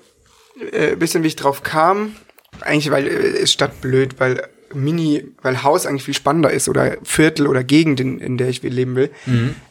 äh, 0.72 0.96
bisschen 0.96 1.22
wie 1.22 1.28
ich 1.28 1.36
drauf 1.36 1.62
kam, 1.62 2.16
eigentlich, 2.62 2.90
weil 2.90 3.06
äh, 3.06 3.10
ist 3.38 3.52
Stadt 3.52 3.80
blöd, 3.80 4.18
weil 4.18 4.42
Mini, 4.76 5.24
weil 5.42 5.62
Haus 5.62 5.86
eigentlich 5.86 6.04
viel 6.04 6.14
spannender 6.14 6.50
ist 6.50 6.68
oder 6.68 6.96
Viertel 7.02 7.46
oder 7.46 7.64
Gegend, 7.64 7.98
in, 8.00 8.18
in 8.18 8.38
der 8.38 8.48
ich 8.48 8.62
leben 8.62 8.94
will. 8.96 9.10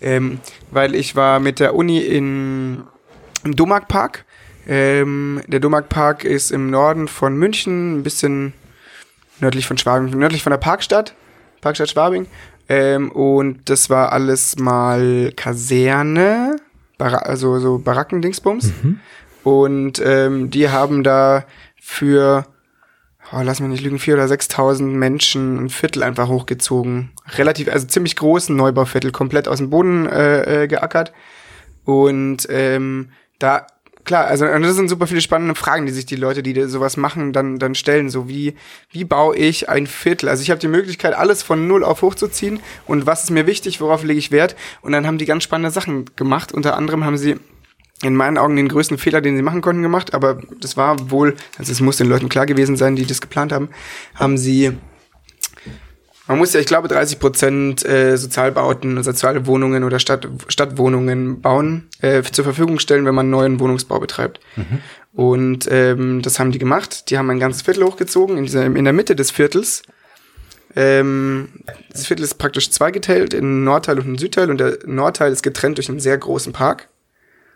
Ähm, 0.02 0.40
weil 0.72 0.96
ich 0.96 1.16
war 1.16 1.40
mit 1.40 1.60
der 1.60 1.76
Uni 1.76 2.00
in, 2.00 2.84
im 3.44 3.56
Domark-Park. 3.56 4.26
Ähm, 4.68 5.42
der 5.48 5.60
Domark-Park 5.60 6.24
ist 6.26 6.52
im 6.52 6.70
Norden 6.70 7.08
von 7.08 7.38
München, 7.38 8.00
ein 8.00 8.04
bisschen 8.04 8.54
nördlich 9.40 9.68
von 9.68 9.78
Schwabing, 9.78 10.10
nördlich 10.18 10.44
von 10.44 10.52
der 10.52 10.58
Parkstadt, 10.58 11.14
Parkstadt 11.62 11.90
Schwabing. 11.90 12.28
Ähm, 12.68 13.12
und 13.12 13.70
das 13.70 13.90
war 13.90 14.12
alles 14.12 14.58
mal 14.58 15.32
Kaserne, 15.36 16.56
Bara 16.98 17.18
also 17.18 17.60
so 17.60 17.78
Barackendingsbums. 17.78 18.72
Und 19.44 20.02
ähm, 20.04 20.50
die 20.50 20.70
haben 20.70 21.04
da 21.04 21.46
für, 21.80 22.46
oh, 23.32 23.42
lass 23.44 23.60
mich 23.60 23.70
nicht 23.70 23.84
lügen, 23.84 24.00
vier 24.00 24.16
oder 24.16 24.26
6.000 24.26 24.84
Menschen 24.84 25.66
ein 25.66 25.70
Viertel 25.70 26.04
einfach 26.04 26.28
hochgezogen. 26.28 27.12
Relativ, 27.38 27.70
also 27.70 27.88
ziemlich 27.88 28.16
großen 28.16 28.56
Neubauviertel, 28.56 29.12
komplett 29.12 29.48
aus 29.48 29.58
dem 29.58 29.70
Boden 29.70 30.06
äh, 30.08 30.64
äh, 30.64 30.68
geackert. 30.68 31.12
Und 31.84 32.48
ähm, 32.50 33.10
da, 33.40 33.68
klar, 34.04 34.26
also 34.26 34.46
das 34.46 34.76
sind 34.76 34.90
super 34.90 35.08
viele 35.08 35.22
spannende 35.22 35.56
Fragen, 35.56 35.86
die 35.86 35.92
sich 35.92 36.06
die 36.06 36.16
Leute, 36.16 36.44
die 36.44 36.60
sowas 36.64 36.98
machen, 36.98 37.34
dann, 37.34 37.60
dann 37.60 37.76
stellen. 37.76 38.10
So 38.10 38.28
wie, 38.28 38.56
wie 38.92 39.04
baue 39.04 39.36
ich 39.36 39.70
ein 39.70 39.88
Viertel? 39.88 40.30
Also 40.30 40.42
ich 40.42 40.50
habe 40.50 40.60
die 40.60 40.68
Möglichkeit, 40.68 41.14
alles 41.14 41.44
von 41.44 41.68
null 41.68 41.84
auf 41.84 42.02
hochzuziehen 42.02 42.60
und 42.88 43.06
was 43.06 43.24
ist 43.24 43.32
mir 43.32 43.48
wichtig, 43.48 43.82
worauf 43.82 44.04
lege 44.04 44.20
ich 44.20 44.32
Wert? 44.32 44.56
Und 44.82 44.92
dann 44.92 45.06
haben 45.06 45.18
die 45.18 45.26
ganz 45.26 45.44
spannende 45.44 45.72
Sachen 45.72 46.06
gemacht. 46.16 46.52
Unter 46.52 46.76
anderem 46.76 47.06
haben 47.06 47.18
sie 47.18 47.38
in 48.02 48.16
meinen 48.16 48.38
Augen 48.38 48.56
den 48.56 48.68
größten 48.68 48.98
Fehler, 48.98 49.22
den 49.22 49.38
sie 49.38 49.42
machen 49.42 49.62
konnten, 49.62 49.82
gemacht, 49.82 50.14
aber 50.14 50.42
das 50.60 50.78
war 50.78 51.12
wohl, 51.12 51.36
also 51.58 51.72
es 51.72 51.80
muss 51.80 51.98
den 51.98 52.08
Leuten 52.08 52.30
klar 52.30 52.46
gewesen 52.46 52.76
sein, 52.76 52.96
die 52.96 53.06
das 53.06 53.22
geplant 53.22 53.52
haben, 53.52 53.70
haben 54.16 54.38
sie 54.38 54.74
man 56.28 56.40
muss 56.40 56.54
ja, 56.54 56.60
ich 56.60 56.66
glaube, 56.66 56.88
30 56.88 57.20
Prozent 57.20 57.86
äh, 57.86 58.18
Sozialbauten, 58.18 59.04
soziale 59.04 59.46
Wohnungen 59.46 59.84
oder 59.84 60.00
Stadt, 60.00 60.28
Stadtwohnungen 60.48 61.42
bauen, 61.42 61.88
äh, 62.02 62.24
zur 62.24 62.44
Verfügung 62.44 62.80
stellen, 62.80 63.06
wenn 63.06 63.14
man 63.14 63.30
neuen 63.30 63.60
Wohnungsbau 63.60 64.00
betreibt. 64.00 64.40
Und 65.14 65.68
ähm, 65.70 66.22
das 66.24 66.40
haben 66.40 66.52
die 66.52 66.58
gemacht. 66.58 67.10
Die 67.10 67.18
haben 67.18 67.30
ein 67.30 67.40
ganzes 67.40 67.62
Viertel 67.62 67.84
hochgezogen, 67.84 68.38
in, 68.38 68.44
dieser, 68.46 68.66
in 68.66 68.84
der 68.84 68.94
Mitte 68.94 69.16
des 69.16 69.30
Viertels. 69.30 69.84
Ähm, 70.76 71.50
das 71.92 72.08
Viertel 72.08 72.24
ist 72.24 72.36
praktisch 72.36 72.72
zweigeteilt 72.72 73.34
in 73.34 73.46
einen 73.46 73.64
Nordteil 73.64 74.00
und 74.00 74.08
einen 74.08 74.18
Südteil 74.18 74.50
und 74.50 74.58
der 74.58 74.80
Nordteil 74.86 75.32
ist 75.32 75.44
getrennt 75.44 75.78
durch 75.78 75.90
einen 75.90 76.00
sehr 76.00 76.18
großen 76.18 76.54
Park. 76.54 76.90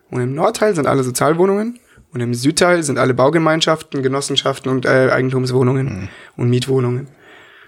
Und 0.09 0.21
im 0.21 0.33
Nordteil 0.33 0.75
sind 0.75 0.87
alle 0.87 1.03
Sozialwohnungen 1.03 1.79
und 2.11 2.21
im 2.21 2.33
Südteil 2.33 2.83
sind 2.83 2.97
alle 2.97 3.13
Baugemeinschaften, 3.13 4.01
Genossenschaften 4.01 4.71
und 4.71 4.85
äh, 4.85 5.09
Eigentumswohnungen 5.11 6.09
und 6.35 6.49
Mietwohnungen. 6.49 7.07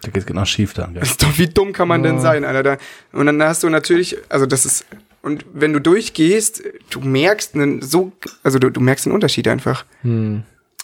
Da 0.01 0.09
geht's 0.09 0.25
genau 0.25 0.45
schief 0.45 0.73
dann. 0.73 0.95
Das 0.95 1.09
ist 1.11 1.23
doch, 1.23 1.37
wie 1.37 1.47
dumm 1.47 1.73
kann 1.73 1.87
man 1.87 2.03
denn 2.03 2.19
sein, 2.19 2.43
Alter? 2.43 2.63
Da, 2.63 2.77
und 3.11 3.27
dann 3.27 3.41
hast 3.43 3.63
du 3.63 3.69
natürlich, 3.69 4.17
also 4.29 4.45
das 4.45 4.65
ist, 4.65 4.85
und 5.21 5.45
wenn 5.53 5.73
du 5.73 5.79
durchgehst, 5.79 6.63
du 6.89 6.99
merkst 6.99 7.53
einen 7.53 7.81
so, 7.83 8.11
also 8.41 8.57
du, 8.57 8.71
du 8.71 8.81
merkst 8.81 9.05
den 9.05 9.13
Unterschied 9.13 9.47
einfach. 9.47 9.85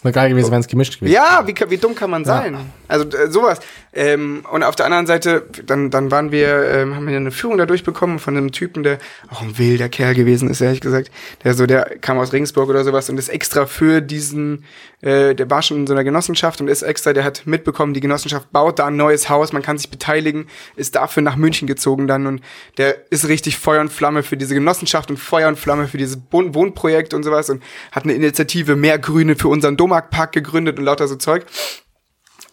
Wäre 0.02 0.12
geil 0.12 0.30
gewesen, 0.30 0.52
wenn 0.52 0.60
es 0.60 0.68
gemischt 0.68 1.00
gewesen 1.00 1.12
Ja, 1.12 1.42
wie, 1.44 1.54
wie 1.68 1.76
dumm 1.76 1.94
kann 1.94 2.10
man 2.10 2.24
sein? 2.24 2.56
Also 2.86 3.04
äh, 3.16 3.30
sowas. 3.30 3.58
Ähm, 3.92 4.44
und 4.52 4.62
auf 4.62 4.76
der 4.76 4.86
anderen 4.86 5.06
Seite, 5.06 5.46
dann, 5.66 5.90
dann 5.90 6.12
waren 6.12 6.30
wir, 6.30 6.70
ähm, 6.70 6.94
haben 6.94 7.06
wir 7.08 7.16
eine 7.16 7.32
Führung 7.32 7.58
da 7.58 7.66
durchbekommen 7.66 8.20
von 8.20 8.36
einem 8.36 8.52
Typen, 8.52 8.84
der 8.84 8.98
auch 9.28 9.42
ein 9.42 9.58
wilder 9.58 9.88
Kerl 9.88 10.14
gewesen 10.14 10.48
ist, 10.48 10.60
ehrlich 10.60 10.80
gesagt. 10.80 11.10
Der 11.42 11.54
so, 11.54 11.66
der 11.66 11.98
kam 12.00 12.16
aus 12.18 12.32
Regensburg 12.32 12.68
oder 12.68 12.84
sowas 12.84 13.10
und 13.10 13.18
ist 13.18 13.28
extra 13.28 13.66
für 13.66 14.00
diesen, 14.00 14.64
äh, 15.00 15.34
der 15.34 15.50
war 15.50 15.62
schon 15.62 15.78
in 15.78 15.86
so 15.88 15.94
einer 15.94 16.04
Genossenschaft 16.04 16.60
und 16.60 16.68
ist 16.68 16.82
extra, 16.82 17.12
der 17.12 17.24
hat 17.24 17.42
mitbekommen, 17.46 17.92
die 17.92 18.00
Genossenschaft 18.00 18.52
baut 18.52 18.78
da 18.78 18.86
ein 18.86 18.96
neues 18.96 19.28
Haus, 19.28 19.52
man 19.52 19.62
kann 19.62 19.78
sich 19.78 19.90
beteiligen, 19.90 20.46
ist 20.76 20.94
dafür 20.94 21.24
nach 21.24 21.34
München 21.36 21.66
gezogen 21.66 22.06
dann 22.06 22.26
und 22.26 22.40
der 22.76 23.10
ist 23.10 23.26
richtig 23.26 23.58
Feuer 23.58 23.80
und 23.80 23.92
Flamme 23.92 24.22
für 24.22 24.36
diese 24.36 24.54
Genossenschaft 24.54 25.10
und 25.10 25.16
Feuer 25.16 25.48
und 25.48 25.58
Flamme 25.58 25.88
für 25.88 25.98
dieses 25.98 26.18
Wohn 26.30 26.54
Wohnprojekt 26.54 27.14
und 27.14 27.24
sowas 27.24 27.50
und 27.50 27.62
hat 27.90 28.04
eine 28.04 28.12
Initiative 28.12 28.76
Mehr 28.76 28.98
Grüne 28.98 29.34
für 29.34 29.48
unseren 29.48 29.76
Domark-Park 29.88 30.32
gegründet 30.32 30.78
und 30.78 30.84
lauter 30.84 31.08
so 31.08 31.16
Zeug 31.16 31.46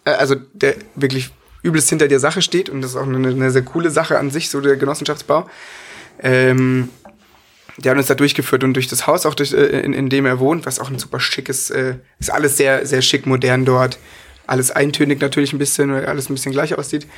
äh, 0.06 0.10
also 0.10 0.36
der 0.54 0.76
wirklich 0.94 1.30
übelst 1.62 1.90
hinter 1.90 2.08
der 2.08 2.20
Sache 2.20 2.40
steht 2.40 2.70
und 2.70 2.80
das 2.80 2.92
ist 2.92 2.96
auch 2.96 3.06
eine, 3.06 3.28
eine 3.28 3.50
sehr 3.50 3.62
coole 3.62 3.90
Sache 3.90 4.18
an 4.18 4.30
sich, 4.30 4.48
so 4.48 4.60
der 4.60 4.76
Genossenschaftsbau. 4.76 5.50
Ähm, 6.22 6.88
der 7.76 7.90
hat 7.90 7.98
uns 7.98 8.06
da 8.06 8.14
durchgeführt 8.14 8.64
und 8.64 8.74
durch 8.74 8.86
das 8.88 9.06
Haus, 9.06 9.26
auch 9.26 9.34
durch, 9.34 9.52
äh, 9.52 9.80
in, 9.80 9.92
in 9.92 10.08
dem 10.08 10.24
er 10.24 10.38
wohnt, 10.38 10.64
was 10.64 10.78
auch 10.78 10.90
ein 10.90 10.98
super 10.98 11.20
schickes, 11.20 11.70
äh, 11.70 11.96
ist 12.18 12.32
alles 12.32 12.56
sehr, 12.56 12.86
sehr 12.86 13.02
schick, 13.02 13.26
modern 13.26 13.64
dort. 13.64 13.98
Alles 14.46 14.70
eintönig 14.70 15.20
natürlich 15.20 15.52
ein 15.52 15.58
bisschen, 15.58 15.92
weil 15.92 16.06
alles 16.06 16.30
ein 16.30 16.34
bisschen 16.34 16.52
gleich 16.52 16.78
aussieht. 16.78 17.08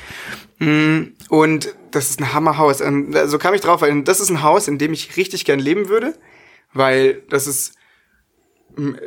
Mm, 0.57 1.13
Und 1.29 1.75
das 1.91 2.09
ist 2.09 2.19
ein 2.19 2.33
Hammerhaus. 2.33 2.81
Und 2.81 3.15
So 3.27 3.37
kam 3.37 3.53
ich 3.53 3.61
drauf, 3.61 3.81
weil 3.81 4.01
das 4.01 4.19
ist 4.19 4.31
ein 4.31 4.41
Haus, 4.41 4.67
in 4.67 4.79
dem 4.79 4.93
ich 4.93 5.15
richtig 5.15 5.45
gern 5.45 5.59
leben 5.59 5.89
würde, 5.89 6.15
weil 6.73 7.21
das 7.29 7.45
ist 7.45 7.73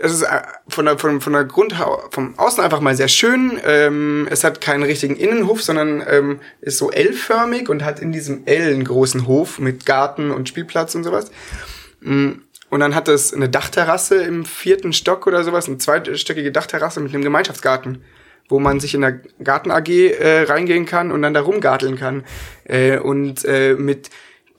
es 0.02 0.12
ist 0.12 0.22
äh, 0.22 0.42
von 0.68 0.84
der, 0.84 0.98
von, 0.98 1.20
von 1.20 1.32
der 1.32 1.44
Grund, 1.44 1.74
vom 2.10 2.38
Außen 2.38 2.62
einfach 2.62 2.80
mal 2.80 2.94
sehr 2.96 3.08
schön. 3.08 3.58
Ähm, 3.64 4.26
es 4.30 4.44
hat 4.44 4.60
keinen 4.60 4.82
richtigen 4.82 5.16
Innenhof, 5.16 5.62
sondern 5.62 6.02
ähm, 6.06 6.40
ist 6.60 6.78
so 6.78 6.90
L-förmig 6.90 7.68
und 7.68 7.84
hat 7.84 8.00
in 8.00 8.12
diesem 8.12 8.46
L 8.46 8.72
einen 8.72 8.84
großen 8.84 9.26
Hof 9.26 9.58
mit 9.58 9.86
Garten 9.86 10.30
und 10.30 10.48
Spielplatz 10.48 10.94
und 10.94 11.04
sowas. 11.04 11.30
Mm, 12.00 12.32
Und 12.70 12.80
dann 12.80 12.94
hat 12.94 13.08
es 13.08 13.32
eine 13.34 13.48
Dachterrasse 13.48 14.22
im 14.22 14.44
vierten 14.44 14.92
Stock 14.92 15.26
oder 15.26 15.44
sowas, 15.44 15.68
eine 15.68 15.78
zweistöckige 15.78 16.52
Dachterrasse 16.52 17.00
mit 17.00 17.14
einem 17.14 17.22
Gemeinschaftsgarten, 17.22 18.02
wo 18.48 18.58
man 18.58 18.80
sich 18.80 18.94
in 18.94 19.02
der 19.02 19.20
Garten 19.42 19.70
AG 19.70 19.88
äh, 19.88 20.42
reingehen 20.44 20.86
kann 20.86 21.12
und 21.12 21.22
dann 21.22 21.34
da 21.34 21.40
rumgarteln 21.40 21.96
kann. 21.96 22.24
Äh, 22.64 22.98
und 22.98 23.44
äh, 23.44 23.74
mit 23.74 24.10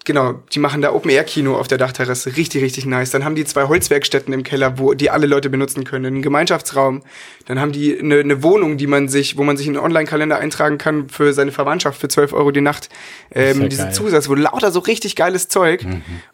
Genau, 0.06 0.34
die 0.51 0.60
machen 0.60 0.82
da 0.82 0.91
Open-Air-Kino 0.91 1.56
auf 1.56 1.70
der 1.70 1.78
Dachterrasse. 1.78 2.36
Richtig, 2.36 2.62
richtig 2.62 2.86
nice. 2.86 3.12
Dann 3.12 3.24
haben 3.24 3.36
die 3.36 3.45
zwei 3.45 3.68
Holzwerkstätten 3.70 4.34
im 4.34 4.43
Keller, 4.43 4.78
wo 4.78 4.93
die 4.93 5.10
alle 5.10 5.28
Leute 5.28 5.49
benutzen 5.49 5.86
können. 5.86 6.06
Einen 6.06 6.22
Gemeinschaftsraum. 6.22 7.04
Dann 7.45 7.60
haben 7.60 7.72
die 7.72 7.97
eine, 7.97 8.20
eine 8.20 8.43
Wohnung, 8.43 8.76
die 8.78 8.88
man 8.88 9.08
sich, 9.08 9.38
wo 9.38 9.43
man 9.43 9.56
sich 9.56 9.66
in 9.66 9.78
einen 9.78 9.86
Online-Kalender 9.86 10.38
eintragen 10.38 10.78
kann 10.78 11.08
für 11.08 11.32
seine 11.32 11.54
Verwandtschaft 11.54 12.01
für 12.01 12.10
12 12.10 12.34
Euro 12.34 12.51
die 12.51 12.60
Nacht. 12.60 12.89
Ähm, 13.32 13.62
ja 13.62 13.68
diese 13.70 13.84
geil. 13.84 13.93
Zusatz, 13.93 14.28
wo 14.28 14.36
lauter 14.36 14.72
so 14.72 14.80
richtig 14.80 15.16
geiles 15.16 15.47
Zeug. 15.47 15.86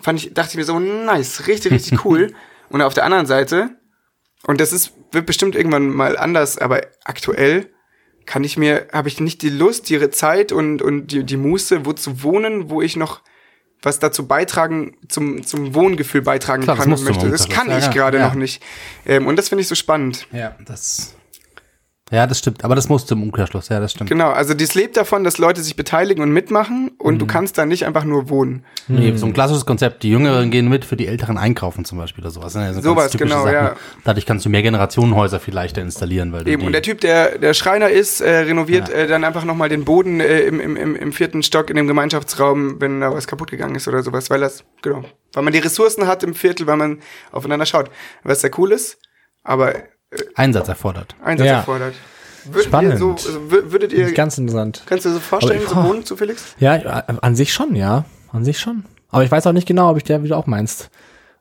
Fand 0.02 0.20
ich, 0.20 0.34
dachte 0.34 0.52
ich 0.52 0.58
mir 0.58 0.66
so, 0.66 0.80
nice, 0.80 1.46
richtig, 1.46 1.72
richtig 1.72 2.04
cool. 2.06 2.34
Und 2.70 2.82
auf 2.82 2.96
der 2.96 3.06
anderen 3.06 3.28
Seite, 3.28 3.70
und 4.48 4.60
das 4.60 4.74
ist, 4.74 4.94
wird 5.12 5.28
bestimmt 5.28 5.56
irgendwann 5.56 5.90
mal 5.90 6.18
anders, 6.18 6.58
aber 6.58 6.82
aktuell 7.04 7.70
kann 8.26 8.44
ich 8.44 8.58
mir, 8.58 8.88
habe 8.94 9.10
ich 9.10 9.20
nicht 9.20 9.44
die 9.44 9.50
Lust, 9.50 9.90
die 9.90 10.10
Zeit 10.10 10.52
und, 10.52 10.82
und 10.82 11.08
die, 11.08 11.24
die 11.24 11.38
Muße, 11.38 11.86
wo 11.86 11.94
zu 11.94 12.24
wohnen, 12.24 12.70
wo 12.70 12.82
ich 12.82 12.96
noch 12.96 13.22
was 13.82 14.00
dazu 14.00 14.28
beitragen, 14.28 14.96
zum, 15.08 15.46
zum 15.46 15.74
Wohngefühl 15.74 16.22
beitragen 16.22 16.64
Klar, 16.64 16.78
kann 16.78 16.92
und 16.92 17.04
möchte. 17.04 17.30
Das 17.30 17.48
kann 17.48 17.76
ich 17.78 17.90
gerade 17.92 18.18
ja. 18.18 18.28
noch 18.28 18.36
nicht. 18.36 18.62
Ähm, 19.06 19.28
und 19.28 19.36
das 19.38 19.50
finde 19.50 19.62
ich 19.62 19.68
so 19.68 19.76
spannend. 19.76 20.28
Ja, 20.32 20.56
das. 20.66 21.16
Ja, 22.12 22.26
das 22.26 22.40
stimmt. 22.40 22.64
Aber 22.64 22.74
das 22.76 22.90
musst 22.90 23.12
du 23.12 23.16
im 23.16 23.22
Umkehrschluss. 23.24 23.70
Ja, 23.70 23.80
das 23.80 23.92
stimmt. 23.92 24.10
Genau, 24.10 24.30
also 24.32 24.56
dies 24.56 24.74
lebt 24.74 24.98
davon, 24.98 25.24
dass 25.24 25.38
Leute 25.38 25.62
sich 25.62 25.76
beteiligen 25.76 26.24
und 26.24 26.32
mitmachen 26.32 26.90
und 26.98 27.16
Mhm. 27.16 27.20
du 27.20 27.28
kannst 27.28 27.58
da 27.60 27.66
nicht 27.68 27.86
einfach 27.86 28.04
nur 28.04 28.30
wohnen. 28.30 28.66
Nee, 28.88 29.16
so 29.16 29.28
ein 29.28 29.34
klassisches 29.34 29.66
Konzept. 29.66 30.02
Die 30.02 30.10
Jüngeren 30.10 30.50
gehen 30.50 30.70
mit 30.70 30.86
für 30.86 30.96
die 30.96 31.06
Älteren 31.06 31.38
einkaufen 31.38 31.86
zum 31.86 32.00
Beispiel 32.00 32.24
oder 32.24 32.32
sowas. 32.32 32.56
ne? 32.56 32.68
So 32.74 32.82
ganz 32.82 32.84
Sowas, 32.86 33.12
genau, 33.18 33.48
ja. 33.48 33.76
Dadurch 34.04 34.26
kannst 34.26 34.44
du 34.46 34.50
mehr 34.50 34.64
Generationenhäuser 34.64 35.40
vielleicht 35.40 35.78
installieren, 35.78 36.34
weil 36.34 36.44
du 36.46 36.52
Eben, 36.52 36.66
und 36.66 36.72
der 36.72 36.82
Typ, 36.82 37.00
der, 37.02 37.38
der 37.38 37.54
Schreiner 37.54 37.90
ist, 37.90 38.22
äh, 38.22 38.30
renoviert 38.40 38.90
äh, 38.90 39.06
dann 39.06 39.24
einfach 39.24 39.46
nochmal 39.46 39.70
den 39.70 39.86
Boden 39.86 40.20
äh, 40.20 40.40
im, 40.42 40.60
im, 40.60 40.76
im, 40.78 40.96
im 40.96 41.12
vierten 41.14 41.44
Stock 41.44 41.70
in 41.70 41.76
dem 41.76 41.86
Gemeinschaftsraum, 41.88 42.82
wenn 42.82 43.02
da 43.02 43.14
was 43.14 43.28
kaputt 43.28 43.52
gegangen 43.52 43.76
ist 43.76 43.88
oder 43.88 44.02
sowas, 44.02 44.30
weil 44.32 44.40
das, 44.40 44.64
genau, 44.82 45.04
weil 45.34 45.44
man 45.44 45.54
die 45.54 45.60
Ressourcen 45.60 46.08
hat 46.08 46.24
im 46.24 46.34
Viertel, 46.34 46.66
weil 46.66 46.78
man 46.78 47.00
aufeinander 47.32 47.68
schaut. 47.68 47.92
Was 48.24 48.42
sehr 48.42 48.52
cool 48.58 48.72
ist, 48.72 48.98
aber 49.44 49.74
Einsatz 50.36 50.68
erfordert. 50.68 51.16
Einsatz 51.24 51.48
Ja. 51.48 51.54
erfordert. 51.58 51.94
Würdet 52.46 52.64
Spannend. 52.66 52.94
ihr 52.94 52.98
so, 52.98 53.12
also, 53.12 53.30
wür- 53.50 53.72
würdet 53.72 53.94
ihr, 53.94 54.12
Ganz 54.14 54.38
interessant. 54.38 54.84
kannst 54.86 55.06
du 55.06 55.10
dir 55.10 55.16
so 55.16 55.22
vorstellen, 55.22 55.62
so 55.68 55.76
wohnen 55.76 56.06
zu 56.06 56.16
Felix? 56.16 56.56
Ja, 56.60 56.76
äh, 56.76 57.04
an 57.22 57.36
sich 57.36 57.54
schon, 57.54 57.76
ja. 57.76 58.06
An 58.32 58.46
sich 58.46 58.60
schon. 58.60 58.86
Aber 59.10 59.24
ich 59.24 59.32
weiß 59.32 59.46
auch 59.48 59.52
nicht 59.52 59.68
genau, 59.68 59.90
ob 59.92 59.98
ich 59.98 60.04
der, 60.04 60.24
wie 60.24 60.30
du 60.30 60.36
auch 60.38 60.48
meinst. 60.48 60.90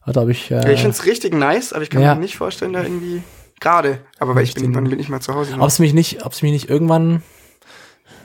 Oder 0.06 0.22
ob 0.22 0.28
ich, 0.30 0.50
äh, 0.50 0.54
Ja, 0.56 0.68
ich 0.70 0.82
find's 0.82 1.06
richtig 1.06 1.34
nice, 1.34 1.72
aber 1.72 1.82
ich 1.82 1.90
kann 1.90 2.02
Ja. 2.02 2.14
mir 2.14 2.20
nicht 2.22 2.36
vorstellen, 2.36 2.72
da 2.72 2.82
irgendwie, 2.82 3.22
gerade, 3.60 4.00
aber 4.18 4.34
weil 4.34 4.44
ich 4.44 4.54
bin, 4.54 4.74
wann 4.74 4.84
bin 4.90 4.98
ich 4.98 5.08
mal 5.08 5.20
zu 5.20 5.34
Hause? 5.34 5.54
ob 5.58 5.68
es 5.68 5.78
mich 5.78 5.94
nicht, 5.94 6.24
ob 6.26 6.32
es 6.32 6.42
mich 6.42 6.52
nicht 6.52 6.68
irgendwann 6.68 7.22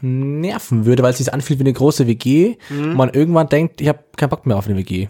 nerven 0.02 0.86
würde, 0.86 1.04
weil 1.04 1.12
es 1.12 1.18
sich 1.20 1.34
anfühlt 1.34 1.60
wie 1.60 1.64
eine 1.64 1.74
große 1.74 2.08
WG 2.08 2.56
Mhm. 2.70 2.84
und 2.92 2.96
man 2.96 3.10
irgendwann 3.10 3.48
denkt, 3.50 3.80
ich 3.82 3.88
habe 3.88 4.00
keinen 4.18 4.30
Bock 4.30 4.46
mehr 4.46 4.58
auf 4.58 4.66
eine 4.68 4.76
WG. 4.78 5.08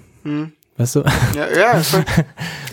Weißt 0.77 0.95
du? 0.95 1.03
Ja, 1.35 1.47
ja. 1.55 1.81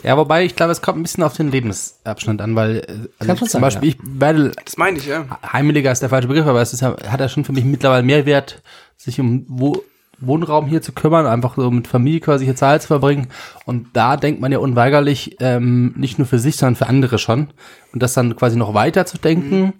Ja, 0.02 0.16
wobei 0.16 0.46
ich 0.46 0.56
glaube, 0.56 0.72
es 0.72 0.80
kommt 0.80 0.98
ein 0.98 1.02
bisschen 1.02 1.22
auf 1.22 1.36
den 1.36 1.50
Lebensabschnitt 1.50 2.40
an, 2.40 2.56
weil 2.56 2.76
äh, 2.78 3.08
also 3.18 3.34
zum 3.34 3.48
sein, 3.48 3.60
Beispiel 3.60 3.90
ich 3.90 3.98
werde 4.02 4.52
das 4.64 4.78
meine 4.78 4.96
ich, 4.96 5.06
ja. 5.06 5.26
heimeliger 5.52 5.92
ist 5.92 6.00
der 6.00 6.08
falsche 6.08 6.26
Begriff, 6.26 6.46
aber 6.46 6.62
es 6.62 6.72
ist 6.72 6.80
ja, 6.80 6.96
hat 7.06 7.20
ja 7.20 7.28
schon 7.28 7.44
für 7.44 7.52
mich 7.52 7.64
mittlerweile 7.64 8.02
mehr 8.02 8.24
Wert, 8.24 8.62
sich 8.96 9.20
um 9.20 9.44
Wo 9.46 9.82
Wohnraum 10.20 10.66
hier 10.66 10.82
zu 10.82 10.92
kümmern, 10.92 11.26
einfach 11.26 11.56
so 11.56 11.70
mit 11.70 11.88
Familie 11.88 12.20
quasi 12.20 12.44
hier 12.44 12.56
Zeit 12.56 12.82
zu 12.82 12.88
verbringen. 12.88 13.28
Und 13.64 13.88
da 13.94 14.16
denkt 14.16 14.40
man 14.40 14.52
ja 14.52 14.58
unweigerlich 14.58 15.36
ähm, 15.40 15.94
nicht 15.96 16.18
nur 16.18 16.26
für 16.26 16.38
sich, 16.38 16.56
sondern 16.56 16.76
für 16.76 16.86
andere 16.86 17.18
schon. 17.18 17.48
Und 17.92 18.02
das 18.02 18.12
dann 18.14 18.36
quasi 18.36 18.56
noch 18.56 18.74
weiter 18.74 19.06
zu 19.06 19.16
denken, 19.16 19.72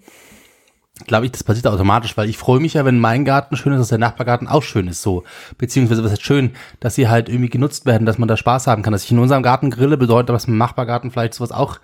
glaube 1.05 1.25
ich, 1.25 1.31
das 1.31 1.43
passiert 1.43 1.67
automatisch, 1.67 2.17
weil 2.17 2.29
ich 2.29 2.37
freue 2.37 2.59
mich 2.59 2.75
ja, 2.75 2.85
wenn 2.85 2.99
mein 2.99 3.25
Garten 3.25 3.55
schön 3.55 3.73
ist, 3.73 3.79
dass 3.79 3.89
der 3.89 3.97
Nachbargarten 3.97 4.47
auch 4.47 4.63
schön 4.63 4.87
ist, 4.87 5.01
so. 5.01 5.23
Beziehungsweise, 5.57 6.03
was 6.03 6.11
heißt 6.11 6.23
schön, 6.23 6.51
dass 6.79 6.95
sie 6.95 7.09
halt 7.09 7.29
irgendwie 7.29 7.49
genutzt 7.49 7.85
werden, 7.85 8.05
dass 8.05 8.17
man 8.17 8.27
da 8.27 8.37
Spaß 8.37 8.67
haben 8.67 8.81
kann. 8.83 8.93
Dass 8.93 9.03
ich 9.03 9.11
in 9.11 9.19
unserem 9.19 9.43
Garten 9.43 9.69
grille, 9.69 9.97
bedeutet, 9.97 10.29
dass 10.29 10.45
im 10.45 10.57
Nachbargarten 10.57 11.11
vielleicht 11.11 11.33
sowas 11.33 11.51
auch 11.51 11.79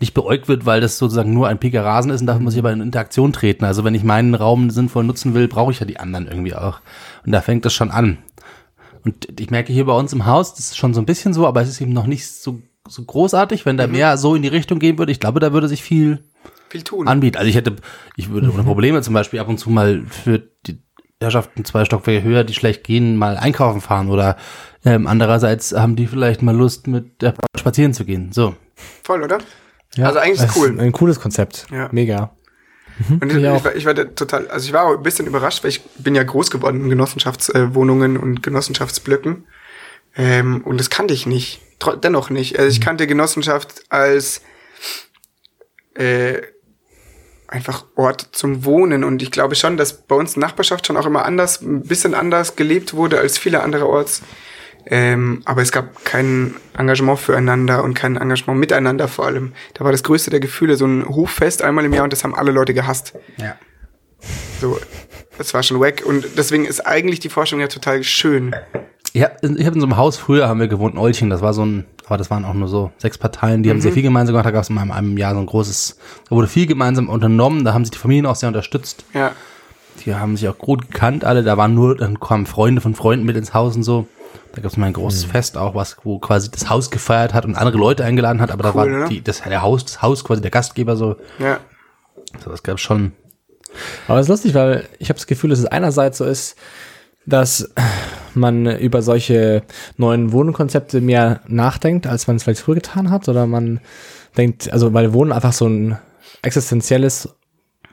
nicht 0.00 0.14
beäugt 0.14 0.48
wird, 0.48 0.66
weil 0.66 0.80
das 0.80 0.98
sozusagen 0.98 1.32
nur 1.32 1.48
ein 1.48 1.58
piker 1.58 1.84
Rasen 1.84 2.10
ist 2.10 2.20
und 2.20 2.26
da 2.26 2.38
muss 2.38 2.52
ich 2.52 2.58
aber 2.58 2.72
in 2.72 2.80
Interaktion 2.80 3.32
treten. 3.32 3.64
Also 3.64 3.82
wenn 3.82 3.94
ich 3.94 4.04
meinen 4.04 4.34
Raum 4.34 4.70
sinnvoll 4.70 5.04
nutzen 5.04 5.34
will, 5.34 5.48
brauche 5.48 5.72
ich 5.72 5.80
ja 5.80 5.86
die 5.86 5.98
anderen 5.98 6.26
irgendwie 6.26 6.54
auch. 6.54 6.80
Und 7.24 7.32
da 7.32 7.40
fängt 7.40 7.64
das 7.64 7.72
schon 7.72 7.90
an. 7.90 8.18
Und 9.04 9.40
ich 9.40 9.50
merke 9.50 9.72
hier 9.72 9.86
bei 9.86 9.92
uns 9.92 10.12
im 10.12 10.26
Haus, 10.26 10.54
das 10.54 10.66
ist 10.66 10.76
schon 10.76 10.92
so 10.92 11.00
ein 11.00 11.06
bisschen 11.06 11.32
so, 11.32 11.46
aber 11.46 11.62
es 11.62 11.68
ist 11.68 11.80
eben 11.80 11.92
noch 11.92 12.06
nicht 12.06 12.26
so, 12.26 12.60
so 12.86 13.04
großartig. 13.04 13.64
Wenn 13.64 13.76
da 13.76 13.86
mehr 13.86 14.18
so 14.18 14.34
in 14.34 14.42
die 14.42 14.48
Richtung 14.48 14.80
gehen 14.80 14.98
würde, 14.98 15.12
ich 15.12 15.20
glaube, 15.20 15.40
da 15.40 15.52
würde 15.52 15.68
sich 15.68 15.82
viel 15.82 16.24
Viel 16.76 16.84
tun. 16.84 17.08
anbieten. 17.08 17.36
Also 17.36 17.48
ich 17.48 17.56
hätte, 17.56 17.76
ich 18.16 18.30
würde 18.30 18.50
ohne 18.52 18.62
Probleme 18.62 19.02
zum 19.02 19.14
Beispiel 19.14 19.40
ab 19.40 19.48
und 19.48 19.58
zu 19.58 19.70
mal 19.70 20.04
für 20.08 20.38
die 20.66 20.82
Herrschaften 21.20 21.64
zwei 21.64 21.84
Stockwerke 21.84 22.26
höher, 22.26 22.44
die 22.44 22.54
schlecht 22.54 22.84
gehen, 22.84 23.16
mal 23.16 23.36
einkaufen 23.36 23.80
fahren 23.80 24.10
oder 24.10 24.36
ähm, 24.84 25.06
andererseits 25.06 25.72
haben 25.72 25.96
die 25.96 26.06
vielleicht 26.06 26.42
mal 26.42 26.54
Lust, 26.54 26.86
mit 26.86 27.22
der 27.22 27.32
Frau 27.32 27.46
spazieren 27.58 27.94
zu 27.94 28.04
gehen. 28.04 28.32
So. 28.32 28.54
Voll, 29.02 29.22
oder? 29.22 29.38
also 29.98 30.18
eigentlich 30.18 30.42
ist 30.42 30.56
cool. 30.56 30.78
Ein 30.78 30.92
cooles 30.92 31.18
Konzept. 31.18 31.66
Ja. 31.70 31.88
Mega. 31.90 32.36
Und 33.08 33.30
ich, 33.30 33.38
ich 33.38 33.44
ich, 33.44 33.64
war, 33.64 33.76
ich 33.76 33.86
war 33.86 33.94
total, 34.14 34.48
also 34.48 34.66
ich 34.66 34.72
war 34.72 34.84
auch 34.84 34.96
ein 34.96 35.02
bisschen 35.02 35.26
überrascht, 35.26 35.62
weil 35.62 35.70
ich 35.70 35.82
bin 35.98 36.14
ja 36.14 36.22
groß 36.22 36.50
geworden 36.50 36.82
in 36.82 36.90
Genossenschaftswohnungen 36.90 38.16
und 38.16 38.42
Genossenschaftsblöcken. 38.42 39.46
Ähm, 40.16 40.62
und 40.64 40.78
das 40.78 40.90
kannte 40.90 41.12
ich 41.12 41.26
nicht. 41.26 41.60
Dennoch 42.02 42.30
nicht. 42.30 42.58
Also 42.58 42.70
ich 42.70 42.80
kannte 42.80 43.06
Genossenschaft 43.06 43.82
als 43.90 44.40
äh, 45.94 46.40
einfach 47.48 47.84
Ort 47.94 48.28
zum 48.32 48.64
Wohnen. 48.64 49.04
Und 49.04 49.22
ich 49.22 49.30
glaube 49.30 49.54
schon, 49.54 49.76
dass 49.76 49.92
bei 49.92 50.16
uns 50.16 50.36
Nachbarschaft 50.36 50.86
schon 50.86 50.96
auch 50.96 51.06
immer 51.06 51.24
anders, 51.24 51.60
ein 51.60 51.82
bisschen 51.82 52.14
anders 52.14 52.56
gelebt 52.56 52.94
wurde 52.94 53.18
als 53.18 53.38
viele 53.38 53.62
andere 53.62 53.88
Orts. 53.88 54.22
Ähm, 54.88 55.42
aber 55.44 55.62
es 55.62 55.72
gab 55.72 56.04
kein 56.04 56.54
Engagement 56.78 57.18
füreinander 57.18 57.82
und 57.82 57.94
kein 57.94 58.16
Engagement 58.16 58.60
miteinander 58.60 59.08
vor 59.08 59.26
allem. 59.26 59.52
Da 59.74 59.84
war 59.84 59.90
das 59.90 60.04
größte 60.04 60.30
der 60.30 60.38
Gefühle 60.38 60.76
so 60.76 60.86
ein 60.86 61.04
Hoffest 61.08 61.62
einmal 61.62 61.84
im 61.84 61.92
Jahr 61.92 62.04
und 62.04 62.12
das 62.12 62.22
haben 62.22 62.34
alle 62.34 62.52
Leute 62.52 62.72
gehasst. 62.72 63.14
Ja. 63.36 63.56
So, 64.60 64.78
das 65.38 65.54
war 65.54 65.62
schon 65.62 65.80
wack. 65.80 66.04
Und 66.06 66.26
deswegen 66.36 66.64
ist 66.64 66.86
eigentlich 66.86 67.18
die 67.18 67.28
Forschung 67.28 67.60
ja 67.60 67.66
total 67.66 68.04
schön. 68.04 68.54
Ja, 69.12 69.30
ich 69.40 69.66
habe 69.66 69.74
in 69.74 69.80
so 69.80 69.86
einem 69.86 69.96
Haus 69.96 70.18
früher 70.18 70.46
haben 70.46 70.60
wir 70.60 70.68
gewohnt 70.68 70.94
in 70.94 71.00
Olching, 71.00 71.30
das 71.30 71.40
war 71.40 71.54
so 71.54 71.64
ein, 71.64 71.86
aber 72.06 72.16
das 72.18 72.30
waren 72.30 72.44
auch 72.44 72.54
nur 72.54 72.68
so 72.68 72.92
sechs 72.98 73.18
Parteien, 73.18 73.62
die 73.62 73.70
haben 73.70 73.80
sehr 73.80 73.92
viel 73.92 74.02
gemeinsam 74.02 74.32
gemacht, 74.32 74.46
da 74.46 74.52
gab 74.52 74.62
es 74.62 74.70
in 74.70 74.78
einem, 74.78 75.18
Jahr 75.18 75.34
so 75.34 75.40
ein 75.40 75.46
großes, 75.46 75.98
da 76.28 76.36
wurde 76.36 76.46
viel 76.46 76.66
gemeinsam 76.66 77.08
unternommen, 77.08 77.64
da 77.64 77.74
haben 77.74 77.84
sich 77.84 77.90
die 77.90 77.98
Familien 77.98 78.26
auch 78.26 78.36
sehr 78.36 78.48
unterstützt. 78.48 79.04
Ja. 79.12 79.32
Die 80.04 80.14
haben 80.14 80.36
sich 80.36 80.48
auch 80.48 80.58
gut 80.58 80.90
gekannt, 80.92 81.24
alle. 81.24 81.42
Da 81.42 81.56
waren 81.56 81.74
nur, 81.74 81.96
dann 81.96 82.20
kamen 82.20 82.46
Freunde 82.46 82.80
von 82.80 82.94
Freunden 82.94 83.24
mit 83.24 83.36
ins 83.36 83.54
Haus 83.54 83.74
und 83.76 83.82
so. 83.82 84.06
Da 84.52 84.60
gab 84.60 84.70
es 84.70 84.76
mal 84.76 84.86
ein 84.86 84.92
großes 84.92 85.24
Hm. 85.24 85.30
Fest 85.30 85.56
auch, 85.56 85.74
was, 85.74 85.96
wo 86.04 86.18
quasi 86.18 86.50
das 86.50 86.70
Haus 86.70 86.90
gefeiert 86.90 87.34
hat 87.34 87.44
und 87.44 87.56
andere 87.56 87.78
Leute 87.78 88.04
eingeladen 88.04 88.40
hat, 88.40 88.50
aber 88.50 88.62
da 88.62 88.70
Cool, 88.70 88.76
war 88.76 88.86
oder? 88.86 89.08
die, 89.08 89.22
das, 89.22 89.42
der 89.42 89.62
Haus, 89.62 89.84
das 89.84 90.02
Haus 90.02 90.22
quasi 90.22 90.42
der 90.42 90.50
Gastgeber 90.50 90.96
so. 90.96 91.16
Ja. 91.38 91.58
so 92.44 92.50
das 92.50 92.62
gab 92.62 92.78
schon. 92.78 93.12
Aber 94.06 94.18
es 94.18 94.26
ist 94.26 94.30
lustig, 94.30 94.54
weil 94.54 94.86
ich 94.98 95.08
habe 95.08 95.18
das 95.18 95.26
Gefühl, 95.26 95.50
dass 95.50 95.58
es 95.58 95.66
einerseits 95.66 96.18
so 96.18 96.24
ist, 96.24 96.56
dass 97.26 97.70
man 98.34 98.66
über 98.78 99.02
solche 99.02 99.62
neuen 99.96 100.32
Wohnkonzepte 100.32 101.00
mehr 101.00 101.40
nachdenkt, 101.48 102.06
als 102.06 102.26
man 102.26 102.36
es 102.36 102.44
vielleicht 102.44 102.60
früher 102.60 102.76
getan 102.76 103.10
hat. 103.10 103.28
Oder 103.28 103.46
man 103.46 103.80
denkt, 104.36 104.72
also 104.72 104.92
weil 104.94 105.12
Wohnen 105.12 105.32
einfach 105.32 105.52
so 105.52 105.66
ein 105.66 105.98
existenzielles 106.42 107.28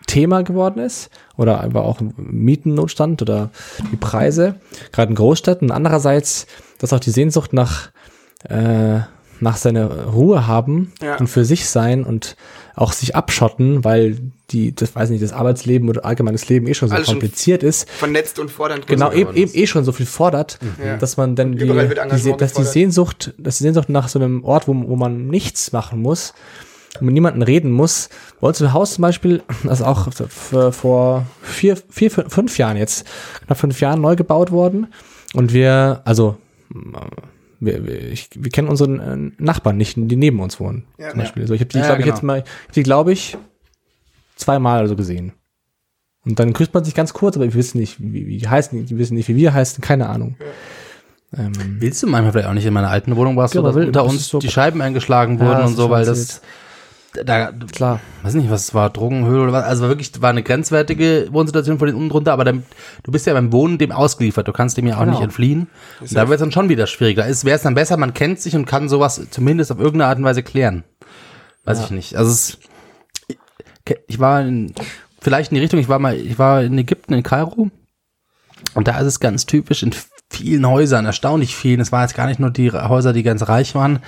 Thema 0.05 0.43
geworden 0.43 0.80
ist. 0.80 1.10
Oder 1.38 1.61
aber 1.61 1.85
auch 1.85 1.99
Mietennotstand 2.18 3.22
oder 3.22 3.49
die 3.91 3.97
Preise, 3.97 4.55
gerade 4.91 5.10
in 5.10 5.15
Großstädten. 5.15 5.72
Andererseits, 5.72 6.45
dass 6.80 6.93
auch 6.93 6.99
die 6.99 7.11
Sehnsucht 7.11 7.53
nach, 7.53 7.89
äh, 8.47 8.99
nach 9.43 9.57
seiner 9.57 10.05
Ruhe 10.07 10.47
haben 10.47 10.91
Ja. 11.01 11.17
und 11.17 11.27
für 11.27 11.45
sich 11.45 11.67
sein 11.69 12.03
und 12.03 12.35
auch 12.75 12.91
sich 12.91 13.15
abschotten, 13.15 13.83
weil 13.83 14.17
die, 14.49 14.73
das 14.73 14.95
weiß 14.95 15.09
nicht, 15.11 15.21
das 15.23 15.31
Arbeitsleben 15.33 15.89
oder 15.89 16.05
allgemeines 16.05 16.49
Leben 16.49 16.65
eh 16.67 16.73
schon 16.73 16.89
so 16.89 16.95
Alles 16.95 17.05
schon 17.07 17.15
kompliziert 17.15 17.61
ist. 17.61 17.87
Vernetzt 17.89 18.39
und 18.39 18.49
fordernd 18.49 18.87
Genau, 18.87 19.11
eben, 19.11 19.35
eben 19.35 19.51
eh 19.53 19.67
schon 19.67 19.83
so 19.83 19.91
viel 19.91 20.05
fordert, 20.07 20.57
Ja. 20.83 20.97
dass 20.97 21.17
man 21.17 21.35
dann 21.35 21.51
die, 21.53 21.59
die, 21.67 22.33
dass 22.37 22.53
die. 22.53 22.63
Sehnsucht, 22.63 23.33
dass 23.37 23.57
die 23.57 23.63
Sehnsucht 23.63 23.89
nach 23.89 24.07
so 24.09 24.17
einem 24.19 24.43
Ort, 24.43 24.67
wo, 24.67 24.73
wo 24.73 24.95
man 24.95 25.27
nichts 25.27 25.71
machen 25.71 26.01
muss, 26.01 26.33
wo 26.99 27.05
mit 27.05 27.13
niemanden 27.13 27.41
reden 27.43 27.71
muss. 27.71 28.09
Bei 28.41 28.47
uns 28.47 28.59
im 28.61 28.73
Haus 28.73 28.95
zum 28.95 29.03
Beispiel, 29.03 29.43
das 29.63 29.79
ist 29.81 29.85
auch 29.85 30.07
vor 30.71 31.25
vier, 31.41 31.77
vier, 31.89 32.11
fün- 32.11 32.29
fünf 32.29 32.57
Jahren 32.57 32.77
jetzt, 32.77 33.05
knapp 33.45 33.57
fünf 33.59 33.79
Jahren 33.81 34.01
neu 34.01 34.15
gebaut 34.15 34.51
worden. 34.51 34.87
Und 35.33 35.53
wir, 35.53 36.01
also, 36.05 36.37
wir, 37.65 37.85
wir, 37.85 38.02
ich, 38.11 38.30
wir 38.35 38.52
kennen 38.52 38.68
unseren 38.68 38.99
äh, 38.99 39.31
Nachbarn 39.44 39.77
nicht, 39.77 39.95
die 39.98 40.15
neben 40.15 40.40
uns 40.40 40.60
wohnen. 40.60 40.85
Ja. 40.98 41.10
zum 41.11 41.19
Beispiel. 41.19 41.48
So, 41.48 41.53
ich 41.53 41.61
habe 41.61 41.69
die, 41.69 41.77
Ja, 41.80 41.85
glaube 41.85 41.99
ich, 42.02 42.06
genau. 42.06 42.15
jetzt 42.15 42.23
mal, 42.23 42.38
ich 42.40 42.68
hab 42.68 42.73
die, 42.73 42.84
glaube 42.84 43.11
ich, 43.14 43.38
zweimal 44.35 44.80
oder 44.80 44.90
so 44.90 44.95
gesehen. 44.95 45.34
Und 46.26 46.40
dann 46.40 46.53
grüßt 46.53 46.73
man 46.73 46.84
sich 46.85 46.95
ganz 46.95 47.14
kurz, 47.14 47.35
aber 47.35 47.45
wir 47.45 47.53
wissen 47.53 47.80
nicht, 47.80 47.99
wie, 47.99 48.26
wie 48.27 48.38
die 48.38 48.48
heißen, 48.48 48.85
die 48.85 48.98
wissen 48.98 49.15
nicht, 49.15 49.27
wie 49.27 49.35
wir 49.35 49.53
heißen, 49.53 49.81
keine 49.81 50.07
Ahnung. 50.10 50.35
Ähm, 51.38 51.52
Willst 51.80 52.02
du 52.03 52.07
manchmal 52.07 52.31
vielleicht 52.31 52.48
auch 52.48 52.53
nicht 52.53 52.65
in 52.65 52.73
meiner 52.73 52.90
alten 52.90 53.15
Wohnung 53.15 53.35
warst 53.35 53.56
Ja, 53.56 53.61
du, 53.61 53.68
dass 53.68 53.76
will- 53.76 53.88
unter 53.88 54.06
uns 54.06 54.30
so- 54.30 54.40
die 54.40 54.49
Scheiben 54.49 54.81
eingeschlagen 54.81 55.38
Ja, 55.40 55.45
wurden 55.48 55.64
und 55.65 55.76
so, 55.76 55.90
weil 55.90 56.06
das, 56.06 56.41
da, 57.23 57.52
klar. 57.72 57.99
weiß 58.23 58.34
nicht, 58.34 58.49
was 58.49 58.64
es 58.65 58.73
war, 58.73 58.90
Drogenhöhle 58.90 59.44
oder 59.44 59.53
was, 59.53 59.65
also 59.65 59.84
war 59.84 59.90
wirklich, 59.90 60.22
war 60.22 60.30
eine 60.30 60.44
grenzwertige 60.44 61.27
Wohnsituation 61.31 61.77
von 61.77 61.88
den 61.88 61.95
unten 61.95 62.10
drunter, 62.10 62.34
aber 62.34 62.44
dann, 62.44 62.64
du 63.03 63.11
bist 63.11 63.27
ja 63.27 63.34
beim 63.34 63.52
Wohnen 63.52 63.77
dem 63.77 63.91
ausgeliefert, 63.91 64.48
du 64.48 64.53
kannst 64.53 64.77
dem 64.77 64.88
ja 64.88 64.95
auch 64.95 65.02
Genau. 65.02 65.11
nicht 65.11 65.22
entfliehen. 65.22 65.68
Und 65.99 66.15
da 66.15 66.27
wird 66.27 66.38
es 66.38 66.40
dann 66.40 66.52
schon 66.52 66.69
wieder 66.69 66.88
schwierig. 66.88 67.18
Da 67.18 67.26
wäre 67.26 67.56
es 67.56 67.61
dann 67.61 67.76
besser, 67.76 67.98
man 67.98 68.14
kennt 68.14 68.40
sich 68.40 68.56
und 68.56 68.65
kann 68.65 68.90
sowas 68.90 69.22
zumindest 69.30 69.72
auf 69.72 69.80
irgendeine 69.80 70.10
Art 70.10 70.18
und 70.18 70.23
Weise 70.23 70.44
klären. 70.44 70.84
Weiß 71.65 71.80
ich 71.84 71.91
nicht. 71.91 72.15
Also 72.15 72.31
es, 72.31 72.57
ich, 73.27 73.38
ich 74.07 74.19
war 74.19 74.41
in, 74.41 74.73
vielleicht 75.22 75.52
in 75.52 75.56
die 75.56 75.61
Richtung, 75.61 75.80
ich 75.80 75.90
war 75.90 75.99
mal, 75.99 76.15
ich 76.15 76.38
war 76.40 76.64
in 76.64 76.77
Ägypten, 76.77 77.14
in 77.14 77.23
Kairo. 77.23 77.69
Und 78.76 78.88
da 78.88 78.98
ist 78.99 79.07
es 79.07 79.19
ganz 79.19 79.45
typisch 79.45 79.84
in 79.84 79.94
vielen 80.35 80.68
Häusern, 80.68 81.05
erstaunlich 81.05 81.55
vielen, 81.55 81.80
es 81.80 81.91
waren 81.91 82.01
jetzt 82.01 82.15
gar 82.15 82.27
nicht 82.27 82.39
nur 82.39 82.49
die 82.49 82.72
Häuser, 82.72 83.14
die 83.14 83.23
ganz 83.23 83.47
reich 83.47 83.76
waren, 83.76 83.99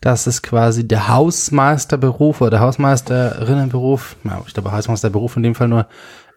dass 0.00 0.26
es 0.26 0.42
quasi 0.42 0.86
der 0.86 1.08
Hausmeisterberuf 1.08 2.40
oder 2.40 2.50
der 2.50 2.60
Hausmeisterinnenberuf, 2.60 4.16
ja, 4.24 4.42
ich 4.46 4.54
glaube 4.54 4.72
Hausmeisterberuf 4.72 5.36
in 5.36 5.42
dem 5.42 5.54
Fall 5.54 5.68
nur, 5.68 5.86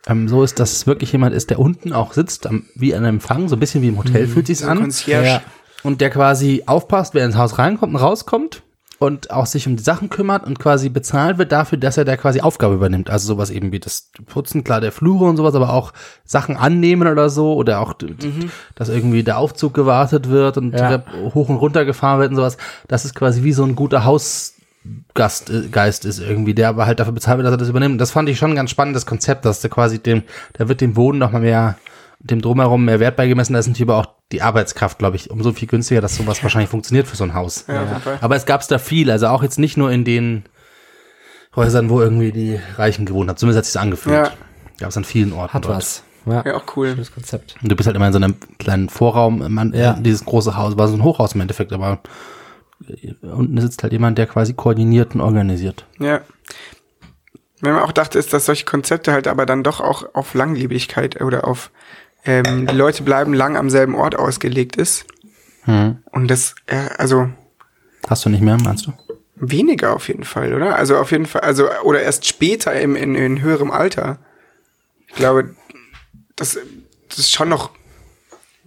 ähm, 0.08 0.28
so 0.28 0.44
ist, 0.44 0.60
dass 0.60 0.74
es 0.74 0.88
wirklich 0.88 1.12
jemand 1.12 1.36
ist, 1.36 1.50
der 1.50 1.60
unten 1.60 1.94
auch 1.94 2.14
sitzt, 2.14 2.48
am, 2.48 2.66
wie 2.76 2.94
an 2.94 3.04
einem 3.04 3.16
Empfang, 3.18 3.48
so 3.48 3.56
ein 3.56 3.60
bisschen 3.60 3.82
wie 3.82 3.88
im 3.88 3.98
Hotel 3.98 4.28
fühlt 4.28 4.48
sich's 4.48 4.62
So 4.62 4.68
an. 4.68 4.80
Concierge. 4.80 5.28
Ja. 5.28 5.42
Und 5.84 6.02
der 6.02 6.10
quasi 6.10 6.64
aufpasst, 6.66 7.14
wer 7.14 7.26
ins 7.26 7.38
Haus 7.38 7.58
reinkommt 7.60 7.94
und 7.94 8.02
rauskommt 8.02 8.64
und 8.98 9.30
auch 9.32 9.46
sich 9.46 9.68
um 9.68 9.76
die 9.76 9.84
Sachen 9.84 10.10
kümmert 10.10 10.46
und 10.46 10.58
quasi 10.58 10.88
bezahlt 10.90 11.38
wird 11.38 11.52
dafür, 11.52 11.78
dass 11.78 11.98
er 11.98 12.06
da 12.06 12.16
quasi 12.16 12.40
Aufgabe 12.42 12.76
übernimmt. 12.76 13.10
Also 13.10 13.28
sowas 13.28 13.50
eben 13.50 13.72
wie 13.74 13.80
das 13.80 14.10
Putzen, 14.28 14.64
klar, 14.64 14.80
der 14.80 14.92
Flure 14.94 15.26
und 15.26 15.36
sowas, 15.38 15.54
aber 15.56 15.74
auch 15.74 15.92
Sachen 16.24 16.56
annehmen 16.56 17.08
oder 17.08 17.30
so 17.30 17.54
oder 17.56 17.82
auch, 17.82 17.94
d- 17.94 18.14
dass 18.76 18.88
irgendwie 18.90 19.24
der 19.24 19.38
Aufzug 19.38 19.74
gewartet 19.74 20.30
wird 20.30 20.58
und 20.58 20.74
Ja. 20.74 21.04
Hoch 21.34 21.50
und 21.50 21.58
runter 21.58 21.84
gefahren 21.84 22.20
wird 22.20 22.30
und 22.32 22.38
sowas. 22.38 22.58
Das 22.88 23.04
ist 23.06 23.16
quasi 23.16 23.44
wie 23.44 23.52
so 23.54 23.64
ein 23.66 23.76
guter 23.76 24.06
Hausgast, 24.06 25.50
äh, 25.50 25.90
ist 25.90 26.20
irgendwie, 26.20 26.54
der 26.54 26.70
aber 26.70 26.86
halt 26.86 27.00
dafür 27.00 27.14
bezahlt 27.14 27.38
wird, 27.38 27.46
dass 27.48 27.54
er 27.54 27.58
das 27.58 27.70
übernimmt. 27.70 28.00
Das 28.00 28.12
fand 28.12 28.30
ich 28.30 28.38
schon 28.38 28.52
ein 28.52 28.56
ganz 28.56 28.70
spannendes 28.70 29.06
Konzept, 29.06 29.44
dass 29.46 29.60
der 29.62 29.70
quasi 29.70 30.00
dem, 30.00 30.24
da 30.54 30.68
wird 30.70 30.80
dem 30.82 30.94
Boden 30.94 31.18
noch 31.18 31.32
mal 31.32 31.42
mehr, 31.42 31.78
dem 32.20 32.42
drumherum 32.42 32.86
mehr 32.86 33.00
Wert 33.00 33.16
beigemessen. 33.18 33.54
Da 33.54 33.60
ist 33.60 33.68
natürlich 33.68 33.90
aber 33.90 34.00
auch 34.00 34.15
die 34.32 34.42
Arbeitskraft, 34.42 34.98
glaube 35.00 35.16
ich, 35.18 35.30
umso 35.30 35.52
viel 35.54 35.68
günstiger, 35.68 36.02
dass 36.02 36.16
sowas 36.16 36.42
wahrscheinlich 36.44 36.70
funktioniert 36.70 37.08
für 37.08 37.16
so 37.16 37.24
ein 37.24 37.34
Haus. 37.34 37.66
Ja, 37.68 37.84
auf 37.84 37.90
jeden 37.90 38.02
Fall. 38.02 38.18
Aber 38.22 38.36
es 38.36 38.46
gab's 38.46 38.68
da 38.68 38.80
viel, 38.80 39.12
also 39.12 39.28
auch 39.28 39.44
jetzt 39.44 39.60
nicht 39.60 39.78
nur 39.78 39.92
in 39.92 40.04
den 40.04 40.44
Häusern, 41.56 41.90
wo 41.90 42.02
irgendwie 42.02 42.32
die 42.32 42.60
Reichen 42.78 43.06
gewohnt 43.06 43.30
haben. 43.30 43.38
Zumindest 43.38 43.58
hat 43.60 43.66
sich's 43.66 43.78
angefühlt. 43.78 44.16
Ja. 44.16 44.32
Gab's 44.80 44.98
an 44.98 45.04
vielen 45.06 45.32
Orten. 45.32 45.54
Hat 45.54 45.66
dort. 45.66 45.78
was. 45.78 46.04
Ja, 46.26 46.44
Ja, 46.46 46.56
auch 46.56 46.64
cool. 46.76 46.90
schönes 46.90 47.14
Konzept. 47.14 47.56
Und 47.62 47.72
du 47.72 47.76
bist 47.76 47.86
halt 47.86 47.96
immer 47.96 48.08
in 48.08 48.14
so 48.14 48.18
einem 48.18 48.36
kleinen 48.58 48.90
Vorraum, 48.90 49.54
man, 49.54 49.74
Ja. 49.74 49.94
dieses 49.94 50.26
große 50.26 50.58
Haus, 50.58 50.76
war 50.78 50.88
so 50.88 50.96
ein 50.96 51.04
Hochhaus 51.04 51.34
im 51.34 51.42
Endeffekt, 51.42 51.72
aber 51.72 52.00
unten 53.22 53.62
sitzt 53.62 53.84
halt 53.84 53.94
jemand, 53.94 54.18
der 54.18 54.26
quasi 54.26 54.54
koordiniert 54.54 55.14
und 55.16 55.22
organisiert. 55.22 55.86
Ja. 56.00 56.22
Wenn 57.62 57.74
man 57.74 57.84
auch 57.84 57.92
dachte, 57.94 58.20
ist, 58.20 58.34
dass 58.34 58.46
solche 58.46 58.66
Konzepte 58.66 59.12
halt 59.14 59.28
aber 59.28 59.46
dann 59.46 59.64
doch 59.64 59.80
auch 59.80 60.14
auf 60.14 60.34
Langlebigkeit 60.34 61.22
oder 61.22 61.48
auf 61.48 61.72
ähm, 62.26 62.68
die 62.68 62.76
Leute 62.76 63.04
bleiben 63.04 63.34
lang 63.34 63.58
am 63.58 63.70
selben 63.70 63.96
Ort 63.96 64.16
ausgelegt 64.16 64.76
ist. 64.76 65.06
Hm. 65.64 65.98
Und 66.12 66.30
das, 66.30 66.56
äh, 66.68 66.90
also 66.98 67.30
Hast 68.08 68.26
du 68.26 68.30
nicht 68.30 68.42
mehr, 68.42 68.58
meinst 68.58 68.86
du? 68.86 68.94
weniger 69.36 69.94
auf 69.94 70.08
jeden 70.08 70.24
Fall, 70.24 70.54
oder? 70.54 70.76
Also 70.76 70.98
auf 70.98 71.12
jeden 71.12 71.26
Fall, 71.26 71.42
also 71.42 71.70
oder 71.84 72.02
erst 72.02 72.26
später 72.26 72.74
im, 72.80 72.96
in, 72.96 73.16
in 73.16 73.42
höherem 73.42 73.72
Alter. 73.72 74.18
Ich 75.08 75.16
glaube, 75.16 75.56
das, 76.36 76.58
das 77.10 77.20
ist 77.20 77.32
schon 77.32 77.50
noch, 77.50 77.72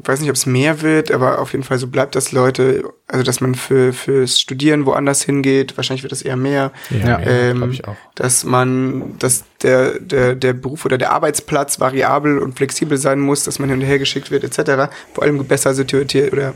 ich 0.00 0.06
weiß 0.06 0.20
nicht, 0.20 0.30
ob 0.30 0.36
es 0.36 0.46
mehr 0.46 0.80
wird, 0.82 1.10
aber 1.10 1.40
auf 1.40 1.52
jeden 1.52 1.64
Fall 1.64 1.78
so 1.78 1.88
bleibt 1.88 2.14
das 2.14 2.30
Leute, 2.30 2.84
also 3.08 3.24
dass 3.24 3.40
man 3.40 3.56
für 3.56 3.92
fürs 3.92 4.38
Studieren 4.38 4.86
woanders 4.86 5.22
hingeht, 5.22 5.76
wahrscheinlich 5.76 6.04
wird 6.04 6.12
das 6.12 6.22
eher 6.22 6.36
mehr. 6.36 6.72
Ja, 6.90 7.18
ähm, 7.18 7.56
glaub 7.56 7.70
ich 7.70 7.88
auch. 7.88 7.96
Dass 8.14 8.44
man, 8.44 9.18
dass 9.18 9.44
der, 9.62 9.98
der, 9.98 10.36
der 10.36 10.52
Beruf 10.52 10.84
oder 10.84 10.98
der 10.98 11.10
Arbeitsplatz 11.10 11.80
variabel 11.80 12.38
und 12.38 12.56
flexibel 12.56 12.96
sein 12.96 13.18
muss, 13.18 13.42
dass 13.44 13.58
man 13.58 13.70
hin 13.70 13.80
und 13.80 13.84
her 13.84 13.98
geschickt 13.98 14.30
wird, 14.30 14.44
etc. 14.44 14.92
Vor 15.14 15.24
allem 15.24 15.44
besser 15.44 15.74
situierte 15.74 16.30
oder 16.30 16.54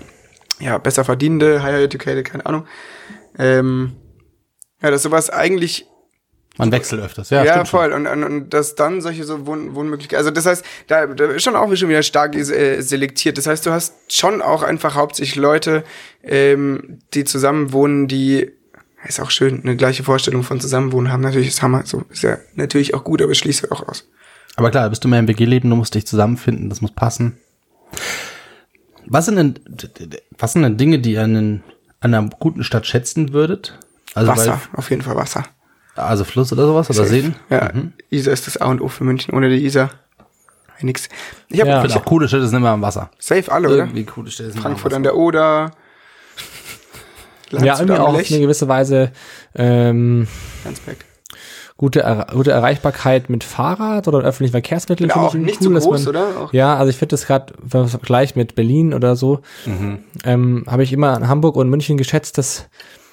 ja, 0.61 0.79
besser 0.79 1.05
verdienende, 1.05 1.65
higher 1.65 1.81
educated, 1.81 2.25
keine 2.25 2.47
Ahnung. 2.47 2.67
Ähm, 3.39 3.97
ja, 4.81 4.91
dass 4.91 5.03
sowas 5.03 5.31
eigentlich 5.31 5.87
Man 6.59 6.71
wechselt 6.71 7.01
öfters, 7.01 7.31
ja. 7.31 7.45
ja, 7.45 7.57
schon. 7.57 7.67
voll. 7.67 7.93
Und, 7.93 8.07
und, 8.07 8.25
und 8.25 8.51
dass 8.51 8.75
dann 8.75 9.01
solche 9.01 9.25
so 9.25 9.47
Wohn 9.47 9.75
Wohnmöglichkeiten. 9.75 10.19
Also 10.19 10.31
das 10.31 10.45
heißt, 10.45 10.65
da, 10.87 11.07
da 11.07 11.25
ist 11.27 11.43
schon 11.43 11.57
auch 11.57 11.75
schon 11.75 11.89
wieder 11.89 12.03
stark 12.03 12.35
äh, 12.35 12.81
selektiert. 12.83 13.39
Das 13.39 13.47
heißt, 13.47 13.65
du 13.65 13.71
hast 13.71 13.95
schon 14.13 14.43
auch 14.43 14.63
einfach 14.63 14.95
hauptsächlich 14.95 15.37
Leute, 15.37 15.83
ähm, 16.23 16.99
die 17.15 17.25
zusammen 17.25 17.73
wohnen, 17.73 18.07
die 18.07 18.51
ist 19.05 19.21
auch 19.21 19.31
schön, 19.31 19.63
eine 19.63 19.77
gleiche 19.77 20.05
Vorstellung 20.05 20.43
von 20.43 20.61
Zusammenwohnen 20.61 21.11
haben. 21.11 21.23
Natürlich 21.23 21.49
ist 21.49 21.63
Hammer, 21.63 21.85
so 21.87 22.05
ist 22.11 22.23
ja 22.23 22.39
natürlich 22.55 22.95
auch 22.95 23.03
gut, 23.03 23.23
aber 23.23 23.35
schließt 23.35 23.73
auch 23.73 23.89
aus. 23.89 24.09
Aber 24.57 24.71
klar, 24.71 24.89
bist 24.91 25.03
du 25.03 25.09
mehr 25.09 25.19
im 25.19 25.29
WG-Leben, 25.29 25.71
du 25.71 25.77
musst 25.77 25.95
dich 25.95 26.07
zusammenfinden, 26.07 26.69
das 26.69 26.83
muss 26.83 26.93
passen. 26.93 27.39
Was 29.07 29.25
sind 29.25 29.37
denn, 29.37 29.59
was 30.39 30.53
sind 30.53 30.63
denn 30.63 30.77
Dinge, 30.77 30.99
die 30.99 31.13
ihr 31.15 31.23
an, 31.23 31.63
an 32.01 32.15
einer 32.15 32.29
guten 32.39 32.63
Stadt 32.63 32.87
schätzen 32.87 33.33
würdet? 33.33 33.79
Also, 34.15 34.31
Wasser, 34.31 34.61
auf 34.75 34.91
jeden 34.91 35.03
Fall 35.03 35.17
Wasser. 35.17 35.45
Also 35.95 36.25
Fluss 36.25 36.53
oder 36.53 36.67
sowas 36.67 36.89
oder 36.91 37.05
Seen? 37.07 37.35
Ja, 37.51 37.71
Isar 38.11 38.33
ist 38.33 38.47
das 38.47 38.57
A 38.57 38.67
und 38.67 38.81
O 38.81 38.89
für 38.89 39.05
München. 39.05 39.35
Ohne 39.35 39.49
die 39.51 39.65
Isar 39.65 39.91
nix. 40.81 41.09
Ich 41.49 41.61
habe 41.61 41.71
Ja. 41.71 41.85
Ich 41.85 41.95
auch 41.95 42.05
coole 42.05 42.27
Städte 42.27 42.47
sind 42.49 42.57
immer 42.59 42.71
am 42.71 42.83
Wasser. 42.83 43.11
safe 43.19 43.53
alle, 43.53 43.69
oder? 43.69 43.77
Irgendwie 43.79 44.05
coole 44.05 44.31
Städte 44.31 44.51
sind 44.51 44.59
immer 44.59 44.67
am 44.67 44.73
Frankfurt 44.73 44.95
an 44.95 45.03
der 45.05 45.17
Oder. 45.17 45.71
Ja, 47.51 47.79
irgendwie 47.79 47.99
auch 48.01 48.09
auf 48.09 48.17
Lech, 48.17 48.33
eine 48.33 48.41
gewisse 48.41 48.67
Weise 48.67 49.13
ähm, 49.55 50.27
Landsberg. 50.65 51.05
gute, 51.77 52.01
Er- 52.01 52.27
gute 52.33 52.51
Erreichbarkeit 52.51 53.29
mit 53.29 53.45
Fahrrad 53.45 54.09
oder 54.09 54.21
öffentlichen 54.21 54.53
Verkehrsmitteln. 54.53 55.11
Ja, 55.11 55.17
auch 55.17 55.35
ich 55.35 55.41
nicht 55.41 55.61
cool, 55.61 55.79
so 55.81 55.89
groß, 55.91 56.05
man, 56.07 56.09
oder? 56.17 56.27
Auch 56.41 56.53
Ja, 56.55 56.77
also 56.77 56.89
ich 56.89 56.97
finde 56.97 57.11
das 57.13 57.27
gerade, 57.27 57.53
wenn 57.61 57.81
man 57.81 57.85
es 57.87 57.91
vergleicht 57.91 58.37
mit 58.37 58.55
Berlin 58.55 58.95
oder 58.95 59.17
so, 59.17 59.41
Mhm. 59.67 59.99
ähm, 60.25 60.65
habe 60.67 60.83
ich 60.83 60.93
immer 60.95 61.15
in 61.17 61.29
Hamburg 61.29 61.57
und 61.57 61.69
München 61.69 61.99
geschätzt, 61.99 62.39
dass, 62.39 62.67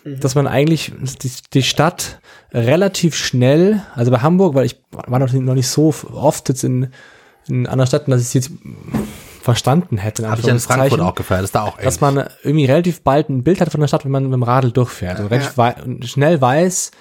Mhm. 0.04 0.20
dass 0.20 0.36
man 0.36 0.48
eigentlich 0.48 0.92
die, 1.24 1.32
die 1.54 1.64
Stadt 1.64 2.20
relativ 2.54 3.16
schnell, 3.16 3.82
also 3.96 4.12
bei 4.12 4.20
Hamburg, 4.20 4.56
weil 4.56 4.66
ich 4.66 4.82
war 4.92 5.20
noch, 5.20 5.32
nicht- 5.32 5.44
noch 5.44 5.54
nicht 5.56 5.68
so 5.68 5.94
oft 6.14 6.50
jetzt 6.50 6.64
in, 6.64 6.92
in 7.48 7.68
anderen 7.68 7.88
Städten, 7.88 8.12
dass 8.12 8.22
ich 8.22 8.28
es 8.28 8.34
jetzt 8.34 8.52
verstanden 9.42 9.98
hätte. 9.98 10.30
Habe 10.30 10.42
ich 10.42 10.48
ja 10.48 10.54
in 10.54 10.60
Frankfurt 10.60 11.00
auch 11.00 11.16
gefeiert, 11.16 11.42
das 11.42 11.50
ist 11.50 11.56
da 11.56 11.64
auch 11.64 11.78
dass 11.78 12.02
ähnlich. 12.02 12.02
man 12.02 12.30
irgendwie 12.44 12.66
relativ 12.66 13.02
bald 13.02 13.30
ein 13.30 13.44
Bild 13.44 13.62
hat 13.62 13.72
von 13.72 13.80
der 13.82 13.88
Stadt, 13.88 14.06
wenn 14.06 14.12
man 14.12 14.24
mit 14.24 14.34
dem 14.34 14.44
Radl 14.44 14.72
durchfährt 14.72 15.20
und 15.20 15.28
relativ 15.28 15.58
wei 15.58 15.76
und 15.84 16.06
schnell 16.08 16.40
weiß, 16.42 16.92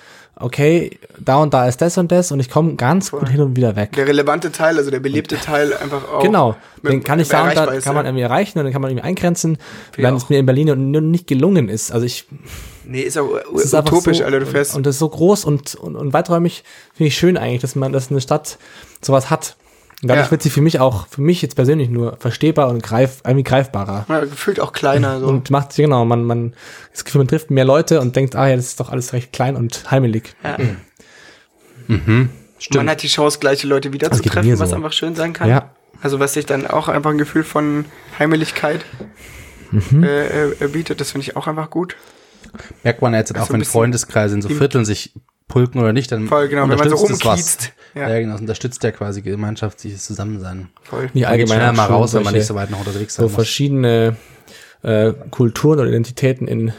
okay, 0.40 0.98
da 1.19 1.36
und 1.36 1.52
da 1.55 1.66
ist 1.69 1.81
das 1.81 1.98
und 1.98 2.10
das 2.12 2.32
und 2.32 2.40
ich 2.40 2.51
komme 2.51 2.74
ganz 2.77 3.10
gut 3.10 3.28
hin 3.28 3.40
und 3.40 3.56
wieder 3.56 3.77
weg. 3.77 3.93
Der 3.93 4.06
relevante 4.06 4.52
Teil, 4.52 4.77
also 4.78 4.90
der 4.90 5.01
belebte 5.01 5.36
Teil 5.36 5.73
einfach 5.77 6.09
auch. 6.12 6.23
Genau, 6.23 6.56
mit- 6.82 6.93
den 6.93 7.05
kann 7.05 7.20
ich 7.20 7.28
da 7.28 7.48
und 7.48 7.56
da 7.56 7.81
kann 7.81 7.94
man 7.94 8.06
irgendwie 8.06 8.23
erreichen 8.23 8.59
und 8.59 8.65
dann 8.65 8.73
kann 8.73 8.82
man 8.82 8.90
irgendwie 8.90 9.06
eingrenzen, 9.06 9.59
wenn 9.97 10.15
es 10.15 10.28
mir 10.28 10.39
in 10.39 10.47
Berlin 10.47 10.90
nur 10.90 11.01
nicht 11.01 11.27
gelungen 11.27 11.69
ist. 11.69 11.90
Also 11.93 12.06
ich 12.06 12.27
Nee, 12.90 13.02
ist 13.02 13.19
auch 13.19 13.28
ist 13.55 13.74
utopisch, 13.74 14.19
so, 14.19 14.24
Alter. 14.24 14.40
Du 14.40 14.47
fährst. 14.47 14.74
und 14.74 14.86
das 14.86 14.94
ist 14.94 14.98
so 15.01 15.10
groß 15.10 15.44
und, 15.44 15.74
und, 15.74 15.94
und 15.94 16.15
weiträumig 16.15 16.65
finde 16.94 17.09
ich 17.09 17.19
schön 17.19 17.36
eigentlich, 17.36 17.60
dass 17.60 17.74
man, 17.74 17.93
dass 17.93 18.10
eine 18.10 18.20
Stadt 18.23 18.56
sowas 19.02 19.28
hat. 19.28 19.56
Und 20.00 20.08
dadurch 20.08 20.26
Ja. 20.26 20.30
wird 20.30 20.42
sie 20.42 20.50
für 20.50 20.60
mich 20.60 20.78
auch, 20.78 21.08
für 21.08 21.20
mich 21.22 21.42
jetzt 21.42 21.56
persönlich 21.56 21.88
nur 21.88 22.16
verstehbar 22.18 22.68
und 22.68 22.82
greif, 22.82 23.20
irgendwie 23.24 23.42
greifbarer. 23.42 24.06
ja, 24.08 24.20
gefühlt 24.20 24.60
auch 24.60 24.72
kleiner. 24.72 25.18
So. 25.20 25.26
Und 25.26 25.50
macht, 25.50 25.74
genau, 25.74 26.04
man, 26.04 26.22
man, 26.24 26.54
das 26.92 27.04
Gefühl, 27.04 27.20
man 27.20 27.28
trifft 27.28 27.50
mehr 27.50 27.64
Leute 27.64 28.00
und 28.00 28.14
denkt, 28.14 28.36
ah 28.36 28.46
ja, 28.48 28.54
das 28.56 28.66
ist 28.66 28.80
doch 28.80 28.90
alles 28.90 29.12
recht 29.12 29.32
klein 29.32 29.56
und 29.56 29.90
heimelig. 29.90 30.34
Man 32.74 32.88
hat 32.90 33.02
die 33.02 33.08
Chance, 33.08 33.38
gleiche 33.38 33.66
Leute 33.66 33.92
wieder 33.92 34.08
Das 34.08 34.18
zu 34.18 34.22
geht 34.22 34.32
treffen, 34.32 34.48
mir 34.50 34.58
was 34.58 34.70
so. 34.70 34.76
einfach 34.76 34.92
schön 34.92 35.14
sein 35.14 35.32
kann. 35.32 35.48
Ja. 35.48 35.70
Also 36.02 36.20
was 36.20 36.34
sich 36.34 36.46
dann 36.46 36.66
auch 36.66 36.88
einfach 36.88 37.10
ein 37.10 37.18
Gefühl 37.18 37.44
von 37.44 37.84
Heimeligkeit 38.18 38.84
Mhm. 39.70 40.02
äh, 40.02 40.46
äh, 40.52 40.68
bietet, 40.68 40.98
das 41.00 41.10
finde 41.10 41.26
ich 41.28 41.36
auch 41.36 41.46
einfach 41.46 41.68
gut. 41.68 41.94
Merkt 42.84 43.02
man 43.02 43.12
jetzt 43.12 43.34
auch, 43.34 43.40
Also 43.40 43.52
ein 43.52 43.60
wenn 43.60 43.66
Freundeskreise 43.66 44.34
in 44.36 44.40
so 44.40 44.48
Vierteln 44.48 44.86
sich 44.86 45.12
pulken 45.46 45.78
oder 45.80 45.92
nicht, 45.92 46.10
dann 46.10 46.26
Voll, 46.26 46.48
genau, 46.48 46.66
wenn 46.68 46.78
man 46.78 46.88
so 46.88 46.96
was. 47.24 47.70
Ja. 47.94 48.09
Ja. 48.09 48.19
genau, 48.20 48.32
das 48.32 48.40
unterstützt 48.43 48.82
ja 48.82 48.90
quasi 48.90 49.23
gemeinschaftliches 49.23 50.05
Zusammensein. 50.05 50.69
Voll. 50.82 51.09
Die 51.15 51.20
geht 51.20 51.27
allgemein 51.28 51.59
schnell 51.59 51.73
mal 51.73 51.86
raus, 51.86 52.15
wenn 52.15 52.23
man 52.23 52.35
nicht 52.35 52.47
so 52.47 52.55
weit 52.55 52.70
noch 52.70 52.78
unterwegs 52.81 53.15
so 53.15 53.23
sein 53.23 53.27
muss. 53.27 53.35
verschiedene 53.35 54.16
äh, 54.82 55.12
Kulturen 55.31 55.81
oder 55.81 55.89
Identitäten 55.89 56.47
in, 56.48 56.73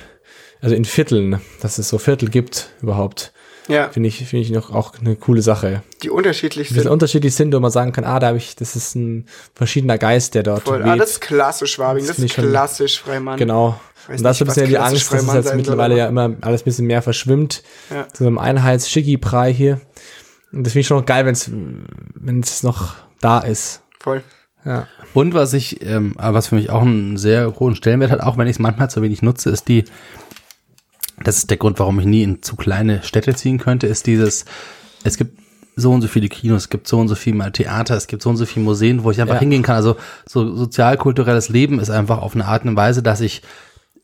also 0.62 0.76
in 0.76 0.86
Vierteln, 0.86 1.42
dass 1.62 1.78
es 1.78 1.90
so 1.90 1.98
Viertel 1.98 2.30
gibt 2.30 2.70
überhaupt, 2.82 3.34
Ja, 3.68 3.90
finde 3.90 4.08
ich, 4.10 4.18
finde 4.26 4.44
ich 4.46 4.52
noch 4.52 4.72
auch 4.74 4.94
eine 5.00 5.16
coole 5.16 5.42
Sache. 5.42 5.82
die 6.04 6.10
unterschiedlich 6.10 6.68
Die 6.70 6.74
sind 6.76 6.84
sind. 6.84 6.92
unterschiedlich 6.92 7.36
sind, 7.36 7.54
wo 7.54 7.60
man 7.60 7.72
sagen 7.72 7.92
kann, 7.92 8.06
ah, 8.06 8.20
da 8.20 8.28
habe 8.28 8.38
ich, 8.38 8.56
das 8.56 8.76
ist 8.76 8.96
ein 8.96 9.26
verschiedener 9.56 9.98
Geist, 9.98 10.36
der 10.36 10.44
dort 10.44 10.64
Voll. 10.64 10.80
weht. 10.80 10.88
Ah, 10.88 10.96
das 10.96 11.12
ist 11.12 11.22
klassisch 11.22 11.74
Schwabing, 11.74 12.06
das, 12.08 12.16
Das 12.18 12.26
ist 12.26 12.34
klassisch 12.36 13.02
Freimann. 13.02 13.38
genau. 13.38 13.80
Weiß 14.08 14.18
Und 14.20 14.24
da 14.24 14.30
ist 14.32 14.38
so 14.40 14.46
ein 14.46 14.48
bisschen 14.48 14.68
die 14.70 14.78
Angst, 14.78 15.12
dass 15.14 15.24
es 15.24 15.34
jetzt 15.34 15.56
mittlerweile 15.56 15.96
ja 15.98 16.08
immer 16.08 16.34
alles 16.42 16.62
ein 16.62 16.66
bisschen 16.66 16.88
mehr 16.88 17.02
verschwimmt. 17.02 17.62
Ja. 17.92 18.08
Zu 18.08 18.24
so 18.24 18.28
einem 18.28 18.38
Einheits-Schicki-Brei 18.40 19.54
hier. 19.54 19.82
Und 20.52 20.64
das 20.64 20.74
finde 20.74 20.82
ich 20.82 20.88
schon 20.88 20.98
noch 20.98 21.06
geil, 21.06 21.26
wenn 21.26 21.34
es, 21.34 21.50
wenn 22.16 22.40
es 22.40 22.64
noch 22.64 22.96
da 23.22 23.40
ist. 23.40 23.82
Voll. 24.00 24.24
Ja. 24.66 24.88
Und 25.14 25.34
was 25.34 25.54
ich, 25.54 25.86
ähm, 25.86 26.14
aber 26.18 26.36
was 26.38 26.48
für 26.48 26.56
mich 26.56 26.70
auch 26.70 26.82
einen 26.82 27.18
sehr 27.18 27.60
hohen 27.60 27.76
Stellenwert 27.76 28.12
hat, 28.12 28.22
auch 28.22 28.38
wenn 28.38 28.48
ich 28.48 28.56
es 28.58 28.60
manchmal 28.60 28.90
zu 28.90 29.02
wenig 29.02 29.22
nutze, 29.22 29.50
ist 29.50 29.68
die, 29.68 29.86
das 31.24 31.38
ist 31.38 31.50
der 31.50 31.58
Grund, 31.58 31.80
warum 31.80 32.00
ich 32.00 32.06
nie 32.06 32.24
in 32.24 32.42
zu 32.42 32.56
kleine 32.56 33.04
Städte 33.04 33.34
ziehen 33.36 33.58
könnte, 33.58 33.88
ist 33.88 34.08
dieses, 34.08 34.46
es 35.04 35.18
gibt 35.18 35.40
so 35.76 35.92
und 35.94 36.02
so 36.02 36.08
viele 36.10 36.28
Kinos, 36.28 36.64
es 36.64 36.70
gibt 36.70 36.88
so 36.88 37.00
und 37.00 37.08
so 37.08 37.16
viel 37.16 37.34
mal 37.34 37.52
Theater, 37.52 37.96
es 37.96 38.08
gibt 38.08 38.22
so 38.22 38.30
und 38.30 38.36
so 38.38 38.46
viele 38.46 38.66
Museen, 38.66 39.04
wo 39.04 39.12
ich 39.12 39.22
einfach 39.22 39.36
Ja. 39.36 39.40
hingehen 39.40 39.64
kann. 39.64 39.76
Also 39.78 39.96
so 40.28 40.54
sozialkulturelles 40.56 41.48
Leben 41.50 41.80
ist 41.80 41.90
einfach 41.90 42.18
auf 42.22 42.36
eine 42.36 42.46
Art 42.46 42.66
und 42.66 42.76
Weise, 42.76 43.02
dass 43.02 43.22
ich 43.22 43.42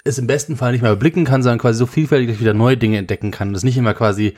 es 0.06 0.20
im 0.20 0.28
besten 0.28 0.56
Fall 0.56 0.72
nicht 0.72 0.82
mehr 0.84 0.92
überblicken 0.92 1.26
kann, 1.26 1.44
sondern 1.44 1.60
quasi 1.60 1.80
so 1.80 1.86
vielfältig, 1.86 2.28
dass 2.30 2.36
ich 2.36 2.42
wieder 2.42 2.54
neue 2.54 2.78
Dinge 2.78 2.98
entdecken 2.98 3.32
kann. 3.32 3.52
Das 3.52 3.62
ist 3.62 3.66
nicht 3.66 3.78
immer 3.78 3.94
quasi, 3.94 4.36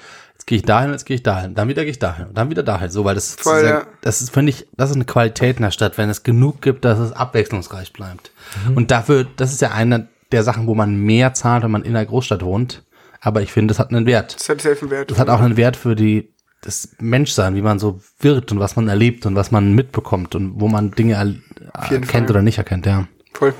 jetzt 0.47 0.49
gehe 0.49 0.57
ich 0.57 0.63
dahin, 0.63 0.91
jetzt 0.91 1.05
gehe 1.05 1.15
ich 1.15 1.23
dahin, 1.23 1.55
dann 1.55 1.67
wieder 1.67 1.83
gehe 1.83 1.91
ich 1.91 1.99
dahin, 1.99 2.27
und 2.27 2.37
dann 2.37 2.49
wieder 2.49 2.63
dahin. 2.63 2.89
So, 2.89 3.03
weil 3.03 3.15
das, 3.15 3.35
Voll, 3.35 3.61
das, 3.61 3.69
ja. 3.69 3.77
ist, 3.79 3.87
das 4.01 4.21
ist, 4.21 4.33
finde 4.33 4.51
ich, 4.51 4.65
das 4.77 4.89
ist 4.89 4.95
eine 4.95 5.05
Qualität 5.05 5.57
in 5.57 5.63
der 5.63 5.71
Stadt, 5.71 5.97
wenn 5.97 6.09
es 6.09 6.23
genug 6.23 6.61
gibt, 6.61 6.85
dass 6.85 6.99
es 6.99 7.11
abwechslungsreich 7.11 7.91
bleibt. 7.91 8.31
Und 8.73 8.91
dafür, 8.91 9.27
das 9.35 9.51
ist 9.51 9.61
ja 9.61 9.71
eine 9.71 10.07
der 10.31 10.43
Sachen, 10.43 10.67
wo 10.67 10.75
man 10.75 10.95
mehr 10.95 11.33
zahlt, 11.33 11.63
wenn 11.63 11.71
man 11.71 11.83
in 11.83 11.95
einer 11.95 12.05
Großstadt 12.05 12.43
wohnt. 12.43 12.83
Aber 13.19 13.41
ich 13.41 13.51
finde, 13.51 13.73
das 13.73 13.79
hat 13.79 13.89
einen 13.89 14.05
Wert. 14.05 14.35
Das 14.35 14.47
hat 14.47 14.61
safe 14.61 14.89
Wert. 14.89 15.11
Das 15.11 15.19
hat 15.19 15.29
auch 15.29 15.41
einen 15.41 15.57
Wert 15.57 15.75
für 15.75 15.95
die, 15.95 16.29
das 16.61 16.89
Menschsein, 16.99 17.55
wie 17.55 17.61
man 17.61 17.79
so 17.79 17.99
wird 18.19 18.51
und 18.51 18.59
was 18.59 18.75
man 18.75 18.87
erlebt 18.87 19.25
und 19.25 19.35
was 19.35 19.51
man 19.51 19.73
mitbekommt 19.73 20.33
und 20.35 20.61
wo 20.61 20.67
man 20.67 20.91
Dinge 20.91 21.13
er, 21.13 21.33
erkennt 21.73 22.07
Fall. 22.09 22.29
oder 22.29 22.41
nicht 22.41 22.57
erkennt, 22.57 22.85
ja. 22.85 23.07
Voll. 23.33 23.53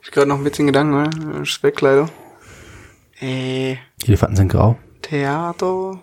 Ich 0.00 0.08
hab 0.08 0.14
gerade 0.14 0.28
noch 0.28 0.36
einen 0.36 0.44
witzigen 0.44 0.68
Gedanken, 0.68 0.94
oder? 0.94 1.42
Ist 1.42 1.62
weg, 1.62 1.80
leider. 1.80 2.08
Äh, 3.20 3.76
Elefanten 4.06 4.36
sind 4.36 4.48
grau. 4.48 4.78
Theater. 5.02 5.98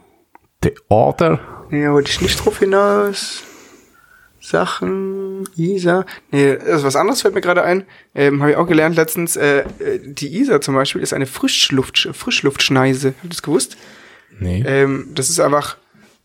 Theater. 0.69 1.39
Nee, 1.69 1.89
wollte 1.89 2.11
ich 2.11 2.21
nicht 2.21 2.43
drauf 2.43 2.59
hinaus. 2.59 3.43
Sachen, 4.39 5.43
Isa. 5.57 6.05
Nee, 6.31 6.55
das 6.55 6.79
ist 6.79 6.83
was 6.83 6.95
anderes 6.95 7.21
fällt 7.21 7.35
mir 7.35 7.41
gerade 7.41 7.63
ein. 7.63 7.85
Ähm, 8.15 8.39
Habe 8.41 8.51
ich 8.51 8.57
auch 8.57 8.67
gelernt 8.67 8.95
letztens. 8.95 9.35
Äh, 9.35 9.59
äh, 9.59 9.99
die 10.01 10.37
Isa 10.37 10.61
zum 10.61 10.73
Beispiel 10.75 11.01
ist 11.01 11.13
eine 11.13 11.25
Frischluft, 11.25 12.09
Frischluftschneise. 12.13 13.09
Habt 13.09 13.23
ihr 13.25 13.29
das 13.29 13.41
gewusst? 13.41 13.77
Nee. 14.39 14.63
Ähm, 14.65 15.09
das 15.13 15.29
ist 15.29 15.41
einfach 15.41 15.75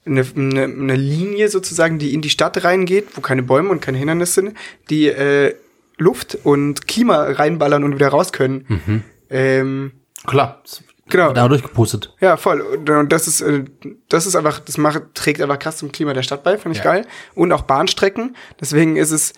eine, 0.04 0.24
eine, 0.36 0.64
eine 0.64 0.96
Linie 0.96 1.48
sozusagen, 1.48 1.98
die 1.98 2.14
in 2.14 2.20
die 2.20 2.30
Stadt 2.30 2.62
reingeht, 2.62 3.08
wo 3.16 3.20
keine 3.20 3.42
Bäume 3.42 3.70
und 3.70 3.80
keine 3.80 3.98
Hindernisse 3.98 4.34
sind, 4.34 4.56
die 4.88 5.08
äh, 5.08 5.54
Luft 5.98 6.38
und 6.44 6.86
Klima 6.86 7.22
reinballern 7.24 7.82
und 7.82 7.94
wieder 7.94 8.08
raus 8.08 8.32
können. 8.32 9.02
Ähm, 9.30 9.92
Klar. 10.26 10.62
Genau. 11.08 11.32
Da 11.32 11.48
durchgepustet. 11.48 12.14
Ja, 12.20 12.36
voll. 12.36 12.60
Und, 12.60 12.88
und 12.88 13.12
das 13.12 13.28
ist, 13.28 13.40
äh, 13.40 13.64
das 14.08 14.26
ist 14.26 14.36
einfach, 14.36 14.60
das 14.60 14.78
macht, 14.78 15.14
trägt 15.14 15.40
einfach 15.40 15.58
krass 15.58 15.76
zum 15.78 15.92
Klima 15.92 16.12
der 16.14 16.22
Stadt 16.22 16.42
bei, 16.44 16.56
finde 16.58 16.78
ich 16.78 16.84
Ja. 16.84 16.92
geil. 16.92 17.06
Und 17.34 17.52
auch 17.52 17.62
Bahnstrecken. 17.62 18.36
Deswegen 18.60 18.96
ist 18.96 19.10
es 19.10 19.32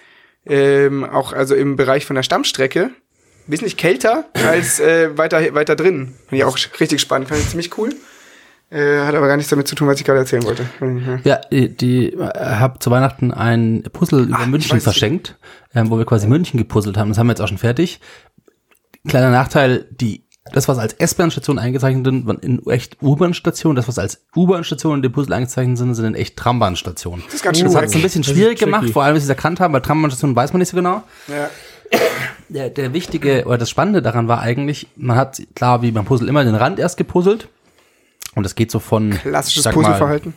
ähm, 0.47 1.05
auch 1.05 1.33
also 1.33 1.55
im 1.55 1.77
Bereich 1.77 2.05
von 2.07 2.17
der 2.17 2.23
Stammstrecke 2.23 2.91
wesentlich 3.47 3.77
kälter 3.77 4.25
als 4.47 4.81
äh, 4.81 5.17
weiter 5.17 5.55
weiter 5.55 5.77
drin. 5.77 6.15
Finde 6.29 6.37
ich 6.37 6.45
auch 6.45 6.59
richtig 6.81 7.01
spannend, 7.01 7.29
finde 7.29 7.43
ich 7.43 7.49
ziemlich 7.51 7.77
cool. 7.79 7.95
Äh, 8.71 9.01
hat 9.01 9.15
aber 9.15 9.29
gar 9.29 9.37
nichts 9.37 9.51
damit 9.51 9.69
zu 9.69 9.75
tun, 9.77 9.87
was 9.87 10.01
ich 10.01 10.05
gerade 10.07 10.21
erzählen 10.21 10.43
wollte. 10.45 10.67
Ja. 10.81 11.21
Ja, 11.23 11.41
die, 11.51 11.69
die 11.77 12.13
äh, 12.15 12.19
hab 12.35 12.83
zu 12.83 12.91
Weihnachten 12.91 13.31
ein 13.31 13.85
Puzzle 13.93 14.25
über 14.25 14.47
München 14.47 14.81
verschenkt, 14.81 15.37
ähm, 15.75 15.91
wo 15.91 15.99
wir 15.99 16.07
quasi 16.07 16.27
München 16.27 16.59
gepuzzelt 16.59 16.97
haben. 16.97 17.11
Das 17.11 17.19
haben 17.19 17.27
wir 17.29 17.33
jetzt 17.33 17.41
auch 17.41 17.49
schon 17.49 17.59
fertig. 17.59 18.01
Kleiner 19.07 19.31
Nachteil, 19.31 19.87
die 19.91 20.25
das, 20.53 20.69
was 20.69 20.79
als 20.79 20.93
S-Bahn-Station 20.93 21.59
eingezeichnet 21.59 22.05
sind, 22.05 22.27
waren 22.27 22.39
in 22.41 22.67
echt 22.67 22.99
U-Bahn-Stationen. 23.01 23.77
Das, 23.77 23.89
was 23.89 23.99
als 23.99 24.25
U-Bahn-Station 24.37 24.97
in 24.97 25.03
dem 25.03 25.13
Puzzle 25.13 25.33
eingezeichnet 25.33 25.79
sind, 25.79 25.95
sind 25.95 26.05
in 26.05 26.15
echt 26.15 26.37
Trambahn-Stationen. 26.37 27.23
Das 27.25 27.35
ist 27.35 27.43
ganz 27.43 27.59
schön 27.59 27.67
Das 27.67 27.77
hat 27.77 27.85
es 27.85 27.95
ein 27.95 28.03
bisschen 28.03 28.25
schwierig 28.25 28.59
gemacht, 28.59 28.91
vor 28.91 29.05
allem, 29.05 29.15
wenn 29.15 29.21
sie 29.21 29.27
es 29.27 29.31
erkannt 29.31 29.61
haben, 29.61 29.73
weil 29.73 29.81
Trambahn-Stationen 29.81 30.37
weiß 30.37 30.53
man 30.53 30.61
nicht 30.61 30.69
so 30.69 30.77
genau. 30.77 31.03
Ja. 31.29 31.51
Der, 32.51 32.69
der 32.69 32.93
wichtige 32.93 33.45
oder 33.47 33.59
das 33.59 33.71
Spannende 33.71 34.03
daran 34.03 34.29
war 34.29 34.41
eigentlich, 34.41 34.89
man 34.97 35.17
hat 35.17 35.41
klar 35.55 35.81
wie 35.83 35.91
beim 35.91 36.05
Puzzle 36.05 36.29
immer 36.29 36.45
den 36.45 36.55
Rand 36.55 36.79
erst 36.79 36.99
gepuzzelt. 36.99 37.49
Und 38.35 38.43
das 38.43 38.55
geht 38.55 38.71
so 38.71 38.81
von 38.81 39.11
Klassisches 39.11 39.63
sag 39.63 39.75
mal, 39.75 39.83
Puzzleverhalten. 39.83 40.35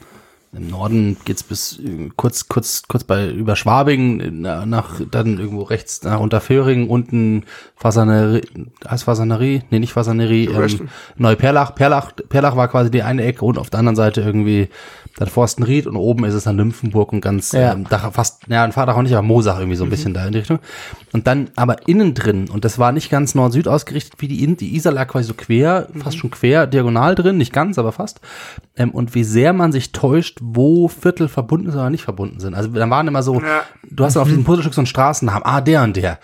Im 0.54 0.70
Norden 0.70 1.18
geht's 1.26 1.44
bis 1.44 1.78
äh, 1.80 2.10
kurz, 2.16 2.48
kurz, 2.48 2.84
kurz 2.88 3.04
bei 3.04 3.30
über 3.30 3.56
Schwabing, 3.56 4.20
äh, 4.22 4.32
na- 4.32 4.66
nach 4.66 5.02
dann 5.12 5.38
irgendwo 5.40 5.64
rechts 5.64 6.02
nach 6.04 6.20
Unterföhring, 6.20 6.90
unten 6.90 7.44
Fasanerie, 7.76 8.42
heißt 8.88 9.04
Fasanerie? 9.04 9.64
Nee, 9.70 9.80
nicht 9.80 9.94
Fasanerie, 9.94 10.46
ähm. 10.46 10.90
Neuperlach. 11.18 11.76
Perlach, 11.76 12.12
Perlach 12.30 12.56
war 12.56 12.70
quasi 12.70 12.90
die 12.90 13.04
eine 13.04 13.24
Ecke 13.24 13.44
und 13.46 13.58
auf 13.58 13.70
der 13.70 13.80
anderen 13.80 13.96
Seite 13.98 14.22
irgendwie 14.22 14.70
dann 15.18 15.28
Forstenried 15.28 15.88
und 15.88 15.96
oben 15.96 16.24
ist 16.26 16.34
es 16.34 16.44
dann 16.46 16.56
Nymphenburg 16.56 17.12
und 17.12 17.22
ganz 17.22 17.52
Ja. 17.52 17.74
ähm, 17.74 17.86
da 17.90 18.12
fast, 18.12 18.44
ja, 18.48 18.64
ein 18.64 18.72
Vater 18.72 18.96
auch 18.96 19.02
nicht, 19.02 19.14
aber 19.14 19.22
Mosach 19.24 19.58
irgendwie 19.60 19.76
so 19.76 19.84
ein 19.84 19.90
bisschen 19.90 20.14
da 20.14 20.26
in 20.26 20.32
die 20.32 20.40
Richtung. 20.40 20.60
Und 21.12 21.28
dann 21.28 21.50
aber 21.56 21.88
innen 21.88 22.14
drin, 22.14 22.50
und 22.50 22.64
das 22.66 22.78
war 22.80 22.92
nicht 22.92 23.10
ganz 23.10 23.34
Nord-Süd 23.36 23.68
ausgerichtet, 23.68 24.14
wie 24.20 24.28
die, 24.28 24.56
die 24.56 24.76
Isar 24.76 24.94
lag 24.94 25.08
quasi 25.08 25.28
so 25.28 25.34
quer, 25.34 25.88
fast 26.02 26.18
schon 26.18 26.32
quer, 26.32 26.68
diagonal 26.68 27.16
drin, 27.16 27.38
nicht 27.38 27.52
ganz, 27.54 27.78
aber 27.80 27.92
fast. 27.92 28.22
Ähm, 28.76 28.92
und 28.92 29.16
wie 29.16 29.24
sehr 29.24 29.54
man 29.54 29.72
sich 29.72 29.92
täuscht, 29.92 30.38
wo 30.42 30.88
Viertel 30.88 31.28
verbunden 31.28 31.72
sind 31.72 31.80
oder 31.80 31.90
nicht 31.90 32.04
verbunden 32.04 32.40
sind. 32.40 32.54
Also 32.54 32.70
da 32.70 32.90
waren 32.90 33.08
immer 33.08 33.24
so, 33.24 33.36
Ja. 33.42 33.64
du 33.90 34.04
hast 34.06 34.16
dann 34.16 34.22
auf 34.22 34.28
diesem 34.30 34.44
Puzzlestück 34.44 34.74
so 34.76 34.82
einen 34.82 34.86
Straßennamen, 34.88 35.44
ah, 35.44 35.62
der 35.62 35.84
und 35.84 35.96
der. 35.98 36.20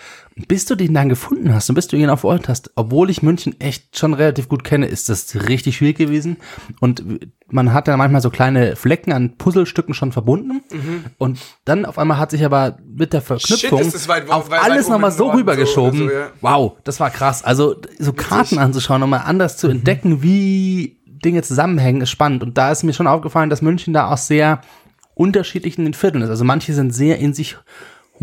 Bis 0.47 0.65
du 0.65 0.73
den 0.76 0.95
dann 0.95 1.10
gefunden 1.10 1.53
hast 1.53 1.69
und 1.69 1.76
bis 1.76 1.88
du 1.88 1.95
ihn 1.95 2.10
auf 2.10 2.23
Ort 2.23 2.49
hast, 2.49 2.72
obwohl 2.76 3.11
ich 3.11 3.22
München 3.22 3.55
echt 3.61 3.99
schon 3.99 4.15
relativ 4.15 4.49
gut 4.49 4.64
kenne, 4.64 4.88
ist 4.88 5.07
das 5.10 5.47
richtig 5.47 5.77
schwierig 5.77 5.97
gewesen. 5.99 6.38
Und 6.80 7.03
man 7.49 7.72
hat 7.72 7.88
dann 7.88 7.99
manchmal 7.99 8.22
so 8.22 8.31
kleine 8.31 8.76
Flecken 8.76 9.11
an 9.11 9.38
Puzzlestücken 9.38 9.93
schon 9.93 10.11
verbunden. 10.11 10.64
Und 11.19 11.39
dann 11.65 11.85
auf 11.85 11.99
einmal 11.99 12.18
hat 12.18 12.31
sich 12.31 12.43
aber 12.43 12.77
mit 12.84 13.14
der 13.14 13.22
Verknüpfung 13.22 13.84
Shit, 13.84 14.07
weit- 14.07 14.27
auf 14.31 14.49
weit- 14.49 14.64
alles 14.64 14.89
nochmal 14.89 15.11
so 15.11 15.30
rübergeschoben. 15.30 15.99
so 15.99 16.10
ja. 16.10 16.31
Wow, 16.41 16.77
das 16.84 16.99
war 16.99 17.11
krass. 17.11 17.43
Also 17.43 17.76
so 17.99 18.11
Karten 18.11 18.57
anzuschauen, 18.57 19.01
nochmal 19.01 19.22
anders 19.26 19.53
Mhm. 19.53 19.57
zu 19.60 19.68
entdecken, 19.68 20.23
wie 20.23 20.97
Dinge 21.05 21.43
zusammenhängen, 21.43 22.01
ist 22.01 22.10
spannend. 22.10 22.41
Und 22.41 22.57
da 22.57 22.72
ist 22.72 22.81
mir 22.84 22.93
schon 22.93 23.05
aufgefallen, 23.07 23.51
dass 23.51 23.61
München 23.61 23.93
da 23.93 24.10
auch 24.11 24.18
sehr 24.18 24.61
unterschiedlich 25.14 25.77
in 25.77 25.84
den 25.85 25.93
Vierteln 25.93 26.23
ist. 26.23 26.30
Also 26.31 26.43
manche 26.43 26.73
sind 26.73 26.91
sehr 26.91 27.19
in 27.19 27.35
sich 27.35 27.55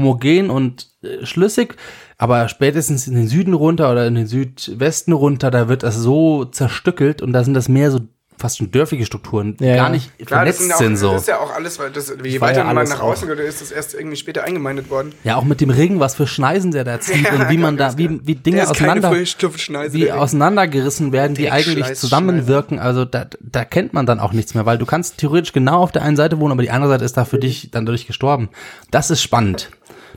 homogen 0.01 0.51
und 0.51 0.89
äh, 1.03 1.25
schlüssig, 1.25 1.77
aber 2.19 2.49
spätestens 2.49 3.07
in 3.07 3.15
den 3.15 3.29
Süden 3.29 3.55
runter 3.55 3.91
oder 3.91 4.07
in 4.07 4.15
den 4.15 4.27
Südwesten 4.27 5.13
runter, 5.13 5.51
da 5.51 5.69
wird 5.69 5.83
das 5.83 5.97
so 5.97 6.45
zerstückelt 6.45 7.23
und 7.23 7.33
da 7.33 7.45
sind 7.45 7.55
das 7.55 7.69
mehr 7.69 7.91
so 7.91 8.01
fast 8.41 8.59
schon 8.59 8.71
dörfliche 8.71 9.07
Strukturen, 9.07 9.57
die 9.59 9.65
Ja, 9.65 9.77
gar 9.77 9.85
ja. 9.87 9.91
nicht 9.91 10.19
Klar, 10.27 10.45
das 10.45 10.57
vernetzt 10.57 10.59
sind, 10.59 10.73
auch, 10.73 10.79
sind 10.79 10.97
so. 10.97 11.13
das 11.13 11.23
ist 11.23 11.29
ja 11.29 11.39
auch 11.39 11.55
alles, 11.55 11.79
weil 11.79 11.91
das, 11.91 12.13
je 12.25 12.41
weiter 12.41 12.61
ja 12.61 12.73
man 12.73 12.89
nach 12.89 13.01
außen 13.01 13.29
geht, 13.29 13.39
ist 13.39 13.61
das 13.61 13.71
erst 13.71 13.95
irgendwie 13.95 14.17
später 14.17 14.45
eingemeindet 14.45 14.91
worden. 14.91 15.13
Ja, 15.25 15.37
auch 15.37 15.45
mit 15.45 15.61
dem 15.61 15.71
Ring, 15.71 16.01
was 16.01 16.15
für 16.15 16.27
Schneisen 16.27 16.73
der 16.73 16.85
da 16.85 17.01
zieht 17.01 17.25
Ja, 17.25 17.35
und 17.35 17.51
wie 17.51 17.59
man 17.59 17.77
ganz 17.77 17.95
da, 17.95 17.99
wie, 17.99 18.09
geil. 18.09 18.21
wie 18.25 18.35
Dinge 18.35 18.69
auseinander, 18.69 19.13
wie 19.13 20.11
auseinandergerissen 20.11 21.13
werden, 21.13 21.35
die 21.35 21.51
eigentlich 21.51 21.95
zusammenwirken. 21.95 22.79
Also 22.79 23.05
da, 23.05 23.27
da 23.41 23.65
kennt 23.65 23.93
man 23.93 24.07
dann 24.07 24.21
auch 24.21 24.33
nichts 24.33 24.55
mehr, 24.55 24.67
weil 24.67 24.79
du 24.79 24.87
kannst 24.87 25.19
theoretisch 25.19 25.53
genau 25.53 25.83
auf 25.83 25.93
der 25.93 26.03
einen 26.03 26.17
Seite 26.17 26.41
wohnen, 26.41 26.53
aber 26.53 26.63
die 26.63 26.71
andere 26.71 26.91
Seite 26.91 27.05
ist 27.05 27.17
da 27.17 27.25
für 27.25 27.39
dich 27.39 27.71
dann 27.71 27.87
dadurch 27.87 28.07
gestorben. 28.07 28.49
Das 28.91 29.11
ist 29.11 29.23
spannend. 29.23 29.71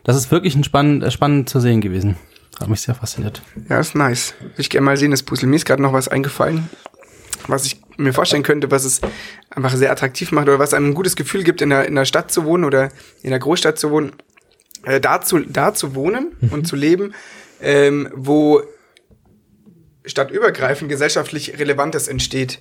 Das 0.03 0.15
ist 0.15 0.31
wirklich 0.31 0.55
ein 0.55 0.63
spannend, 0.63 1.03
äh, 1.03 1.11
spannend 1.11 1.49
zu 1.49 1.59
sehen 1.59 1.81
gewesen. 1.81 2.17
Hat 2.59 2.69
mich 2.69 2.81
sehr 2.81 2.95
fasziniert. 2.95 3.41
Ja, 3.69 3.79
ist 3.79 3.95
nice. 3.95 4.35
Ich 4.57 4.69
gerne 4.69 4.85
mal 4.85 4.97
sehen, 4.97 5.11
das 5.11 5.23
Puzzle. 5.23 5.49
Mir 5.49 5.55
ist 5.55 5.65
gerade 5.65 5.81
noch 5.81 5.93
was 5.93 6.07
eingefallen, 6.07 6.69
was 7.47 7.65
ich 7.65 7.81
mir 7.97 8.13
vorstellen 8.13 8.43
könnte, 8.43 8.69
was 8.69 8.85
es 8.85 9.01
einfach 9.49 9.75
sehr 9.75 9.91
attraktiv 9.91 10.31
macht 10.31 10.47
oder 10.47 10.59
was 10.59 10.73
einem 10.73 10.89
ein 10.89 10.93
gutes 10.93 11.15
Gefühl 11.15 11.43
gibt, 11.43 11.61
in 11.61 11.69
der, 11.69 11.87
in 11.87 11.95
der 11.95 12.05
Stadt 12.05 12.31
zu 12.31 12.45
wohnen 12.45 12.63
oder 12.63 12.89
in 13.21 13.31
der 13.31 13.39
Großstadt 13.39 13.79
zu 13.79 13.91
wohnen. 13.91 14.11
Äh, 14.83 14.99
da, 14.99 15.21
zu, 15.21 15.39
da 15.39 15.73
zu 15.73 15.95
wohnen 15.95 16.33
und 16.51 16.67
zu 16.67 16.75
leben, 16.75 17.13
ähm, 17.61 18.09
wo 18.13 18.61
stadtübergreifend 20.05 20.89
gesellschaftlich 20.89 21.57
Relevantes 21.57 22.07
entsteht. 22.07 22.59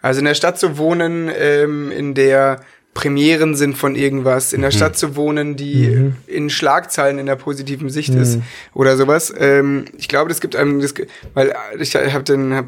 Also 0.00 0.18
in 0.18 0.24
der 0.24 0.34
Stadt 0.34 0.58
zu 0.58 0.78
wohnen, 0.78 1.30
ähm, 1.32 1.92
in 1.92 2.14
der 2.14 2.60
Premieren 2.94 3.54
sind 3.54 3.76
von 3.76 3.96
irgendwas, 3.96 4.52
in 4.52 4.60
der 4.60 4.70
Stadt 4.70 4.98
zu 4.98 5.16
wohnen, 5.16 5.56
die 5.56 6.12
in 6.26 6.50
Schlagzeilen 6.50 7.18
in 7.18 7.26
der 7.26 7.36
positiven 7.36 7.88
Sicht 7.88 8.14
ist 8.14 8.38
oder 8.74 8.96
sowas. 8.96 9.32
Ähm, 9.36 9.86
ich 9.96 10.08
glaube, 10.08 10.28
das 10.28 10.40
gibt 10.40 10.56
einem, 10.56 10.80
das, 10.80 10.94
weil 11.32 11.54
ich 11.80 11.94
habe 11.96 12.24
den, 12.24 12.54
hab, 12.54 12.66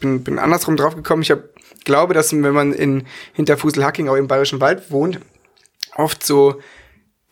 bin, 0.00 0.24
bin 0.24 0.38
andersrum 0.38 0.76
draufgekommen. 0.76 1.22
Ich 1.22 1.30
hab, 1.30 1.44
glaube, 1.84 2.14
dass 2.14 2.32
wenn 2.32 2.54
man 2.54 2.72
in 2.72 3.04
Hinterfußelhacking 3.34 4.08
auch 4.08 4.16
im 4.16 4.28
Bayerischen 4.28 4.60
Wald 4.60 4.90
wohnt, 4.90 5.20
oft 5.94 6.24
so 6.24 6.60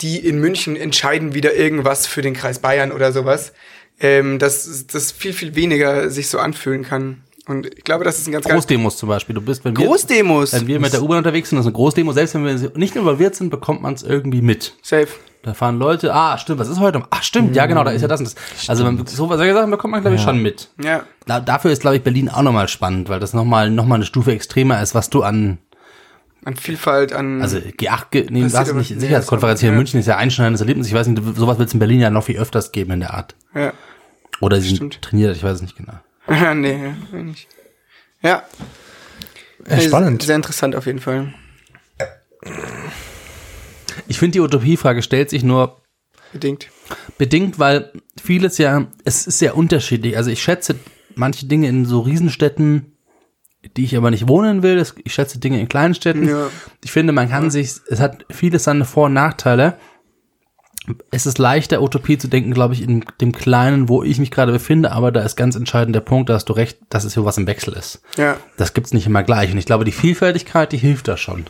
die 0.01 0.19
in 0.19 0.39
München 0.39 0.77
entscheiden 0.77 1.35
wieder 1.35 1.55
irgendwas 1.55 2.07
für 2.07 2.23
den 2.23 2.35
Kreis 2.35 2.59
Bayern 2.59 2.93
oder 2.93 3.13
sowas, 3.13 3.53
ähm, 4.01 4.39
dass 4.39 4.87
das 4.87 5.13
viel, 5.13 5.33
viel 5.33 5.55
weniger 5.55 6.11
sich 6.11 6.29
so 6.29 6.39
anfühlen 6.39 6.85
kann. 6.85 7.24
Und 7.47 7.67
ich 7.67 7.85
glaube, 7.85 8.05
das 8.05 8.19
ist 8.19 8.27
ein 8.27 8.33
ganz, 8.33 8.47
Großdemos 8.47 8.97
zum 8.97 9.09
Beispiel. 9.09 9.35
Du 9.35 9.43
bist, 9.43 9.65
wenn 9.65 9.77
wir, 9.77 9.87
Großdemos. 9.87 10.55
wenn 10.55 10.67
wir 10.67 10.81
mit 10.81 10.93
der 10.93 11.03
U-Bahn 11.03 11.19
unterwegs 11.19 11.51
sind, 11.51 11.59
das 11.59 11.65
ist 11.65 11.69
eine 11.69 11.75
Großdemo, 11.75 12.13
selbst 12.13 12.35
wenn 12.35 12.45
wir 12.45 12.73
nicht 12.77 12.97
involviert 12.97 13.35
sind, 13.35 13.51
bekommt 13.51 13.83
man 13.83 13.95
es 13.95 14.03
irgendwie 14.03 14.41
mit. 14.41 14.75
Safe. 14.83 15.09
Da 15.43 15.53
fahren 15.53 15.79
Leute, 15.79 16.15
ah, 16.15 16.39
stimmt, 16.39 16.59
was 16.59 16.69
ist 16.69 16.81
heute? 16.81 17.03
Ach, 17.11 17.23
stimmt, 17.23 17.55
ja, 17.55 17.67
genau, 17.67 17.85
da 17.85 17.91
ist 17.91 18.01
ja 18.01 18.09
das 18.09 18.21
und 18.21 18.27
das. 18.27 18.69
Also, 18.69 18.87
wenn, 18.87 19.07
so 19.07 19.29
solche 19.29 19.53
Sachen 19.53 19.71
bekommt 19.71 19.93
man, 19.93 20.01
glaube 20.01 20.17
ich, 20.17 20.23
schon 20.23 20.41
mit. 20.41 20.71
Ja. 20.83 21.05
Da, 21.27 21.39
dafür 21.39 21.71
ist, 21.71 21.83
glaube 21.83 21.97
ich, 21.97 22.03
Berlin 22.03 22.31
auch 22.31 22.41
nochmal 22.41 22.67
spannend, 22.69 23.11
weil 23.11 23.21
das 23.21 23.35
nochmal 23.35 23.69
noch 23.71 23.85
mal 23.85 23.97
eine 23.97 24.07
Stufe 24.07 24.33
extremer 24.33 24.81
ist, 24.81 24.95
was 24.95 25.11
du 25.11 25.23
an, 25.23 25.59
An 26.47 26.57
Vielfalt, 26.57 27.13
an. 27.13 27.43
also 27.43 27.59
G8, 27.59 28.05
ge, 28.11 28.27
nee, 28.31 28.43
was 28.51 28.73
nicht, 28.73 28.93
nee, 28.93 29.01
Sicherheitskonferenz 29.01 29.61
hier 29.61 29.69
in 29.69 29.75
ja. 29.75 29.79
München 29.79 30.01
ist 30.01 30.07
ja 30.07 30.15
ein 30.15 30.23
einschneidendes 30.23 30.63
Erlebnis. 30.63 30.87
Ich 30.87 30.95
weiß 30.95 31.09
nicht, 31.09 31.23
sowas 31.37 31.59
wird 31.59 31.69
es 31.69 31.75
in 31.75 31.79
Berlin 31.79 32.01
ja 32.01 32.09
noch 32.09 32.25
viel 32.25 32.39
öfters 32.39 32.73
geben 32.73 32.93
in 32.93 33.01
der 33.01 33.13
Art. 33.13 33.35
ja. 33.55 33.75
Oder 34.41 34.61
sie 34.61 34.69
sind 34.69 34.77
Stimmt. 34.77 35.03
trainiert, 35.03 35.37
ich 35.37 35.45
weiß 35.45 35.57
es 35.57 35.63
nicht 35.63 35.77
genau. 35.77 35.93
nee, 36.55 36.95
ja, 37.13 37.19
nicht. 37.23 37.49
Ja. 38.23 38.43
Ja, 39.69 39.81
spannend. 39.81 40.23
Sehr 40.23 40.37
interessant 40.37 40.77
auf 40.77 40.87
jeden 40.87 41.01
Fall. 41.01 41.33
Ich 44.07 44.19
finde, 44.19 44.33
die 44.33 44.41
Utopiefrage 44.41 45.03
stellt 45.03 45.31
sich 45.31 45.43
nur 45.43 45.81
Bedingt. 46.33 46.69
bedingt, 47.17 47.59
weil 47.59 47.93
vieles 48.23 48.59
ja, 48.59 48.87
es 49.05 49.27
ist 49.27 49.39
sehr 49.39 49.57
unterschiedlich. 49.57 50.17
Also 50.17 50.31
ich 50.31 50.43
schätze 50.43 50.77
manche 51.15 51.47
Dinge 51.47 51.69
in 51.69 51.87
so 51.87 52.01
Riesenstädten, 52.01 52.93
die 53.77 53.85
ich 53.85 53.97
aber 53.97 54.11
nicht 54.11 54.29
wohnen 54.29 54.63
will. 54.63 54.85
Ich 55.05 55.15
schätze 55.15 55.39
Dinge 55.39 55.61
in 55.61 55.69
kleinen 55.69 55.95
Städten. 55.95 56.29
Ja. 56.29 56.51
Ich 56.83 56.93
finde, 56.93 57.13
man 57.13 57.31
kann 57.31 57.51
sich, 57.51 57.73
es 57.89 58.01
hat 58.01 58.27
vieles 58.31 58.65
seine 58.65 58.85
Vor- 58.85 59.07
und 59.07 59.15
Nachteile. 59.15 59.79
Es 61.11 61.25
ist 61.27 61.39
leichter, 61.39 61.81
Utopie 61.83 62.19
zu 62.19 62.29
denken, 62.29 62.53
glaube 62.53 62.75
ich, 62.75 62.83
in 62.83 63.05
dem 63.21 63.33
Kleinen, 63.33 63.89
wo 63.89 64.03
ich 64.03 64.19
mich 64.19 64.31
gerade 64.31 64.53
befinde, 64.53 64.93
aber 64.93 65.13
da 65.13 65.23
ist 65.23 65.37
ganz 65.37 65.57
entscheidend 65.57 65.97
der 65.97 66.01
Punkt, 66.01 66.29
da 66.29 66.35
hast 66.35 66.47
du 66.49 66.53
recht, 66.53 66.79
dass 66.91 67.05
es 67.05 67.15
hier 67.15 67.25
was 67.25 67.39
im 67.39 67.47
Wechsel 67.47 67.73
ist. 67.75 68.03
Ja. 68.19 68.37
Das 68.59 68.75
gibt's 68.75 68.93
nicht 68.93 69.07
immer 69.07 69.23
gleich. 69.23 69.51
Und 69.51 69.59
ich 69.59 69.65
glaube, 69.67 69.85
die 69.85 69.93
Vielfältigkeit, 69.93 70.73
die 70.73 70.77
hilft 70.77 71.09
da 71.09 71.17
schon. 71.17 71.45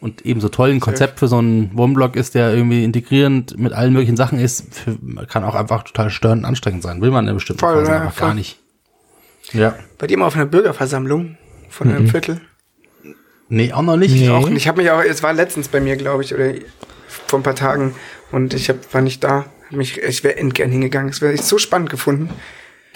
Und 0.00 0.26
ebenso 0.26 0.50
toll 0.50 0.70
ein 0.70 0.80
Konzept 0.80 1.18
für 1.20 1.28
so 1.28 1.38
einen 1.38 1.70
Wohnblock 1.74 2.16
ist, 2.16 2.34
der 2.34 2.52
irgendwie 2.52 2.84
integrierend 2.84 3.58
mit 3.58 3.72
allen 3.72 3.94
möglichen 3.94 4.16
Sachen 4.18 4.38
ist, 4.38 4.74
für, 4.74 4.98
kann 5.26 5.44
auch 5.44 5.54
einfach 5.54 5.82
total 5.84 6.10
störend 6.10 6.42
und 6.42 6.44
anstrengend 6.48 6.82
sein. 6.82 7.00
Will 7.00 7.10
man 7.10 7.24
in 7.24 7.28
einer 7.30 7.34
bestimmten 7.36 7.60
Voll, 7.60 7.76
Phase 7.86 7.90
ja, 7.92 8.00
aber 8.02 8.10
voll. 8.10 8.28
gar 8.28 8.34
nicht. 8.34 8.58
Ja. 9.52 9.74
Bei 9.96 10.06
dir 10.06 10.18
mal 10.18 10.26
auf 10.26 10.34
einer 10.36 10.44
Bürgerversammlung 10.46 11.38
von 11.70 11.88
Mhm. 11.88 11.94
einem 11.96 12.08
Viertel. 12.08 12.40
Nee, 13.48 13.72
auch 13.72 13.82
noch 13.82 13.96
nicht. 13.96 14.14
Nee. 14.14 14.28
Auch 14.28 14.48
nicht. 14.48 14.58
Ich 14.58 14.68
habe 14.68 14.82
mich 14.82 14.90
auch, 14.90 15.02
es 15.02 15.22
war 15.22 15.32
letztens 15.32 15.68
bei 15.68 15.80
mir, 15.80 15.96
glaube 15.96 16.22
ich, 16.22 16.34
oder 16.34 16.52
vor 17.26 17.38
ein 17.38 17.42
paar 17.42 17.54
Tagen 17.54 17.94
und 18.32 18.54
ich 18.54 18.68
hab, 18.68 18.92
war 18.92 19.00
nicht 19.00 19.22
da. 19.24 19.46
Mich, 19.70 19.98
ich 19.98 20.22
wäre 20.22 20.36
endgern 20.36 20.70
hingegangen. 20.70 21.10
Es 21.10 21.20
wäre 21.20 21.32
echt 21.32 21.44
so 21.44 21.58
spannend 21.58 21.90
gefunden. 21.90 22.30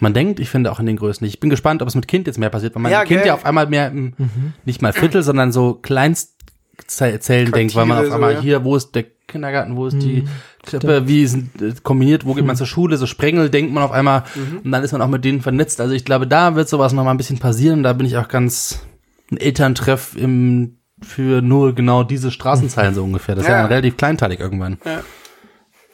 Man 0.00 0.14
denkt, 0.14 0.38
ich 0.38 0.48
finde 0.48 0.70
auch 0.70 0.78
in 0.78 0.86
den 0.86 0.96
Größen 0.96 1.24
nicht. 1.24 1.34
Ich 1.34 1.40
bin 1.40 1.50
gespannt, 1.50 1.82
ob 1.82 1.88
es 1.88 1.94
mit 1.94 2.06
Kind 2.06 2.26
jetzt 2.26 2.38
mehr 2.38 2.50
passiert, 2.50 2.74
weil 2.74 2.82
man 2.82 2.92
Ja, 2.92 3.04
Kind 3.04 3.20
gell. 3.20 3.28
ja 3.28 3.34
auf 3.34 3.44
einmal 3.44 3.66
mehr 3.66 3.88
im, 3.88 4.12
nicht 4.64 4.80
mal 4.80 4.92
Viertel, 4.92 5.22
sondern 5.22 5.50
so 5.50 5.74
Kleinstzellen 5.74 7.50
denkt, 7.50 7.74
weil 7.74 7.86
man 7.86 7.98
auf 7.98 8.06
so, 8.06 8.12
einmal 8.12 8.34
ja. 8.34 8.40
hier, 8.40 8.64
wo 8.64 8.76
ist 8.76 8.94
der 8.94 9.06
Kindergarten, 9.26 9.76
wo 9.76 9.86
ist 9.86 9.98
die 9.98 10.26
Krippe, 10.64 11.06
wie 11.06 11.26
sind 11.26 11.60
äh, 11.60 11.74
kombiniert, 11.82 12.24
wo 12.24 12.34
geht 12.34 12.46
man 12.46 12.56
zur 12.56 12.66
Schule, 12.66 12.96
so 12.96 13.06
Sprengel 13.06 13.50
denkt 13.50 13.72
man 13.72 13.82
auf 13.82 13.92
einmal 13.92 14.24
und 14.64 14.70
dann 14.70 14.82
ist 14.82 14.92
man 14.92 15.02
auch 15.02 15.08
mit 15.08 15.24
denen 15.24 15.42
vernetzt. 15.42 15.80
Also 15.80 15.94
ich 15.94 16.04
glaube, 16.04 16.26
da 16.26 16.54
wird 16.54 16.68
sowas 16.68 16.92
noch 16.92 17.04
mal 17.04 17.10
ein 17.10 17.18
bisschen 17.18 17.38
passieren. 17.38 17.82
Da 17.82 17.92
bin 17.92 18.06
ich 18.06 18.16
auch 18.16 18.28
ganz 18.28 18.80
ein 19.30 19.36
Elterntreff 19.36 20.16
im 20.16 20.77
für 21.02 21.40
nur 21.42 21.74
genau 21.74 22.02
diese 22.02 22.30
Straßenzeilen 22.30 22.94
so 22.94 23.04
ungefähr. 23.04 23.34
Das 23.34 23.44
ist 23.44 23.48
ja, 23.48 23.56
Ja. 23.56 23.62
dann 23.62 23.70
relativ 23.70 23.96
kleinteilig 23.96 24.40
irgendwann. 24.40 24.78
Ja. 24.84 25.02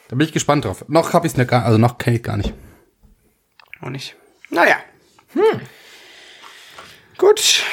Da 0.07 0.15
bin 0.15 0.25
ich 0.27 0.33
gespannt 0.33 0.65
drauf. 0.65 0.85
Noch 0.87 1.13
habe 1.13 1.25
ich 1.27 1.33
es 1.33 1.37
nicht 1.37 1.49
gar, 1.49 1.65
also 1.65 1.77
noch 1.77 1.97
kenne 1.97 2.17
ich 2.17 2.23
gar 2.23 2.37
nicht. 2.37 2.53
Auch 3.81 3.89
nicht. 3.89 4.15
Naja. 4.49 4.75
Hm. 5.33 5.59
Gut. 7.17 7.63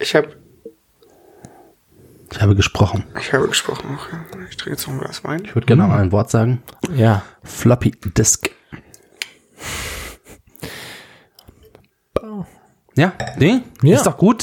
Ich 0.00 0.14
habe 0.14 0.36
Ich 2.32 2.40
habe 2.40 2.56
gesprochen. 2.56 3.04
ich 3.20 3.32
habe 3.32 3.46
gesprochen. 3.48 3.96
auch, 3.98 4.10
ja. 4.10 4.24
Ich 4.48 4.56
trinke 4.56 4.70
jetzt 4.70 4.86
noch 4.86 4.94
ein 4.94 5.00
Glas 5.00 5.22
Wein. 5.24 5.42
Ich 5.44 5.54
würde 5.54 5.66
gerne 5.66 5.86
noch 5.86 5.94
ein 5.94 6.12
Wort 6.12 6.30
sagen. 6.30 6.62
Ja. 6.94 7.22
Floppy 7.42 7.90
Disk. 8.16 8.50
Ja, 12.94 13.12
nee, 13.38 13.62
Ja. 13.82 13.96
ist 13.96 14.06
doch 14.06 14.16
gut. 14.18 14.40